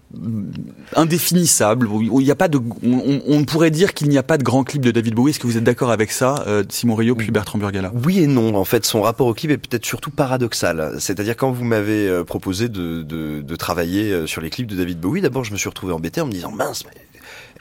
indéfinissable. 0.95 1.89
Il 2.01 2.11
n'y 2.11 2.31
a 2.31 2.37
pas 2.37 2.49
de, 2.49 2.61
on, 2.83 3.45
pourrait 3.45 3.71
dire 3.71 3.93
qu'il 3.93 4.09
n'y 4.09 4.19
a 4.19 4.23
pas 4.23 4.39
de 4.39 4.43
grand 4.43 4.65
clip 4.65 4.83
de 4.83 4.91
David 4.91 5.15
Bowie. 5.15 5.31
Est-ce 5.31 5.41
que 5.41 5.47
vous 5.47 5.57
êtes 5.57 5.65
d'accord 5.65 5.91
avec 5.91 6.13
ça, 6.13 6.45
euh, 6.47 6.65
Simon 6.69 6.95
Rio 6.95 7.15
puis 7.15 7.31
Bertrand 7.31 7.59
Burgala? 7.59 7.93
Oui 8.05 8.21
et 8.21 8.27
non. 8.27 8.55
En 8.55 8.65
fait, 8.65 8.85
son 8.85 9.03
rapport 9.03 9.27
au 9.27 9.35
clip 9.35 9.51
est 9.51 9.59
peut-être 9.59 9.85
surtout 9.85 10.11
paradoxal. 10.11 10.97
C'est-à-dire 10.99 11.37
quand 11.37 11.51
vous 11.51 11.65
m'avez 11.65 12.09
euh, 12.09 12.25
proposé 12.25 12.69
de, 12.69 13.03
de, 13.03 13.41
de, 13.43 13.57
travailler 13.57 14.13
euh, 14.13 14.27
sur 14.27 14.41
les 14.41 14.51
clips 14.51 14.69
de 14.69 14.77
David 14.77 15.01
Bowie, 15.01 15.21
d'abord 15.21 15.45
je 15.45 15.53
me 15.53 15.57
suis 15.57 15.69
retrouvé 15.69 15.93
embêté 15.93 16.21
en 16.21 16.27
me 16.27 16.33
disant 16.33 16.53
mince, 16.53 16.85
mais 16.85 17.06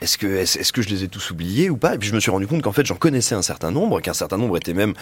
est-ce 0.00 0.18
que, 0.18 0.26
est-ce, 0.26 0.72
que 0.72 0.82
je 0.82 0.88
les 0.88 1.04
ai 1.04 1.08
tous 1.08 1.30
oubliés 1.30 1.70
ou 1.70 1.76
pas? 1.76 1.94
Et 1.94 1.98
puis 1.98 2.08
je 2.08 2.14
me 2.14 2.20
suis 2.20 2.30
rendu 2.30 2.46
compte 2.46 2.62
qu'en 2.62 2.72
fait 2.72 2.84
j'en 2.84 2.96
connaissais 2.96 3.34
un 3.34 3.42
certain 3.42 3.70
nombre, 3.70 4.00
qu'un 4.00 4.12
certain 4.12 4.36
nombre 4.36 4.56
était 4.56 4.74
même, 4.74 4.94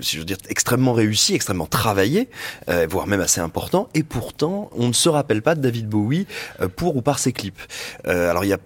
si 0.00 0.16
je 0.16 0.18
veux 0.18 0.24
dire, 0.24 0.38
extrêmement 0.48 0.92
réussi, 0.92 1.34
extrêmement 1.34 1.66
travaillé, 1.66 2.28
euh, 2.68 2.86
voire 2.88 3.06
même 3.06 3.20
assez 3.20 3.40
important. 3.40 3.88
Et 3.94 4.02
pourtant, 4.02 4.70
on 4.76 4.88
ne 4.88 4.92
se 4.92 5.08
rappelle 5.08 5.42
pas 5.42 5.54
de 5.54 5.60
David 5.60 5.88
Bowie 5.88 6.26
euh, 6.60 6.68
pour 6.68 6.96
ou 6.96 7.02
par 7.02 7.18
ses 7.18 7.32
clips. 7.32 7.60
Euh, 8.06 8.30
alors 8.30 8.44
il 8.44 8.48
y 8.48 8.52
a 8.52 8.58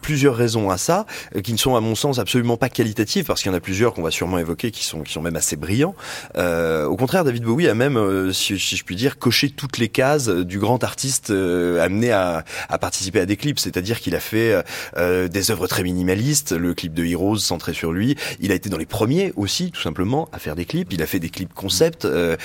plusieurs 0.00 0.36
raisons 0.36 0.70
à 0.70 0.78
ça, 0.78 1.06
euh, 1.36 1.40
qui 1.40 1.52
ne 1.52 1.58
sont 1.58 1.76
à 1.76 1.80
mon 1.80 1.94
sens 1.94 2.18
absolument 2.18 2.56
pas 2.56 2.68
qualitatives, 2.68 3.24
parce 3.24 3.42
qu'il 3.42 3.50
y 3.50 3.54
en 3.54 3.56
a 3.56 3.60
plusieurs 3.60 3.94
qu'on 3.94 4.02
va 4.02 4.10
sûrement 4.10 4.38
évoquer 4.38 4.70
qui 4.70 4.84
sont 4.84 5.02
qui 5.02 5.12
sont 5.12 5.22
même 5.22 5.36
assez 5.36 5.56
brillants. 5.56 5.94
Euh, 6.36 6.86
au 6.86 6.96
contraire, 6.96 7.24
David 7.24 7.44
Bowie 7.44 7.68
a 7.68 7.74
même, 7.74 7.96
euh, 7.96 8.32
si, 8.32 8.58
si, 8.58 8.76
je 8.76 8.84
puis 8.84 8.96
dire, 8.96 9.18
coché 9.18 9.50
toutes 9.50 9.78
les 9.78 9.88
cases 9.88 10.28
du 10.28 10.58
grand 10.58 10.82
artiste 10.84 11.30
euh, 11.30 11.82
amené 11.82 12.10
à, 12.12 12.44
à, 12.68 12.78
participer 12.78 13.20
à 13.20 13.26
des 13.26 13.36
clips. 13.36 13.58
C'est-à-dire 13.58 14.00
qu'il 14.00 14.14
a 14.14 14.20
fait 14.20 14.62
euh, 14.96 15.28
des 15.28 15.50
œuvres 15.50 15.66
très 15.66 15.82
minimalistes, 15.82 16.52
le 16.52 16.74
clip 16.74 16.94
de 16.94 17.04
Heroes 17.04 17.38
centré 17.38 17.72
sur 17.72 17.92
lui. 17.92 18.16
Il 18.40 18.52
a 18.52 18.54
été 18.54 18.68
dans 18.68 18.78
les 18.78 18.86
premiers 18.86 19.32
aussi, 19.36 19.70
tout 19.70 19.80
simplement, 19.80 20.28
à 20.32 20.38
faire 20.38 20.56
des 20.56 20.64
clips. 20.64 20.92
Il 20.92 21.02
a 21.02 21.06
fait 21.06 21.18
des 21.18 21.30
clips 21.30 21.52
concept, 21.52 22.04
euh, 22.04 22.36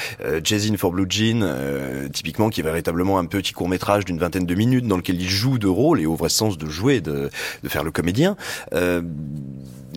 Jazzin 0.44 0.77
for 0.77 0.91
Blue 0.91 1.06
Jean, 1.10 1.45
typiquement, 2.11 2.49
qui 2.49 2.61
est 2.61 2.64
véritablement 2.64 3.19
un 3.19 3.26
petit 3.26 3.53
court 3.53 3.69
métrage 3.69 4.06
d'une 4.06 4.18
vingtaine 4.18 4.45
de 4.45 4.56
minutes 4.56 4.88
dans 4.88 4.98
lequel 4.98 5.22
il 5.22 5.30
joue 5.30 5.57
de 5.57 5.68
rôle 5.68 6.02
et 6.02 6.06
au 6.06 6.15
vrai 6.15 6.30
sens 6.30 6.57
de 6.57 6.69
jouer, 6.69 7.02
de, 7.02 7.30
de 7.63 7.69
faire 7.69 7.84
le 7.84 7.91
comédien. 7.91 8.35
Euh, 8.73 9.01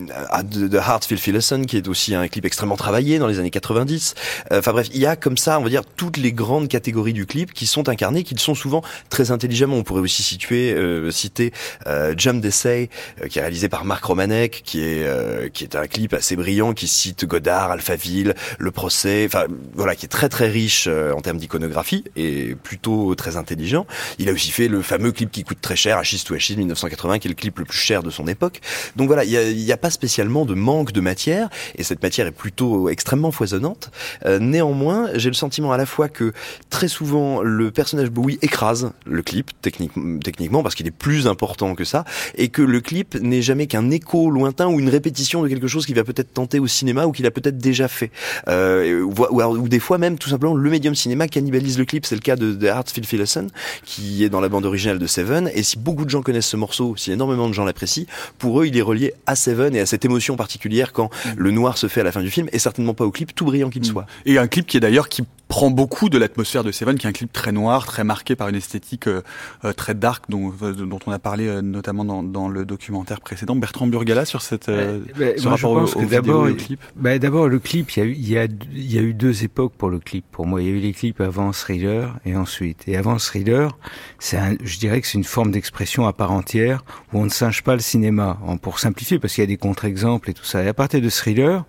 de 0.06 0.76
Heart 0.76 1.04
Phil 1.04 1.18
Phillison 1.18 1.62
qui 1.64 1.76
est 1.76 1.88
aussi 1.88 2.14
un 2.14 2.28
clip 2.28 2.44
extrêmement 2.44 2.76
travaillé 2.76 3.18
dans 3.18 3.26
les 3.26 3.38
années 3.38 3.50
90. 3.50 4.14
Euh, 4.52 4.58
enfin 4.58 4.72
bref, 4.72 4.88
il 4.92 5.00
y 5.00 5.06
a 5.06 5.16
comme 5.16 5.36
ça, 5.36 5.58
on 5.58 5.62
va 5.62 5.68
dire, 5.68 5.82
toutes 5.84 6.16
les 6.16 6.32
grandes 6.32 6.68
catégories 6.68 7.12
du 7.12 7.26
clip 7.26 7.52
qui 7.52 7.66
sont 7.66 7.88
incarnées, 7.88 8.22
qui 8.22 8.36
sont 8.38 8.54
souvent 8.54 8.82
très 9.10 9.30
intelligemment. 9.30 9.76
On 9.76 9.82
pourrait 9.82 10.00
aussi 10.00 10.22
situer, 10.22 10.72
euh, 10.72 11.10
citer 11.10 11.52
euh, 11.86 12.14
Jump 12.16 12.40
D'Essay, 12.40 12.88
euh, 13.22 13.28
qui 13.28 13.38
est 13.38 13.42
réalisé 13.42 13.68
par 13.68 13.84
Marc 13.84 14.04
Romanek, 14.04 14.62
qui 14.64 14.80
est 14.80 15.04
euh, 15.06 15.48
qui 15.48 15.64
est 15.64 15.76
un 15.76 15.86
clip 15.86 16.14
assez 16.14 16.36
brillant, 16.36 16.72
qui 16.72 16.88
cite 16.88 17.24
Godard, 17.24 17.70
Alphaville, 17.70 18.34
Le 18.58 18.70
Procès, 18.70 19.24
enfin 19.26 19.46
voilà, 19.74 19.94
qui 19.94 20.06
est 20.06 20.08
très 20.08 20.28
très 20.28 20.48
riche 20.48 20.88
en 20.88 21.20
termes 21.20 21.38
d'iconographie 21.38 22.04
et 22.16 22.54
plutôt 22.62 23.14
très 23.14 23.36
intelligent. 23.36 23.86
Il 24.18 24.28
a 24.28 24.32
aussi 24.32 24.50
fait 24.50 24.68
le 24.68 24.82
fameux 24.82 25.12
clip 25.12 25.30
qui 25.30 25.44
coûte 25.44 25.60
très 25.60 25.76
cher, 25.76 25.98
Achis 25.98 26.24
to 26.24 26.34
Achis 26.34 26.56
1980, 26.56 27.18
qui 27.18 27.28
est 27.28 27.30
le 27.30 27.34
clip 27.34 27.58
le 27.58 27.64
plus 27.64 27.78
cher 27.78 28.02
de 28.02 28.10
son 28.10 28.26
époque. 28.26 28.60
Donc 28.96 29.08
voilà, 29.08 29.24
il 29.24 29.30
y 29.30 29.36
a, 29.36 29.50
y 29.50 29.72
a 29.72 29.76
pas 29.76 29.88
spécialement 29.90 30.44
de 30.44 30.55
manque 30.55 30.93
de 30.93 31.01
matière, 31.01 31.48
et 31.77 31.82
cette 31.82 32.02
matière 32.02 32.27
est 32.27 32.32
plutôt 32.32 32.89
extrêmement 32.89 33.31
foisonnante. 33.31 33.90
Euh, 34.27 34.39
néanmoins, 34.39 35.09
j'ai 35.15 35.31
le 35.31 35.35
sentiment 35.35 35.73
à 35.73 35.77
la 35.77 35.86
fois 35.86 36.09
que 36.09 36.32
très 36.70 36.89
souvent 36.89 37.43
le 37.43 37.70
personnage 37.70 38.10
Bowie 38.10 38.39
écrase 38.43 38.93
le 39.06 39.23
clip 39.23 39.51
technique, 39.62 39.93
techniquement 40.23 40.62
parce 40.62 40.74
qu'il 40.74 40.86
est 40.86 40.93
plus 40.93 41.27
important 41.27 41.74
que 41.74 41.85
ça, 41.85 42.05
et 42.36 42.48
que 42.48 42.62
le 42.62 42.81
clip 42.81 43.15
n'est 43.16 43.43
jamais 43.43 43.66
qu'un 43.66 43.90
écho 43.90 44.31
lointain 44.31 44.69
ou 44.69 44.81
une 44.81 44.89
répétition 44.89 45.43
de 45.43 45.48
quelque 45.48 45.69
chose 45.69 45.86
qui 45.86 45.94
va 45.94 46.05
peut-être 46.05 46.32
tenter 46.32 46.59
au 46.59 46.66
cinéma 46.66 47.06
ou 47.06 47.12
qu'il 47.12 47.27
a 47.27 47.31
peut-être 47.31 47.59
déjà 47.59 47.89
fait. 47.89 48.10
Euh, 48.48 49.02
ou, 49.02 49.69
des 49.69 49.81
fois 49.81 49.98
même 49.98 50.19
tout 50.19 50.28
simplement 50.28 50.55
le 50.55 50.70
médium 50.70 50.94
cinéma 50.94 51.28
cannibalise 51.28 51.78
le 51.78 51.85
clip. 51.85 52.06
C'est 52.06 52.15
le 52.15 52.20
cas 52.20 52.36
de, 52.36 52.52
de 52.52 52.69
Hartfield 52.69 53.06
Phillison 53.06 53.47
qui 53.85 54.24
est 54.24 54.28
dans 54.28 54.40
la 54.40 54.48
bande 54.48 54.66
originale 54.66 54.98
de 54.98 55.06
Seven. 55.06 55.51
Et 55.55 55.62
si 55.62 55.78
beaucoup 55.78 56.05
de 56.05 56.10
gens 56.10 56.23
connaissent 56.23 56.47
ce 56.47 56.56
morceau, 56.56 56.94
si 56.97 57.12
énormément 57.12 57.48
de 57.48 57.55
gens 57.55 57.65
l'apprécient, 57.65 58.05
pour 58.39 58.60
eux 58.60 58.66
il 58.66 58.77
est 58.77 58.82
relié 58.82 59.15
à 59.27 59.36
Seven 59.36 59.74
à 59.80 59.86
cette 59.86 60.05
émotion 60.05 60.36
particulière 60.36 60.92
quand 60.92 61.06
mm. 61.06 61.30
le 61.36 61.50
noir 61.50 61.78
se 61.78 61.88
fait 61.88 62.00
à 62.00 62.05
la 62.05 62.12
fin 62.12 62.22
du 62.22 62.30
film 62.30 62.48
et 62.52 62.59
certainement 62.59 62.94
pas 62.94 63.05
au 63.05 63.10
clip, 63.10 63.34
tout 63.34 63.44
brillant 63.44 63.70
qu'il 63.70 63.82
mm. 63.82 63.86
soit. 63.86 64.06
Et 64.26 64.38
un 64.38 64.48
clip 64.48 64.66
qui 64.66 64.76
est 64.76 64.80
d'ailleurs 64.80 65.09
qui 65.09 65.22
prend 65.48 65.70
beaucoup 65.70 66.10
de 66.10 66.18
l'atmosphère 66.18 66.62
de 66.62 66.70
Seven, 66.70 66.98
qui 66.98 67.06
est 67.06 67.10
un 67.10 67.12
clip 67.12 67.32
très 67.32 67.52
noir, 67.52 67.86
très 67.86 68.04
marqué 68.04 68.36
par 68.36 68.48
une 68.48 68.54
esthétique 68.54 69.08
euh, 69.08 69.22
euh 69.64 69.72
très 69.72 69.94
dark, 69.94 70.24
dont, 70.28 70.52
euh, 70.62 70.72
dont 70.72 70.98
on 71.06 71.12
a 71.12 71.18
parlé 71.18 71.46
euh, 71.46 71.62
notamment 71.62 72.04
dans, 72.04 72.22
dans, 72.22 72.48
le 72.48 72.64
documentaire 72.64 73.20
précédent. 73.20 73.56
Bertrand 73.56 73.86
Burgala 73.86 74.26
sur 74.26 74.42
cette 74.42 74.68
euh, 74.68 75.00
bah, 75.18 75.26
ce 75.36 75.48
rapport 75.48 75.72
au, 75.72 75.84
au 75.84 76.04
d'abord, 76.04 76.44
le 76.44 76.54
clip. 76.54 76.80
Bah, 76.96 77.18
d'abord 77.18 77.48
le 77.48 77.58
clip, 77.58 77.90
il 77.92 77.98
y, 77.98 78.02
a 78.02 78.06
eu, 78.06 78.12
il, 78.12 78.28
y 78.28 78.38
a, 78.38 78.44
il 78.44 78.92
y 78.92 78.98
a 78.98 79.02
eu 79.02 79.14
deux 79.14 79.42
époques 79.42 79.72
pour 79.76 79.88
le 79.88 79.98
clip. 79.98 80.24
Pour 80.30 80.46
moi, 80.46 80.60
il 80.60 80.68
y 80.68 80.70
a 80.70 80.74
eu 80.74 80.80
les 80.80 80.92
clips 80.92 81.20
avant 81.20 81.50
Thriller 81.52 82.14
et 82.26 82.36
ensuite. 82.36 82.84
Et 82.86 82.96
avant 82.96 83.16
Thriller, 83.16 83.76
c'est 84.18 84.38
je 84.62 84.78
dirais 84.78 85.00
que 85.00 85.06
c'est 85.06 85.18
une 85.18 85.24
forme 85.24 85.50
d'expression 85.50 86.06
à 86.06 86.12
part 86.12 86.32
entière 86.32 86.84
où 87.12 87.20
on 87.20 87.24
ne 87.24 87.30
singe 87.30 87.62
pas 87.62 87.74
le 87.74 87.80
cinéma, 87.80 88.38
pour 88.60 88.78
simplifier, 88.78 89.18
parce 89.18 89.34
qu'il 89.34 89.42
y 89.42 89.46
a 89.46 89.48
des 89.48 89.56
contre-exemples 89.56 90.30
et 90.30 90.34
tout 90.34 90.44
ça. 90.44 90.62
Et 90.62 90.68
à 90.68 90.74
partir 90.74 91.00
de 91.00 91.08
Thriller, 91.08 91.64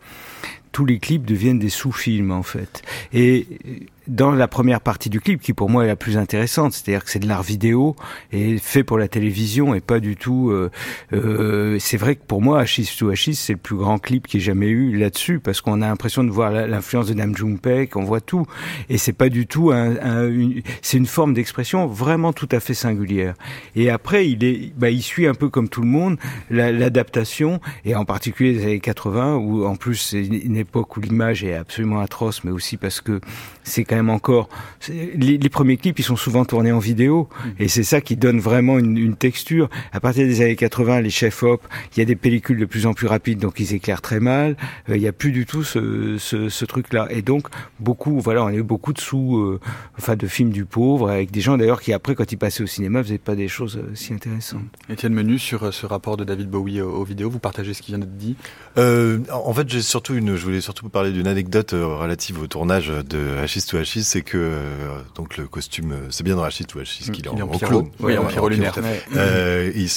tous 0.80 0.86
les 0.86 1.00
clips 1.00 1.26
deviennent 1.26 1.60
des 1.60 1.68
sous-films 1.68 2.32
en 2.32 2.42
fait. 2.42 2.84
Dans 4.10 4.32
la 4.32 4.48
première 4.48 4.82
partie 4.82 5.10
du 5.10 5.22
clip, 5.22 5.42
qui 5.42 5.54
pour 5.54 5.70
moi 5.70 5.84
est 5.84 5.88
la 5.88 5.96
plus 5.96 6.18
intéressante, 6.18 6.74
c'est-à-dire 6.74 7.04
que 7.04 7.12
c'est 7.12 7.20
de 7.20 7.28
l'art 7.28 7.44
vidéo 7.44 7.96
et 8.32 8.58
fait 8.58 8.84
pour 8.84 8.98
la 8.98 9.08
télévision 9.08 9.76
et 9.76 9.82
pas 9.82 10.00
du 10.00 10.16
tout. 10.16 10.50
Euh, 10.50 10.72
euh, 11.14 11.78
c'est 11.80 11.98
vrai 11.98 12.16
que 12.16 12.24
pour 12.26 12.42
moi, 12.42 12.60
Achis 12.60 12.96
to 12.98 13.10
Achis, 13.10 13.36
c'est 13.36 13.54
le 13.54 13.60
plus 13.60 13.76
grand 13.76 14.00
clip 14.00 14.28
qui 14.28 14.38
ait 14.38 14.42
jamais 14.42 14.68
eu 14.68 14.98
là-dessus, 14.98 15.40
parce 15.40 15.62
qu'on 15.62 15.82
a 15.82 15.88
l'impression 15.88 16.24
de 16.24 16.32
voir 16.32 16.52
l'influence 16.52 17.08
de 17.08 17.14
Nam 17.14 17.38
June 17.38 17.60
Paik, 17.60 17.96
on 17.96 18.04
voit 18.04 18.22
tout, 18.22 18.46
et 18.90 18.98
c'est 18.98 19.14
pas 19.14 19.30
du 19.30 19.46
tout 19.46 19.72
un, 19.72 19.98
un 20.02 20.28
une, 20.28 20.62
c'est 20.82 20.98
une 20.98 21.06
forme 21.06 21.34
d'expression 21.34 21.86
vraiment 21.86 22.34
tout 22.34 22.50
à 22.52 22.60
fait 22.60 22.74
singulière. 22.74 23.36
Et 23.76 23.90
après, 23.90 24.28
il 24.28 24.44
est, 24.44 24.74
bah, 24.76 24.90
il 24.90 25.04
suit 25.04 25.28
un 25.28 25.36
peu 25.36 25.50
comme 25.50 25.70
tout 25.70 25.82
le 25.82 25.88
monde 25.88 26.18
l'adaptation, 26.50 27.62
et 27.86 27.96
en 27.96 28.06
particulier 28.06 28.54
les 28.54 28.64
années 28.64 28.80
80, 28.80 29.36
où 29.36 29.66
en 29.66 29.76
plus 29.76 29.96
c'est 29.96 30.26
une 30.26 30.58
époque 30.58 30.98
où 30.98 31.00
l'image 31.00 31.44
est 31.44 31.54
absolument 31.54 32.00
atroce, 32.00 32.44
mais 32.44 32.52
aussi 32.52 32.78
parce 32.78 33.02
que 33.02 33.22
c'est 33.70 33.84
quand 33.84 33.96
même 33.96 34.10
encore 34.10 34.50
les, 34.88 35.38
les, 35.38 35.50
premiers 35.50 35.78
clips, 35.78 36.00
ils 36.00 36.04
sont 36.04 36.16
souvent 36.16 36.46
tournés 36.46 36.72
en 36.72 36.80
vidéo, 36.80 37.30
mm. 37.30 37.50
et 37.60 37.68
c'est 37.68 37.84
ça 37.84 38.02
qui 38.02 38.16
donne 38.16 38.40
vraiment 38.40 38.80
une, 38.80 38.98
une, 38.98 39.16
texture. 39.16 39.70
À 39.92 40.00
partir 40.00 40.26
des 40.26 40.42
années 40.42 40.56
80, 40.56 41.02
les 41.02 41.10
chefs 41.10 41.44
op, 41.44 41.62
il 41.94 42.00
y 42.00 42.02
a 42.02 42.06
des 42.06 42.16
pellicules 42.16 42.60
de 42.60 42.66
plus 42.66 42.86
en 42.86 42.94
plus 42.94 43.08
rapides, 43.08 43.40
donc 43.40 43.60
ils 43.60 43.74
éclairent 43.74 44.02
très 44.02 44.20
mal. 44.20 44.56
Euh, 44.90 44.96
il 44.96 45.02
n'y 45.02 45.08
a 45.08 45.12
plus 45.12 45.32
du 45.32 45.46
tout 45.46 45.64
ce, 45.64 46.18
ce, 46.18 46.50
ce 46.50 46.66
truc-là, 46.66 47.08
et 47.10 47.22
donc 47.22 47.48
beaucoup, 47.80 48.20
voilà, 48.20 48.44
on 48.44 48.48
a 48.48 48.54
eu 48.54 48.64
beaucoup 48.64 48.94
de 48.94 49.00
sous, 49.00 49.38
euh, 49.38 49.60
enfin 49.98 50.16
de 50.16 50.28
films 50.28 50.52
du 50.52 50.66
pauvre, 50.66 51.10
avec 51.10 51.32
des 51.32 51.42
gens 51.42 51.58
d'ailleurs 51.58 51.82
qui 51.82 51.94
après, 51.94 52.16
quand 52.16 52.32
ils 52.32 52.38
passaient 52.38 52.64
au 52.64 52.68
cinéma, 52.68 53.04
faisaient 53.04 53.18
pas 53.18 53.36
des 53.36 53.48
choses 53.48 53.78
euh, 53.78 53.92
si 53.96 54.14
intéressantes. 54.14 54.62
Étienne 54.90 55.14
Menu 55.14 55.40
sur 55.40 55.74
ce 55.74 55.86
rapport 55.86 56.18
de 56.18 56.24
David 56.24 56.50
Bowie 56.50 56.82
aux, 56.82 57.04
vidéos, 57.04 57.30
vous 57.30 57.40
partagez 57.40 57.74
ce 57.74 57.82
qui 57.82 57.92
vient 57.92 58.00
d'être 58.00 58.18
dit? 58.18 58.36
En 58.78 59.54
fait, 59.54 59.68
j'ai 59.70 59.82
surtout 59.82 60.14
une, 60.14 60.36
je 60.36 60.44
voulais 60.44 60.62
surtout 60.62 60.86
vous 60.86 60.90
parler 60.90 61.12
d'une 61.12 61.28
anecdote 61.28 61.72
relative 61.72 62.42
au 62.42 62.48
tournage 62.48 62.88
de 62.88 63.36
To 63.68 63.78
c'est 63.84 64.22
que 64.22 64.58
donc 65.16 65.38
le 65.38 65.48
costume, 65.48 65.96
c'est 66.10 66.24
bien 66.24 66.36
dans 66.36 66.44
Hachis 66.44 66.66
to 66.66 66.80
Hachis 66.80 67.12
qu'il 67.12 67.26
est, 67.26 67.30
en, 67.30 67.36
oui, 68.00 68.16
lunaire. 68.50 68.76
Euh, 69.16 69.72
ils, 69.76 69.90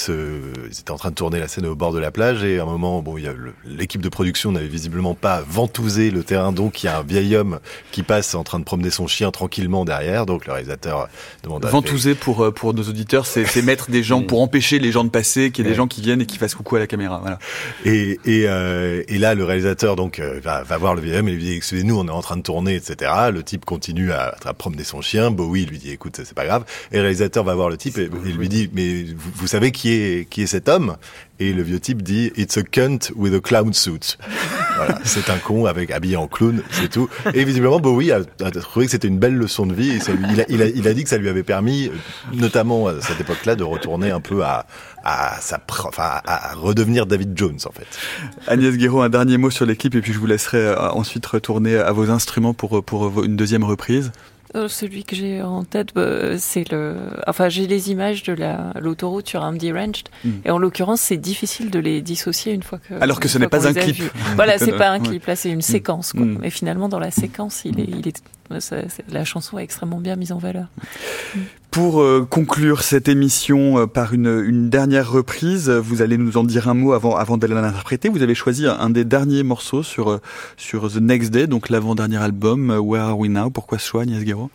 étaient 0.71 0.91
en 0.91 0.97
train 0.97 1.11
de 1.11 1.15
tourner 1.15 1.39
la 1.39 1.49
scène 1.49 1.67
au 1.67 1.75
bord 1.75 1.93
de 1.93 1.99
la 1.99 2.11
plage 2.11 2.45
et 2.45 2.59
à 2.59 2.63
un 2.63 2.67
moment, 2.67 3.03
bon, 3.03 3.17
l'équipe 3.65 4.01
de 4.01 4.09
production 4.09 4.53
n'avait 4.53 4.67
visiblement 4.67 5.15
pas 5.15 5.43
ventousé 5.47 6.11
le 6.11 6.23
terrain, 6.23 6.53
donc 6.53 6.83
il 6.83 6.87
y 6.87 6.89
a 6.89 6.99
un 6.99 7.03
vieil 7.03 7.37
homme 7.37 7.61
qui 7.91 8.03
passe 8.03 8.35
en 8.35 8.45
train 8.45 8.59
de 8.59 8.65
promener 8.65 8.91
son 8.91 9.07
chien 9.07 9.31
tranquillement 9.31 9.85
derrière, 9.85 10.27
donc 10.27 10.47
le 10.47 10.53
réalisateur 10.53 11.09
demande. 11.43 11.65
Ventouser 11.67 12.15
pour 12.15 12.45
euh, 12.45 12.51
pour 12.51 12.75
nos 12.75 12.83
auditeurs, 12.83 13.27
c'est 13.27 13.63
mettre 13.63 13.91
des 13.91 14.03
gens 14.03 14.23
pour 14.27 14.43
empêcher 14.43 14.79
les 14.79 14.93
gens 14.93 15.05
de 15.05 15.11
passer, 15.11 15.51
qu'il 15.51 15.65
y 15.65 15.69
ait 15.69 15.71
des 15.71 15.77
gens 15.77 15.87
qui 15.87 16.01
viennent 16.01 16.21
et 16.21 16.27
qui 16.27 16.39
fassent 16.39 16.55
coucou 16.55 16.77
à 16.77 16.81
la 16.81 16.87
caméra, 16.87 17.19
voilà. 17.21 17.39
Et 17.85 18.19
et, 18.25 18.45
euh, 18.47 19.03
et 19.09 19.19
là, 19.19 19.35
le 19.35 19.45
réalisateur 19.45 19.97
donc 19.97 20.19
euh, 20.19 20.41
va, 20.43 20.63
va 20.63 20.79
voir 20.79 20.95
le 20.95 21.01
vieil 21.01 21.19
homme 21.19 21.29
et 21.29 21.33
lui 21.33 21.43
dit 21.43 21.53
excusez-nous, 21.53 21.99
on 21.99 22.07
est 22.07 22.11
en 22.11 22.23
train 22.23 22.37
de 22.37 22.43
tourner, 22.43 22.75
etc. 22.75 23.11
Le 23.33 23.42
type 23.43 23.65
continue 23.65 24.13
à, 24.13 24.35
à 24.45 24.55
promener 24.55 24.85
son 24.85 25.01
chien. 25.01 25.31
Bowie 25.31 25.67
lui 25.67 25.79
dit 25.79 25.91
écoute, 25.91 26.21
c'est 26.25 26.35
pas 26.35 26.45
grave. 26.45 26.65
Et 26.91 26.97
le 26.97 27.03
réalisateur 27.03 27.45
va 27.45 27.55
voir 27.55 27.69
le 27.69 27.77
type 27.77 27.99
et, 27.99 28.05
et 28.05 28.33
lui 28.33 28.49
dit 28.49 28.71
mais 28.73 29.05
vous, 29.05 29.31
vous, 29.35 29.47
savez 29.47 29.73
qui 29.73 29.91
est 29.91 30.29
qui 30.29 30.43
est 30.43 30.47
cet 30.47 30.69
homme? 30.69 30.97
Et 31.41 31.53
le 31.53 31.63
vieux 31.63 31.81
type 31.81 32.03
dit 32.03 32.31
It's 32.37 32.57
a 32.57 32.63
cunt 32.63 33.11
with 33.17 33.35
a 33.35 33.41
clown 33.41 33.73
suit. 33.73 34.17
voilà, 34.77 34.99
c'est 35.05 35.29
un 35.29 35.39
con 35.39 35.67
avec 35.67 35.91
habillé 35.91 36.17
en 36.17 36.29
clown, 36.29 36.63
c'est 36.71 36.89
tout. 36.89 37.09
Et 37.35 37.45
visiblement 37.45 37.81
Bowie 37.81 38.13
a, 38.13 38.21
a 38.45 38.51
trouvé 38.53 38.87
que 38.87 38.93
c'était 38.93 39.09
une 39.09 39.19
belle 39.19 39.35
leçon 39.35 39.67
de 39.67 39.75
vie. 39.75 39.91
Et 39.91 40.01
ça 40.01 40.13
il, 40.13 40.41
a, 40.41 40.45
il, 40.49 40.63
a, 40.63 40.67
il 40.67 40.87
a 40.87 40.95
dit 40.95 41.03
que 41.03 41.11
ça 41.11 41.19
lui 41.19 41.29
avait 41.29 41.43
permis, 41.43 41.91
notamment 42.33 42.87
à 42.87 43.01
cette 43.01 43.21
époque-là, 43.21 43.57
de 43.57 43.65
retourner 43.65 44.11
un 44.11 44.21
peu 44.21 44.45
à 44.45 44.67
à, 45.05 45.41
sa, 45.41 45.61
enfin, 45.69 46.21
à 46.25 46.55
redevenir 46.55 47.07
David 47.07 47.37
Jones 47.37 47.59
en 47.67 47.73
fait. 47.73 47.87
Agnès 48.47 48.77
Guéraud, 48.77 49.03
un 49.03 49.09
dernier 49.09 49.39
mot 49.39 49.51
sur 49.51 49.67
l'équipe 49.67 49.95
et 49.95 50.01
puis 50.01 50.13
je 50.13 50.19
vous 50.19 50.27
laisserai 50.27 50.75
ensuite 50.75 51.27
retourner 51.27 51.77
à 51.77 51.93
vos 51.93 52.11
instruments 52.11 52.55
pour, 52.55 52.85
pour 52.85 53.25
une 53.25 53.37
deuxième 53.37 53.65
reprise. 53.65 54.13
Euh, 54.55 54.69
celui 54.69 55.05
que 55.05 55.17
j'ai 55.17 55.41
en 55.41 55.65
tête, 55.65 55.95
bah, 55.95 56.37
c'est 56.37 56.71
le. 56.71 56.97
Enfin, 57.27 57.49
j'ai 57.49 57.67
les 57.67 57.91
images 57.91 58.23
de 58.23 58.35
la 58.35 58.73
l'autoroute 58.79 59.27
sur 59.27 59.43
Amdy 59.43 59.73
Ranch, 59.73 60.05
mm. 60.25 60.31
et 60.45 60.51
en 60.51 60.59
l'occurrence, 60.59 61.01
c'est 61.01 61.17
difficile 61.17 61.71
de 61.71 61.79
les 61.79 62.03
dissocier 62.03 62.53
une 62.53 62.63
fois 62.63 62.79
que. 62.79 62.93
Alors 63.01 63.19
que 63.19 63.29
ce 63.29 63.39
n'est 63.39 63.49
pas 63.49 63.67
un 63.67 63.73
clip. 63.73 64.03
Voilà, 64.37 64.59
c'est 64.59 64.77
pas 64.77 64.91
un 64.91 65.01
clip. 65.01 65.25
Là, 65.25 65.37
c'est 65.37 65.51
une 65.51 65.59
mm. 65.59 65.63
séquence. 65.63 66.13
Quoi. 66.13 66.27
Mm. 66.27 66.39
Mais 66.43 66.51
finalement, 66.51 66.91
dans 66.91 66.99
la 66.99 67.11
séquence, 67.11 67.63
il 67.65 67.81
est, 67.81 67.89
il 67.89 68.07
est 68.07 68.23
la 69.09 69.25
chanson 69.25 69.59
est 69.59 69.65
extrêmement 69.65 70.01
bien 70.01 70.17
mise 70.17 70.33
en 70.33 70.39
valeur. 70.39 70.67
Pour 71.71 72.03
euh, 72.03 72.27
conclure 72.29 72.83
cette 72.83 73.09
émission 73.09 73.79
euh, 73.79 73.87
par 73.87 74.13
une, 74.13 74.69
dernière 74.69 75.11
reprise, 75.11 75.71
vous 75.71 76.03
allez 76.03 76.19
nous 76.19 76.37
en 76.37 76.45
dire 76.45 76.69
un 76.69 76.75
mot 76.75 76.93
avant, 76.93 77.17
avant 77.17 77.39
d'aller 77.39 77.55
l'interpréter. 77.55 78.11
Vous 78.11 78.23
avez 78.23 78.35
choisi 78.35 78.67
un 78.67 78.91
des 78.91 79.05
derniers 79.05 79.43
morceaux 79.43 79.83
sur, 79.83 80.11
euh, 80.11 80.21
sur 80.59 80.93
The 80.93 80.97
Next 80.97 81.31
Day, 81.31 81.47
donc 81.47 81.71
l'avant-dernier 81.71 82.19
album, 82.19 82.71
Where 82.71 83.05
Are 83.05 83.19
We 83.19 83.31
Now? 83.31 83.49
Pourquoi 83.49 83.79
ce 83.79 83.87
choix, 83.87 84.03
Agnès 84.03 84.23
Guéraud 84.23 84.51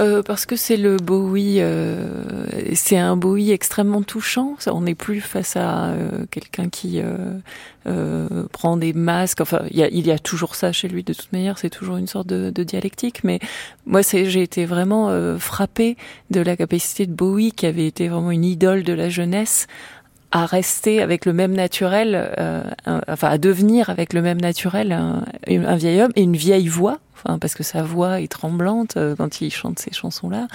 euh, 0.00 0.22
parce 0.22 0.46
que 0.46 0.56
c'est 0.56 0.78
le 0.78 0.96
Bowie, 0.96 1.56
euh, 1.58 2.46
c'est 2.74 2.96
un 2.96 3.16
Bowie 3.16 3.52
extrêmement 3.52 4.02
touchant. 4.02 4.56
On 4.66 4.80
n'est 4.80 4.94
plus 4.94 5.20
face 5.20 5.56
à 5.56 5.88
euh, 5.90 6.24
quelqu'un 6.30 6.70
qui 6.70 7.02
euh, 7.86 8.46
prend 8.52 8.78
des 8.78 8.94
masques. 8.94 9.42
Enfin, 9.42 9.62
il 9.70 9.78
y 9.78 10.10
a, 10.10 10.18
toujours 10.18 10.54
ça 10.54 10.72
chez 10.72 10.88
lui 10.88 11.04
de 11.04 11.12
toute 11.12 11.32
manière. 11.32 11.58
C'est 11.58 11.70
toujours 11.70 11.98
une 11.98 12.06
sorte 12.06 12.28
de, 12.28 12.62
dialectique. 12.62 13.22
Mais 13.24 13.40
moi, 13.84 14.00
j'ai 14.02 14.42
été 14.42 14.64
vraiment 14.64 15.10
frappée 15.38 15.96
de 16.30 16.40
la 16.40 16.56
capacité 16.56 17.06
de 17.06 17.12
Bowie, 17.12 17.52
qui 17.52 17.66
avait 17.66 17.86
été 17.86 18.08
vraiment 18.08 18.30
une 18.30 18.44
idole 18.44 18.84
de 18.84 18.92
la 18.92 19.10
jeunesse, 19.10 19.66
à 20.32 20.46
rester 20.46 21.02
avec 21.02 21.26
le 21.26 21.32
même 21.32 21.52
naturel, 21.52 22.32
euh, 22.38 22.62
enfin 23.08 23.28
à 23.28 23.38
devenir 23.38 23.90
avec 23.90 24.12
le 24.12 24.22
même 24.22 24.40
naturel 24.40 24.92
un, 24.92 25.24
vieil 25.76 26.00
homme 26.00 26.12
et 26.14 26.22
une 26.22 26.36
vieille 26.36 26.68
voix, 26.68 26.98
parce 27.40 27.54
que 27.54 27.62
sa 27.62 27.82
voix 27.82 28.20
est 28.20 28.28
tremblante 28.28 28.96
euh, 28.96 29.14
quand 29.16 29.40
il 29.40 29.50
chante 29.50 29.78
ces 29.78 29.92
chansons-là. 29.92 30.48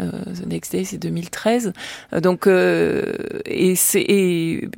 Euh, 0.00 0.10
The 0.24 0.46
Next 0.46 0.72
Day, 0.72 0.84
c'est 0.84 0.98
2013. 0.98 1.72
Euh, 2.12 2.20
donc 2.20 2.46
et 2.46 3.74
c'est 3.76 4.68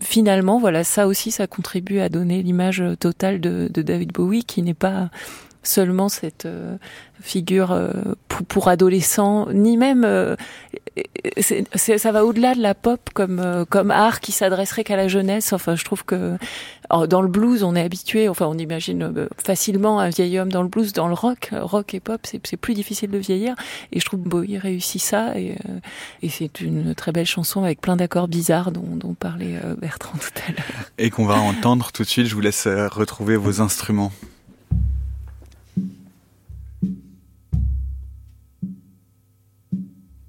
finalement 0.00 0.60
voilà 0.60 0.84
ça 0.84 1.08
aussi 1.08 1.32
ça 1.32 1.48
contribue 1.48 1.98
à 1.98 2.08
donner 2.08 2.42
l'image 2.42 2.82
totale 3.00 3.40
de 3.40 3.82
David 3.82 4.12
Bowie 4.12 4.44
qui 4.44 4.62
n'est 4.62 4.74
pas 4.74 5.10
seulement 5.62 6.08
cette 6.08 6.46
euh, 6.46 6.76
figure 7.20 7.72
euh, 7.72 7.90
pour, 8.28 8.68
adolescents, 8.68 9.48
ni 9.52 9.76
même 9.76 10.04
euh, 10.04 10.36
ça 11.74 12.12
va 12.12 12.24
au-delà 12.24 12.54
de 12.54 12.60
la 12.60 12.74
pop 12.74 13.10
comme 13.14 13.64
comme 13.68 13.90
art 13.90 14.20
qui 14.20 14.32
s'adresserait 14.32 14.84
qu'à 14.84 14.96
la 14.96 15.08
jeunesse. 15.08 15.52
Enfin, 15.52 15.76
je 15.76 15.84
trouve 15.84 16.04
que 16.04 16.36
dans 16.90 17.22
le 17.22 17.28
blues, 17.28 17.62
on 17.62 17.74
est 17.76 17.82
habitué, 17.82 18.28
enfin, 18.28 18.46
on 18.46 18.56
imagine 18.56 19.12
facilement 19.44 20.00
un 20.00 20.08
vieil 20.08 20.38
homme 20.38 20.50
dans 20.50 20.62
le 20.62 20.68
blues, 20.68 20.92
dans 20.92 21.08
le 21.08 21.14
rock, 21.14 21.50
rock 21.52 21.94
et 21.94 22.00
pop, 22.00 22.20
c'est 22.24 22.56
plus 22.56 22.74
difficile 22.74 23.10
de 23.10 23.18
vieillir. 23.18 23.54
Et 23.92 24.00
je 24.00 24.04
trouve 24.04 24.22
que 24.22 24.28
Bowie 24.28 24.58
réussit 24.58 25.02
ça, 25.02 25.38
et, 25.38 25.56
c'est 26.28 26.60
une 26.60 26.94
très 26.94 27.12
belle 27.12 27.26
chanson 27.26 27.62
avec 27.62 27.80
plein 27.80 27.96
d'accords 27.96 28.28
bizarres 28.28 28.72
dont 28.72 29.14
parlait 29.14 29.58
Bertrand 29.80 30.18
tout 30.18 30.40
à 30.48 30.52
l'heure. 30.52 30.90
Et 30.98 31.10
qu'on 31.10 31.26
va 31.26 31.38
entendre 31.38 31.92
tout 31.92 32.02
de 32.02 32.08
suite. 32.08 32.26
Je 32.26 32.34
vous 32.34 32.40
laisse 32.40 32.66
retrouver 32.66 33.36
vos 33.36 33.60
instruments. 33.60 34.12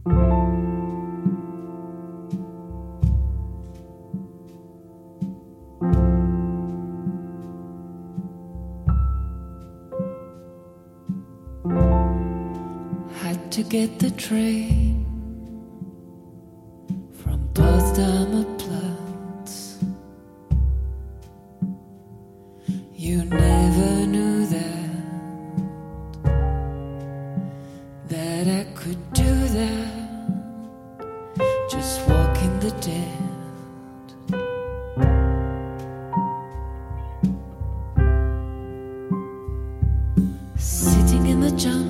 Had 0.09 0.17
to 13.51 13.63
get 13.63 13.99
the 13.99 14.09
train 14.11 15.05
from 17.13 17.39
Potsdamer 17.53 18.45
Platz. 18.57 19.77
You 22.95 23.25
never 23.25 24.05
knew 24.07 24.28
Just 31.69 32.07
walking 32.09 32.59
the 32.59 32.71
dead. 32.81 33.29
Sitting 40.57 41.27
in 41.27 41.41
the 41.41 41.51
jungle 41.51 41.88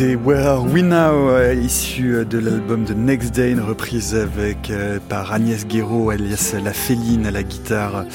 Where 0.00 0.46
Are 0.46 0.64
We 0.64 0.82
Now, 0.82 1.28
euh, 1.28 1.52
issu 1.52 2.14
euh, 2.14 2.24
de 2.24 2.38
l'album 2.38 2.84
de 2.86 2.94
Next 2.94 3.34
Day, 3.34 3.50
une 3.50 3.60
reprise 3.60 4.14
avec, 4.14 4.70
euh, 4.70 4.98
par 5.10 5.30
Agnès 5.30 5.66
Guéraud, 5.66 6.08
alias 6.08 6.54
La 6.64 6.72
Féline 6.72 7.26
à 7.26 7.30
la 7.30 7.42
guitare 7.42 8.06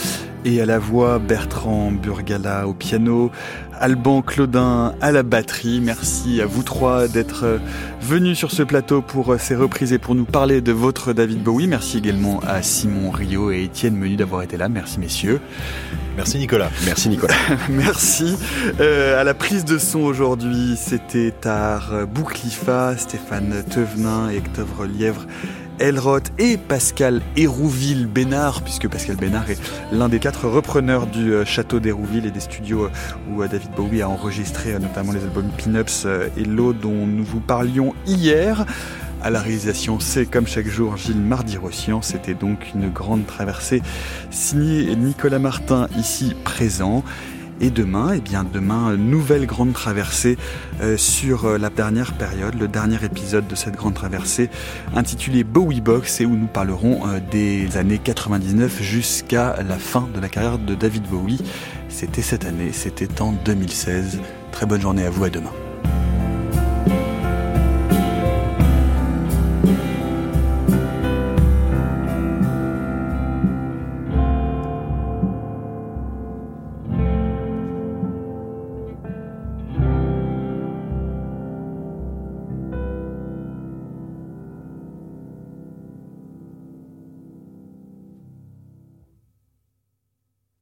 et 0.46 0.60
à 0.62 0.66
la 0.66 0.80
voix, 0.80 1.20
Bertrand 1.20 1.92
Burgala 1.92 2.68
au 2.68 2.74
piano, 2.74 3.30
Alban 3.80 4.24
Claudin 4.24 4.96
à 5.00 5.12
la 5.12 5.22
batterie. 5.22 5.80
Merci 5.80 6.42
à 6.42 6.48
vous 6.48 6.64
trois 6.64 7.08
d'être 7.08 7.60
venus 8.06 8.38
sur 8.38 8.52
ce 8.52 8.62
plateau 8.62 9.02
pour 9.02 9.36
ces 9.40 9.56
reprises 9.56 9.92
et 9.92 9.98
pour 9.98 10.14
nous 10.14 10.26
parler 10.26 10.62
de 10.62 10.72
votre 10.72 11.12
David 11.12 11.42
Bowie. 11.42 11.66
Merci 11.66 11.98
également 11.98 12.40
à 12.46 12.62
Simon 12.62 13.10
Rio 13.10 13.52
et 13.52 13.64
Étienne 13.64 13.96
Menu 13.96 14.16
d'avoir 14.16 14.44
été 14.44 14.58
là. 14.58 14.70
Merci 14.70 15.00
messieurs. 15.00 15.42
Merci 16.16 16.38
Nicolas. 16.38 16.70
Merci 16.86 17.10
Nicolas. 17.10 17.34
Merci. 17.70 18.38
Euh, 18.80 19.20
à 19.20 19.24
la 19.24 19.34
prise 19.34 19.66
de 19.66 19.80
son 19.80 20.02
aujourd'hui, 20.02 20.76
c'était 20.78 21.32
Tar 21.32 22.06
Bouclifa, 22.08 22.96
Stéphane 22.96 23.64
Tevenin 23.64 24.30
et 24.30 24.38
Octobre 24.38 24.86
Lièvre. 24.86 25.26
Elroth 25.80 26.32
et 26.40 26.58
Pascal 26.58 27.22
Hérouville 27.36 28.08
Bénard, 28.08 28.62
puisque 28.62 28.88
Pascal 28.88 29.16
Bénard 29.16 29.50
est 29.50 29.60
l'un 29.92 30.10
des 30.10 30.20
quatre 30.20 30.48
repreneurs 30.48 31.08
du 31.08 31.34
euh, 31.34 31.46
château 31.46 31.80
d'Hérouville 31.80 32.26
et 32.26 32.32
des 32.32 32.40
studios 32.40 32.86
euh, 32.86 32.90
où 33.32 33.46
David 33.46 33.72
Bowie 33.72 34.02
a 34.02 34.10
enregistré 34.10 34.78
notamment 34.80 35.12
les 35.12 35.24
albums 35.24 35.50
Pin-Ups 35.58 36.08
et 36.38 36.44
l'eau 36.44 36.74
dont 36.74 37.06
nous 37.06 37.24
vous 37.24 37.40
parlions 37.40 37.94
hier. 38.06 38.66
À 39.26 39.32
la 39.32 39.40
réalisation, 39.40 40.00
c'est 40.00 40.28
comme 40.28 40.46
chaque 40.46 40.68
jour 40.68 40.98
Gilles 40.98 41.20
Mardi-Rossian. 41.20 42.04
C'était 42.04 42.36
donc 42.36 42.72
une 42.76 42.90
grande 42.90 43.26
traversée 43.26 43.82
signée 44.30 44.96
Nicolas 44.96 45.40
Martin 45.40 45.88
ici 45.98 46.36
présent. 46.44 47.04
Et 47.62 47.70
demain, 47.70 48.12
eh 48.16 48.20
bien 48.20 48.44
demain, 48.44 48.98
nouvelle 48.98 49.46
grande 49.46 49.72
traversée 49.72 50.38
euh, 50.82 50.98
sur 50.98 51.46
euh, 51.46 51.58
la 51.58 51.70
dernière 51.70 52.14
période, 52.14 52.56
le 52.60 52.68
dernier 52.68 53.04
épisode 53.04 53.48
de 53.48 53.56
cette 53.56 53.76
grande 53.76 53.94
traversée 53.94 54.50
intitulé 54.94 55.46
Bowie 55.46 55.80
Box 55.80 56.20
et 56.20 56.26
où 56.26 56.36
nous 56.36 56.48
parlerons 56.48 57.08
euh, 57.08 57.20
des 57.32 57.78
années 57.78 58.00
99 58.00 58.82
jusqu'à 58.82 59.56
la 59.64 59.78
fin 59.78 60.10
de 60.14 60.20
la 60.20 60.28
carrière 60.28 60.60
de 60.60 60.76
David 60.76 61.04
Bowie. 61.04 61.42
C'était 61.88 62.22
cette 62.22 62.44
année, 62.44 62.72
c'était 62.74 63.22
en 63.22 63.32
2016. 63.32 64.20
Très 64.52 64.66
bonne 64.66 64.82
journée 64.82 65.06
à 65.06 65.10
vous, 65.10 65.24
à 65.24 65.30
demain. 65.30 65.52